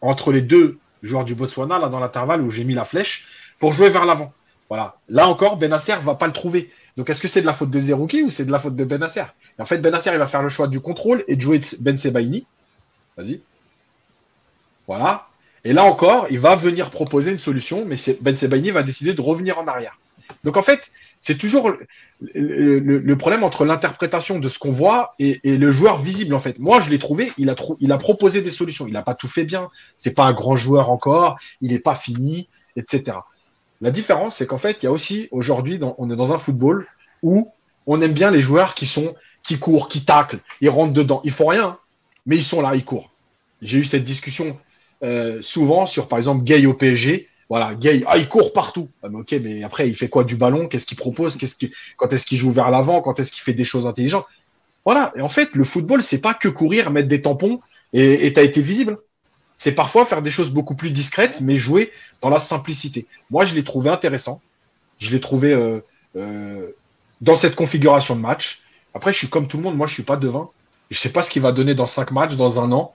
entre 0.00 0.32
les 0.32 0.40
deux 0.40 0.78
joueurs 1.02 1.24
du 1.24 1.34
Botswana, 1.34 1.78
là, 1.78 1.88
dans 1.88 2.00
l'intervalle 2.00 2.42
où 2.42 2.50
j'ai 2.50 2.64
mis 2.64 2.74
la 2.74 2.84
flèche, 2.84 3.26
pour 3.58 3.72
jouer 3.72 3.88
vers 3.88 4.04
l'avant. 4.04 4.32
Voilà. 4.68 4.96
Là 5.08 5.28
encore, 5.28 5.56
Benasser 5.56 5.96
va 6.02 6.14
pas 6.14 6.26
le 6.26 6.32
trouver. 6.32 6.70
Donc, 6.96 7.08
est-ce 7.10 7.22
que 7.22 7.28
c'est 7.28 7.40
de 7.40 7.46
la 7.46 7.52
faute 7.52 7.70
de 7.70 7.80
Zerouki 7.80 8.22
ou 8.22 8.30
c'est 8.30 8.44
de 8.44 8.52
la 8.52 8.58
faute 8.58 8.76
de 8.76 8.84
Benasser 8.84 9.24
en 9.58 9.64
fait, 9.64 9.78
Benasser, 9.78 10.10
il 10.12 10.18
va 10.18 10.26
faire 10.26 10.42
le 10.42 10.48
choix 10.48 10.68
du 10.68 10.80
contrôle 10.80 11.24
et 11.26 11.34
de 11.34 11.40
jouer 11.40 11.60
Ben 11.80 11.96
Sebaini. 11.96 12.46
Vas-y. 13.16 13.40
Voilà. 14.86 15.26
Et 15.64 15.72
là 15.72 15.84
encore, 15.84 16.26
il 16.30 16.38
va 16.38 16.54
venir 16.54 16.90
proposer 16.90 17.32
une 17.32 17.38
solution, 17.38 17.84
mais 17.84 17.96
Ben 18.20 18.36
Sebaini 18.36 18.70
va 18.70 18.82
décider 18.82 19.14
de 19.14 19.20
revenir 19.20 19.58
en 19.58 19.66
arrière. 19.66 19.98
Donc 20.44 20.56
en 20.56 20.62
fait, 20.62 20.90
c'est 21.20 21.36
toujours 21.36 21.72
le, 22.22 23.14
problème 23.16 23.42
entre 23.42 23.64
l'interprétation 23.64 24.38
de 24.38 24.48
ce 24.48 24.58
qu'on 24.58 24.70
voit 24.70 25.14
et, 25.18 25.40
le 25.44 25.72
joueur 25.72 26.00
visible. 26.00 26.34
En 26.34 26.38
fait, 26.38 26.58
moi, 26.58 26.80
je 26.80 26.90
l'ai 26.90 26.98
trouvé. 26.98 27.32
Il 27.38 27.50
a, 27.50 27.98
proposé 27.98 28.40
des 28.40 28.50
solutions. 28.50 28.86
Il 28.86 28.92
n'a 28.92 29.02
pas 29.02 29.14
tout 29.14 29.28
fait 29.28 29.44
bien. 29.44 29.68
C'est 29.96 30.14
pas 30.14 30.24
un 30.24 30.32
grand 30.32 30.56
joueur 30.56 30.90
encore. 30.90 31.38
Il 31.60 31.72
n'est 31.72 31.80
pas 31.80 31.94
fini, 31.94 32.48
etc. 32.76 33.18
La 33.80 33.90
différence, 33.90 34.36
c'est 34.36 34.46
qu'en 34.46 34.58
fait, 34.58 34.82
il 34.82 34.86
y 34.86 34.88
a 34.88 34.92
aussi 34.92 35.28
aujourd'hui, 35.30 35.80
on 35.98 36.10
est 36.10 36.16
dans 36.16 36.32
un 36.32 36.38
football 36.38 36.86
où 37.22 37.50
on 37.86 38.00
aime 38.00 38.12
bien 38.12 38.30
les 38.30 38.42
joueurs 38.42 38.74
qui 38.74 38.86
sont 38.86 39.14
qui 39.42 39.58
courent, 39.58 39.88
qui 39.88 40.04
taclent, 40.04 40.40
ils 40.60 40.68
rentrent 40.68 40.92
dedans. 40.92 41.20
Ils 41.24 41.32
font 41.32 41.46
rien, 41.46 41.78
mais 42.26 42.36
ils 42.36 42.44
sont 42.44 42.60
là, 42.60 42.74
ils 42.74 42.84
courent. 42.84 43.10
J'ai 43.62 43.78
eu 43.78 43.84
cette 43.84 44.04
discussion 44.04 44.58
euh, 45.02 45.40
souvent 45.40 45.86
sur, 45.86 46.08
par 46.08 46.18
exemple, 46.18 46.44
Gay 46.44 46.66
au 46.66 46.74
PSG. 46.74 47.28
Voilà, 47.48 47.74
Gay, 47.74 48.04
ah, 48.06 48.18
il 48.18 48.28
court 48.28 48.52
partout. 48.52 48.88
Ah, 49.02 49.08
ok, 49.12 49.34
mais 49.42 49.62
après, 49.62 49.88
il 49.88 49.96
fait 49.96 50.08
quoi 50.08 50.24
du 50.24 50.36
ballon? 50.36 50.68
Qu'est-ce 50.68 50.86
qu'il 50.86 50.98
propose? 50.98 51.36
Qu'est-ce 51.36 51.56
Quand 51.96 52.12
est-ce 52.12 52.26
qu'il 52.26 52.38
joue 52.38 52.50
vers 52.50 52.70
l'avant? 52.70 53.00
Quand 53.00 53.18
est-ce 53.20 53.32
qu'il 53.32 53.42
fait 53.42 53.54
des 53.54 53.64
choses 53.64 53.86
intelligentes? 53.86 54.26
Voilà. 54.84 55.12
Et 55.16 55.20
en 55.20 55.28
fait, 55.28 55.54
le 55.54 55.64
football, 55.64 56.02
c'est 56.02 56.20
pas 56.20 56.34
que 56.34 56.48
courir, 56.48 56.90
mettre 56.90 57.08
des 57.08 57.22
tampons 57.22 57.60
et 57.94 58.32
tu 58.32 58.38
as 58.38 58.42
été 58.42 58.60
visible. 58.60 58.98
C'est 59.56 59.72
parfois 59.72 60.04
faire 60.04 60.22
des 60.22 60.30
choses 60.30 60.50
beaucoup 60.50 60.74
plus 60.74 60.90
discrètes, 60.90 61.40
mais 61.40 61.56
jouer 61.56 61.90
dans 62.20 62.28
la 62.28 62.38
simplicité. 62.38 63.06
Moi, 63.30 63.44
je 63.44 63.54
l'ai 63.54 63.64
trouvé 63.64 63.90
intéressant. 63.90 64.40
Je 64.98 65.10
l'ai 65.10 65.20
trouvé 65.20 65.52
euh, 65.52 65.80
euh, 66.16 66.76
dans 67.22 67.34
cette 67.34 67.56
configuration 67.56 68.14
de 68.14 68.20
match. 68.20 68.62
Après, 68.94 69.12
je 69.12 69.18
suis 69.18 69.28
comme 69.28 69.48
tout 69.48 69.56
le 69.56 69.62
monde. 69.62 69.76
Moi, 69.76 69.86
je 69.86 69.94
suis 69.94 70.02
pas 70.04 70.16
devin. 70.16 70.48
Je 70.90 70.98
sais 70.98 71.10
pas 71.10 71.22
ce 71.22 71.30
qu'il 71.30 71.42
va 71.42 71.52
donner 71.52 71.74
dans 71.74 71.86
cinq 71.86 72.10
matchs, 72.12 72.36
dans 72.36 72.60
un 72.60 72.70
an 72.72 72.94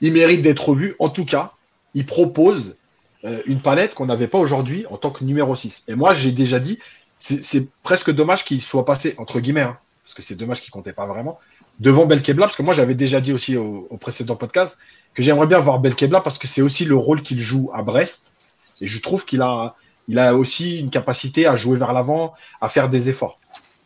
il 0.00 0.12
mérite 0.12 0.42
d'être 0.42 0.74
vu. 0.74 0.94
En 0.98 1.08
tout 1.08 1.24
cas, 1.24 1.52
il 1.94 2.06
propose 2.06 2.76
euh, 3.24 3.42
une 3.46 3.60
palette 3.60 3.94
qu'on 3.94 4.06
n'avait 4.06 4.28
pas 4.28 4.38
aujourd'hui 4.38 4.86
en 4.90 4.96
tant 4.96 5.10
que 5.10 5.24
numéro 5.24 5.54
6. 5.54 5.84
Et 5.88 5.94
moi, 5.94 6.14
j'ai 6.14 6.32
déjà 6.32 6.58
dit, 6.58 6.78
c'est 7.18 7.68
presque 7.82 8.10
dommage 8.10 8.44
qu'il 8.44 8.60
soit 8.60 8.84
passé, 8.84 9.14
entre 9.18 9.40
guillemets, 9.40 9.62
hein, 9.62 9.78
parce 10.04 10.14
que 10.14 10.22
c'est 10.22 10.34
dommage 10.34 10.60
qu'il 10.60 10.70
comptait 10.70 10.92
pas 10.92 11.06
vraiment, 11.06 11.38
devant 11.80 12.06
Belkebla, 12.06 12.46
parce 12.46 12.56
que 12.56 12.62
moi, 12.62 12.74
j'avais 12.74 12.94
déjà 12.94 13.20
dit 13.20 13.32
aussi 13.32 13.56
au, 13.56 13.96
précédent 13.98 14.36
podcast 14.36 14.78
que 15.14 15.22
j'aimerais 15.22 15.46
bien 15.46 15.58
voir 15.58 15.78
Belkebla 15.78 16.20
parce 16.20 16.38
que 16.38 16.46
c'est 16.46 16.60
aussi 16.60 16.84
le 16.84 16.96
rôle 16.96 17.22
qu'il 17.22 17.40
joue 17.40 17.70
à 17.72 17.82
Brest. 17.82 18.32
Et 18.80 18.86
je 18.86 19.00
trouve 19.00 19.24
qu'il 19.24 19.40
a, 19.40 19.74
il 20.08 20.18
a 20.18 20.34
aussi 20.34 20.80
une 20.80 20.90
capacité 20.90 21.46
à 21.46 21.56
jouer 21.56 21.78
vers 21.78 21.92
l'avant, 21.92 22.34
à 22.60 22.68
faire 22.68 22.90
des 22.90 23.08
efforts. 23.08 23.38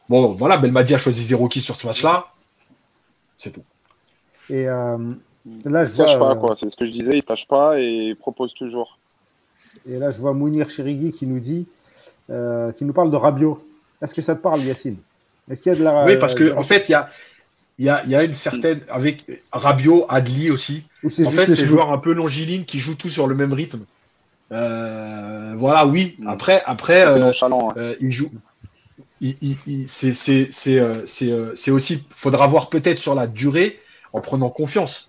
Bon, 0.08 0.34
voilà, 0.34 0.56
Belmadi 0.56 0.94
a 0.94 0.98
choisi 0.98 1.22
zéro 1.22 1.48
qui 1.48 1.60
sur 1.60 1.76
ce 1.76 1.86
match-là. 1.86 2.28
C'est 3.36 3.50
tout. 3.50 3.64
Et 4.48 4.66
euh, 4.66 4.96
Là, 5.64 5.84
je 5.84 5.94
vois, 5.94 6.18
pas, 6.18 6.32
euh, 6.32 6.34
quoi. 6.34 6.56
C'est 6.56 6.70
ce 6.70 6.76
que 6.76 6.84
je 6.84 6.90
disais, 6.90 7.12
il 7.12 7.16
ne 7.16 7.22
tâche 7.22 7.46
pas 7.46 7.80
et 7.80 7.86
il 7.86 8.16
propose 8.16 8.54
toujours. 8.54 8.98
Et 9.88 9.98
là, 9.98 10.10
je 10.10 10.18
vois 10.20 10.32
Mounir 10.32 10.70
Chirigui 10.70 11.12
qui 11.12 11.26
nous 11.26 11.40
dit, 11.40 11.66
euh, 12.30 12.72
qui 12.72 12.84
nous 12.84 12.92
parle 12.92 13.10
de 13.10 13.16
Rabiot. 13.16 13.64
Est-ce 14.02 14.14
que 14.14 14.22
ça 14.22 14.34
te 14.34 14.40
parle, 14.40 14.60
Yacine? 14.60 14.96
Est-ce 15.50 15.62
qu'il 15.62 15.72
y 15.72 15.74
a 15.74 15.78
de 15.78 15.84
la. 15.84 16.04
Oui, 16.04 16.16
parce 16.16 16.34
qu'en 16.34 16.58
en 16.58 16.62
fait, 16.62 16.88
il 16.88 16.92
y 16.92 16.94
a, 16.94 17.08
y, 17.78 17.88
a, 17.88 18.04
y 18.06 18.14
a, 18.14 18.24
une 18.24 18.32
certaine. 18.32 18.80
Avec 18.88 19.24
Rabiot, 19.52 20.06
Adli 20.08 20.50
aussi. 20.50 20.84
En 21.04 21.08
fait, 21.08 21.54
c'est 21.54 21.66
joueurs 21.66 21.92
un 21.92 21.98
peu 21.98 22.12
longiligne 22.12 22.64
qui 22.64 22.78
jouent 22.78 22.96
tout 22.96 23.08
sur 23.08 23.26
le 23.26 23.34
même 23.34 23.52
rythme. 23.52 23.80
Euh, 24.52 25.54
voilà, 25.56 25.86
oui. 25.86 26.16
Mm. 26.18 26.28
Après, 26.28 26.62
après 26.66 27.04
il 28.00 28.12
joue. 28.12 28.30
c'est 29.86 31.70
aussi. 31.70 32.04
faudra 32.14 32.46
voir 32.46 32.68
peut-être 32.70 32.98
sur 32.98 33.14
la 33.14 33.26
durée 33.26 33.80
en 34.12 34.20
prenant 34.20 34.50
confiance. 34.50 35.08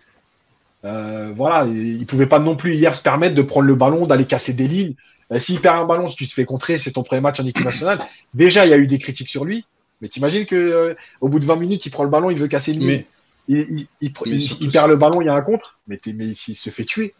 Euh, 0.85 1.31
voilà, 1.35 1.65
il 1.65 2.05
pouvait 2.05 2.25
pas 2.25 2.39
non 2.39 2.55
plus 2.55 2.73
hier 2.73 2.95
se 2.95 3.01
permettre 3.01 3.35
de 3.35 3.41
prendre 3.41 3.67
le 3.67 3.75
ballon, 3.75 4.05
d'aller 4.05 4.25
casser 4.25 4.53
des 4.53 4.67
lignes. 4.67 4.95
Euh, 5.31 5.39
s'il 5.39 5.59
perd 5.59 5.77
un 5.77 5.85
ballon, 5.85 6.07
si 6.07 6.15
tu 6.15 6.27
te 6.27 6.33
fais 6.33 6.45
contrer, 6.45 6.77
c'est 6.77 6.91
ton 6.91 7.03
premier 7.03 7.21
match 7.21 7.39
en 7.39 7.45
équipe 7.45 7.65
nationale. 7.65 8.05
Déjà, 8.33 8.65
il 8.65 8.69
y 8.69 8.73
a 8.73 8.77
eu 8.77 8.87
des 8.87 8.97
critiques 8.97 9.29
sur 9.29 9.45
lui. 9.45 9.65
Mais 10.01 10.07
t'imagines 10.07 10.45
que 10.45 10.55
euh, 10.55 10.93
au 11.19 11.27
bout 11.27 11.39
de 11.39 11.45
20 11.45 11.57
minutes, 11.57 11.85
il 11.85 11.89
prend 11.89 12.03
le 12.03 12.09
ballon, 12.09 12.29
il 12.29 12.37
veut 12.37 12.47
casser 12.47 12.73
une 12.73 12.79
ligne. 12.79 13.03
Il, 13.49 13.87
il, 13.99 14.13
perd 14.13 14.89
le 14.89 14.95
ballon, 14.95 15.21
il 15.21 15.25
y 15.25 15.29
a 15.29 15.33
un 15.33 15.41
contre, 15.41 15.79
mais, 15.87 15.99
mais 16.05 16.27
il 16.27 16.55
se 16.55 16.69
fait 16.69 16.85
tuer. 16.85 17.13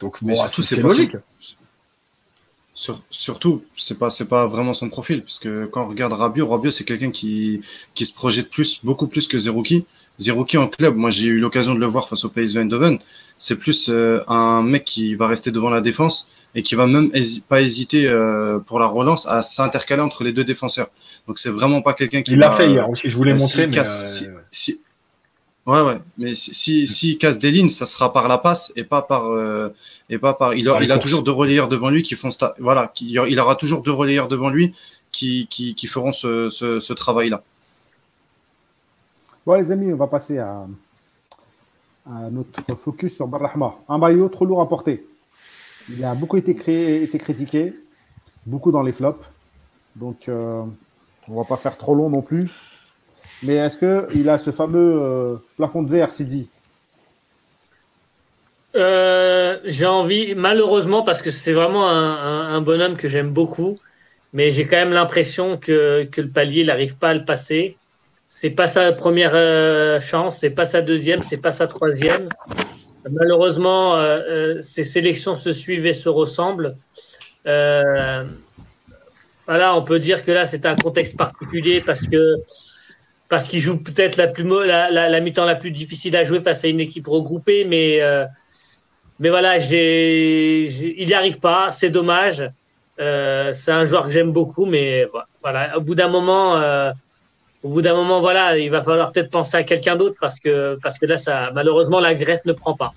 Donc, 0.00 0.22
mais 0.22 0.34
surtout, 0.34 0.62
c'est 0.62 0.80
logique. 0.80 1.16
surtout, 3.10 3.64
c'est 3.76 3.98
pas 3.98 4.08
c'est 4.08 4.28
pas 4.28 4.46
vraiment 4.46 4.72
son 4.72 4.88
profil, 4.88 5.22
parce 5.22 5.40
que 5.40 5.66
quand 5.66 5.84
on 5.84 5.88
regarde 5.88 6.12
Rabiot, 6.12 6.46
Rabiot 6.46 6.70
c'est 6.70 6.84
quelqu'un 6.84 7.10
qui 7.10 7.60
qui 7.94 8.06
se 8.06 8.14
projette 8.14 8.50
plus, 8.50 8.84
beaucoup 8.84 9.08
plus 9.08 9.26
que 9.26 9.36
Zerouki. 9.36 9.84
Zerouki 10.18 10.56
en 10.56 10.68
club, 10.68 10.96
moi 10.96 11.10
j'ai 11.10 11.26
eu 11.26 11.38
l'occasion 11.38 11.74
de 11.74 11.80
le 11.80 11.86
voir 11.86 12.08
face 12.08 12.24
au 12.24 12.28
PSV 12.28 12.60
Eindhoven. 12.60 12.98
C'est 13.38 13.56
plus 13.56 13.90
euh, 13.90 14.20
un 14.28 14.62
mec 14.62 14.84
qui 14.84 15.14
va 15.14 15.26
rester 15.26 15.50
devant 15.50 15.68
la 15.68 15.80
défense 15.82 16.28
et 16.54 16.62
qui 16.62 16.74
va 16.74 16.86
même 16.86 17.10
pas 17.48 17.60
hésiter 17.60 18.06
euh, 18.06 18.58
pour 18.58 18.78
la 18.78 18.86
relance 18.86 19.26
à 19.28 19.42
s'intercaler 19.42 20.00
entre 20.00 20.24
les 20.24 20.32
deux 20.32 20.44
défenseurs. 20.44 20.88
Donc 21.28 21.38
c'est 21.38 21.50
vraiment 21.50 21.82
pas 21.82 21.92
quelqu'un 21.92 22.22
qui. 22.22 22.32
Il 22.32 22.38
l'a 22.38 22.50
fait 22.50 22.70
hier 22.70 22.88
aussi. 22.88 23.10
Je 23.10 23.16
voulais 23.16 23.34
montrer. 23.34 23.66
Mais 23.66 23.82
si, 24.50 24.80
ouais 25.66 25.82
ouais. 25.82 25.98
Mais 26.16 26.34
si 26.34 26.88
si 26.88 27.18
casse 27.18 27.38
des 27.38 27.50
lignes, 27.50 27.68
ça 27.68 27.84
sera 27.84 28.12
par 28.12 28.26
la 28.28 28.38
passe 28.38 28.72
et 28.74 28.84
pas 28.84 29.02
par 29.02 29.26
euh, 29.26 29.68
et 30.08 30.16
pas 30.18 30.32
par. 30.32 30.54
Il 30.54 30.68
a, 30.70 30.82
il 30.82 30.90
a 30.90 30.98
toujours 30.98 31.22
deux 31.22 31.32
relayeurs 31.32 31.68
devant 31.68 31.90
lui 31.90 32.02
qui 32.02 32.14
font 32.14 32.30
voilà. 32.58 32.90
Qui, 32.94 33.10
il 33.10 33.38
aura 33.38 33.56
toujours 33.56 33.82
deux 33.82 33.92
relayeurs 33.92 34.28
devant 34.28 34.48
lui 34.48 34.72
qui 35.12 35.46
qui, 35.50 35.74
qui 35.74 35.86
feront 35.86 36.12
ce, 36.12 36.48
ce, 36.48 36.80
ce 36.80 36.92
travail 36.94 37.28
là. 37.28 37.42
Bon, 39.46 39.54
les 39.54 39.70
amis, 39.70 39.92
on 39.92 39.96
va 39.96 40.08
passer 40.08 40.38
à, 40.38 40.66
notre 42.32 42.76
focus 42.76 43.14
sur 43.14 43.28
Barrahma. 43.28 43.76
Un 43.88 43.96
maillot 43.96 44.28
trop 44.28 44.44
lourd 44.44 44.60
à 44.60 44.68
porter. 44.68 45.06
Il 45.88 46.04
a 46.04 46.16
beaucoup 46.16 46.36
été, 46.36 46.52
créé, 46.56 47.04
été 47.04 47.16
critiqué, 47.18 47.72
beaucoup 48.44 48.72
dans 48.72 48.82
les 48.82 48.90
flops. 48.90 49.24
Donc, 49.94 50.28
euh, 50.28 50.64
on 51.28 51.32
ne 51.32 51.36
va 51.36 51.44
pas 51.44 51.56
faire 51.56 51.76
trop 51.78 51.94
long 51.94 52.10
non 52.10 52.22
plus. 52.22 52.50
Mais 53.44 53.54
est-ce 53.54 53.78
qu'il 53.78 54.28
a 54.28 54.38
ce 54.38 54.50
fameux 54.50 55.00
euh, 55.00 55.36
plafond 55.56 55.84
de 55.84 55.90
verre, 55.90 56.10
Sidi? 56.10 56.50
Euh, 58.74 59.60
j'ai 59.64 59.86
envie, 59.86 60.34
malheureusement, 60.34 61.04
parce 61.04 61.22
que 61.22 61.30
c'est 61.30 61.52
vraiment 61.52 61.88
un, 61.88 62.56
un, 62.56 62.60
bonhomme 62.62 62.96
que 62.96 63.06
j'aime 63.08 63.30
beaucoup, 63.30 63.76
mais 64.32 64.50
j'ai 64.50 64.66
quand 64.66 64.76
même 64.76 64.92
l'impression 64.92 65.56
que, 65.56 66.02
que, 66.10 66.20
le 66.20 66.30
palier 66.30 66.64
n'arrive 66.64 66.96
pas 66.96 67.10
à 67.10 67.14
le 67.14 67.24
passer. 67.24 67.76
C'est 68.38 68.50
pas 68.50 68.66
sa 68.66 68.92
première 68.92 69.32
euh, 69.32 69.98
chance, 69.98 70.36
c'est 70.40 70.50
pas 70.50 70.66
sa 70.66 70.82
deuxième, 70.82 71.22
c'est 71.22 71.38
pas 71.38 71.52
sa 71.52 71.66
troisième. 71.66 72.28
Malheureusement, 73.10 73.96
euh, 73.96 74.20
euh 74.28 74.60
ces 74.60 74.84
sélections 74.84 75.36
se 75.36 75.54
suivent 75.54 75.86
et 75.86 75.94
se 75.94 76.10
ressemblent. 76.10 76.76
Euh, 77.46 78.24
voilà, 79.46 79.74
on 79.74 79.80
peut 79.80 79.98
dire 79.98 80.22
que 80.22 80.32
là, 80.32 80.46
c'est 80.46 80.66
un 80.66 80.76
contexte 80.76 81.16
particulier 81.16 81.80
parce 81.80 82.06
que 82.06 82.36
parce 83.30 83.48
qu'il 83.48 83.60
joue 83.60 83.78
peut-être 83.78 84.18
la 84.18 84.26
plus 84.26 84.44
la, 84.66 84.90
la, 84.90 85.20
mi-temps 85.20 85.46
la 85.46 85.54
plus 85.54 85.70
difficile 85.70 86.14
à 86.14 86.24
jouer 86.24 86.42
face 86.42 86.62
à 86.62 86.68
une 86.68 86.80
équipe 86.80 87.06
regroupée, 87.06 87.64
mais 87.64 88.02
euh, 88.02 88.26
mais 89.18 89.30
voilà, 89.30 89.56
il 89.56 91.06
n'y 91.06 91.14
arrive 91.14 91.38
pas, 91.38 91.72
c'est 91.72 91.88
dommage. 91.88 92.50
C'est 92.98 93.72
un 93.72 93.86
joueur 93.86 94.04
que 94.04 94.10
j'aime 94.10 94.32
beaucoup, 94.32 94.66
mais 94.66 95.08
voilà, 95.40 95.78
au 95.78 95.80
bout 95.80 95.94
d'un 95.94 96.08
moment, 96.08 96.60
au 97.62 97.68
bout 97.68 97.82
d'un 97.82 97.94
moment, 97.94 98.20
voilà, 98.20 98.58
il 98.58 98.70
va 98.70 98.82
falloir 98.82 99.12
peut-être 99.12 99.30
penser 99.30 99.56
à 99.56 99.64
quelqu'un 99.64 99.96
d'autre 99.96 100.16
parce 100.20 100.38
que 100.38 100.78
parce 100.82 100.98
que 100.98 101.06
là, 101.06 101.18
ça, 101.18 101.50
malheureusement, 101.52 102.00
la 102.00 102.14
greffe 102.14 102.44
ne 102.44 102.52
prend 102.52 102.74
pas. 102.74 102.94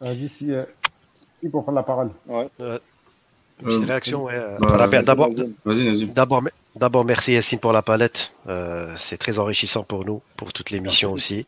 Vas-y, 0.00 0.28
si, 0.28 0.52
euh, 0.52 0.64
pour 1.50 1.62
prendre 1.62 1.76
la 1.76 1.82
parole. 1.82 2.10
Ouais. 2.26 2.48
Une 2.58 3.66
petite 3.66 3.84
réaction, 3.84 4.24
ouais. 4.24 4.40
Bah, 4.58 5.02
d'abord, 5.02 5.30
vas-y, 5.64 5.86
vas-y. 5.86 6.06
D'abord, 6.06 6.42
D'abord, 6.80 7.04
merci 7.04 7.34
Yassine 7.34 7.58
pour 7.58 7.74
la 7.74 7.82
palette. 7.82 8.32
Euh, 8.48 8.94
c'est 8.96 9.18
très 9.18 9.38
enrichissant 9.38 9.82
pour 9.82 10.06
nous, 10.06 10.22
pour 10.38 10.54
toutes 10.54 10.70
les 10.70 10.80
missions 10.80 11.12
aussi. 11.12 11.46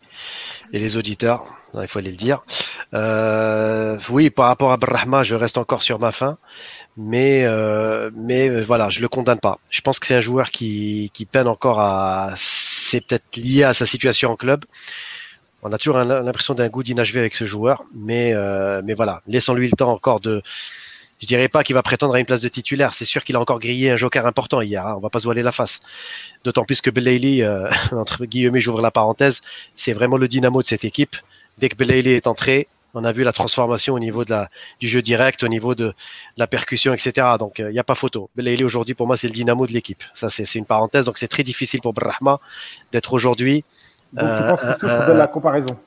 Et 0.75 0.79
les 0.79 0.99
auditeurs, 0.99 1.47
il 1.81 1.89
faut 1.89 2.01
aller 2.01 2.11
le 2.11 2.19
dire. 2.19 2.45
Euh, 2.93 3.99
oui, 4.11 4.29
par 4.29 4.49
rapport 4.49 4.73
à 4.73 4.77
Brahma, 4.77 5.23
je 5.23 5.35
reste 5.35 5.57
encore 5.57 5.83
sur 5.83 5.99
ma 5.99 6.13
fin. 6.13 6.37
Mais, 6.99 7.45
euh, 7.47 8.11
mais 8.15 8.61
voilà, 8.61 8.91
je 8.91 9.01
le 9.01 9.09
condamne 9.09 9.41
pas. 9.41 9.59
Je 9.71 9.81
pense 9.81 9.99
que 9.99 10.07
c'est 10.07 10.17
un 10.17 10.21
joueur 10.21 10.51
qui, 10.51 11.11
qui 11.15 11.25
peine 11.25 11.49
encore 11.49 11.81
à. 11.81 12.33
C'est 12.37 13.01
peut-être 13.01 13.35
lié 13.35 13.65
à 13.65 13.73
sa 13.73 13.87
situation 13.87 14.33
en 14.33 14.37
club. 14.37 14.67
On 15.63 15.73
a 15.73 15.79
toujours 15.79 15.97
l'impression 15.97 16.53
d'un 16.53 16.69
goût 16.69 16.83
d'inachevé 16.83 17.21
avec 17.21 17.37
ce 17.37 17.47
joueur. 17.47 17.85
Mais, 17.95 18.35
mais 18.85 18.93
voilà, 18.93 19.23
laissons-lui 19.27 19.71
le 19.71 19.77
temps 19.79 19.93
encore 19.93 20.21
de 20.21 20.43
je 21.23 21.27
dirais 21.29 21.49
pas 21.49 21.63
qu'il 21.63 21.75
va 21.75 21.83
prétendre 21.83 22.15
à 22.15 22.21
une 22.21 22.27
place 22.27 22.41
de 22.41 22.49
titulaire. 22.49 22.95
C'est 22.95 23.05
sûr 23.05 23.23
qu'il 23.23 23.37
a 23.37 23.41
encore 23.41 23.61
grillé 23.61 23.93
un 23.93 23.97
joker 23.97 24.27
important 24.27 24.61
hier. 24.61 24.85
Hein. 24.85 24.95
On 24.97 25.01
va 25.01 25.09
pas 25.09 25.21
se 25.21 25.25
voiler 25.25 25.43
la 25.43 25.53
face. 25.53 25.81
D'autant 26.43 26.65
plus 26.65 26.81
que 26.81 26.91
Belaïli, 26.91 27.43
euh, 27.43 27.71
entre 27.93 28.25
guillemets, 28.25 28.61
j'ouvre 28.61 28.83
la 28.83 28.91
parenthèse, 28.91 29.41
c'est 29.77 29.93
vraiment 29.93 30.17
le 30.17 30.27
dynamo 30.27 30.61
de 30.63 30.67
cette 30.67 30.85
équipe. 30.85 31.17
Dès 31.59 31.69
que 31.69 31.77
Belaïli 31.77 32.11
est 32.11 32.27
entré, 32.27 32.67
on 32.95 33.05
a 33.05 33.13
vu 33.13 33.23
la 33.23 33.33
transformation 33.33 33.95
au 33.95 34.01
niveau 34.01 34.25
de 34.25 34.31
la, 34.31 34.51
du 34.81 34.89
jeu 34.89 35.01
direct, 35.01 35.45
au 35.45 35.49
niveau 35.49 35.77
de, 35.77 35.95
la 36.37 36.49
percussion, 36.49 36.93
etc. 36.93 37.29
Donc, 37.39 37.61
il 37.61 37.67
euh, 37.67 37.73
n'y 37.73 37.79
a 37.79 37.85
pas 37.85 37.95
photo. 37.95 38.29
Belaïli, 38.35 38.65
aujourd'hui, 38.65 38.95
pour 38.95 39.07
moi, 39.07 39.17
c'est 39.17 39.29
le 39.29 39.33
dynamo 39.33 39.69
de 39.69 39.73
l'équipe. 39.73 40.03
Ça, 40.15 40.29
c'est 40.29 40.45
une 40.57 40.67
parenthèse. 40.67 41.05
Donc, 41.05 41.19
c'est 41.19 41.29
très 41.29 41.45
difficile 41.45 41.81
pour 41.81 41.93
Brahma 41.93 42.41
d'être 42.91 43.13
aujourd'hui. 43.13 43.63
Donc, 44.13 44.35
tu 44.37 44.43
penses 44.43 44.61
qu'il 44.61 44.75
souffre 44.75 45.07
de 45.07 45.13
la 45.13 45.29
comparaison? 45.29 45.79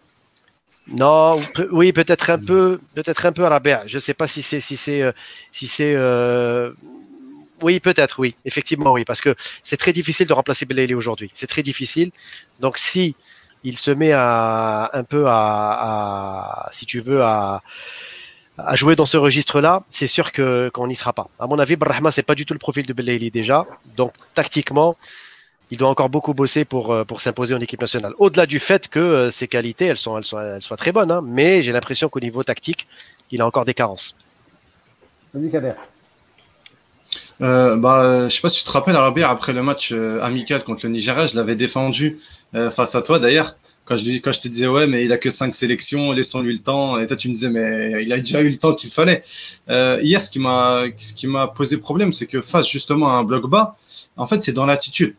Non, 0.88 1.42
oui, 1.72 1.92
peut-être 1.94 2.30
un 2.30 2.38
peu, 2.38 2.80
peut-être 2.94 3.26
un 3.26 3.32
peu 3.32 3.46
à 3.46 3.50
la 3.50 3.60
BA. 3.60 3.88
Je 3.88 3.96
ne 3.96 4.00
sais 4.00 4.14
pas 4.14 4.28
si 4.28 4.42
c'est, 4.42 4.60
si 4.60 4.78
c'est, 4.78 5.02
euh, 5.02 5.12
si 5.52 5.68
c'est. 5.68 5.94
Euh... 5.96 6.72
Oui, 7.62 7.80
peut-être, 7.80 8.20
oui, 8.20 8.36
effectivement, 8.46 8.92
oui, 8.92 9.06
parce 9.06 9.22
que 9.22 9.34
c'est 9.64 9.78
très 9.78 9.94
difficile 9.94 10.28
de 10.28 10.34
remplacer 10.34 10.66
Belaïli 10.66 10.94
aujourd'hui. 10.94 11.32
C'est 11.34 11.48
très 11.48 11.64
difficile. 11.64 12.12
Donc, 12.60 12.78
si 12.78 13.16
il 13.64 13.78
se 13.78 13.90
met 13.90 14.12
à 14.12 14.92
un 14.94 15.04
peu 15.04 15.26
à, 15.28 16.66
à 16.66 16.70
si 16.72 16.86
tu 16.86 17.00
veux, 17.00 17.24
à, 17.24 17.64
à 18.58 18.76
jouer 18.76 18.96
dans 18.96 19.06
ce 19.06 19.18
registre-là, 19.18 19.84
c'est 19.90 20.08
sûr 20.08 20.32
que 20.32 20.70
qu'on 20.74 20.88
n'y 20.88 20.96
sera 20.96 21.14
pas. 21.14 21.30
À 21.40 21.48
mon 21.48 21.58
avis, 21.58 21.76
Brahma, 21.76 22.12
c'est 22.12 22.24
pas 22.24 22.36
du 22.36 22.46
tout 22.46 22.54
le 22.54 22.60
profil 22.60 22.86
de 22.86 22.94
Belaïli 22.94 23.32
déjà. 23.32 23.66
Donc, 23.98 24.14
tactiquement, 24.36 24.96
il 25.72 25.78
doit 25.78 25.90
encore 25.90 26.10
beaucoup 26.10 26.34
bosser 26.34 26.66
pour, 26.66 26.92
euh, 26.92 27.04
pour 27.04 27.22
s'imposer 27.22 27.56
en 27.56 27.60
équipe 27.60 27.82
nationale. 27.82 28.14
Au-delà 28.18 28.46
du 28.46 28.60
fait 28.60 28.88
que 28.88 29.00
euh, 29.00 29.32
ses 29.32 29.48
qualités, 29.48 29.86
elles, 29.86 29.98
sont, 29.98 30.18
elles, 30.18 30.26
sont, 30.26 30.40
elles 30.40 30.62
soient 30.62 30.78
très 30.78 30.92
bonnes, 30.92 31.12
hein, 31.12 31.22
mais 31.24 31.62
j'ai 31.62 31.72
l'impression 31.72 32.10
qu'au 32.10 32.20
niveau 32.20 32.44
tactique, 32.44 32.88
il 33.32 33.42
a 33.42 33.48
encore 33.48 33.66
des 33.66 33.74
carences. 33.74 34.16
Vas-y, 35.34 35.52
Kader. 35.52 35.74
Euh, 37.42 37.76
bah, 37.76 38.28
je 38.28 38.36
sais 38.36 38.42
pas 38.42 38.50
si 38.50 38.60
tu 38.60 38.66
te 38.66 38.72
rappelles, 38.72 38.96
Arabia, 38.96 39.30
après 39.30 39.54
le 39.54 39.64
match 39.64 39.92
euh, 39.92 40.22
amical 40.22 40.64
contre 40.64 40.86
le 40.86 40.92
Nigeria, 40.92 41.28
je 41.28 41.36
l'avais 41.36 41.56
défendu 41.56 42.20
face 42.72 42.96
à 42.96 43.02
toi 43.02 43.20
d'ailleurs. 43.20 43.58
Quand 43.84 43.98
je, 43.98 44.06
quand 44.20 44.32
je 44.32 44.40
te 44.40 44.48
disais, 44.48 44.66
ouais, 44.66 44.88
mais 44.88 45.04
il 45.04 45.12
a 45.12 45.18
que 45.18 45.30
cinq 45.30 45.54
sélections, 45.54 46.14
laissons-lui 46.14 46.54
le 46.54 46.60
temps. 46.60 46.98
Et 46.98 47.06
toi, 47.06 47.18
tu 47.18 47.28
me 47.28 47.34
disais, 47.34 47.50
mais 47.50 48.02
il 48.02 48.14
a 48.14 48.18
déjà 48.18 48.40
eu 48.42 48.50
le 48.50 48.58
temps 48.58 48.74
qu'il 48.74 48.90
fallait. 48.90 49.22
hier, 49.68 50.22
ce 50.22 50.32
qui 50.32 50.40
m'a, 50.40 50.86
ce 50.98 51.14
qui 51.14 51.28
m'a 51.28 51.48
posé 51.48 51.78
problème, 51.78 52.14
c'est 52.14 52.28
que 52.28 52.42
face 52.42 52.68
justement 52.70 53.10
à 53.10 53.16
un 53.16 53.26
bloc 53.26 53.50
bas, 53.50 53.76
en 54.16 54.26
fait, 54.26 54.40
c'est 54.40 54.54
dans 54.54 54.66
l'attitude 54.66 55.16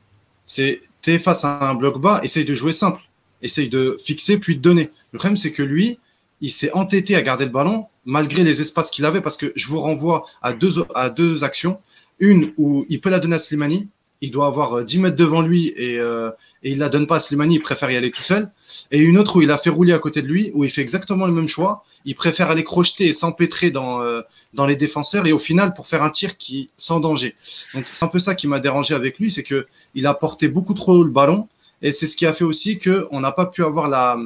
c'est 0.46 0.80
es 1.06 1.18
face 1.18 1.44
à 1.44 1.68
un 1.70 1.74
bloc 1.74 2.00
bas, 2.00 2.20
essaye 2.24 2.44
de 2.44 2.54
jouer 2.54 2.72
simple, 2.72 3.00
essaye 3.42 3.68
de 3.68 3.96
fixer 4.04 4.38
puis 4.38 4.56
de 4.56 4.62
donner. 4.62 4.90
Le 5.12 5.18
problème, 5.18 5.36
c'est 5.36 5.52
que 5.52 5.62
lui, 5.62 5.98
il 6.40 6.50
s'est 6.50 6.72
entêté 6.72 7.14
à 7.14 7.22
garder 7.22 7.44
le 7.44 7.50
ballon 7.50 7.86
malgré 8.04 8.42
les 8.42 8.60
espaces 8.60 8.90
qu'il 8.90 9.04
avait 9.04 9.20
parce 9.20 9.36
que 9.36 9.52
je 9.54 9.68
vous 9.68 9.78
renvoie 9.78 10.24
à 10.42 10.52
deux, 10.52 10.84
à 10.94 11.10
deux 11.10 11.44
actions. 11.44 11.78
Une 12.18 12.52
où 12.56 12.86
il 12.88 13.00
peut 13.00 13.10
la 13.10 13.20
donner 13.20 13.36
à 13.36 13.38
Slimani, 13.38 13.88
il 14.26 14.32
doit 14.32 14.46
avoir 14.46 14.84
10 14.84 14.98
mètres 14.98 15.16
devant 15.16 15.40
lui 15.40 15.72
et, 15.76 15.98
euh, 15.98 16.30
et 16.62 16.72
il 16.72 16.78
la 16.78 16.88
donne 16.88 17.06
pas 17.06 17.16
à 17.16 17.20
Slimani, 17.20 17.56
il 17.56 17.62
préfère 17.62 17.90
y 17.90 17.96
aller 17.96 18.10
tout 18.10 18.22
seul. 18.22 18.50
Et 18.90 18.98
une 18.98 19.18
autre 19.18 19.36
où 19.36 19.42
il 19.42 19.50
a 19.52 19.58
fait 19.58 19.70
rouler 19.70 19.92
à 19.92 19.98
côté 19.98 20.20
de 20.20 20.26
lui, 20.26 20.50
où 20.54 20.64
il 20.64 20.70
fait 20.70 20.82
exactement 20.82 21.26
le 21.26 21.32
même 21.32 21.46
choix, 21.46 21.84
il 22.04 22.16
préfère 22.16 22.50
aller 22.50 22.64
crocheter 22.64 23.06
et 23.06 23.12
s'empêtrer 23.12 23.70
dans, 23.70 24.02
euh, 24.02 24.22
dans 24.52 24.66
les 24.66 24.76
défenseurs 24.76 25.26
et 25.26 25.32
au 25.32 25.38
final 25.38 25.74
pour 25.74 25.86
faire 25.86 26.02
un 26.02 26.10
tir 26.10 26.36
qui 26.38 26.70
sans 26.76 26.98
danger. 26.98 27.34
Donc 27.72 27.84
c'est 27.90 28.04
un 28.04 28.08
peu 28.08 28.18
ça 28.18 28.34
qui 28.34 28.48
m'a 28.48 28.58
dérangé 28.58 28.94
avec 28.94 29.18
lui, 29.18 29.30
c'est 29.30 29.44
que 29.44 29.66
il 29.94 30.06
a 30.06 30.14
porté 30.14 30.48
beaucoup 30.48 30.74
trop 30.74 31.04
le 31.04 31.10
ballon 31.10 31.48
et 31.82 31.92
c'est 31.92 32.06
ce 32.06 32.16
qui 32.16 32.26
a 32.26 32.32
fait 32.32 32.44
aussi 32.44 32.78
que 32.78 33.06
on 33.12 33.20
n'a 33.20 33.32
pas 33.32 33.46
pu 33.46 33.64
avoir 33.64 33.88
la 33.88 34.18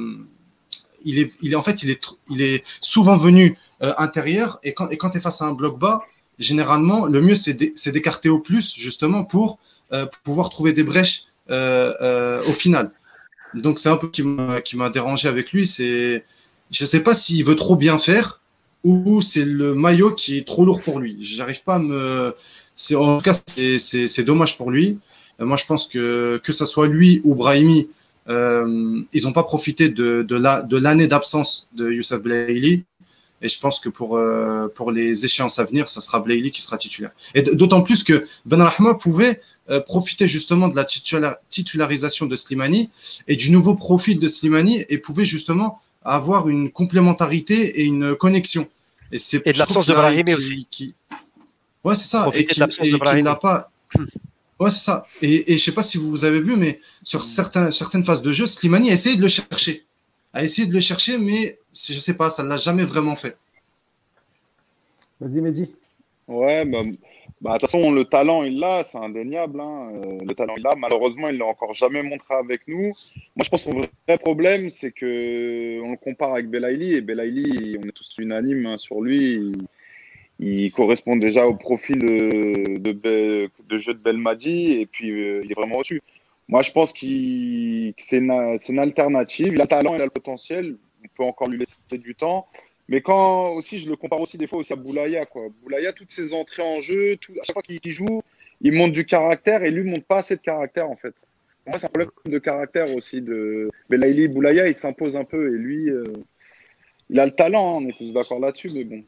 il 1.03 1.19
est, 1.19 1.31
il 1.41 1.53
est 1.53 1.55
en 1.55 1.63
fait 1.63 1.83
il 1.83 1.89
est, 1.89 2.01
il 2.29 2.41
est 2.41 2.63
souvent 2.79 3.17
venu 3.17 3.57
euh, 3.81 3.93
intérieur 3.97 4.59
et 4.63 4.73
quand, 4.73 4.89
et 4.89 4.97
quand 4.97 5.11
tu 5.11 5.17
es 5.17 5.21
face 5.21 5.41
à 5.41 5.45
un 5.45 5.53
bloc 5.53 5.77
bas, 5.77 6.01
généralement 6.39 7.05
le 7.05 7.21
mieux 7.21 7.35
c'est 7.35 7.91
d'écarter 7.91 8.29
au 8.29 8.39
plus 8.39 8.75
justement 8.75 9.23
pour, 9.23 9.49
euh, 9.51 9.57
pour 9.91 10.21
pouvoir 10.23 10.49
trouver 10.49 10.73
des 10.73 10.83
brèches 10.83 11.25
euh, 11.49 11.93
euh, 12.01 12.41
au 12.47 12.53
final. 12.53 12.91
Donc 13.53 13.77
c'est 13.77 13.89
un 13.89 13.97
peu 13.97 14.09
qui 14.09 14.23
m'a 14.23 14.89
dérangé 14.89 15.27
avec 15.27 15.51
lui. 15.51 15.67
C'est, 15.67 16.23
je 16.71 16.85
sais 16.85 17.01
pas 17.01 17.13
s'il 17.13 17.43
veut 17.43 17.57
trop 17.57 17.75
bien 17.75 17.97
faire 17.97 18.39
ou 18.85 19.19
c'est 19.19 19.43
le 19.43 19.75
maillot 19.75 20.11
qui 20.11 20.37
est 20.37 20.47
trop 20.47 20.63
lourd 20.63 20.81
pour 20.81 20.99
lui. 20.99 21.17
J'arrive 21.19 21.63
pas 21.63 21.75
à 21.75 21.79
me. 21.79 22.33
C'est 22.75 22.95
en 22.95 23.17
tout 23.17 23.23
cas 23.23 23.37
c'est 23.77 24.23
dommage 24.23 24.55
pour 24.55 24.71
lui. 24.71 24.99
Euh, 25.41 25.45
moi 25.45 25.57
je 25.57 25.65
pense 25.65 25.87
que 25.87 26.39
que 26.41 26.53
ça 26.53 26.65
soit 26.65 26.87
lui 26.87 27.19
ou 27.25 27.35
Brahimi, 27.35 27.89
euh, 28.29 29.01
ils 29.11 29.23
n'ont 29.23 29.33
pas 29.33 29.43
profité 29.43 29.89
de 29.89 30.21
de 30.21 30.35
la 30.37 30.61
de 30.61 30.77
l'année 30.77 31.07
d'absence 31.07 31.67
de 31.73 31.91
Youssef 31.91 32.21
Blaili. 32.21 32.85
Et 33.41 33.47
je 33.47 33.59
pense 33.59 33.79
que 33.79 33.89
pour, 33.89 34.17
euh, 34.17 34.67
pour 34.75 34.91
les 34.91 35.25
échéances 35.25 35.57
à 35.57 35.63
venir, 35.63 35.89
ça 35.89 35.99
sera 35.99 36.19
Blaili 36.19 36.51
qui 36.51 36.61
sera 36.61 36.77
titulaire. 36.77 37.11
Et 37.33 37.41
d'autant 37.41 37.81
plus 37.81 38.03
que 38.03 38.27
Ben 38.45 38.61
Rahma 38.61 38.93
pouvait 38.95 39.41
euh, 39.71 39.79
profiter 39.79 40.27
justement 40.27 40.67
de 40.67 40.75
la 40.75 40.85
titularisation 41.49 42.25
de 42.25 42.35
Slimani 42.35 42.89
et 43.27 43.35
du 43.35 43.51
nouveau 43.51 43.73
profil 43.75 44.19
de 44.19 44.27
Slimani 44.27 44.83
et 44.89 44.97
pouvait 44.97 45.25
justement 45.25 45.79
avoir 46.03 46.49
une 46.49 46.71
complémentarité 46.71 47.81
et 47.81 47.83
une 47.85 48.15
connexion. 48.15 48.67
Et, 49.11 49.17
c'est, 49.17 49.45
et 49.45 49.53
de 49.53 49.57
l'absence 49.57 49.87
de 49.87 49.93
Brahimi 49.93 50.33
aussi. 50.33 50.67
Qui... 50.69 50.93
Ouais, 51.83 51.95
c'est 51.95 52.07
ça. 52.07 52.29
et 52.33 52.45
qui, 52.45 52.59
n'a 52.59 53.35
pas. 53.35 53.71
Ouais, 54.59 54.69
c'est 54.69 54.83
ça. 54.83 55.05
Et, 55.21 55.53
et 55.53 55.57
je 55.57 55.63
sais 55.63 55.71
pas 55.71 55.83
si 55.83 55.97
vous 55.97 56.25
avez 56.25 56.41
vu, 56.41 56.55
mais 56.55 56.79
sur 57.03 57.23
certains, 57.23 57.71
certaines 57.71 58.03
phases 58.03 58.21
de 58.21 58.31
jeu, 58.31 58.45
Slimani 58.45 58.89
a 58.89 58.93
essayé 58.93 59.15
de 59.15 59.21
le 59.21 59.27
chercher. 59.27 59.85
A 60.33 60.43
essayé 60.43 60.67
de 60.67 60.73
le 60.73 60.79
chercher, 60.79 61.17
mais 61.17 61.59
je 61.73 61.97
sais 61.99 62.13
pas, 62.13 62.29
ça 62.29 62.43
ne 62.43 62.49
l'a 62.49 62.57
jamais 62.57 62.85
vraiment 62.85 63.15
fait. 63.15 63.37
Vas-y, 65.19 65.41
Mehdi. 65.41 65.69
Ouais, 66.27 66.65
bah, 66.65 66.83
bah, 67.41 67.53
de 67.53 67.57
toute 67.57 67.71
façon, 67.71 67.91
le 67.91 68.05
talent, 68.05 68.43
il 68.43 68.59
l'a, 68.59 68.83
c'est 68.83 68.99
indéniable. 68.99 69.59
Hein. 69.59 69.91
Euh, 69.95 70.19
le 70.23 70.35
talent, 70.35 70.53
il 70.57 70.63
l'a. 70.63 70.75
Malheureusement, 70.75 71.27
il 71.29 71.39
l'a 71.39 71.45
encore 71.45 71.73
jamais 71.73 72.03
montré 72.03 72.35
avec 72.35 72.67
nous. 72.67 72.93
Moi, 73.35 73.43
je 73.43 73.49
pense 73.49 73.65
que 73.65 73.71
le 73.71 73.87
vrai 74.07 74.19
problème, 74.19 74.69
c'est 74.69 74.91
qu'on 74.91 75.91
le 75.91 75.97
compare 75.97 76.33
avec 76.33 76.49
Belaïli. 76.49 76.93
Et 76.93 77.01
Belaïli, 77.01 77.77
on 77.83 77.87
est 77.87 77.91
tous 77.93 78.15
unanimes 78.19 78.67
hein, 78.67 78.77
sur 78.77 79.01
lui. 79.01 79.53
Il, 80.39 80.71
correspond 80.71 81.15
déjà 81.15 81.47
au 81.47 81.55
profil 81.55 81.97
de, 81.99 82.91
de, 82.91 83.77
jeu 83.77 83.95
de 83.95 83.99
Belmadi. 83.99 84.73
Et 84.73 84.85
puis, 84.85 85.09
euh, 85.09 85.41
il 85.43 85.51
est 85.51 85.55
vraiment 85.55 85.77
au-dessus. 85.77 86.03
Moi, 86.47 86.61
je 86.61 86.71
pense 86.71 86.93
que 86.93 86.99
c'est 87.97 88.17
une, 88.19 88.31
une, 88.69 88.79
alternative. 88.79 89.53
Il 89.53 89.61
a 89.61 89.63
le 89.63 89.67
talent, 89.67 89.95
il 89.95 90.01
a 90.01 90.05
le 90.05 90.11
potentiel. 90.11 90.77
On 91.03 91.07
peut 91.17 91.23
encore 91.23 91.49
lui 91.49 91.57
laisser 91.57 91.97
du 91.97 92.13
temps. 92.13 92.45
Mais 92.89 93.01
quand 93.01 93.49
aussi, 93.51 93.79
je 93.79 93.89
le 93.89 93.95
compare 93.95 94.19
aussi 94.19 94.37
des 94.37 94.47
fois 94.47 94.59
aussi 94.59 94.73
à 94.73 94.75
Boulaya. 94.75 95.25
Quoi. 95.25 95.47
Boulaya, 95.63 95.93
toutes 95.93 96.11
ses 96.11 96.33
entrées 96.33 96.63
en 96.63 96.81
jeu, 96.81 97.15
tout, 97.17 97.31
à 97.39 97.43
chaque 97.43 97.53
fois 97.53 97.61
qu'il 97.63 97.79
joue, 97.91 98.21
il 98.61 98.73
monte 98.73 98.91
du 98.91 99.05
caractère 99.05 99.63
et 99.63 99.71
lui 99.71 99.83
ne 99.85 99.91
monte 99.91 100.05
pas 100.05 100.17
assez 100.17 100.35
de 100.35 100.41
caractère 100.41 100.89
en 100.89 100.95
fait. 100.95 101.13
moi, 101.65 101.77
c'est 101.77 101.85
un 101.85 101.89
problème 101.89 102.09
de 102.25 102.39
caractère 102.39 102.93
aussi. 102.95 103.21
De... 103.21 103.69
Belaïli 103.89 104.27
Boulaya, 104.27 104.67
il 104.67 104.75
s'impose 104.75 105.15
un 105.15 105.23
peu 105.23 105.53
et 105.55 105.57
lui, 105.57 105.89
euh, 105.89 106.03
il 107.09 107.19
a 107.19 107.25
le 107.25 107.31
talent, 107.31 107.77
hein, 107.79 107.83
on 107.83 107.87
est 107.87 107.97
tous 107.97 108.13
d'accord 108.13 108.39
là-dessus, 108.39 108.69
mais 108.71 108.83
bon. 108.83 109.03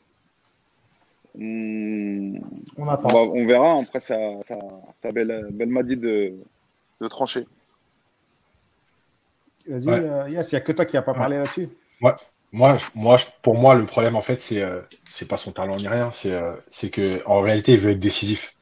Hmm, 1.36 2.38
On 2.78 2.84
On, 2.84 2.88
attend. 2.88 3.08
va- 3.08 3.32
on 3.34 3.46
verra. 3.46 3.80
Après, 3.80 4.00
ça, 4.00 4.18
ça, 4.44 4.56
ça 5.02 5.12
belle, 5.12 5.48
belle 5.52 5.70
m'a 5.70 5.82
dit 5.84 5.98
de, 5.98 6.34
de 7.02 7.08
trancher. 7.08 7.46
Vas-y, 9.68 9.88
Ouais. 9.88 10.00
euh, 10.00 10.30
Yass, 10.30 10.52
il 10.52 10.56
n'y 10.56 10.58
a 10.58 10.62
que 10.62 10.72
toi 10.74 10.86
qui 10.86 10.96
n'as 10.96 11.02
pas 11.02 11.14
parlé 11.14 11.38
là-dessus. 11.38 11.70
Moi, 12.54 12.78
moi, 12.96 13.18
je- 13.18 13.26
pour 13.42 13.56
moi, 13.58 13.74
le 13.76 13.86
problème, 13.86 14.16
en 14.16 14.22
fait, 14.22 14.42
c'est 14.42 14.62
euh, 14.62 14.82
c'est 15.10 15.28
pas 15.28 15.38
son 15.38 15.52
talent 15.52 15.76
ni 15.78 15.88
rien. 15.88 16.12
C'est 16.12 16.32
euh, 16.32 16.54
c'est 16.72 16.90
que 16.92 17.22
en 17.26 17.42
réalité, 17.42 17.74
il 17.74 17.80
veut 17.80 17.92
être 17.92 18.00
décisif. 18.00 18.54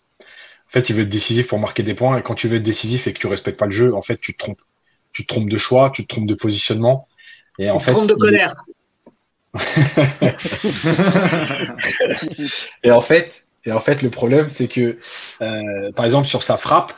En 0.67 0.71
fait, 0.71 0.89
il 0.89 0.95
veut 0.95 1.03
être 1.03 1.09
décisif 1.09 1.47
pour 1.47 1.59
marquer 1.59 1.83
des 1.83 1.95
points. 1.95 2.17
Et 2.19 2.23
quand 2.23 2.35
tu 2.35 2.47
veux 2.49 2.57
être 2.57 2.63
décisif 2.63 3.07
et 3.07 3.13
que 3.13 3.19
tu 3.19 3.27
respectes 3.27 3.59
pas 3.59 3.67
le 3.67 3.71
jeu, 3.71 3.95
en 3.95 4.01
fait, 4.03 4.19
tu 4.19 4.33
te 4.33 4.39
trompes. 4.39 4.61
Tu 5.13 5.23
te 5.25 5.29
trompes 5.33 5.49
de 5.49 5.57
choix, 5.59 5.91
tu 5.91 6.03
te 6.03 6.09
trompes 6.09 6.27
de 6.27 6.35
positionnement. 6.35 7.07
Et 7.59 7.71
en 7.71 7.77
Il 7.77 7.81
fait, 7.81 7.93
trompe 7.93 8.07
de 8.07 8.15
il- 8.15 8.19
colère. 8.21 8.55
Et 12.83 12.91
en 12.91 13.01
fait, 13.01 13.45
et 13.65 13.71
en 13.71 13.79
fait, 13.79 14.01
le 14.01 14.09
problème, 14.09 14.49
c'est 14.49 14.67
que, 14.67 14.97
euh, 15.41 15.91
par 15.95 16.05
exemple, 16.05 16.27
sur 16.27 16.43
sa 16.43 16.57
frappe, 16.57 16.93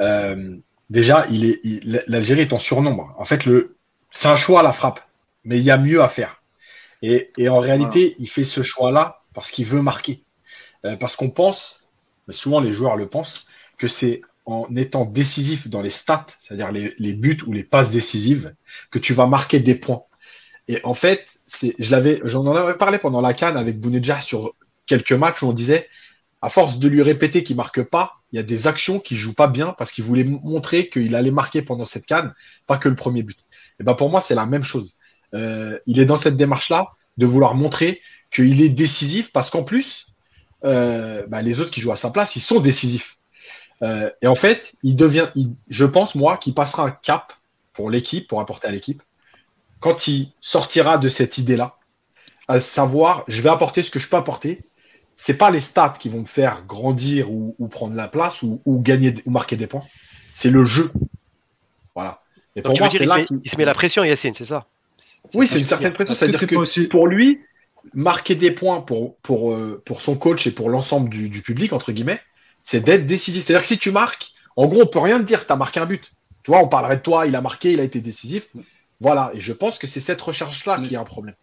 euh, 0.00 0.56
déjà, 0.90 1.26
il 1.30 1.46
est, 1.46 1.60
il- 1.64 2.04
l'Algérie 2.08 2.42
est 2.42 2.54
en 2.54 2.58
surnombre. 2.58 3.14
En 3.18 3.26
fait, 3.26 3.46
le, 3.46 3.78
c'est 4.12 4.28
un 4.28 4.36
choix 4.36 4.64
la 4.64 4.72
frappe, 4.72 5.02
mais 5.46 5.58
il 5.58 5.64
y 5.64 5.70
a 5.70 5.78
mieux 5.78 6.02
à 6.02 6.08
faire. 6.08 6.42
Et, 7.02 7.30
et 7.38 7.48
en 7.48 7.60
réalité, 7.60 8.14
il 8.18 8.28
fait 8.28 8.44
ce 8.44 8.62
choix-là 8.62 9.22
parce 9.34 9.50
qu'il 9.50 9.66
veut 9.66 9.82
marquer, 9.82 10.16
Euh, 10.84 10.96
parce 10.96 11.16
qu'on 11.16 11.30
pense, 11.30 11.88
mais 12.26 12.34
souvent 12.34 12.60
les 12.60 12.72
joueurs 12.72 12.96
le 12.96 13.08
pensent, 13.08 13.46
que 13.78 13.88
c'est 13.88 14.20
en 14.44 14.66
étant 14.76 15.04
décisif 15.04 15.68
dans 15.68 15.82
les 15.82 15.90
stats, 15.90 16.26
c'est-à-dire 16.38 16.70
les, 16.72 16.94
les 16.98 17.14
buts 17.14 17.42
ou 17.46 17.52
les 17.52 17.64
passes 17.64 17.90
décisives, 17.90 18.54
que 18.92 19.00
tu 19.00 19.12
vas 19.14 19.26
marquer 19.26 19.60
des 19.60 19.74
points. 19.74 20.04
Et 20.68 20.78
en 20.84 20.94
fait, 20.94 21.22
je 21.84 21.90
l'avais, 21.90 22.20
j'en 22.24 22.46
en 22.46 22.56
avais 22.56 22.76
parlé 22.78 22.98
pendant 22.98 23.20
la 23.20 23.34
canne 23.34 23.56
avec 23.56 23.80
Bounedjah 23.80 24.20
sur 24.20 24.54
quelques 24.86 25.12
matchs 25.12 25.42
où 25.42 25.48
on 25.48 25.52
disait, 25.52 25.88
à 26.42 26.48
force 26.48 26.78
de 26.78 26.88
lui 26.88 27.02
répéter 27.02 27.42
qu'il 27.44 27.56
marque 27.56 27.82
pas, 27.82 28.06
il 28.32 28.36
y 28.36 28.38
a 28.38 28.42
des 28.44 28.66
actions 28.66 29.00
qui 29.00 29.16
jouent 29.16 29.34
pas 29.34 29.48
bien 29.48 29.74
parce 29.78 29.90
qu'il 29.92 30.04
voulait 30.04 30.24
montrer 30.24 30.88
qu'il 30.90 31.14
allait 31.16 31.36
marquer 31.42 31.62
pendant 31.62 31.86
cette 31.86 32.06
canne, 32.06 32.34
pas 32.66 32.78
que 32.78 32.88
le 32.88 32.96
premier 32.96 33.22
but. 33.22 33.40
Et 33.80 33.84
ben 33.84 33.94
pour 33.94 34.10
moi, 34.10 34.20
c'est 34.20 34.36
la 34.36 34.46
même 34.46 34.64
chose. 34.64 34.96
Euh, 35.34 35.78
il 35.86 35.98
est 36.00 36.04
dans 36.04 36.16
cette 36.16 36.36
démarche-là 36.36 36.92
de 37.18 37.26
vouloir 37.26 37.54
montrer 37.54 38.00
qu'il 38.30 38.60
est 38.62 38.68
décisif 38.68 39.32
parce 39.32 39.50
qu'en 39.50 39.62
plus, 39.62 40.06
euh, 40.64 41.24
bah, 41.28 41.42
les 41.42 41.60
autres 41.60 41.70
qui 41.70 41.80
jouent 41.80 41.92
à 41.92 41.96
sa 41.96 42.10
place, 42.10 42.36
ils 42.36 42.40
sont 42.40 42.60
décisifs. 42.60 43.18
Euh, 43.82 44.10
et 44.22 44.26
en 44.26 44.34
fait, 44.34 44.74
il 44.82 44.96
devient, 44.96 45.28
il- 45.34 45.52
je 45.68 45.84
pense 45.84 46.14
moi, 46.14 46.36
qu'il 46.38 46.54
passera 46.54 46.84
un 46.84 46.90
cap 46.90 47.32
pour 47.72 47.90
l'équipe, 47.90 48.26
pour 48.26 48.40
apporter 48.40 48.68
à 48.68 48.70
l'équipe, 48.70 49.02
quand 49.80 50.08
il 50.08 50.32
sortira 50.40 50.98
de 50.98 51.08
cette 51.08 51.38
idée-là, 51.38 51.76
à 52.48 52.58
savoir, 52.60 53.24
je 53.28 53.42
vais 53.42 53.50
apporter 53.50 53.82
ce 53.82 53.90
que 53.90 53.98
je 53.98 54.08
peux 54.08 54.16
apporter. 54.16 54.60
C'est 55.16 55.34
pas 55.36 55.50
les 55.50 55.60
stats 55.60 55.94
qui 55.98 56.08
vont 56.08 56.20
me 56.20 56.24
faire 56.26 56.64
grandir 56.66 57.30
ou, 57.30 57.54
ou 57.58 57.68
prendre 57.68 57.94
la 57.94 58.08
place 58.08 58.42
ou, 58.42 58.60
ou 58.64 58.80
gagner 58.80 59.14
ou 59.26 59.30
marquer 59.30 59.56
des 59.56 59.66
points. 59.66 59.84
C'est 60.32 60.50
le 60.50 60.64
jeu. 60.64 60.90
Voilà. 61.94 62.22
Et 62.54 62.62
Donc, 62.62 62.74
tu 62.74 62.78
veux 62.82 62.84
moi, 62.84 62.88
dire, 62.88 62.98
c'est 63.00 63.04
il 63.04 63.08
se, 63.10 63.14
met, 63.34 63.40
il 63.44 63.50
se 63.50 63.56
met 63.56 63.64
la 63.64 63.74
pression, 63.74 64.04
Yacine, 64.04 64.34
c'est 64.34 64.44
ça? 64.44 64.66
Oui, 65.34 65.46
c'est 65.48 65.58
une 65.58 65.64
certaine 65.64 65.92
pression. 65.92 66.12
que 66.14 66.18
C'est-à-dire 66.18 66.38
c'est 66.40 66.46
que, 66.46 66.56
aussi- 66.56 66.84
pour 66.88 67.06
lui, 67.06 67.40
marquer 67.94 68.34
des 68.34 68.50
points 68.50 68.80
pour, 68.80 69.16
pour, 69.18 69.52
euh, 69.52 69.82
pour 69.84 70.00
son 70.00 70.16
coach 70.16 70.46
et 70.46 70.50
pour 70.50 70.70
l'ensemble 70.70 71.08
du, 71.08 71.28
du 71.28 71.42
public, 71.42 71.72
entre 71.72 71.92
guillemets, 71.92 72.20
c'est 72.62 72.80
d'être 72.80 73.06
décisif. 73.06 73.44
C'est-à-dire 73.44 73.62
que 73.62 73.68
si 73.68 73.78
tu 73.78 73.90
marques, 73.92 74.30
en 74.56 74.66
gros, 74.66 74.82
on 74.82 74.86
peut 74.86 74.98
rien 74.98 75.18
te 75.18 75.24
dire, 75.24 75.46
tu 75.46 75.52
as 75.52 75.56
marqué 75.56 75.80
un 75.80 75.86
but. 75.86 76.02
Tu 76.42 76.50
vois, 76.50 76.60
on 76.62 76.68
parlerait 76.68 76.96
de 76.96 77.02
toi, 77.02 77.26
il 77.26 77.34
a 77.36 77.40
marqué, 77.40 77.72
il 77.72 77.80
a 77.80 77.84
été 77.84 78.00
décisif. 78.00 78.48
Voilà. 79.00 79.30
Et 79.34 79.40
je 79.40 79.52
pense 79.52 79.78
que 79.78 79.86
c'est 79.86 80.00
cette 80.00 80.20
recherche-là 80.20 80.80
qui 80.80 80.96
a 80.96 81.00
un 81.00 81.04
problème. 81.04 81.34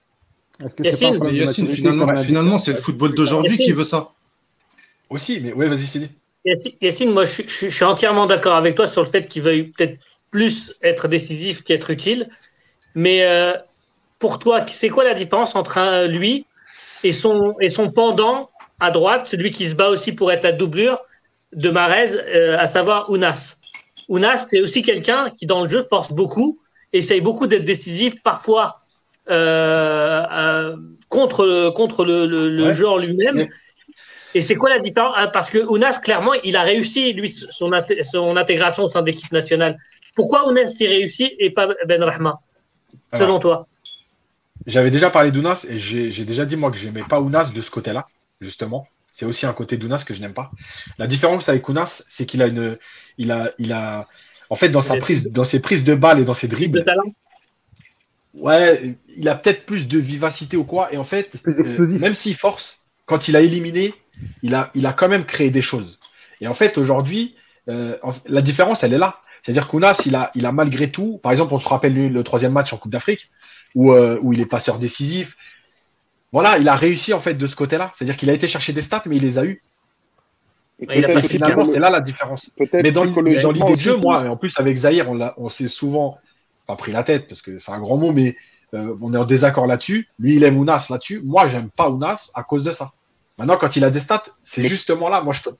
Est-ce 0.63 0.75
que 0.75 0.83
c'est 0.83 0.99
pas 0.99 1.07
un 1.07 1.31
Yacine, 1.31 1.65
Yacine, 1.65 1.67
finalement, 1.69 2.15
finalement 2.17 2.57
c'est 2.59 2.73
le 2.73 2.77
football 2.81 3.13
d'aujourd'hui 3.15 3.57
qui 3.57 3.71
veut 3.71 3.83
ça. 3.83 4.11
Aussi, 5.09 5.39
mais 5.41 5.53
ouais, 5.53 5.67
vas-y, 5.67 5.85
Sidi. 5.85 6.09
Yacine, 6.45 6.71
Yacine, 6.81 7.11
moi, 7.11 7.25
je, 7.25 7.41
je- 7.47 7.67
je 7.69 7.75
suis 7.75 7.85
entièrement 7.85 8.25
d'accord 8.25 8.55
avec 8.55 8.75
toi 8.75 8.87
sur 8.87 9.03
le 9.03 9.09
fait 9.09 9.27
qu'il 9.27 9.43
veuille 9.43 9.63
peut-être 9.71 9.97
plus 10.31 10.73
être 10.81 11.07
décisif 11.07 11.63
qu'être 11.63 11.89
utile. 11.89 12.29
Mais 12.95 13.23
euh, 13.23 13.53
pour 14.23 14.39
toi, 14.39 14.65
c'est 14.69 14.87
quoi 14.87 15.03
la 15.03 15.15
différence 15.15 15.53
entre 15.53 15.77
un- 15.77 16.07
lui 16.07 16.45
et 17.03 17.11
son, 17.11 17.55
et 17.59 17.67
son 17.67 17.91
pendant 17.91 18.49
à 18.79 18.89
droite, 18.89 19.27
celui 19.27 19.51
qui 19.51 19.67
se 19.67 19.75
bat 19.75 19.89
aussi 19.89 20.13
pour 20.13 20.31
être 20.31 20.45
la 20.45 20.53
doublure 20.53 20.97
de 21.51 21.69
Marez, 21.69 22.11
euh, 22.13 22.57
à 22.57 22.65
savoir 22.67 23.09
Ounas? 23.09 23.57
Ounas, 24.07 24.37
c'est 24.49 24.61
aussi 24.61 24.81
quelqu'un 24.81 25.29
qui, 25.37 25.45
dans 25.45 25.61
le 25.63 25.67
jeu, 25.67 25.85
force 25.89 26.13
beaucoup, 26.13 26.57
essaye 26.93 27.19
beaucoup 27.19 27.47
d'être 27.47 27.65
décisif, 27.65 28.13
parfois 28.23 28.77
euh, 29.29 30.23
euh, 30.31 30.77
contre, 31.09 31.73
contre 31.75 32.05
le, 32.05 32.25
le- 32.25 32.49
le 32.49 32.67
Ouais. 32.67 32.73
jeu 32.73 32.87
en 32.87 32.99
lui-même. 32.99 33.45
Et 34.33 34.41
c'est 34.41 34.55
quoi 34.55 34.69
la 34.69 34.79
différence? 34.79 35.15
Ah, 35.17 35.27
Parce 35.27 35.49
que 35.49 35.57
Ounas, 35.57 35.99
clairement, 36.01 36.33
il 36.45 36.55
a 36.55 36.61
réussi, 36.61 37.11
lui, 37.11 37.27
son, 37.29 37.71
inté- 37.71 38.03
son 38.09 38.37
intégration 38.37 38.83
au 38.85 38.87
sein 38.87 39.01
de 39.01 39.07
l'équipe 39.07 39.33
nationale. 39.33 39.77
Pourquoi 40.15 40.47
Ounas 40.47 40.67
s'y 40.67 40.87
réussit 40.87 41.33
et 41.39 41.49
pas 41.49 41.67
Ben 41.89 42.01
Rahma, 42.01 42.39
selon 43.19 43.39
toi? 43.39 43.67
J'avais 44.65 44.91
déjà 44.91 45.09
parlé 45.09 45.31
d'Ounas 45.31 45.65
et 45.69 45.77
j'ai 45.77 46.25
déjà 46.25 46.45
dit 46.45 46.55
moi 46.55 46.71
que 46.71 46.77
j'aimais 46.77 47.03
pas 47.03 47.19
Ounas 47.19 47.51
de 47.53 47.61
ce 47.61 47.71
côté-là, 47.71 48.07
justement. 48.41 48.87
C'est 49.09 49.25
aussi 49.25 49.45
un 49.45 49.53
côté 49.53 49.77
d'Ounas 49.77 50.03
que 50.07 50.13
je 50.13 50.21
n'aime 50.21 50.33
pas. 50.33 50.51
La 50.97 51.05
différence 51.05 51.47
avec 51.47 51.67
Ounas, 51.69 52.03
c'est 52.07 52.25
qu'il 52.25 52.41
a 52.41 52.47
une, 52.47 52.77
il 53.17 53.31
a, 53.31 53.51
il 53.59 53.71
a, 53.71 54.07
en 54.49 54.55
fait, 54.55 54.69
dans 54.69 54.81
sa 54.81 54.97
prise, 54.97 55.29
dans 55.31 55.43
ses 55.43 55.59
prises 55.59 55.83
de 55.83 55.93
balles 55.93 56.19
et 56.19 56.25
dans 56.25 56.33
ses 56.33 56.47
de 56.47 56.55
dribbles, 56.55 56.83
talent 56.83 57.03
ouais, 58.33 58.95
il 59.15 59.29
a 59.29 59.35
peut-être 59.35 59.65
plus 59.65 59.87
de 59.87 59.99
vivacité 59.99 60.57
ou 60.57 60.63
quoi. 60.63 60.93
Et 60.93 60.97
en 60.97 61.03
fait, 61.03 61.29
Plus 61.41 61.59
explosif. 61.59 62.01
même 62.01 62.13
s'il 62.13 62.35
force, 62.35 62.87
quand 63.05 63.27
il 63.27 63.35
a 63.35 63.41
éliminé, 63.41 63.93
il 64.41 64.55
a, 64.55 64.71
il 64.73 64.85
a 64.85 64.93
quand 64.93 65.09
même 65.09 65.25
créé 65.25 65.51
des 65.51 65.61
choses. 65.61 65.99
Et 66.41 66.47
en 66.47 66.53
fait, 66.53 66.77
aujourd'hui, 66.77 67.35
euh, 67.69 67.97
la 68.25 68.41
différence, 68.41 68.83
elle 68.83 68.93
est 68.93 68.97
là. 68.97 69.19
C'est-à-dire 69.41 69.67
qu'Ounas, 69.67 70.03
il 70.05 70.15
a, 70.15 70.31
il 70.35 70.45
a 70.45 70.51
malgré 70.51 70.89
tout, 70.89 71.19
par 71.21 71.31
exemple, 71.31 71.53
on 71.53 71.57
se 71.57 71.67
rappelle 71.67 72.11
le 72.11 72.23
troisième 72.23 72.53
match 72.53 72.71
en 72.73 72.77
Coupe 72.77 72.91
d'Afrique, 72.91 73.29
où, 73.75 73.91
euh, 73.91 74.19
où 74.21 74.33
il 74.33 74.41
est 74.41 74.45
passeur 74.45 74.77
décisif. 74.77 75.37
Voilà, 76.31 76.57
il 76.57 76.67
a 76.67 76.75
réussi 76.75 77.13
en 77.13 77.19
fait 77.19 77.35
de 77.35 77.47
ce 77.47 77.55
côté-là. 77.55 77.91
C'est-à-dire 77.93 78.17
qu'il 78.17 78.29
a 78.29 78.33
été 78.33 78.47
chercher 78.47 78.73
des 78.73 78.81
stats, 78.81 79.03
mais 79.05 79.17
il 79.17 79.21
les 79.21 79.37
a 79.37 79.45
eu. 79.45 79.61
Et 80.79 81.21
finalement, 81.21 81.65
c'est 81.65 81.79
là 81.79 81.89
la 81.89 82.01
différence. 82.01 82.49
Mais 82.57 82.91
dans, 82.91 83.03
l'idée 83.03 83.73
de 83.73 83.79
jeu, 83.79 83.95
moi, 83.95 84.25
et 84.25 84.27
en 84.27 84.35
plus 84.35 84.53
avec 84.59 84.75
Zahir, 84.75 85.07
on, 85.37 85.49
s'est 85.49 85.67
souvent 85.67 86.17
pas 86.65 86.75
pris 86.75 86.91
la 86.91 87.03
tête 87.03 87.27
parce 87.27 87.41
que 87.41 87.57
c'est 87.57 87.71
un 87.71 87.79
grand 87.79 87.97
mot, 87.97 88.11
mais 88.11 88.35
euh, 88.73 88.95
on 89.01 89.13
est 89.13 89.17
en 89.17 89.25
désaccord 89.25 89.67
là-dessus. 89.67 90.09
Lui, 90.19 90.35
il 90.35 90.43
aime 90.43 90.57
Ounas 90.57 90.87
là-dessus. 90.89 91.21
Moi, 91.23 91.47
j'aime 91.47 91.69
pas 91.69 91.89
Ounas 91.89 92.31
à 92.33 92.43
cause 92.43 92.63
de 92.63 92.71
ça. 92.71 92.91
Maintenant, 93.37 93.57
quand 93.57 93.75
il 93.75 93.83
a 93.83 93.89
des 93.89 93.99
stats, 93.99 94.23
c'est 94.43 94.67
justement 94.67 95.09
là. 95.09 95.21
Moi, 95.21 95.33
je 95.33 95.43
peux. 95.43 95.55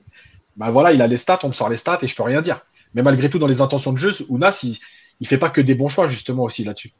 Ben 0.56 0.70
voilà, 0.70 0.92
il 0.92 1.02
a 1.02 1.06
les 1.06 1.16
stats, 1.16 1.40
on 1.42 1.48
me 1.48 1.52
sort 1.52 1.68
les 1.68 1.76
stats 1.76 1.98
et 2.02 2.06
je 2.06 2.14
peux 2.14 2.22
rien 2.22 2.42
dire. 2.42 2.60
Mais 2.94 3.02
malgré 3.02 3.30
tout, 3.30 3.38
dans 3.38 3.46
les 3.46 3.60
intentions 3.60 3.92
de 3.92 3.98
jeu, 3.98 4.12
Ounas, 4.28 4.60
il, 4.62 4.78
il 5.20 5.26
fait 5.26 5.38
pas 5.38 5.50
que 5.50 5.60
des 5.60 5.74
bons 5.74 5.88
choix 5.88 6.06
justement 6.06 6.44
aussi 6.44 6.64
là-dessus. 6.64 6.92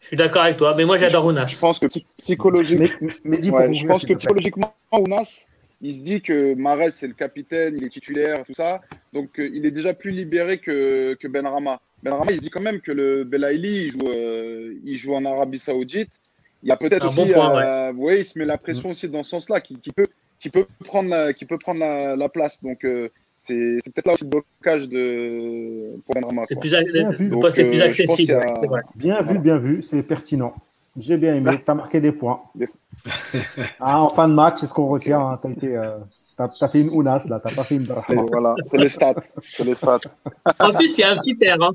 Je 0.00 0.06
suis 0.06 0.16
d'accord 0.16 0.42
avec 0.42 0.56
toi, 0.56 0.74
mais 0.76 0.84
moi 0.84 0.96
j'adore 0.96 1.24
Je 1.24 1.28
Ounas. 1.28 1.58
pense 1.60 1.78
que 1.78 1.86
psy- 1.86 2.06
psychologiquement, 2.18 2.86
Mais, 3.00 3.12
mais 3.24 3.38
dis 3.38 3.50
Ouais, 3.50 3.66
pour 3.66 3.74
je 3.74 3.82
vous, 3.82 3.88
pense 3.88 4.04
que 4.04 4.12
psychologiquement, 4.14 4.74
Ounas, 4.92 5.46
il 5.80 5.94
se 5.94 6.00
dit 6.00 6.22
que 6.22 6.54
Marez, 6.54 6.92
c'est 6.92 7.06
le 7.08 7.14
capitaine, 7.14 7.76
il 7.76 7.84
est 7.84 7.88
titulaire, 7.88 8.44
tout 8.44 8.54
ça. 8.54 8.80
Donc, 9.12 9.38
euh, 9.38 9.48
il 9.52 9.66
est 9.66 9.70
déjà 9.70 9.94
plus 9.94 10.10
libéré 10.12 10.58
que, 10.58 11.14
que 11.14 11.26
Benrama. 11.28 11.80
Benrama, 12.02 12.30
il 12.30 12.36
se 12.36 12.40
dit 12.42 12.50
quand 12.50 12.60
même 12.60 12.80
que 12.80 12.92
le 12.92 13.24
Belaïli, 13.24 13.86
il 13.86 13.90
joue, 13.92 14.08
euh, 14.08 14.74
il 14.84 14.96
joue 14.96 15.14
en 15.14 15.24
Arabie 15.24 15.58
Saoudite. 15.58 16.10
Il 16.62 16.68
y 16.68 16.72
a 16.72 16.76
peut-être 16.76 17.04
Un 17.04 17.08
aussi. 17.08 17.16
bon 17.16 17.32
point, 17.32 17.62
euh, 17.64 17.92
ouais, 17.92 18.20
il 18.20 18.24
se 18.24 18.38
met 18.38 18.44
la 18.44 18.58
pression 18.58 18.90
aussi 18.90 19.08
dans 19.08 19.22
ce 19.22 19.30
sens-là, 19.30 19.60
qui, 19.60 19.78
qui 19.80 19.90
peut, 19.92 20.06
qui 20.40 20.50
peut 20.50 20.66
prendre 20.84 21.10
la, 21.10 21.32
qui 21.32 21.44
peut 21.44 21.58
prendre 21.58 21.80
la, 21.80 22.16
la 22.16 22.28
place. 22.28 22.62
Donc, 22.62 22.84
euh, 22.84 23.08
c'est 23.48 23.78
c'est 23.84 23.92
peut-être 23.92 24.06
là 24.06 24.12
aussi 24.14 24.24
le 24.24 24.30
blocage 24.30 24.88
de, 24.88 25.96
pour 26.06 26.14
Benrama. 26.14 26.42
C'est 26.44 26.54
quoi. 26.54 26.60
plus, 26.60 26.70
Bien 26.92 27.10
vu. 27.10 27.24
le 27.24 27.30
Donc, 27.30 27.40
poste 27.42 27.58
est 27.58 27.64
plus 27.70 27.80
euh, 27.80 27.84
accessible. 27.86 28.32
a- 28.32 28.38
ouais, 28.38 28.54
c'est. 28.60 28.98
Bien 28.98 29.18
vu, 29.20 29.24
Voilà. 29.24 29.40
bien 29.40 29.56
vu, 29.58 29.82
c'est 29.82 30.02
pertinent. 30.02 30.54
J'ai 30.96 31.16
bien 31.16 31.34
aimé, 31.36 31.60
tu 31.64 31.70
as 31.70 31.74
marqué 31.74 32.00
des 32.00 32.12
points. 32.12 32.40
Des- 32.54 32.68
Ah, 33.80 34.02
en 34.02 34.08
fin 34.08 34.28
de 34.28 34.34
match, 34.34 34.58
c'est 34.58 34.66
ce 34.66 34.74
qu'on 34.74 34.88
retient. 34.88 35.20
hein. 35.20 35.38
T'as 35.42 35.50
été, 35.50 35.76
euh, 35.76 35.98
fait 36.70 36.80
une 36.80 36.90
Ounas, 36.90 37.26
là, 37.28 37.40
t'as 37.42 37.54
pas 37.54 37.64
fait 37.64 37.76
une 37.76 37.86
C'est 37.86 38.14
Brahma. 38.14 38.22
voilà, 38.30 38.54
c'est 38.66 38.78
les 38.78 38.88
stats. 38.88 39.14
C'est 39.42 39.64
les 39.64 39.74
stats. 39.74 40.00
En 40.60 40.72
plus, 40.72 40.96
il 40.98 41.00
y 41.00 41.04
a 41.04 41.12
un 41.12 41.16
petit 41.16 41.36
air. 41.40 41.56
hein. 41.62 41.70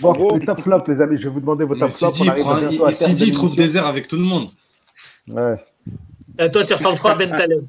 Bon, 0.00 0.12
gros- 0.12 0.36
les 0.36 0.44
top 0.44 0.58
flops, 0.60 0.88
les 0.88 1.00
amis, 1.00 1.16
je 1.16 1.28
vais 1.28 1.34
vous 1.34 1.40
demander 1.40 1.64
vos 1.64 1.76
top 1.76 1.92
flops. 1.92 2.18
Sidi, 2.90 3.30
trouve 3.32 3.54
des 3.54 3.76
airs 3.76 3.86
avec 3.86 4.08
tout 4.08 4.16
le 4.16 4.22
monde. 4.22 4.48
Ouais. 5.28 5.54
Euh, 6.40 6.48
toi, 6.48 6.64
tu 6.64 6.74
ressembles 6.74 6.98
trop 6.98 7.08
à 7.08 7.14
Ben 7.14 7.30
Taleb. 7.30 7.64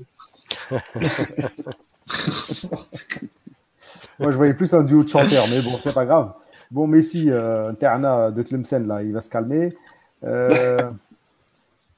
Moi, 4.19 4.31
je 4.31 4.38
voyais 4.38 4.53
plus 4.53 4.73
un 4.73 4.84
duo 4.84 5.03
de 5.03 5.10
chanteurs, 5.10 5.48
mais 5.49 5.61
bon, 5.61 5.80
c'est 5.81 5.94
pas 5.94 6.06
grave. 6.06 6.34
Bon, 6.72 6.88
Messi, 6.88 7.31
euh, 7.31 7.72
Terna 7.73 8.31
de 8.31 8.44
Tlemcen, 8.44 8.86
là, 8.88 9.02
il 9.02 9.14
va 9.14 9.22
se 9.22 9.30
calmer. 9.30 9.76
Euh, 10.23 10.91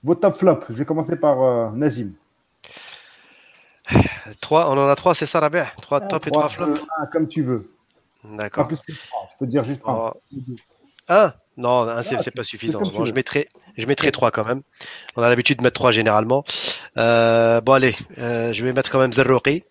vos 0.03 0.15
top 0.15 0.35
flops, 0.35 0.65
je 0.69 0.73
vais 0.75 0.85
commencer 0.85 1.15
par 1.15 1.41
euh, 1.41 1.69
Nazim. 1.73 2.13
Trois, 4.39 4.69
on 4.69 4.77
en 4.77 4.87
a 4.87 4.95
trois, 4.95 5.13
c'est 5.15 5.25
ça, 5.25 5.39
Rabia? 5.39 5.65
Trois 5.81 5.99
Ah, 6.03 6.07
top 6.07 6.27
et 6.27 6.31
trois, 6.31 6.47
trois 6.47 6.67
flops? 6.67 6.79
euh, 6.79 6.85
un, 7.01 7.05
comme 7.07 7.27
tu 7.27 7.41
veux. 7.41 7.71
Pas 8.21 8.29
D'accord. 8.37 8.67
plus 8.67 8.77
que 8.77 8.93
trois. 8.93 9.27
Tu 9.31 9.37
peux 9.39 9.47
dire 9.47 9.63
juste 9.63 9.81
un. 9.85 10.11
Oh. 10.13 10.13
Un? 11.09 11.33
Non, 11.57 11.89
un, 11.89 12.01
c'est 12.03 12.15
Ah, 12.15 12.19
c'est 12.19 12.33
pas 12.33 12.43
suffisant. 12.43 12.79
Bon, 12.79 13.03
je 13.05 13.13
mettrai, 13.13 13.49
je 13.77 13.85
mettrai 13.85 14.11
trois 14.11 14.31
quand 14.31 14.45
même. 14.45 14.61
On 15.17 15.23
a 15.23 15.27
l'habitude 15.27 15.57
de 15.57 15.63
mettre 15.63 15.73
trois 15.73 15.91
généralement. 15.91 16.45
Euh, 16.97 17.59
bon, 17.61 17.73
allez, 17.73 17.95
euh, 18.19 18.53
je 18.53 18.63
vais 18.63 18.71
mettre 18.71 18.89
quand 18.91 18.99
même 18.99 19.11
Zerroqi 19.11 19.63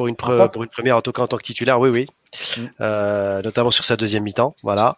pour 0.00 0.08
une, 0.08 0.14
pre- 0.14 0.50
pour 0.50 0.62
une 0.62 0.70
première, 0.70 0.96
en 0.96 1.02
tout 1.02 1.12
cas 1.12 1.20
en 1.20 1.26
tant 1.28 1.36
que 1.36 1.42
titulaire. 1.42 1.78
Oui, 1.78 1.90
oui. 1.90 2.06
Mm. 2.56 2.60
Euh, 2.80 3.42
notamment 3.42 3.70
sur 3.70 3.84
sa 3.84 3.98
deuxième 3.98 4.22
mi-temps. 4.22 4.56
Voilà. 4.62 4.96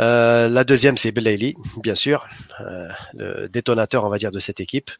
Euh, 0.00 0.50
la 0.50 0.64
deuxième, 0.64 0.98
c'est 0.98 1.12
Belaïli, 1.12 1.54
bien 1.82 1.94
sûr, 1.94 2.26
euh, 2.60 2.88
le 3.14 3.48
détonateur, 3.48 4.04
on 4.04 4.10
va 4.10 4.18
dire, 4.18 4.30
de 4.30 4.38
cette 4.38 4.60
équipe. 4.60 4.90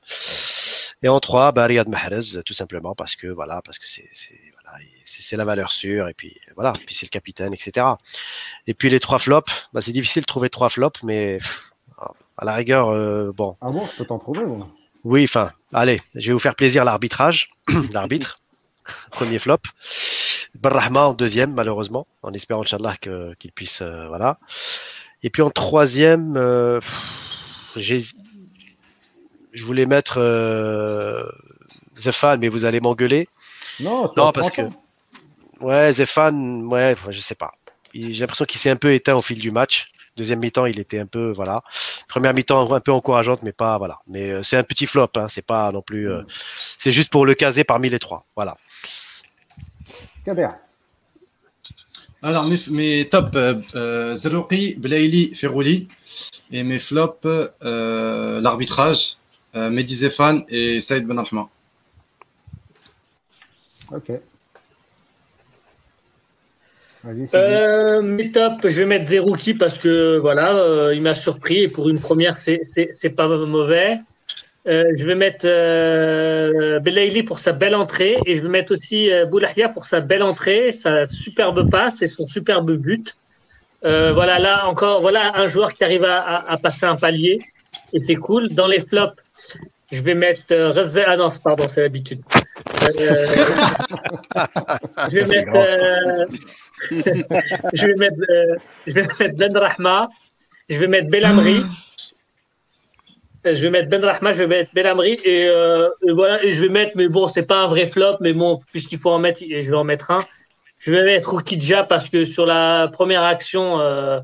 Et 1.03 1.09
en 1.09 1.21
trois, 1.21 1.53
bah, 1.53 1.67
Riyad 1.67 1.89
Mahrez, 1.91 2.43
tout 2.43 2.55
simplement 2.55 2.95
parce 2.95 3.17
que 3.17 3.27
voilà, 3.27 3.61
parce 3.61 3.79
que 3.79 3.85
c'est 3.87 4.09
voilà, 4.63 4.79
la 5.33 5.45
valeur 5.45 5.73
sûre 5.73 6.09
et 6.09 6.15
puis 6.15 6.41
voilà, 6.57 6.73
puis 6.87 6.95
c'est 6.95 7.05
le 7.05 7.11
capitaine, 7.11 7.53
etc. 7.53 7.87
Et 8.67 8.73
puis 8.73 8.89
les 8.89 8.99
trois 8.99 9.19
flops, 9.19 9.53
bah, 9.75 9.83
c'est 9.83 9.93
difficile 9.93 10.23
de 10.23 10.27
trouver 10.27 10.49
trois 10.49 10.71
flops, 10.71 11.03
mais 11.03 11.39
à 12.39 12.47
la 12.47 12.55
rigueur, 12.55 12.87
bon, 13.35 13.59
Ah 13.61 13.69
bon, 13.69 13.87
je 13.87 13.95
peux 13.99 14.07
t'en 14.07 14.19
trouver, 14.19 14.47
moi. 14.47 14.67
oui, 15.05 15.25
enfin, 15.25 15.53
allez, 15.75 16.01
je 16.15 16.29
vais 16.29 16.33
vous 16.33 16.39
faire 16.39 16.55
plaisir 16.57 16.85
l'arbitrage, 16.87 17.51
l'arbitre, 17.93 18.39
premier 19.11 19.39
flop. 19.39 19.59
Barrahma 20.61 21.07
en 21.07 21.13
deuxième, 21.15 21.53
malheureusement, 21.55 22.07
en 22.23 22.33
espérant, 22.33 22.63
Inch'Allah, 22.63 22.97
que- 23.01 23.35
qu'il 23.39 23.53
puisse, 23.53 23.81
euh, 23.83 24.07
voilà. 24.09 24.39
Et 25.23 25.31
puis 25.31 25.43
en 25.43 25.51
troisième, 25.51 26.37
euh, 26.37 26.81
je 29.53 29.65
voulais 29.65 29.87
mettre 29.87 30.19
euh, 30.19 31.25
Zefan, 31.99 32.39
mais 32.39 32.49
vous 32.49 32.65
allez 32.65 32.81
m'engueuler. 32.81 33.29
Non, 33.81 34.09
Non, 34.17 34.33
parce 34.33 34.51
que, 34.51 34.63
ouais, 35.61 35.93
Zefan, 35.93 36.63
ouais, 36.67 36.95
je 37.11 37.21
sais 37.21 37.35
pas. 37.35 37.53
J'ai 37.95 38.21
l'impression 38.21 38.45
qu'il 38.45 38.61
s'est 38.61 38.71
un 38.71 38.77
peu 38.77 38.93
éteint 38.93 39.15
au 39.15 39.23
fil 39.23 39.39
du 39.39 39.51
match. 39.51 39.91
Deuxième 40.19 40.41
mi-temps, 40.41 40.67
il 40.67 40.81
était 40.81 40.99
un 40.99 41.07
peu, 41.07 41.31
voilà. 41.31 41.63
Première 42.09 42.35
mi-temps, 42.35 42.73
un 42.73 42.81
peu 42.81 42.91
encourageante, 42.93 43.45
mais 43.45 43.53
pas, 43.53 43.79
voilà. 43.79 44.01
Mais 44.09 44.33
euh, 44.33 44.43
c'est 44.43 44.57
un 44.57 44.65
petit 44.65 44.87
flop, 44.87 45.11
hein, 45.15 45.29
c'est 45.29 45.47
pas 45.47 45.71
non 45.71 45.81
plus. 45.81 46.11
euh, 46.11 46.23
c'est 46.77 46.91
juste 46.91 47.09
pour 47.09 47.25
le 47.25 47.35
caser 47.35 47.63
parmi 47.63 47.89
les 47.89 48.01
trois, 48.01 48.27
voilà. 48.35 48.57
Kader. 50.25 50.49
Alors, 52.21 52.47
mes, 52.49 52.59
mes 52.71 53.09
top, 53.09 53.37
euh, 53.37 53.55
euh, 53.77 54.15
Zerouki, 54.17 54.75
Blaili, 54.77 55.37
Ferrouli. 55.37 55.87
Et 56.51 56.65
mes 56.65 56.81
flops, 56.81 57.25
euh, 57.25 58.41
l'arbitrage, 58.41 59.19
euh, 59.55 59.71
Mehdi 59.71 59.95
Zefan 59.95 60.43
et 60.49 60.81
Saïd 60.81 61.07
Ben 61.07 61.21
Rahma. 61.21 61.49
Ok. 63.93 64.11
Euh, 67.35 68.03
mes 68.03 68.31
tops, 68.31 68.63
je 68.65 68.69
vais 68.81 68.85
mettre 68.85 69.09
Zerouki 69.09 69.55
parce 69.55 69.79
que 69.79 70.19
voilà, 70.19 70.55
euh, 70.57 70.95
il 70.95 71.03
m'a 71.03 71.15
surpris 71.15 71.63
et 71.63 71.69
pour 71.69 71.89
une 71.89 72.01
première, 72.01 72.37
c'est 72.39 72.61
pas 73.17 73.29
mauvais. 73.29 74.01
Euh, 74.67 74.85
je 74.97 75.07
vais 75.07 75.15
mettre 75.15 75.47
euh, 75.47 76.79
Belaïli 76.81 77.23
pour 77.23 77.39
sa 77.39 77.53
belle 77.53 77.75
entrée 77.75 78.19
et 78.27 78.35
je 78.37 78.43
vais 78.43 78.49
mettre 78.49 78.73
aussi 78.73 79.11
euh, 79.11 79.25
Boulahia 79.25 79.69
pour 79.69 79.85
sa 79.87 80.01
belle 80.01 80.23
entrée, 80.23 80.73
sa 80.73 81.07
superbe 81.07 81.71
passe 81.71 82.03
et 82.03 82.07
son 82.09 82.27
superbe 82.27 82.73
but. 82.73 83.15
Euh, 83.85 84.13
voilà, 84.13 84.39
là 84.41 84.67
encore, 84.67 85.01
voilà 85.01 85.37
un 85.37 85.47
joueur 85.47 85.73
qui 85.75 85.85
arrive 85.85 86.05
à, 86.05 86.19
à- 86.21 86.53
à 86.53 86.59
passer 86.59 86.85
un 86.85 86.97
palier 86.97 87.41
et 87.95 88.01
c'est 88.01 88.17
cool. 88.17 88.49
Dans 88.49 88.67
les 88.67 88.81
flops, 88.81 89.15
je 89.93 90.03
vais 90.03 90.15
mettre 90.15 90.43
euh, 90.51 90.69
Reza- 90.73 91.05
Ah 91.07 91.17
non, 91.17 91.29
pardon, 91.43 91.67
c'est 91.71 91.83
l'habitude. 91.83 92.21
Euh, 92.83 92.89
je 95.11 95.21
vais 95.21 95.27
mettre. 95.27 96.29
Je 96.91 97.87
vais 97.87 97.95
mettre, 97.95 98.17
euh, 98.31 98.57
je 98.87 98.93
vais 98.93 99.03
mettre 99.03 99.37
Ben 99.37 99.57
Rahma, 99.57 100.09
je 100.69 100.79
vais 100.79 100.87
mettre 100.87 101.09
Belhamri, 101.09 101.63
Euh, 103.47 103.55
je 103.55 103.63
vais 103.63 103.71
mettre 103.71 103.89
Ben 103.89 104.05
Rahma, 104.05 104.33
je 104.33 104.39
vais 104.39 104.47
mettre 104.47 104.75
Belhamri 104.75 105.13
et, 105.25 105.49
euh, 105.49 105.89
et 106.07 106.11
voilà 106.13 106.43
et 106.43 106.51
je 106.51 106.61
vais 106.61 106.69
mettre 106.69 106.93
mais 106.97 107.09
bon 107.09 107.29
c'est 107.29 107.47
pas 107.47 107.63
un 107.63 107.69
vrai 107.69 107.87
flop 107.87 108.17
mais 108.21 108.33
bon 108.33 108.61
puisqu'il 108.73 108.99
faut 108.99 109.11
en 109.11 109.21
mettre 109.21 109.43
et 109.43 109.63
je 109.63 109.71
vais 109.71 109.77
en 109.77 109.85
mettre 109.85 110.11
un. 110.11 110.25
Je 110.79 110.93
vais 110.93 111.05
mettre 111.05 111.35
Rukidja 111.35 111.85
parce 111.85 112.09
que 112.09 112.25
sur 112.25 112.47
la 112.47 112.89
première 112.93 113.23
action 113.23 113.81
euh, 113.81 114.21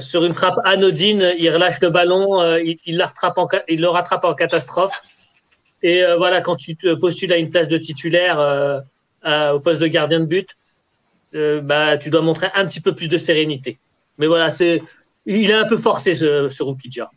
sur 0.00 0.24
une 0.24 0.32
frappe 0.32 0.58
anodine, 0.64 1.32
il 1.38 1.50
relâche 1.50 1.80
le 1.80 1.90
ballon, 1.90 2.40
il, 2.58 2.96
la 2.96 3.06
rattrape 3.06 3.38
en, 3.38 3.48
le 3.68 3.86
rattrape 3.86 4.24
en 4.24 4.34
catastrophe. 4.34 4.94
Et 5.82 6.04
voilà, 6.16 6.40
quand 6.40 6.56
tu 6.56 6.76
te 6.76 6.94
postules 6.94 7.32
à 7.32 7.36
une 7.36 7.50
place 7.50 7.66
de 7.68 7.78
titulaire 7.78 8.38
au 9.24 9.60
poste 9.60 9.80
de 9.80 9.86
gardien 9.88 10.20
de 10.20 10.26
but, 10.26 10.56
euh, 11.34 11.60
bah, 11.60 11.98
tu 11.98 12.10
dois 12.10 12.22
montrer 12.22 12.48
un 12.54 12.66
petit 12.66 12.80
peu 12.80 12.94
plus 12.94 13.08
de 13.08 13.18
sérénité. 13.18 13.78
Mais 14.18 14.26
voilà, 14.26 14.50
c'est, 14.50 14.82
il 15.26 15.50
est 15.50 15.54
un 15.54 15.66
peu 15.66 15.76
forcé 15.76 16.14
ce, 16.14 16.48
ce 16.50 16.62
Rukidja. 16.62 17.10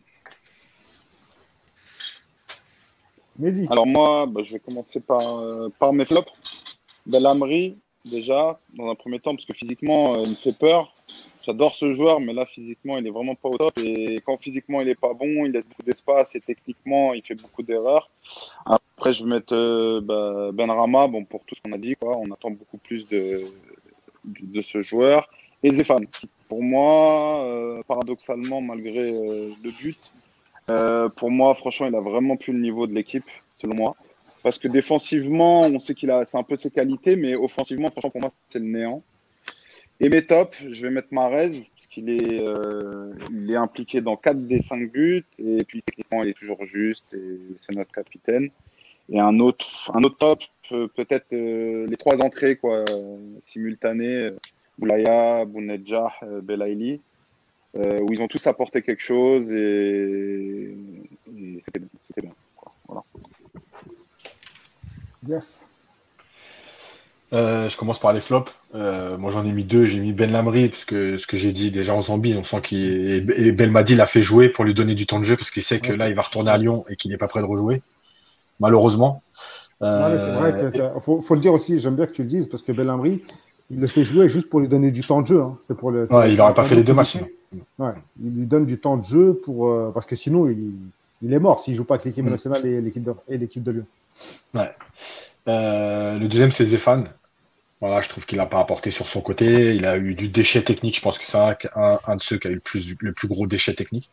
Mehdi. 3.37 3.67
Alors 3.69 3.85
moi, 3.85 4.25
bah, 4.27 4.41
je 4.43 4.53
vais 4.53 4.59
commencer 4.59 4.99
par, 4.99 5.39
euh, 5.39 5.69
par 5.79 5.91
mes 5.91 6.05
flops. 6.05 6.31
Belhamri, 7.05 7.77
déjà, 8.05 8.59
dans 8.73 8.89
un 8.89 8.95
premier 8.95 9.19
temps, 9.19 9.35
parce 9.35 9.45
que 9.45 9.53
physiquement, 9.53 10.15
euh, 10.15 10.21
il 10.23 10.31
me 10.31 10.35
fait 10.35 10.57
peur. 10.57 10.93
J'adore 11.45 11.75
ce 11.75 11.93
joueur, 11.93 12.19
mais 12.21 12.33
là, 12.33 12.45
physiquement, 12.45 12.97
il 12.97 13.05
est 13.05 13.11
vraiment 13.11 13.35
pas 13.35 13.49
au 13.49 13.57
top. 13.57 13.77
Et 13.77 14.19
quand 14.25 14.41
physiquement, 14.41 14.81
il 14.81 14.89
est 14.89 14.99
pas 14.99 15.13
bon, 15.13 15.45
il 15.45 15.51
laisse 15.51 15.67
beaucoup 15.67 15.83
d'espace 15.83 16.35
et 16.35 16.41
techniquement, 16.41 17.13
il 17.13 17.23
fait 17.23 17.35
beaucoup 17.35 17.61
d'erreurs. 17.61 18.09
Après, 18.65 19.13
je 19.13 19.23
vais 19.23 19.29
mettre 19.29 19.53
euh, 19.53 20.01
bah, 20.01 20.49
Ben 20.53 20.71
Rama, 20.71 21.07
bon, 21.07 21.23
pour 21.25 21.43
tout 21.45 21.53
ce 21.53 21.61
qu'on 21.61 21.73
a 21.73 21.77
dit, 21.77 21.95
quoi. 21.95 22.17
On 22.17 22.31
attend 22.31 22.49
beaucoup 22.49 22.77
plus 22.77 23.07
de, 23.07 23.43
de 24.41 24.61
ce 24.61 24.81
joueur. 24.81 25.29
Et 25.63 25.69
Zéphane, 25.69 26.05
pour 26.47 26.61
moi, 26.61 27.43
euh, 27.45 27.81
paradoxalement, 27.87 28.61
malgré 28.61 29.11
euh, 29.11 29.51
le 29.63 29.81
but, 29.81 29.99
euh, 30.69 31.09
pour 31.09 31.31
moi, 31.31 31.55
franchement, 31.55 31.87
il 31.87 31.95
a 31.95 32.01
vraiment 32.01 32.37
plus 32.37 32.53
le 32.53 32.59
niveau 32.59 32.87
de 32.87 32.93
l'équipe, 32.93 33.25
selon 33.57 33.75
moi. 33.75 33.95
Parce 34.43 34.59
que 34.59 34.67
défensivement, 34.67 35.61
on 35.61 35.79
sait 35.79 35.95
qu'il 35.95 36.11
a, 36.11 36.25
c'est 36.25 36.37
un 36.37 36.43
peu 36.43 36.55
ses 36.55 36.69
qualités, 36.69 37.15
mais 37.15 37.35
offensivement, 37.35 37.89
franchement, 37.89 38.11
pour 38.11 38.21
moi, 38.21 38.29
c'est 38.47 38.59
le 38.59 38.65
néant. 38.65 39.01
Et 39.99 40.09
mes 40.09 40.25
tops, 40.25 40.63
je 40.69 40.81
vais 40.81 40.91
mettre 40.91 41.07
Marez, 41.11 41.49
parce 41.49 41.87
qu'il 41.89 42.09
est, 42.09 42.41
euh, 42.41 43.13
il 43.31 43.49
est 43.49 43.55
impliqué 43.55 44.01
dans 44.01 44.17
4 44.17 44.45
des 44.45 44.59
5 44.59 44.91
buts, 44.91 45.25
et 45.39 45.63
puis 45.63 45.81
techniquement, 45.81 46.23
il 46.23 46.29
est 46.29 46.37
toujours 46.37 46.63
juste, 46.65 47.05
et 47.13 47.39
c'est 47.57 47.73
notre 47.73 47.91
capitaine. 47.91 48.49
Et 49.09 49.19
un 49.19 49.39
autre, 49.39 49.91
un 49.93 50.03
autre 50.03 50.17
top, 50.17 50.39
peut-être 50.69 51.33
euh, 51.33 51.87
les 51.87 51.97
trois 51.97 52.21
entrées 52.21 52.55
quoi, 52.55 52.83
euh, 52.89 53.17
simultanées, 53.43 54.27
euh, 54.27 54.37
Boulaya, 54.77 55.45
Bounedjah, 55.45 56.11
euh, 56.23 56.41
euh, 57.77 57.99
où 58.01 58.13
ils 58.13 58.21
ont 58.21 58.27
tous 58.27 58.45
apporté 58.47 58.81
quelque 58.81 59.01
chose, 59.01 59.51
et, 59.51 60.75
et 61.37 61.61
c'était 61.63 61.79
bien. 61.79 61.89
C'était 62.07 62.21
bien 62.21 62.31
quoi. 62.55 62.73
Voilà. 62.87 63.03
Yes. 65.27 65.69
Euh, 67.33 67.67
je 67.67 67.75
commence 67.75 67.99
par 67.99 68.13
les 68.13 68.19
flops. 68.19 68.51
Euh, 68.75 69.17
moi, 69.17 69.31
j'en 69.31 69.45
ai 69.45 69.51
mis 69.51 69.63
deux. 69.63 69.87
J'ai 69.87 69.99
mis 69.99 70.13
Ben 70.13 70.31
Lamri, 70.31 70.69
parce 70.69 70.85
que 70.85 71.17
ce 71.17 71.25
que 71.27 71.35
j'ai 71.37 71.51
dit 71.51 71.71
déjà 71.71 71.93
en 71.93 72.01
Zambie, 72.01 72.35
on 72.35 72.43
sent 72.43 72.61
qu'il 72.61 72.79
est... 72.79 73.39
et 73.39 73.51
Belmadi 73.51 73.95
l'a 73.95 74.05
fait 74.05 74.21
jouer 74.21 74.47
pour 74.47 74.63
lui 74.63 74.73
donner 74.73 74.93
du 74.93 75.05
temps 75.05 75.19
de 75.19 75.25
jeu, 75.25 75.35
parce 75.35 75.49
qu'il 75.49 75.63
sait 75.63 75.79
que 75.79 75.91
là, 75.91 76.07
il 76.07 76.15
va 76.15 76.21
retourner 76.21 76.51
à 76.51 76.57
Lyon 76.57 76.85
et 76.87 76.95
qu'il 76.95 77.11
n'est 77.11 77.17
pas 77.17 77.27
prêt 77.27 77.41
de 77.41 77.45
rejouer, 77.45 77.81
malheureusement. 78.59 79.21
Mais 79.81 80.17
c'est 80.17 80.31
vrai 80.31 80.53
Euh, 80.79 80.99
faut, 80.99 81.21
faut 81.21 81.35
le 81.35 81.41
dire 81.41 81.53
aussi, 81.53 81.79
j'aime 81.79 81.95
bien 81.95 82.05
que 82.07 82.11
tu 82.13 82.23
le 82.23 82.27
dises, 82.29 82.47
parce 82.47 82.63
que 82.63 82.71
Belhamri, 82.71 83.21
il 83.71 83.79
le 83.79 83.87
fait 83.87 84.03
jouer 84.03 84.29
juste 84.29 84.49
pour 84.49 84.59
lui 84.59 84.67
donner 84.67 84.91
du 84.91 85.01
temps 85.01 85.21
de 85.21 85.27
jeu. 85.27 85.41
hein. 85.41 85.57
C'est 85.67 85.75
pour 85.75 85.91
le, 85.91 86.11
Ouais, 86.11 86.29
il 86.31 86.35
c'est 86.35 86.41
aurait 86.41 86.51
un 86.51 86.53
pas 86.53 86.63
fait 86.63 86.75
les 86.75 86.83
deux 86.83 86.93
matchs. 86.93 87.17
Ouais, 87.79 87.93
il 88.21 88.31
lui 88.35 88.45
donne 88.45 88.65
du 88.65 88.77
temps 88.77 88.97
de 88.97 89.05
jeu 89.05 89.33
pour, 89.43 89.69
euh, 89.69 89.91
parce 89.93 90.05
que 90.05 90.15
sinon, 90.15 90.47
il, 90.49 90.71
il 91.21 91.33
est 91.33 91.39
mort 91.39 91.61
s'il 91.61 91.75
joue 91.75 91.83
pas 91.85 91.95
avec 91.95 92.05
l'équipe 92.05 92.25
Mm. 92.25 92.29
nationale 92.29 92.65
et 92.65 92.81
l'équipe 92.81 93.03
de, 93.03 93.13
et 93.29 93.37
l'équipe 93.37 93.63
de 93.63 93.71
Lyon. 93.71 93.85
Euh, 95.47 96.17
le 96.19 96.27
deuxième, 96.27 96.51
c'est 96.51 96.65
Zéphane. 96.65 97.09
Voilà, 97.85 98.01
je 98.01 98.09
trouve 98.09 98.25
qu'il 98.25 98.39
n'a 98.39 98.47
pas 98.47 98.59
apporté 98.59 98.89
sur 98.89 99.07
son 99.07 99.21
côté. 99.21 99.75
Il 99.75 99.85
a 99.85 99.95
eu 99.97 100.15
du 100.15 100.27
déchet 100.27 100.63
technique. 100.63 100.95
Je 100.95 101.01
pense 101.01 101.19
que 101.19 101.25
c'est 101.25 101.37
un, 101.37 101.99
un, 102.07 102.15
de 102.15 102.23
ceux 102.23 102.39
qui 102.39 102.47
a 102.47 102.51
eu 102.51 102.55
le 102.55 102.59
plus, 102.59 102.95
le 102.99 103.13
plus 103.13 103.27
gros 103.27 103.45
déchet 103.45 103.75
technique. 103.75 104.09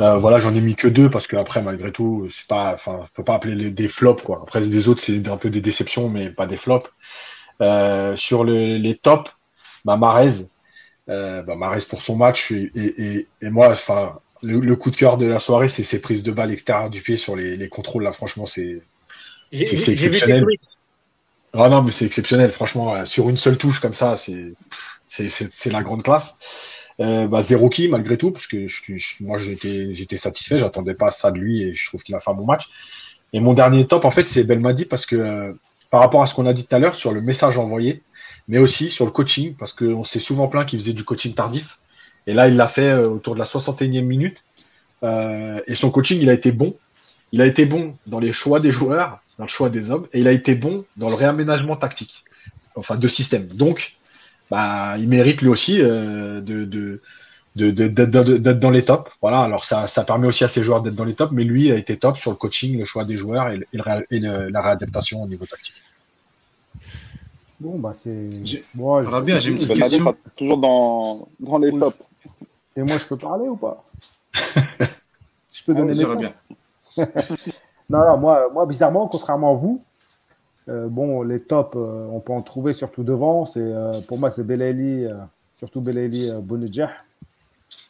Euh, 0.00 0.16
voilà, 0.16 0.38
j'en 0.38 0.54
ai 0.54 0.62
mis 0.62 0.74
que 0.76 0.88
deux 0.88 1.10
parce 1.10 1.26
que 1.26 1.36
après, 1.36 1.60
malgré 1.60 1.92
tout, 1.92 2.28
c'est 2.30 2.46
pas, 2.46 2.72
enfin, 2.72 3.00
on 3.02 3.06
peut 3.14 3.24
pas 3.24 3.34
appeler 3.34 3.54
les, 3.54 3.70
des 3.70 3.88
flops 3.88 4.22
quoi. 4.22 4.40
Après, 4.42 4.60
des 4.66 4.88
autres, 4.88 5.02
c'est 5.02 5.28
un 5.28 5.36
peu 5.36 5.50
des 5.50 5.60
déceptions, 5.60 6.08
mais 6.08 6.30
pas 6.30 6.46
des 6.46 6.56
flops. 6.56 6.88
Euh, 7.62 8.16
sur 8.16 8.44
le, 8.44 8.78
les 8.78 8.96
tops, 8.96 9.30
bah, 9.84 9.96
Marez, 9.98 10.46
euh, 11.10 11.42
bah, 11.42 11.56
Marez 11.56 11.82
pour 11.88 12.02
son 12.02 12.16
match 12.16 12.50
et, 12.52 12.70
et, 12.74 13.28
et, 13.42 13.50
moi, 13.50 13.68
enfin, 13.70 14.18
le, 14.42 14.60
le 14.60 14.76
coup 14.76 14.90
de 14.90 14.96
cœur 14.96 15.18
de 15.18 15.26
la 15.26 15.38
soirée, 15.38 15.68
c'est 15.68 15.84
ses 15.84 16.00
prises 16.00 16.22
de 16.22 16.32
balles 16.32 16.52
extérieures 16.52 16.90
du 16.90 17.02
pied 17.02 17.16
sur 17.18 17.36
les, 17.36 17.56
les 17.56 17.68
contrôles. 17.68 18.04
Là, 18.04 18.12
franchement, 18.12 18.46
c'est 18.46 18.82
C'est- 19.52 19.76
vu 19.92 19.92
exceptionnel. 20.16 20.44
Ah 21.58 21.68
non, 21.68 21.82
mais 21.82 21.90
c'est 21.90 22.04
exceptionnel, 22.04 22.50
franchement. 22.50 22.94
euh, 22.94 23.04
Sur 23.04 23.28
une 23.30 23.38
seule 23.38 23.56
touche 23.56 23.80
comme 23.80 23.94
ça, 23.94 24.16
c'est 24.16 25.70
la 25.70 25.82
grande 25.82 26.02
classe. 26.02 26.36
Euh, 27.00 27.26
bah, 27.28 27.42
malgré 27.90 28.18
tout, 28.18 28.30
parce 28.30 28.46
que 28.46 28.66
moi 29.22 29.38
j'étais 29.38 30.16
satisfait, 30.16 30.58
j'attendais 30.58 30.94
pas 30.94 31.10
ça 31.10 31.30
de 31.30 31.38
lui 31.38 31.62
et 31.62 31.74
je 31.74 31.86
trouve 31.88 32.02
qu'il 32.02 32.14
a 32.14 32.20
fait 32.20 32.30
un 32.30 32.34
bon 32.34 32.46
match. 32.46 32.68
Et 33.32 33.40
mon 33.40 33.54
dernier 33.54 33.86
top, 33.86 34.04
en 34.04 34.10
fait, 34.10 34.26
c'est 34.28 34.44
Belmadi 34.44 34.86
parce 34.86 35.06
que 35.06 35.16
euh, 35.16 35.52
par 35.90 36.00
rapport 36.00 36.22
à 36.22 36.26
ce 36.26 36.34
qu'on 36.34 36.46
a 36.46 36.52
dit 36.52 36.66
tout 36.66 36.74
à 36.74 36.78
l'heure 36.78 36.94
sur 36.94 37.12
le 37.12 37.20
message 37.20 37.58
envoyé, 37.58 38.02
mais 38.48 38.58
aussi 38.58 38.90
sur 38.90 39.04
le 39.04 39.10
coaching, 39.10 39.54
parce 39.54 39.72
qu'on 39.72 40.04
s'est 40.04 40.20
souvent 40.20 40.48
plaint 40.48 40.66
qu'il 40.66 40.78
faisait 40.78 40.92
du 40.92 41.04
coaching 41.04 41.34
tardif. 41.34 41.78
Et 42.26 42.34
là, 42.34 42.48
il 42.48 42.56
l'a 42.56 42.68
fait 42.68 42.90
euh, 42.90 43.08
autour 43.08 43.34
de 43.34 43.38
la 43.38 43.46
61e 43.46 44.06
minute. 44.06 44.44
Et 45.02 45.74
son 45.76 45.90
coaching, 45.90 46.18
il 46.20 46.28
a 46.30 46.32
été 46.32 46.50
bon. 46.50 46.74
Il 47.32 47.40
a 47.40 47.46
été 47.46 47.66
bon 47.66 47.94
dans 48.06 48.18
les 48.18 48.32
choix 48.32 48.58
des 48.60 48.72
joueurs, 48.72 49.20
dans 49.38 49.44
le 49.44 49.50
choix 49.50 49.70
des 49.70 49.90
hommes, 49.90 50.06
et 50.12 50.20
il 50.20 50.28
a 50.28 50.32
été 50.32 50.54
bon 50.54 50.84
dans 50.96 51.08
le 51.08 51.14
réaménagement 51.14 51.76
tactique, 51.76 52.24
enfin 52.74 52.96
de 52.96 53.08
système. 53.08 53.46
Donc, 53.46 53.96
bah, 54.50 54.94
il 54.98 55.08
mérite 55.08 55.42
lui 55.42 55.48
aussi 55.48 55.80
euh, 55.80 56.40
de, 56.40 56.64
de, 56.64 57.00
d'être 57.56 58.58
dans 58.58 58.70
les 58.70 58.84
tops. 58.84 59.10
Voilà, 59.20 59.40
alors 59.40 59.64
ça, 59.64 59.88
ça 59.88 60.04
permet 60.04 60.26
aussi 60.26 60.44
à 60.44 60.48
ses 60.48 60.62
joueurs 60.62 60.82
d'être 60.82 60.94
dans 60.94 61.04
les 61.04 61.14
tops, 61.14 61.32
mais 61.32 61.44
lui 61.44 61.66
il 61.66 61.72
a 61.72 61.76
été 61.76 61.96
top 61.96 62.16
sur 62.16 62.30
le 62.30 62.36
coaching, 62.36 62.78
le 62.78 62.84
choix 62.84 63.04
des 63.04 63.16
joueurs 63.16 63.48
et, 63.48 63.60
la 63.72 64.62
réadaptation 64.62 65.22
au 65.22 65.26
niveau 65.26 65.46
tactique. 65.46 65.82
Bon, 67.58 67.78
bah 67.78 67.92
c'est. 67.94 68.28
Moi, 68.74 69.02
bien, 69.22 69.38
j'ai 69.38 69.50
une 69.50 69.56
petite 69.56 69.74
question. 69.74 70.14
Toujours 70.36 70.58
dans, 70.58 71.28
dans 71.40 71.58
les 71.58 71.72
tops. 71.72 71.96
Et 72.76 72.82
moi, 72.82 72.98
je 72.98 73.06
peux 73.06 73.16
parler 73.16 73.48
ou 73.48 73.56
pas? 73.56 73.82
Je 75.50 75.62
peux 75.64 75.74
donner 75.74 75.94
ah, 76.04 76.14
bien. 76.14 76.34
non, 77.88 78.00
non, 78.00 78.16
moi, 78.16 78.50
moi, 78.52 78.66
bizarrement, 78.66 79.06
contrairement 79.06 79.52
à 79.52 79.54
vous, 79.54 79.82
euh, 80.68 80.88
bon, 80.88 81.22
les 81.22 81.40
tops, 81.40 81.76
euh, 81.76 82.08
on 82.10 82.20
peut 82.20 82.32
en 82.32 82.42
trouver 82.42 82.72
surtout 82.72 83.04
devant. 83.04 83.44
C'est, 83.44 83.60
euh, 83.60 83.92
pour 84.08 84.18
moi, 84.18 84.30
c'est 84.30 84.44
Belaïli, 84.44 85.06
surtout 85.56 85.80
Belaïli 85.80 86.30
Bonedjah. 86.42 86.90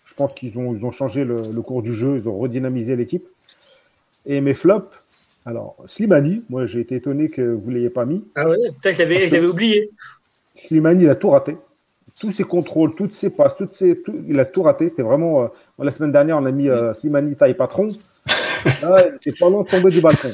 Je 0.04 0.14
pense 0.14 0.34
qu'ils 0.34 0.58
ont, 0.58 0.74
ils 0.74 0.84
ont 0.84 0.90
changé 0.90 1.24
le, 1.24 1.42
cours 1.62 1.82
du 1.82 1.94
jeu, 1.94 2.16
ils 2.16 2.28
ont 2.28 2.38
redynamisé 2.38 2.96
l'équipe. 2.96 3.26
Et 4.24 4.40
mes 4.40 4.54
flops, 4.54 4.94
alors, 5.44 5.76
Slimani, 5.86 6.42
moi 6.48 6.66
j'ai 6.66 6.80
été 6.80 6.96
étonné 6.96 7.28
que 7.28 7.42
vous 7.42 7.70
ne 7.70 7.76
l'ayez 7.76 7.90
pas 7.90 8.04
mis. 8.04 8.24
Ah 8.34 8.48
ouais, 8.48 8.56
peut-être 8.82 8.96
que 8.96 9.28
j'avais 9.28 9.46
oublié. 9.46 9.90
Slimani, 10.56 11.04
il 11.04 11.10
a 11.10 11.14
tout 11.14 11.30
raté. 11.30 11.56
Tous 12.18 12.32
ses 12.32 12.44
contrôles, 12.44 12.94
toutes 12.94 13.12
ses 13.12 13.30
passes, 13.30 13.56
toutes 13.56 13.74
ses, 13.74 14.02
il 14.26 14.40
a 14.40 14.46
tout 14.46 14.62
raté. 14.62 14.88
C'était 14.88 15.02
vraiment. 15.02 15.50
La 15.78 15.92
semaine 15.92 16.12
dernière, 16.12 16.38
on 16.38 16.46
a 16.46 16.50
mis 16.50 16.68
Slimani 16.94 17.36
taille 17.36 17.54
patron. 17.54 17.88
Il 18.66 19.16
était 19.16 19.32
pas 19.32 19.50
loin 19.50 19.62
de 19.62 19.68
tomber 19.68 19.90
du 19.90 20.00
balcon. 20.00 20.32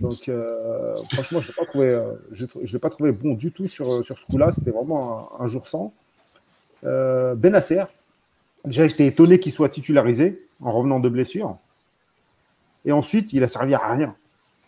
Donc, 0.00 0.28
euh, 0.28 0.94
franchement, 1.12 1.40
je 1.40 1.52
ne 1.52 1.82
l'ai, 1.82 2.46
je, 2.64 2.76
pas 2.78 2.88
trouvé 2.88 3.12
bon 3.12 3.34
du 3.34 3.52
tout 3.52 3.68
sur, 3.68 3.86
ce 4.04 4.26
coup-là. 4.26 4.52
C'était 4.52 4.70
vraiment 4.70 5.28
un, 5.40 5.46
jour 5.48 5.68
sans. 5.68 5.92
Benasser, 6.82 7.84
déjà, 8.64 8.86
j'étais 8.86 9.06
étonné 9.06 9.40
qu'il 9.40 9.52
soit 9.52 9.68
titularisé 9.68 10.46
en 10.62 10.72
revenant 10.72 11.00
de 11.00 11.08
blessure. 11.08 11.56
Et 12.84 12.92
ensuite, 12.92 13.32
il 13.32 13.42
a 13.42 13.48
servi 13.48 13.74
à 13.74 13.78
rien. 13.78 14.14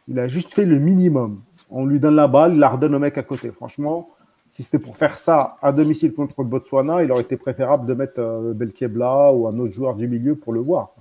Il 0.09 0.19
a 0.19 0.29
juste 0.29 0.53
fait 0.53 0.65
le 0.65 0.79
minimum. 0.79 1.41
On 1.71 1.87
lui 1.87 2.01
donne 2.01 2.17
la 2.17 2.29
balle, 2.29 2.55
il 2.55 2.59
la 2.59 2.71
redonne 2.71 2.95
au 2.95 2.99
mec 2.99 3.17
à 3.19 3.23
côté. 3.23 3.51
Franchement, 3.51 4.11
si 4.51 4.63
c'était 4.63 4.79
pour 4.79 4.97
faire 4.97 5.19
ça 5.19 5.57
à 5.63 5.73
domicile 5.73 6.13
contre 6.15 6.43
Botswana, 6.43 7.03
il 7.03 7.13
aurait 7.13 7.23
été 7.23 7.37
préférable 7.37 7.87
de 7.87 7.95
mettre 7.95 8.19
euh, 8.19 8.55
Belkebla 8.55 9.33
ou 9.33 9.47
un 9.47 9.59
autre 9.59 9.75
joueur 9.75 9.95
du 9.95 10.09
milieu 10.09 10.35
pour 10.35 10.53
le 10.53 10.61
voir. 10.61 10.95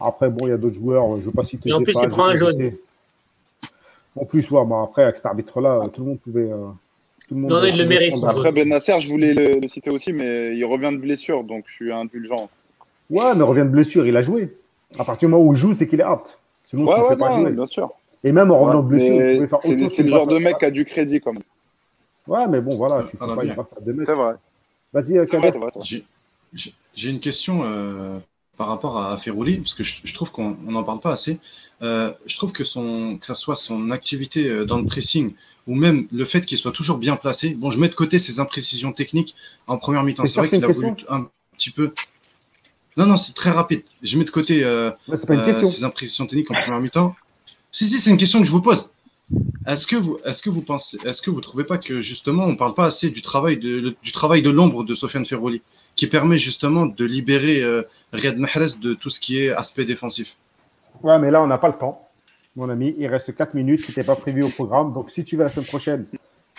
Après, 0.00 0.28
bon, 0.30 0.46
il 0.46 0.50
y 0.50 0.52
a 0.52 0.56
d'autres 0.56 0.74
joueurs, 0.74 1.16
je 1.16 1.16
ne 1.16 1.26
veux 1.26 1.32
pas 1.32 1.44
citer. 1.44 1.70
Et 1.70 1.72
en 1.72 1.82
plus, 1.82 1.94
il 2.02 2.08
prend 2.08 2.26
un 2.26 2.34
jaune. 2.34 2.72
En 4.16 4.24
plus, 4.24 4.50
ouais, 4.50 4.64
bah, 4.64 4.82
après, 4.84 5.04
avec 5.04 5.16
cet 5.16 5.26
arbitre-là, 5.26 5.88
tout 5.92 6.02
le 6.02 6.08
monde 6.08 6.20
pouvait. 6.20 6.50
Euh, 6.50 6.68
tout 7.28 7.34
le 7.34 7.40
monde 7.42 7.50
non, 7.50 7.64
il 7.64 7.76
le 7.76 7.86
mérite. 7.86 8.16
Après, 8.24 8.52
Benasser, 8.52 9.00
je 9.00 9.08
voulais 9.08 9.34
le, 9.34 9.68
citer 9.68 9.90
aussi, 9.90 10.12
mais 10.12 10.56
il 10.56 10.64
revient 10.64 10.90
de 10.92 11.00
blessure, 11.00 11.44
donc 11.44 11.64
je 11.66 11.74
suis 11.74 11.92
indulgent. 11.92 12.50
Ouais, 13.08 13.34
mais 13.34 13.42
revient 13.42 13.62
de 13.62 13.68
blessure, 13.68 14.06
il 14.06 14.16
a 14.16 14.22
joué. 14.22 14.54
À 14.98 15.04
partir 15.04 15.28
du 15.28 15.32
moment 15.32 15.48
où 15.48 15.52
il 15.52 15.56
joue, 15.56 15.74
c'est 15.74 15.86
qu'il 15.86 16.00
est 16.00 16.04
apte. 16.04 16.38
Sinon, 16.64 16.86
ouais, 16.86 17.00
ouais, 17.00 17.16
pas 17.16 17.32
jouer. 17.32 17.50
bien 17.52 17.66
sûr. 17.66 17.90
Et 18.22 18.32
même 18.32 18.50
en 18.50 18.58
revenant 18.58 18.82
de 18.82 18.88
blessure, 18.88 19.48
C'est 19.60 20.02
le 20.02 20.08
genre 20.08 20.26
de 20.26 20.38
mec 20.38 20.58
qui 20.58 20.64
a 20.64 20.70
du 20.70 20.84
crédit 20.84 21.20
quand 21.20 21.32
même. 21.32 21.42
Ouais, 22.26 22.46
mais 22.48 22.60
bon, 22.60 22.76
voilà, 22.76 23.04
tu 23.04 23.16
fais 23.16 23.26
pas 23.26 23.44
une 23.44 23.54
passe 23.54 23.74
à 23.76 23.80
deux 23.80 23.96
C'est 24.04 24.12
vrai. 24.12 24.34
Vas-y, 24.92 26.04
J'ai 26.94 27.10
une 27.10 27.20
question 27.20 27.62
euh, 27.64 28.18
par 28.60 28.68
rapport 28.68 28.98
à 28.98 29.16
Ferrouli, 29.16 29.56
parce 29.56 29.72
que 29.72 29.82
je, 29.82 30.12
trouve 30.12 30.30
qu'on 30.30 30.54
n'en 30.68 30.84
parle 30.84 31.00
pas 31.00 31.12
assez. 31.12 31.38
Euh, 31.80 32.12
je 32.26 32.36
trouve 32.36 32.52
que, 32.52 32.62
son, 32.62 33.16
que 33.18 33.24
ça 33.24 33.32
soit 33.32 33.56
son 33.56 33.90
activité 33.90 34.66
dans 34.66 34.76
le 34.76 34.84
pressing 34.84 35.32
ou 35.66 35.74
même 35.74 36.06
le 36.12 36.26
fait 36.26 36.42
qu'il 36.44 36.58
soit 36.58 36.70
toujours 36.70 36.98
bien 36.98 37.16
placé. 37.16 37.54
Bon, 37.54 37.70
je 37.70 37.78
mets 37.80 37.88
de 37.88 37.94
côté 37.94 38.18
ses 38.18 38.38
imprécisions 38.38 38.92
techniques 38.92 39.34
en 39.66 39.78
première 39.78 40.04
mi-temps. 40.04 40.26
C'est 40.26 40.40
vrai 40.40 40.50
qu'il 40.50 40.62
a 40.62 40.68
voulu 40.68 40.92
un 41.08 41.26
petit 41.56 41.70
peu. 41.70 41.94
Non, 42.98 43.06
non, 43.06 43.16
c'est 43.16 43.32
très 43.32 43.48
rapide. 43.48 43.82
Je 44.02 44.18
mets 44.18 44.24
de 44.24 44.30
côté 44.30 44.62
euh, 44.62 44.90
euh, 45.08 45.64
ces 45.64 45.84
imprécisions 45.84 46.26
techniques 46.26 46.50
en 46.50 46.60
première 46.60 46.80
mi-temps. 46.80 47.16
Si, 47.72 47.88
si, 47.88 47.98
c'est 47.98 48.10
une 48.10 48.18
question 48.18 48.40
que 48.40 48.46
je 48.46 48.52
vous 48.52 48.60
pose. 48.60 48.92
Est-ce 49.66 49.86
que 49.86 49.96
vous, 49.96 50.18
est-ce 50.26 50.42
que 50.42 50.50
vous 50.50 50.60
pensez, 50.60 50.98
est-ce 51.06 51.22
que 51.22 51.30
vous 51.30 51.40
trouvez 51.40 51.64
pas 51.64 51.78
que 51.78 52.02
justement 52.02 52.44
on 52.44 52.56
parle 52.56 52.74
pas 52.74 52.84
assez 52.84 53.08
du 53.08 53.22
travail 53.22 53.58
de, 53.58 53.94
du 54.02 54.12
travail 54.12 54.42
de 54.42 54.50
l'ombre 54.50 54.84
de 54.84 54.94
Sofiane 54.94 55.24
Ferroli, 55.24 55.62
qui 56.00 56.06
permet 56.06 56.38
justement 56.38 56.86
de 56.86 57.04
libérer 57.04 57.60
euh, 57.60 57.82
Riyad 58.14 58.38
Mahrez 58.38 58.80
de 58.82 58.94
tout 58.94 59.10
ce 59.10 59.20
qui 59.20 59.42
est 59.42 59.50
aspect 59.50 59.84
défensif 59.84 60.38
Ouais, 61.02 61.18
mais 61.18 61.30
là 61.30 61.42
on 61.42 61.46
n'a 61.46 61.58
pas 61.58 61.68
le 61.68 61.74
temps, 61.74 62.08
mon 62.56 62.70
ami. 62.70 62.94
Il 62.98 63.06
reste 63.06 63.36
4 63.36 63.52
minutes, 63.52 63.84
c'était 63.84 64.02
pas 64.02 64.16
prévu 64.16 64.42
au 64.42 64.48
programme. 64.48 64.94
Donc 64.94 65.10
si 65.10 65.24
tu 65.24 65.36
vas 65.36 65.44
la 65.44 65.50
semaine 65.50 65.66
prochaine 65.66 66.06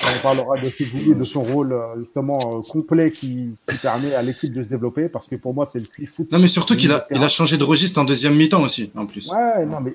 on 0.04 0.22
parlera 0.22 0.58
de 0.58 0.66
Figouli, 0.66 1.16
de 1.16 1.24
son 1.24 1.42
rôle 1.42 1.74
euh, 1.74 1.98
justement 1.98 2.38
euh, 2.46 2.62
complet 2.62 3.10
qui, 3.10 3.56
permet 3.82 4.14
à 4.14 4.22
l'équipe 4.22 4.54
de 4.54 4.62
se 4.62 4.70
développer 4.70 5.10
parce 5.10 5.28
que 5.28 5.36
pour 5.36 5.56
moi 5.56 5.68
c'est 5.72 5.80
le 5.80 5.86
plus 5.86 6.06
foot. 6.06 6.32
Non 6.32 6.38
mais 6.38 6.48
surtout 6.48 6.76
qu'il 6.76 6.92
a, 6.92 7.08
il 7.10 7.24
a 7.24 7.28
changé 7.28 7.58
de 7.58 7.64
registre 7.64 8.00
en 8.00 8.04
deuxième 8.04 8.36
mi-temps 8.36 8.62
aussi 8.62 8.92
en 8.96 9.08
plus. 9.08 9.32
Ouais, 9.32 9.66
non 9.66 9.80
mais 9.82 9.94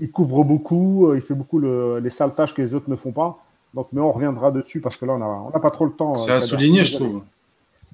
il, 0.00 0.10
couvre 0.12 0.44
beaucoup, 0.44 1.08
euh, 1.08 1.16
il 1.16 1.22
fait 1.22 1.34
beaucoup 1.34 1.60
les 1.60 2.10
sales 2.10 2.34
tâches 2.34 2.54
que 2.54 2.62
les 2.62 2.72
autres 2.72 2.88
ne 2.88 2.96
font 2.96 3.12
pas. 3.12 3.38
Donc 3.74 3.88
mais 3.92 4.00
on 4.00 4.12
reviendra 4.12 4.52
dessus 4.52 4.80
parce 4.80 4.96
que 4.96 5.04
là 5.04 5.14
on 5.14 5.50
n'a 5.50 5.60
pas 5.60 5.70
trop 5.70 5.86
le 5.86 5.92
temps. 5.92 6.14
C'est 6.14 6.30
à 6.30 6.40
souligner 6.40 6.84
je 6.84 6.94
trouve. 6.94 7.22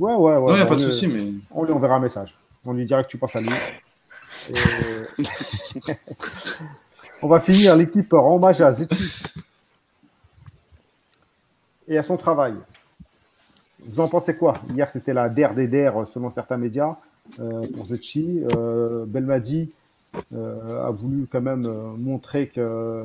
Ouais 0.03 0.15
ouais 0.15 0.37
ouais. 0.37 0.51
Non, 0.51 0.57
n'y 0.57 0.61
a 0.61 0.67
pas 0.67 0.75
de 0.75 0.81
souci 0.81 1.07
mais. 1.07 1.33
On 1.53 1.63
lui 1.63 1.73
enverra 1.73 1.95
un 1.95 2.01
message. 2.01 2.37
On 2.67 2.73
lui 2.73 2.85
dira 2.85 3.05
que 3.05 3.09
tu 3.09 3.19
penses 3.19 3.37
à 3.37 3.41
lui. 3.41 3.51
on 7.23 7.29
va 7.29 7.39
finir 7.39 7.77
l'équipe 7.77 8.13
en 8.13 8.35
hommage 8.35 8.61
à 8.61 8.73
Zetchi 8.73 9.13
et 11.87 11.97
à 11.97 12.03
son 12.03 12.17
travail. 12.17 12.55
Vous 13.87 14.01
en 14.01 14.09
pensez 14.09 14.37
quoi? 14.37 14.55
Hier, 14.75 14.91
c'était 14.91 15.13
la 15.13 15.29
der 15.29 15.55
des 15.55 15.69
der, 15.69 16.05
selon 16.05 16.31
certains 16.31 16.57
médias, 16.57 16.97
euh, 17.39 17.69
pour 17.73 17.87
Zetchi. 17.87 18.43
Euh, 18.57 19.05
Belmadi 19.07 19.71
euh, 20.35 20.85
a 20.85 20.91
voulu 20.91 21.29
quand 21.31 21.41
même 21.41 21.63
montrer 21.97 22.49
que, 22.49 23.05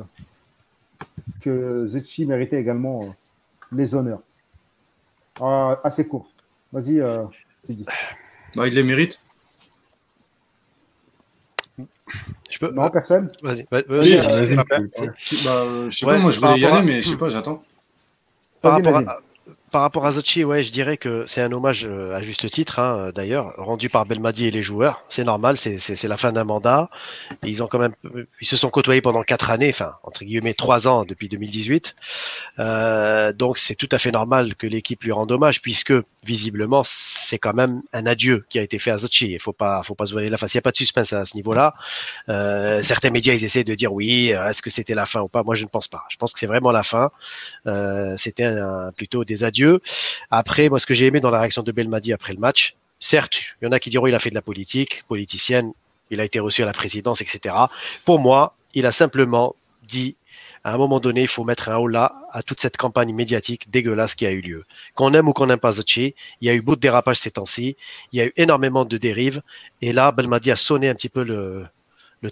que 1.42 1.86
Zetchi 1.86 2.26
méritait 2.26 2.60
également 2.60 3.04
les 3.70 3.94
honneurs. 3.94 4.22
Ah, 5.40 5.78
assez 5.84 6.08
court. 6.08 6.28
Vas-y, 6.72 7.02
Sidi. 7.60 7.84
Bah, 8.54 8.66
il 8.66 8.74
les 8.74 8.82
mérite. 8.82 9.20
Je 12.50 12.58
peux... 12.58 12.70
Non, 12.70 12.90
personne 12.90 13.30
Vas-y. 13.42 13.66
Vas 13.70 13.80
y 13.80 13.84
vas 13.88 14.04
y 14.04 14.16
bah, 14.56 14.64
je 15.88 15.90
sais 15.90 16.06
pas, 16.06 16.18
moi 16.18 16.30
je 16.30 16.40
voulais 16.40 16.58
y 16.58 16.64
aller, 16.64 16.82
mais 16.82 17.02
je 17.02 17.10
sais 17.10 17.18
pas, 17.18 17.28
j'attends. 17.28 17.62
Par 18.62 18.72
rapport, 18.72 18.96
à, 18.96 19.20
par 19.70 19.82
rapport 19.82 20.06
à 20.06 20.12
Zachi, 20.12 20.44
ouais, 20.44 20.62
je 20.62 20.72
dirais 20.72 20.96
que 20.96 21.24
c'est 21.26 21.42
un 21.42 21.52
hommage 21.52 21.86
euh, 21.86 22.14
à 22.14 22.22
juste 22.22 22.48
titre, 22.50 22.78
hein, 22.78 23.12
d'ailleurs, 23.14 23.54
rendu 23.56 23.88
par 23.88 24.06
Belmadi 24.06 24.46
et 24.46 24.50
les 24.50 24.62
joueurs. 24.62 25.04
C'est 25.08 25.24
normal, 25.24 25.56
c'est 25.56 26.08
la 26.08 26.16
fin 26.16 26.32
d'un 26.32 26.44
mandat. 26.44 26.90
Ils 27.44 27.62
ont 27.62 27.68
quand 27.68 27.78
même, 27.78 27.92
ils 28.40 28.46
se 28.46 28.56
sont 28.56 28.70
côtoyés 28.70 29.02
pendant 29.02 29.22
quatre 29.22 29.50
années, 29.50 29.70
enfin 29.70 29.94
entre 30.02 30.24
guillemets 30.24 30.54
trois 30.54 30.88
ans 30.88 31.04
depuis 31.04 31.28
2018. 31.28 31.94
Euh, 32.58 33.32
donc 33.32 33.58
c'est 33.58 33.74
tout 33.74 33.88
à 33.92 33.98
fait 33.98 34.10
normal 34.10 34.54
que 34.56 34.66
l'équipe 34.66 35.04
lui 35.04 35.12
rende 35.12 35.30
hommage, 35.30 35.62
puisque 35.62 35.94
visiblement 36.28 36.82
c'est 36.84 37.38
quand 37.38 37.54
même 37.54 37.82
un 37.92 38.06
adieu 38.06 38.44
qui 38.48 38.58
a 38.58 38.62
été 38.62 38.78
fait 38.78 38.92
à 38.92 38.98
Zachi. 38.98 39.32
Il 39.32 39.40
faut 39.40 39.52
pas, 39.52 39.82
faut 39.82 39.94
pas 39.94 40.06
se 40.06 40.12
voiler 40.12 40.30
la 40.30 40.38
face. 40.38 40.54
Il 40.54 40.58
n'y 40.58 40.60
a 40.60 40.62
pas 40.62 40.70
de 40.70 40.76
suspense 40.76 41.12
à 41.12 41.24
ce 41.24 41.34
niveau-là. 41.34 41.74
Euh, 42.28 42.82
certains 42.82 43.10
médias 43.10 43.34
ils 43.34 43.44
essaient 43.44 43.64
de 43.64 43.74
dire 43.74 43.92
oui, 43.92 44.28
est-ce 44.28 44.62
que 44.62 44.70
c'était 44.70 44.94
la 44.94 45.06
fin 45.06 45.20
ou 45.22 45.28
pas? 45.28 45.42
Moi 45.42 45.54
je 45.54 45.64
ne 45.64 45.68
pense 45.68 45.88
pas. 45.88 46.04
Je 46.08 46.16
pense 46.16 46.32
que 46.32 46.38
c'est 46.38 46.46
vraiment 46.46 46.70
la 46.70 46.82
fin. 46.82 47.10
Euh, 47.66 48.14
c'était 48.16 48.48
plutôt 48.96 49.24
des 49.24 49.42
adieux 49.42 49.80
après, 50.30 50.68
moi, 50.68 50.78
ce 50.78 50.86
que 50.86 50.94
j'ai 50.94 51.06
aimé 51.06 51.20
dans 51.20 51.30
la 51.30 51.40
réaction 51.40 51.62
de 51.62 51.72
Belmadi 51.72 52.12
après 52.12 52.32
le 52.32 52.38
match, 52.38 52.76
certes, 53.00 53.40
il 53.60 53.64
y 53.64 53.68
en 53.68 53.72
a 53.72 53.78
qui 53.78 53.90
diront 53.90 54.06
il 54.06 54.14
a 54.14 54.18
fait 54.18 54.30
de 54.30 54.34
la 54.34 54.42
politique, 54.42 55.04
politicienne, 55.08 55.72
il 56.10 56.20
a 56.20 56.24
été 56.24 56.40
reçu 56.40 56.62
à 56.62 56.66
la 56.66 56.72
présidence, 56.72 57.20
etc. 57.20 57.54
Pour 58.04 58.18
moi, 58.18 58.56
il 58.74 58.86
a 58.86 58.92
simplement 58.92 59.54
dit 59.86 60.16
à 60.64 60.74
un 60.74 60.76
moment 60.76 61.00
donné, 61.00 61.22
il 61.22 61.28
faut 61.28 61.44
mettre 61.44 61.68
un 61.68 61.76
haut 61.76 61.86
là 61.88 62.14
à 62.30 62.42
toute 62.42 62.60
cette 62.60 62.76
campagne 62.76 63.14
médiatique 63.14 63.70
dégueulasse 63.70 64.14
qui 64.14 64.26
a 64.26 64.30
eu 64.30 64.40
lieu. 64.40 64.64
Qu'on 64.94 65.14
aime 65.14 65.28
ou 65.28 65.32
qu'on 65.32 65.46
n'aime 65.46 65.58
pas 65.58 65.72
Zachi, 65.72 66.14
il 66.40 66.46
y 66.46 66.50
a 66.50 66.54
eu 66.54 66.60
beaucoup 66.60 66.76
de 66.76 66.80
dérapages 66.80 67.18
ces 67.18 67.30
temps-ci, 67.30 67.76
il 68.12 68.18
y 68.18 68.22
a 68.22 68.26
eu 68.26 68.32
énormément 68.36 68.84
de 68.84 68.96
dérives, 68.96 69.42
et 69.82 69.92
là, 69.92 70.12
Belmadi 70.12 70.50
a 70.50 70.56
sonné 70.56 70.88
un 70.88 70.94
petit 70.94 71.08
peu 71.08 71.22
le, 71.22 71.64
le 72.22 72.30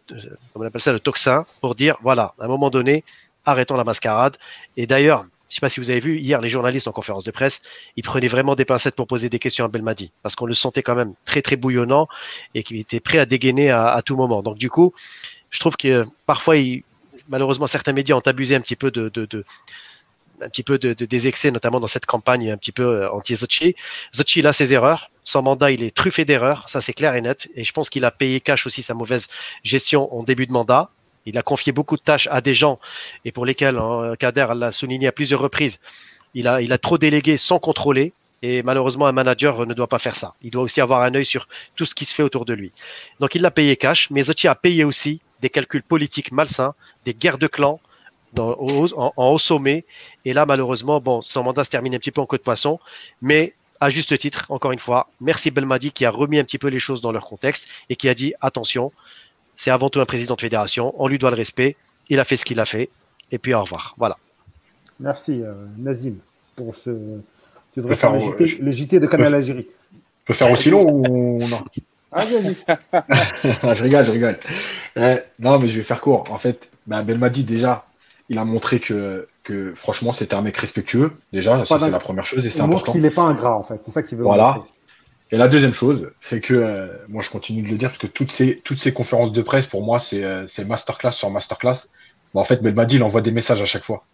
on 0.55 0.63
appelle 0.63 0.81
ça, 0.81 0.93
le 0.93 1.01
tocsin 1.01 1.47
pour 1.61 1.75
dire, 1.75 1.97
voilà, 2.03 2.35
à 2.39 2.45
un 2.45 2.49
moment 2.49 2.71
donné, 2.71 3.05
arrêtons 3.45 3.77
la 3.77 3.85
mascarade. 3.85 4.37
Et 4.77 4.87
d'ailleurs, 4.87 5.25
je 5.49 5.53
ne 5.53 5.55
sais 5.55 5.61
pas 5.61 5.69
si 5.69 5.79
vous 5.79 5.91
avez 5.91 6.01
vu, 6.01 6.19
hier, 6.19 6.41
les 6.41 6.49
journalistes 6.49 6.89
en 6.89 6.93
conférence 6.93 7.23
de 7.23 7.31
presse, 7.31 7.63
ils 7.95 8.03
prenaient 8.03 8.27
vraiment 8.27 8.57
des 8.57 8.65
pincettes 8.65 8.97
pour 8.97 9.07
poser 9.07 9.29
des 9.29 9.39
questions 9.39 9.65
à 9.65 9.69
Belmadi, 9.69 10.11
parce 10.23 10.35
qu'on 10.35 10.47
le 10.47 10.55
sentait 10.55 10.83
quand 10.83 10.97
même 10.97 11.15
très, 11.25 11.41
très 11.41 11.55
bouillonnant 11.55 12.09
et 12.55 12.65
qu'il 12.65 12.79
était 12.79 12.99
prêt 12.99 13.19
à 13.19 13.27
dégainer 13.27 13.71
à, 13.71 14.01
tout 14.05 14.17
moment. 14.17 14.43
Donc, 14.43 14.59
du 14.59 14.71
coup, 14.71 14.93
je 15.51 15.61
trouve 15.61 15.77
que 15.77 16.05
parfois, 16.27 16.57
malheureusement, 17.29 17.67
certains 17.67 17.93
médias 17.93 18.17
ont 18.17 18.21
abusé 18.21 18.55
un 18.55 18.61
petit 18.61 18.77
peu 18.77 18.91
de, 18.91 19.11
un 20.41 20.49
petit 20.49 20.63
peu 20.63 20.79
de, 20.79 20.93
des 20.93 21.29
excès, 21.29 21.51
notamment 21.51 21.81
dans 21.81 21.87
cette 21.87 22.07
campagne 22.07 22.51
un 22.51 22.57
petit 22.57 22.73
peu 22.73 23.09
anti-Zachi. 23.09 23.75
Zachi, 24.15 24.41
il 24.41 24.47
a 24.47 24.53
ses 24.53 24.73
erreurs. 24.73 25.11
Son 25.25 25.43
mandat, 25.43 25.71
il 25.71 25.83
est 25.83 25.95
truffé 25.95 26.25
d'erreurs. 26.25 26.69
Ça, 26.69 26.81
c'est 26.81 26.93
clair 26.93 27.15
et 27.15 27.21
net. 27.21 27.49
Et 27.55 27.65
je 27.65 27.73
pense 27.73 27.91
qu'il 27.91 28.05
a 28.05 28.11
payé 28.11 28.41
cash 28.41 28.67
aussi 28.67 28.83
sa 28.83 28.95
mauvaise 28.95 29.29
gestion 29.65 30.15
en 30.17 30.23
début 30.23 30.47
de 30.47 30.53
mandat. 30.53 30.91
Il 31.27 31.37
a 31.39 31.43
confié 31.43 31.73
beaucoup 31.73 31.97
de 31.97 32.03
tâches 32.03 32.29
à 32.31 32.41
des 32.41 32.55
gens 32.55 32.79
et 33.25 33.33
pour 33.33 33.45
lesquels 33.45 33.79
hein, 33.79 34.15
Kader 34.19 34.47
l'a 34.55 34.71
souligné 34.71 35.09
à 35.09 35.13
plusieurs 35.13 35.41
reprises. 35.41 35.81
Il 36.35 36.47
a, 36.47 36.63
il 36.63 36.73
a 36.73 36.79
trop 36.79 36.99
délégué 36.99 37.37
sans 37.37 37.59
contrôler. 37.59 38.13
Et 38.43 38.63
malheureusement, 38.63 39.07
un 39.07 39.13
manager 39.13 39.67
ne 39.67 39.75
doit 39.75 39.89
pas 39.89 39.99
faire 39.99 40.15
ça. 40.15 40.35
Il 40.43 40.51
doit 40.51 40.63
aussi 40.63 40.81
avoir 40.81 41.03
un 41.03 41.15
œil 41.15 41.25
sur 41.25 41.49
tout 41.75 41.87
ce 41.87 41.95
qui 41.95 42.05
se 42.05 42.15
fait 42.15 42.23
autour 42.23 42.45
de 42.45 42.53
lui. 42.53 42.71
Donc, 43.19 43.35
il 43.35 43.43
l'a 43.43 43.51
payé 43.51 43.77
cash, 43.77 44.11
mais 44.11 44.23
Zachi 44.23 44.47
a 44.47 44.55
payé 44.55 44.85
aussi 44.85 45.21
des 45.41 45.51
calculs 45.51 45.83
politiques 45.83 46.33
malsains, 46.33 46.75
des 47.05 47.15
guerres 47.15 47.39
de 47.39 47.47
clans 47.47 47.81
en, 48.39 49.13
haut 49.17 49.39
sommet. 49.39 49.85
Et 50.25 50.33
là, 50.33 50.47
malheureusement, 50.47 51.01
bon, 51.01 51.21
son 51.21 51.43
mandat 51.43 51.65
se 51.65 51.71
termine 51.71 51.95
un 51.95 51.99
petit 51.99 52.11
peu 52.11 52.21
en 52.21 52.27
queue 52.27 52.39
de 52.39 52.43
poisson, 52.43 52.79
mais 53.21 53.55
à 53.81 53.91
juste 53.91 54.17
titre, 54.19 54.47
encore 54.49 54.73
une 54.73 54.79
fois, 54.79 55.09
merci 55.21 55.51
Belmadi 55.51 55.93
qui 55.93 56.05
a 56.05 56.11
remis 56.11 56.39
un 56.39 56.45
petit 56.45 56.59
peu 56.59 56.69
les 56.69 56.79
choses 56.79 57.01
dans 57.01 57.13
leur 57.13 57.27
contexte 57.27 57.69
et 57.91 57.97
qui 57.97 58.09
a 58.09 58.15
dit 58.15 58.35
attention, 58.41 58.93
c'est 59.55 59.71
avant 59.71 59.91
tout 59.91 60.01
un 60.01 60.07
président 60.07 60.35
de 60.35 60.41
fédération, 60.41 60.95
on 60.99 61.09
lui 61.09 61.19
doit 61.19 61.31
le 61.31 61.37
respect, 61.37 61.77
il 62.09 62.19
a 62.19 62.25
fait 62.25 62.37
ce 62.37 62.45
qu'il 62.45 62.61
a 62.61 62.65
fait, 62.65 62.89
et 63.33 63.39
puis 63.39 63.55
au 63.55 63.61
revoir. 63.61 63.95
Voilà. 63.99 64.17
Merci 64.99 65.43
euh, 65.43 65.53
Nazim 65.77 66.17
pour 66.55 66.75
ce. 66.75 66.91
Tu 67.75 67.81
devrais 67.81 67.97
faire, 67.97 68.15
le, 68.15 68.71
JT, 68.71 69.01
de 69.01 69.07
Canal 69.07 69.35
Algérie. 69.35 69.69
Je 69.93 70.25
peux 70.25 70.35
faire 70.35 70.51
aussi 70.51 70.71
long 70.71 70.87
ou 70.89 71.39
non? 71.47 71.59
ah, 72.13 72.25
vas-y. 72.25 72.57
je 73.77 73.83
rigole, 73.83 74.05
je 74.05 74.11
rigole. 74.11 74.39
Euh, 74.97 75.19
non, 75.39 75.59
mais 75.59 75.69
je 75.69 75.77
vais 75.77 75.83
faire 75.83 76.01
court. 76.01 76.25
En 76.31 76.39
fait, 76.39 76.71
bah, 76.87 77.03
Belmadi, 77.03 77.45
déjà, 77.45 77.87
il 78.29 78.39
a 78.39 78.45
montré 78.45 78.81
que, 78.81 79.29
que 79.43 79.75
franchement, 79.75 80.13
c'était 80.13 80.35
un 80.35 80.43
mec 80.43 80.57
respectueux. 80.57 81.13
Déjà, 81.33 81.63
c'est 81.65 81.91
la 81.91 81.99
première 81.99 82.27
chose 82.27 82.47
et 82.47 82.51
c'est 82.51 82.61
important. 82.61 82.93
qu'il 82.93 83.03
n'est 83.03 83.11
pas 83.11 83.23
ingrat, 83.23 83.57
en 83.57 83.63
fait. 83.63 83.83
C'est 83.83 83.91
ça 83.91 84.03
qu'il 84.03 84.19
veut. 84.19 84.25
Voilà. 84.25 84.59
Et 85.33 85.37
la 85.37 85.49
deuxième 85.49 85.75
chose, 85.75 86.13
c'est 86.21 86.41
que, 86.41 86.55
euh, 86.55 86.87
moi 87.09 87.21
je 87.21 87.31
continue 87.31 87.63
de 87.63 87.69
le 87.69 87.77
dire, 87.77 87.89
parce 87.89 87.99
que 87.99 88.07
toutes 88.07 88.31
ces, 88.31 88.61
toutes 88.65 88.79
ces 88.79 88.93
conférences 88.93 89.33
de 89.33 89.43
presse, 89.43 89.67
pour 89.67 89.83
moi, 89.83 89.99
c'est 89.99 90.23
euh, 90.23 90.47
masterclass 90.65 91.13
sur 91.13 91.31
masterclass. 91.31 91.89
en 92.33 92.45
fait, 92.45 92.63
Belmadi, 92.63 92.97
il 92.97 93.03
envoie 93.03 93.23
des 93.23 93.33
messages 93.33 93.61
à 93.61 93.65
chaque 93.65 93.85
fois. 93.85 94.05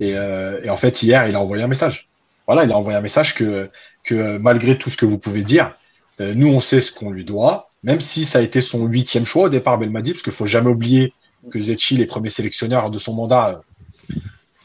Et, 0.00 0.10
et, 0.10 0.70
en 0.70 0.76
fait, 0.76 1.02
hier, 1.02 1.26
il 1.26 1.34
a 1.34 1.40
envoyé 1.40 1.64
un 1.64 1.68
message. 1.68 2.08
Voilà, 2.46 2.64
il 2.64 2.70
a 2.70 2.76
envoyé 2.76 2.96
un 2.96 3.00
message 3.00 3.34
que, 3.34 3.68
que 4.04 4.38
malgré 4.38 4.78
tout 4.78 4.90
ce 4.90 4.96
que 4.96 5.06
vous 5.06 5.18
pouvez 5.18 5.42
dire, 5.42 5.72
euh, 6.20 6.34
nous, 6.34 6.48
on 6.48 6.60
sait 6.60 6.80
ce 6.80 6.92
qu'on 6.92 7.10
lui 7.10 7.24
doit, 7.24 7.70
même 7.82 8.00
si 8.00 8.24
ça 8.24 8.38
a 8.40 8.42
été 8.42 8.60
son 8.60 8.86
huitième 8.86 9.24
choix 9.24 9.44
au 9.44 9.48
départ, 9.48 9.78
Belmadi, 9.78 10.12
parce 10.12 10.22
qu'il 10.22 10.32
faut 10.32 10.46
jamais 10.46 10.70
oublier 10.70 11.12
que 11.50 11.60
Zetchi, 11.60 11.96
les 11.96 12.06
premiers 12.06 12.30
sélectionneurs 12.30 12.90
de 12.90 12.98
son 12.98 13.14
mandat, 13.14 13.62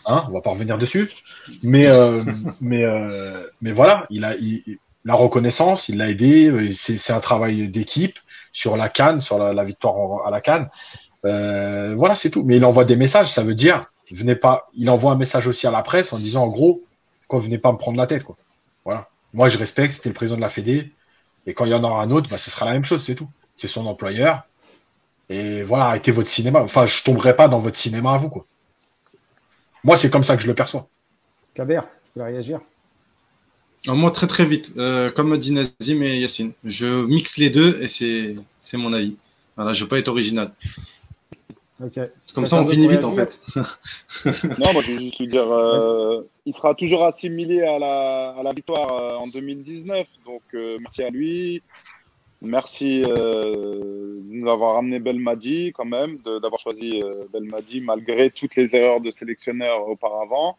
hein, 0.05 0.25
on 0.27 0.31
va 0.31 0.41
pas 0.41 0.49
revenir 0.49 0.77
dessus, 0.77 1.09
mais, 1.61 1.87
mais 2.61 3.71
voilà, 3.71 4.07
il 4.09 4.25
a, 4.25 4.35
la 5.05 5.15
reconnaissance, 5.15 5.89
il 5.89 5.97
l'a 5.97 6.09
aidé. 6.09 6.71
C'est 6.73 7.13
un 7.13 7.19
travail 7.19 7.69
d'équipe 7.69 8.19
sur 8.51 8.77
la 8.77 8.89
canne, 8.89 9.21
sur 9.21 9.37
la, 9.37 9.63
victoire 9.63 10.25
à 10.25 10.31
la 10.31 10.41
canne. 10.41 10.69
Euh, 11.25 11.93
voilà, 11.95 12.15
c'est 12.15 12.29
tout. 12.29 12.43
Mais 12.43 12.57
il 12.57 12.65
envoie 12.65 12.85
des 12.85 12.95
messages, 12.95 13.31
ça 13.31 13.43
veut 13.43 13.55
dire. 13.55 13.85
Il 14.11 14.89
envoie 14.89 15.11
un 15.11 15.17
message 15.17 15.47
aussi 15.47 15.67
à 15.67 15.71
la 15.71 15.81
presse 15.81 16.13
en 16.13 16.19
disant, 16.19 16.43
en 16.43 16.49
gros, 16.49 16.83
quand 17.27 17.37
venez 17.37 17.57
pas 17.57 17.71
me 17.71 17.77
prendre 17.77 17.97
la 17.97 18.07
tête, 18.07 18.23
quoi. 18.23 18.37
Voilà. 18.85 19.09
Moi, 19.33 19.49
je 19.49 19.57
respecte. 19.57 19.93
C'était 19.93 20.09
le 20.09 20.15
président 20.15 20.35
de 20.35 20.41
la 20.41 20.49
Fédé. 20.49 20.91
Et 21.45 21.53
quand 21.53 21.65
il 21.65 21.71
y 21.71 21.73
en 21.73 21.83
aura 21.83 22.01
un 22.01 22.11
autre, 22.11 22.29
bah, 22.29 22.37
ce 22.37 22.49
sera 22.49 22.65
la 22.65 22.71
même 22.71 22.85
chose, 22.85 23.03
c'est 23.03 23.15
tout. 23.15 23.27
C'est 23.55 23.67
son 23.67 23.85
employeur. 23.85 24.43
Et 25.29 25.63
voilà, 25.63 25.85
arrêtez 25.85 26.11
votre 26.11 26.29
cinéma. 26.29 26.61
Enfin, 26.61 26.85
je 26.85 27.03
tomberai 27.03 27.35
pas 27.35 27.47
dans 27.47 27.59
votre 27.59 27.77
cinéma 27.77 28.13
à 28.13 28.17
vous, 28.17 28.29
quoi. 28.29 28.45
Moi, 29.83 29.97
c'est 29.97 30.09
comme 30.09 30.23
ça 30.23 30.35
que 30.35 30.41
je 30.41 30.47
le 30.47 30.55
perçois. 30.55 30.87
Kader, 31.53 31.81
tu 32.13 32.19
veux 32.19 32.25
réagir? 32.25 32.61
Moi, 33.87 34.11
très 34.11 34.27
très 34.27 34.45
vite. 34.45 34.73
Euh, 34.77 35.11
comme 35.11 35.37
dit 35.37 35.51
Nazim 35.51 36.01
et 36.03 36.19
Yacine. 36.19 36.53
Je 36.63 37.05
mixe 37.05 37.37
les 37.37 37.49
deux 37.49 37.81
et 37.81 37.87
c'est 37.87 38.77
mon 38.77 38.93
avis. 38.93 39.17
Voilà, 39.55 39.73
je 39.73 39.79
ne 39.79 39.83
veux 39.83 39.89
pas 39.89 39.99
être 39.99 40.07
original. 40.07 40.51
Comme 42.33 42.45
ça, 42.45 42.61
on 42.61 42.67
finit 42.67 42.87
vite 42.87 43.03
en 43.03 43.13
fait. 43.13 43.41
non, 44.59 44.73
moi 44.73 44.81
je 44.83 44.91
veux 44.91 44.99
juste 44.99 45.19
lui 45.19 45.27
dire, 45.27 45.51
euh, 45.51 46.27
il 46.45 46.53
sera 46.53 46.73
toujours 46.75 47.03
assimilé 47.03 47.61
à 47.63 47.79
la, 47.79 48.29
à 48.37 48.43
la 48.43 48.53
victoire 48.53 48.93
euh, 48.93 49.17
en 49.17 49.27
2019. 49.27 50.07
Donc 50.25 50.41
merci 50.53 51.03
à 51.03 51.09
lui. 51.09 51.61
Merci 52.41 53.03
de 53.03 54.21
nous 54.25 54.49
avoir 54.49 54.75
ramené 54.75 54.99
Belmadi 54.99 55.71
quand 55.73 55.85
même, 55.85 56.17
d'avoir 56.41 56.59
choisi 56.59 57.01
Belmadi 57.31 57.79
malgré 57.79 58.29
toutes 58.31 58.57
les 58.57 58.75
erreurs 58.75 58.99
de 58.99 59.11
sélectionneur 59.11 59.87
auparavant. 59.87 60.57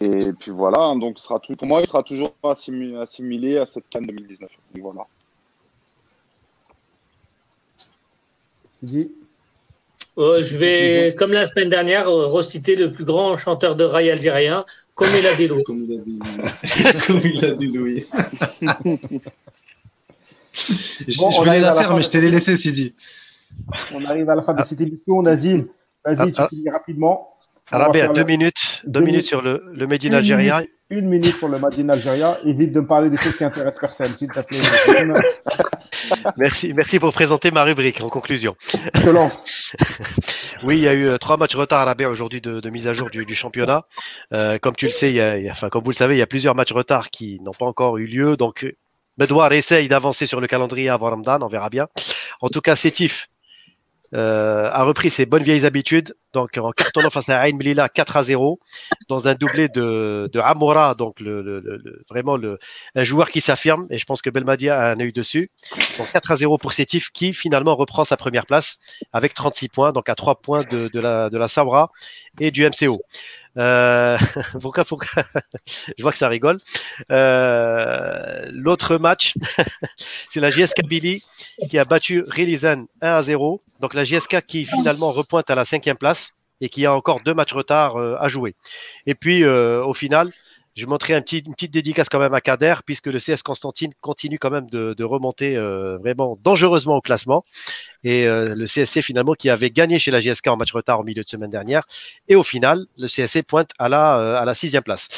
Et 0.00 0.32
puis 0.38 0.50
voilà, 0.50 0.80
hein, 0.80 0.96
donc 0.96 1.18
sera 1.18 1.38
tout, 1.40 1.56
pour 1.56 1.66
moi, 1.66 1.80
il 1.80 1.86
sera 1.86 2.02
toujours 2.02 2.34
assimilé, 2.42 3.58
à 3.58 3.64
cette 3.64 3.88
canne 3.88 4.06
2019. 4.06 4.50
voilà. 4.80 5.06
C'est 8.70 8.86
dit. 8.86 9.12
Euh, 10.16 10.42
je 10.42 10.56
vais, 10.56 11.14
comme 11.18 11.32
la 11.32 11.46
semaine 11.46 11.68
dernière, 11.68 12.08
reciter 12.08 12.76
le 12.76 12.92
plus 12.92 13.04
grand 13.04 13.36
chanteur 13.36 13.74
de 13.74 13.84
rail 13.84 14.10
algérien, 14.10 14.64
comme 14.94 15.08
il 15.18 15.26
a 15.26 15.34
dit 15.34 15.48
Louis. 15.48 15.64
Comme 15.64 15.84
il 15.88 15.98
a 15.98 16.02
dit, 16.02 16.18
comme 17.06 17.20
il 17.24 17.44
a 17.44 17.50
dit 17.52 17.66
Louis. 17.66 18.06
bon, 21.18 21.30
je 21.30 21.38
voulais 21.38 21.60
la 21.60 21.74
faire, 21.74 21.96
mais 21.96 22.02
je 22.02 22.10
t'ai 22.10 22.20
laissé, 22.20 22.56
Sidi. 22.56 22.94
On 23.92 24.04
arrive 24.04 24.30
à 24.30 24.36
la 24.36 24.42
fin 24.42 24.54
de 24.54 24.62
cette 24.62 24.80
émission, 24.80 25.20
Nazim. 25.22 25.66
Vas-y, 26.04 26.32
tu 26.32 26.40
ah, 26.40 26.44
ah. 26.44 26.48
finis 26.48 26.70
rapidement. 26.70 27.33
Arabia, 27.70 28.08
deux 28.08 28.24
minutes, 28.24 28.82
deux, 28.84 29.00
minutes 29.00 29.24
sur 29.24 29.40
le, 29.40 29.62
le 29.72 29.86
Made 29.86 30.04
in 30.04 30.12
Algérie. 30.12 30.68
Une 30.90 31.08
minute 31.08 31.34
sur 31.34 31.48
le 31.48 31.58
Made 31.58 31.78
in 31.78 31.88
Algérie. 31.88 32.20
Évite 32.44 32.72
de 32.72 32.80
me 32.80 32.86
parler 32.86 33.08
des 33.08 33.16
choses 33.16 33.36
qui 33.36 33.44
intéressent 33.44 33.80
personne, 33.80 34.14
s'il 34.14 34.28
te 34.28 34.40
plaît. 34.40 34.58
merci, 36.36 36.74
merci 36.74 36.98
pour 36.98 37.12
présenter 37.14 37.50
ma 37.50 37.64
rubrique 37.64 38.02
en 38.02 38.10
conclusion. 38.10 38.54
Je 38.94 39.02
te 39.02 39.10
lance. 39.10 39.74
oui, 40.62 40.76
il 40.76 40.82
y 40.82 40.88
a 40.88 40.94
eu 40.94 41.06
euh, 41.06 41.16
trois 41.16 41.38
matchs 41.38 41.56
retard 41.56 41.80
à 41.80 41.94
la 41.94 42.10
aujourd'hui 42.10 42.42
de, 42.42 42.60
de, 42.60 42.70
mise 42.70 42.86
à 42.86 42.92
jour 42.92 43.08
du, 43.08 43.24
du 43.24 43.34
championnat. 43.34 43.82
Euh, 44.34 44.58
comme 44.58 44.76
tu 44.76 44.84
le 44.84 44.92
sais, 44.92 45.10
il 45.10 45.16
y 45.16 45.20
a, 45.20 45.36
enfin, 45.50 45.70
comme 45.70 45.84
vous 45.84 45.90
le 45.90 45.96
savez, 45.96 46.16
il 46.16 46.18
y 46.18 46.22
a 46.22 46.26
plusieurs 46.26 46.54
matchs 46.54 46.72
retard 46.72 47.08
qui 47.08 47.40
n'ont 47.40 47.52
pas 47.52 47.66
encore 47.66 47.96
eu 47.96 48.06
lieu. 48.06 48.36
Donc, 48.36 48.66
Bedouard 49.16 49.52
essaye 49.52 49.88
d'avancer 49.88 50.26
sur 50.26 50.40
le 50.40 50.46
calendrier 50.46 50.90
avant 50.90 51.08
Ramadan, 51.08 51.38
on 51.40 51.48
verra 51.48 51.70
bien. 51.70 51.86
En 52.40 52.48
tout 52.48 52.60
cas, 52.60 52.76
Sétif 52.76 53.28
euh, 54.14 54.70
a 54.72 54.84
repris 54.84 55.10
ses 55.10 55.26
bonnes 55.26 55.42
vieilles 55.42 55.66
habitudes, 55.66 56.14
donc 56.32 56.56
en 56.56 56.70
cartonnant 56.70 57.10
face 57.10 57.28
à 57.30 57.40
Ain 57.42 57.56
Melilla 57.56 57.88
4 57.88 58.16
à 58.16 58.22
0, 58.22 58.60
dans 59.08 59.28
un 59.28 59.34
doublé 59.34 59.68
de, 59.68 60.30
de 60.32 60.40
Amoura, 60.40 60.94
donc 60.94 61.20
le, 61.20 61.62
vraiment 62.08 62.36
le, 62.36 62.58
un 62.94 63.04
joueur 63.04 63.30
qui 63.30 63.40
s'affirme, 63.40 63.86
et 63.90 63.98
je 63.98 64.04
pense 64.04 64.22
que 64.22 64.30
Belmadia 64.30 64.78
a 64.78 64.92
un 64.92 65.00
œil 65.00 65.12
dessus. 65.12 65.50
Donc 65.98 66.10
4 66.12 66.30
à 66.30 66.36
0 66.36 66.58
pour 66.58 66.72
Sétif, 66.72 67.10
qui 67.10 67.32
finalement 67.32 67.74
reprend 67.74 68.04
sa 68.04 68.16
première 68.16 68.46
place 68.46 68.78
avec 69.12 69.34
36 69.34 69.68
points, 69.68 69.92
donc 69.92 70.08
à 70.08 70.14
3 70.14 70.36
points 70.36 70.62
de, 70.70 70.88
de 70.88 71.00
la, 71.00 71.30
de 71.30 71.38
la 71.38 71.48
Sabra 71.48 71.90
et 72.40 72.50
du 72.50 72.64
MCO. 72.64 73.00
Euh, 73.56 74.18
pourquoi, 74.60 74.84
pourquoi 74.84 75.24
Je 75.98 76.02
vois 76.02 76.12
que 76.12 76.18
ça 76.18 76.28
rigole. 76.28 76.58
Euh, 77.10 78.48
L'autre 78.52 78.96
match, 78.96 79.34
c'est 80.28 80.40
la 80.40 80.50
JSK 80.50 80.86
Billy 80.86 81.22
qui 81.68 81.78
a 81.78 81.84
battu 81.84 82.22
Relizan 82.26 82.86
1 83.00 83.08
à 83.08 83.22
0. 83.22 83.60
Donc 83.80 83.94
la 83.94 84.04
JSK 84.04 84.42
qui 84.42 84.64
finalement 84.64 85.12
repointe 85.12 85.50
à 85.50 85.54
la 85.54 85.64
cinquième 85.64 85.96
place 85.96 86.34
et 86.60 86.68
qui 86.68 86.86
a 86.86 86.92
encore 86.92 87.20
deux 87.20 87.34
matchs 87.34 87.52
retard 87.52 87.96
euh, 87.96 88.16
à 88.18 88.28
jouer. 88.28 88.54
Et 89.06 89.14
puis 89.14 89.44
euh, 89.44 89.84
au 89.84 89.94
final, 89.94 90.30
je 90.76 90.86
un 90.86 91.20
petit, 91.20 91.38
une 91.38 91.54
petite 91.54 91.72
dédicace 91.72 92.08
quand 92.08 92.18
même 92.18 92.34
à 92.34 92.40
Kader, 92.40 92.74
puisque 92.84 93.06
le 93.06 93.18
CS 93.18 93.42
Constantine 93.42 93.92
continue 94.00 94.38
quand 94.38 94.50
même 94.50 94.68
de, 94.68 95.04
remonter 95.04 95.56
euh, 95.56 95.98
vraiment 95.98 96.36
dangereusement 96.42 96.96
au 96.96 97.00
classement. 97.00 97.44
Et 98.02 98.26
euh, 98.26 98.54
le 98.56 98.64
CSC 98.64 99.02
finalement 99.02 99.34
qui 99.34 99.50
avait 99.50 99.70
gagné 99.70 99.98
chez 99.98 100.10
la 100.10 100.20
GSK 100.20 100.48
en 100.48 100.56
match 100.56 100.72
retard 100.72 101.00
au 101.00 101.04
milieu 101.04 101.22
de 101.22 101.28
semaine 101.28 101.50
dernière. 101.50 101.86
Et 102.28 102.34
au 102.34 102.42
final, 102.42 102.86
le 102.96 103.06
CSC 103.06 103.42
pointe 103.42 103.70
à 103.78 103.88
la, 103.88 104.18
euh, 104.18 104.36
à 104.36 104.44
la 104.44 104.54
sixième 104.54 104.82
place. 104.82 105.08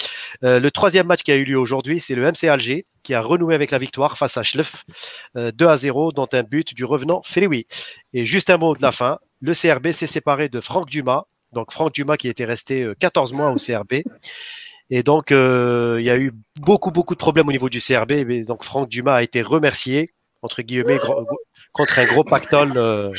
le 0.43 0.69
troisième 0.71 1.07
match 1.07 1.23
qui 1.23 1.33
a 1.33 1.37
eu 1.37 1.45
lieu 1.45 1.59
aujourd'hui, 1.59 2.01
c'est 2.01 2.15
le 2.15 2.31
MC 2.31 2.45
Alger 2.45 2.85
qui 3.03 3.15
a 3.15 3.21
renoué 3.21 3.55
avec 3.55 3.71
la 3.71 3.79
victoire 3.79 4.19
face 4.19 4.37
à 4.37 4.43
Schleff, 4.43 4.85
2 5.37 5.67
à 5.67 5.77
0, 5.77 6.11
dont 6.11 6.27
un 6.33 6.43
but 6.43 6.75
du 6.75 6.85
revenant 6.85 7.23
Féléoui. 7.25 7.67
Et 8.13 8.27
juste 8.27 8.51
un 8.51 8.57
mot 8.57 8.75
de 8.75 8.83
la 8.83 8.91
fin, 8.91 9.19
le 9.41 9.55
CRB 9.55 9.93
s'est 9.93 10.09
séparé 10.09 10.49
de 10.49 10.61
Franck 10.61 10.91
Dumas. 10.91 11.25
Donc 11.53 11.71
Franck 11.71 11.95
Dumas 11.95 12.17
qui 12.17 12.27
était 12.29 12.45
resté 12.45 12.85
14 12.99 13.33
mois 13.33 13.53
au 13.53 13.57
CRB. 13.57 14.03
Et 14.91 15.03
donc, 15.03 15.33
euh, 15.33 15.97
il 15.99 16.05
y 16.05 16.11
a 16.11 16.19
eu 16.19 16.33
beaucoup, 16.61 16.91
beaucoup 16.91 17.15
de 17.15 17.19
problèmes 17.19 17.49
au 17.49 17.53
niveau 17.53 17.69
du 17.69 17.81
CRB. 17.81 18.13
Et 18.13 18.45
donc, 18.45 18.63
Franck 18.63 18.89
Dumas 18.89 19.17
a 19.17 19.23
été 19.23 19.43
remercié, 19.43 20.13
entre 20.43 20.63
guillemets, 20.63 20.99
contre 21.73 21.99
un 21.99 22.05
gros 22.07 22.25
pactole, 22.25 22.73
euh, 22.77 23.13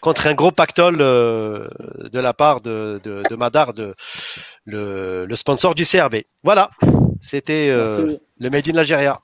contre 0.00 0.26
un 0.26 0.34
gros 0.34 0.50
pactole 0.50 0.98
euh, 1.00 1.68
de 2.12 2.20
la 2.20 2.34
part 2.34 2.60
de, 2.60 3.00
de, 3.02 3.22
de 3.28 3.36
Madar, 3.36 3.72
de, 3.72 3.94
le, 4.66 5.24
le, 5.26 5.36
sponsor 5.36 5.74
du 5.74 5.84
CRB. 5.84 6.16
Voilà, 6.42 6.70
c'était 7.22 7.68
le 7.70 8.50
Made 8.50 8.68
in 8.68 8.76
Algeria. 8.76 9.20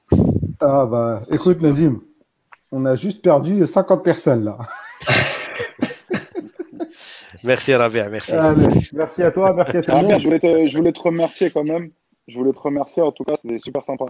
Ah 0.60 0.86
bah, 0.86 1.20
écoute 1.30 1.62
Nazim, 1.62 2.00
on 2.70 2.84
a 2.84 2.96
juste 2.96 3.22
perdu 3.22 3.66
50 3.66 4.02
personnes 4.02 4.44
là. 4.44 4.58
Merci 7.44 7.74
Rabia, 7.74 8.08
merci. 8.08 8.32
Allez, 8.34 8.66
merci 8.92 9.22
à 9.22 9.30
toi, 9.32 9.52
merci 9.54 9.78
à 9.78 9.82
tout 9.82 9.90
le 9.90 9.96
monde. 10.02 10.20
je 10.20 10.24
voulais, 10.24 10.38
te, 10.38 10.66
je 10.66 10.76
voulais 10.76 10.92
te 10.92 11.00
remercier 11.00 11.50
quand 11.50 11.64
même. 11.64 11.90
Je 12.28 12.38
voulais 12.38 12.52
te 12.52 12.58
remercier, 12.58 13.02
en 13.02 13.12
tout 13.12 13.24
cas, 13.24 13.34
c'était 13.36 13.58
super 13.58 13.84
sympa. 13.84 14.06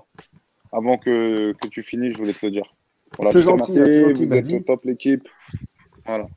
Avant 0.73 0.99
que, 0.99 1.53
que 1.53 1.69
tu 1.69 1.83
finisses, 1.83 2.15
je 2.15 2.19
voulais 2.19 2.33
te 2.33 2.45
le 2.47 2.53
dire. 2.53 2.75
Voilà, 3.17 3.33
C'est 3.33 3.43
gentil, 3.43 3.73
vous 3.73 3.79
êtes 3.79 4.21
Mehdi. 4.21 4.57
au 4.57 4.61
top 4.61 4.81
l'équipe. 4.85 5.27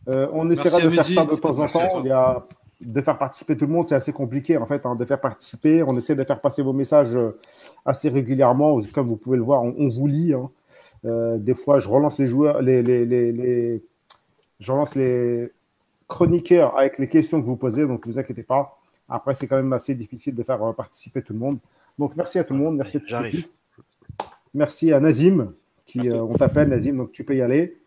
Euh, 0.07 0.27
on 0.33 0.45
Merci 0.45 0.67
essaiera 0.67 0.77
de 0.83 0.89
faire 0.91 1.03
Mehdi. 1.03 1.13
ça 1.13 1.25
de 1.25 1.35
temps 1.35 1.59
en 1.59 1.67
temps. 1.67 1.87
toi. 1.89 2.01
Il 2.03 2.07
y 2.07 2.11
a 2.11 2.45
de 2.81 3.01
faire 3.01 3.17
participer 3.17 3.55
tout 3.55 3.65
le 3.65 3.71
monde, 3.71 3.87
c'est 3.87 3.95
assez 3.95 4.11
compliqué 4.11 4.57
en 4.57 4.65
fait, 4.65 4.85
hein, 4.85 4.95
de 4.95 5.05
faire 5.05 5.19
participer. 5.21 5.83
On 5.83 5.95
essaie 5.97 6.15
de 6.15 6.23
faire 6.25 6.41
passer 6.41 6.61
vos 6.61 6.73
messages 6.73 7.15
euh, 7.15 7.39
assez 7.85 8.09
régulièrement. 8.09 8.79
Comme 8.93 9.07
vous 9.07 9.15
pouvez 9.15 9.37
le 9.37 9.43
voir, 9.43 9.63
on, 9.63 9.73
on 9.77 9.87
vous 9.87 10.07
lit. 10.07 10.33
hein. 10.33 10.49
Euh, 11.05 11.37
des 11.37 11.53
fois, 11.53 11.79
je 11.79 11.87
relance 11.89 12.19
les 12.19 12.25
joueurs, 12.25 12.61
les, 12.61 12.81
les, 12.83 13.05
les, 13.05 13.31
les- 13.31 13.83
je 14.59 14.71
relance 14.71 14.95
les 14.95 15.49
chroniqueurs 16.13 16.77
avec 16.77 16.99
les 16.99 17.07
questions 17.07 17.41
que 17.41 17.45
vous 17.47 17.55
posez, 17.57 17.87
donc 17.87 18.05
ne 18.05 18.11
vous 18.11 18.19
inquiétez 18.19 18.43
pas. 18.43 18.79
Après, 19.09 19.33
c'est 19.33 19.47
quand 19.47 19.55
même 19.55 19.73
assez 19.73 19.95
difficile 19.95 20.35
de 20.35 20.43
faire 20.43 20.61
euh, 20.63 20.71
participer 20.71 21.23
tout 21.23 21.33
le 21.33 21.39
monde. 21.39 21.57
Donc, 21.97 22.15
merci 22.15 22.37
à 22.37 22.43
tout 22.43 22.53
le 22.53 22.59
monde. 22.59 22.77
Merci 22.77 22.97
à 22.97 23.01
J'arrive. 23.05 23.47
Merci 24.53 24.93
à 24.93 24.99
Nazim, 24.99 25.51
qui 25.85 25.99
Merci. 25.99 26.15
euh, 26.15 26.21
on 26.21 26.35
t'appelle 26.35 26.69
Nazim, 26.69 26.97
donc 26.97 27.11
tu 27.11 27.23
peux 27.23 27.35
y 27.35 27.41
aller. 27.41 27.79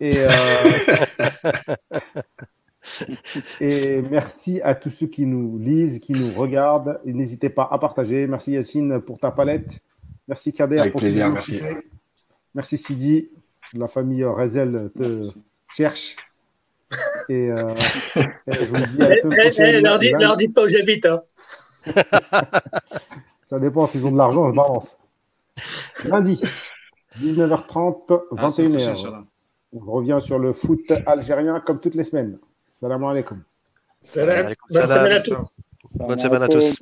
Et, 0.00 0.14
euh, 0.16 0.30
et 3.60 4.02
merci 4.10 4.60
à 4.62 4.74
tous 4.74 4.90
ceux 4.90 5.06
qui 5.06 5.26
nous 5.26 5.58
lisent, 5.58 6.00
qui 6.00 6.12
nous 6.12 6.32
regardent. 6.32 7.00
Et 7.04 7.12
N'hésitez 7.12 7.50
pas 7.50 7.68
à 7.70 7.78
partager. 7.78 8.26
Merci 8.26 8.52
Yacine 8.52 9.00
pour 9.00 9.18
ta 9.18 9.30
palette. 9.30 9.80
Merci 10.26 10.54
Kader 10.54 10.78
Avec 10.78 10.92
pour 10.92 11.02
plaisir, 11.02 11.30
merci. 11.30 11.60
Merci 12.54 12.78
Sidi. 12.78 13.28
La 13.74 13.88
famille 13.88 14.24
Rezel 14.24 14.90
te 14.96 15.22
cherche. 15.68 16.16
Et, 17.28 17.50
euh, 17.50 17.74
et 18.46 18.52
je 18.52 18.64
vous 18.64 18.86
dis 18.96 19.02
à 19.02 19.08
la 19.08 19.16
Eh, 19.16 19.20
semaine 19.20 19.38
eh, 19.38 19.42
prochaine. 19.48 19.74
eh, 19.76 19.80
leur, 19.80 19.98
dites, 19.98 20.12
Lundi. 20.12 20.24
leur 20.24 20.36
dites 20.36 20.54
pas 20.54 20.64
où 20.64 20.68
j'habite. 20.68 21.06
Hein. 21.06 21.22
Ça 23.46 23.58
dépend 23.58 23.86
s'ils 23.86 24.06
ont 24.06 24.12
de 24.12 24.16
l'argent, 24.18 24.50
je 24.50 24.54
balance. 24.56 24.98
Lundi, 26.04 26.42
19h30, 27.20 28.12
À 28.36 28.42
la 28.42 28.48
semaine 28.48 28.72
prochaine, 28.72 28.76
21h. 28.76 28.90
Inch'Allah. 28.90 29.24
On 29.72 29.80
revient 29.92 30.18
sur 30.20 30.38
le 30.38 30.52
foot 30.52 30.92
algérien 31.06 31.60
comme 31.60 31.80
toutes 31.80 31.94
les 31.94 32.04
semaines. 32.04 32.38
Salam 32.68 33.04
alaikum. 33.04 33.42
Salam. 34.02 34.46
Alaikum 34.46 34.66
Bonne 34.70 34.88
salam. 34.88 34.98
semaine 34.98 35.12
à 35.12 35.20
tous. 35.20 35.34
Ça 35.34 36.04
Bonne 36.06 36.18
semaine 36.18 36.42
à 36.42 36.48
tous. 36.48 36.72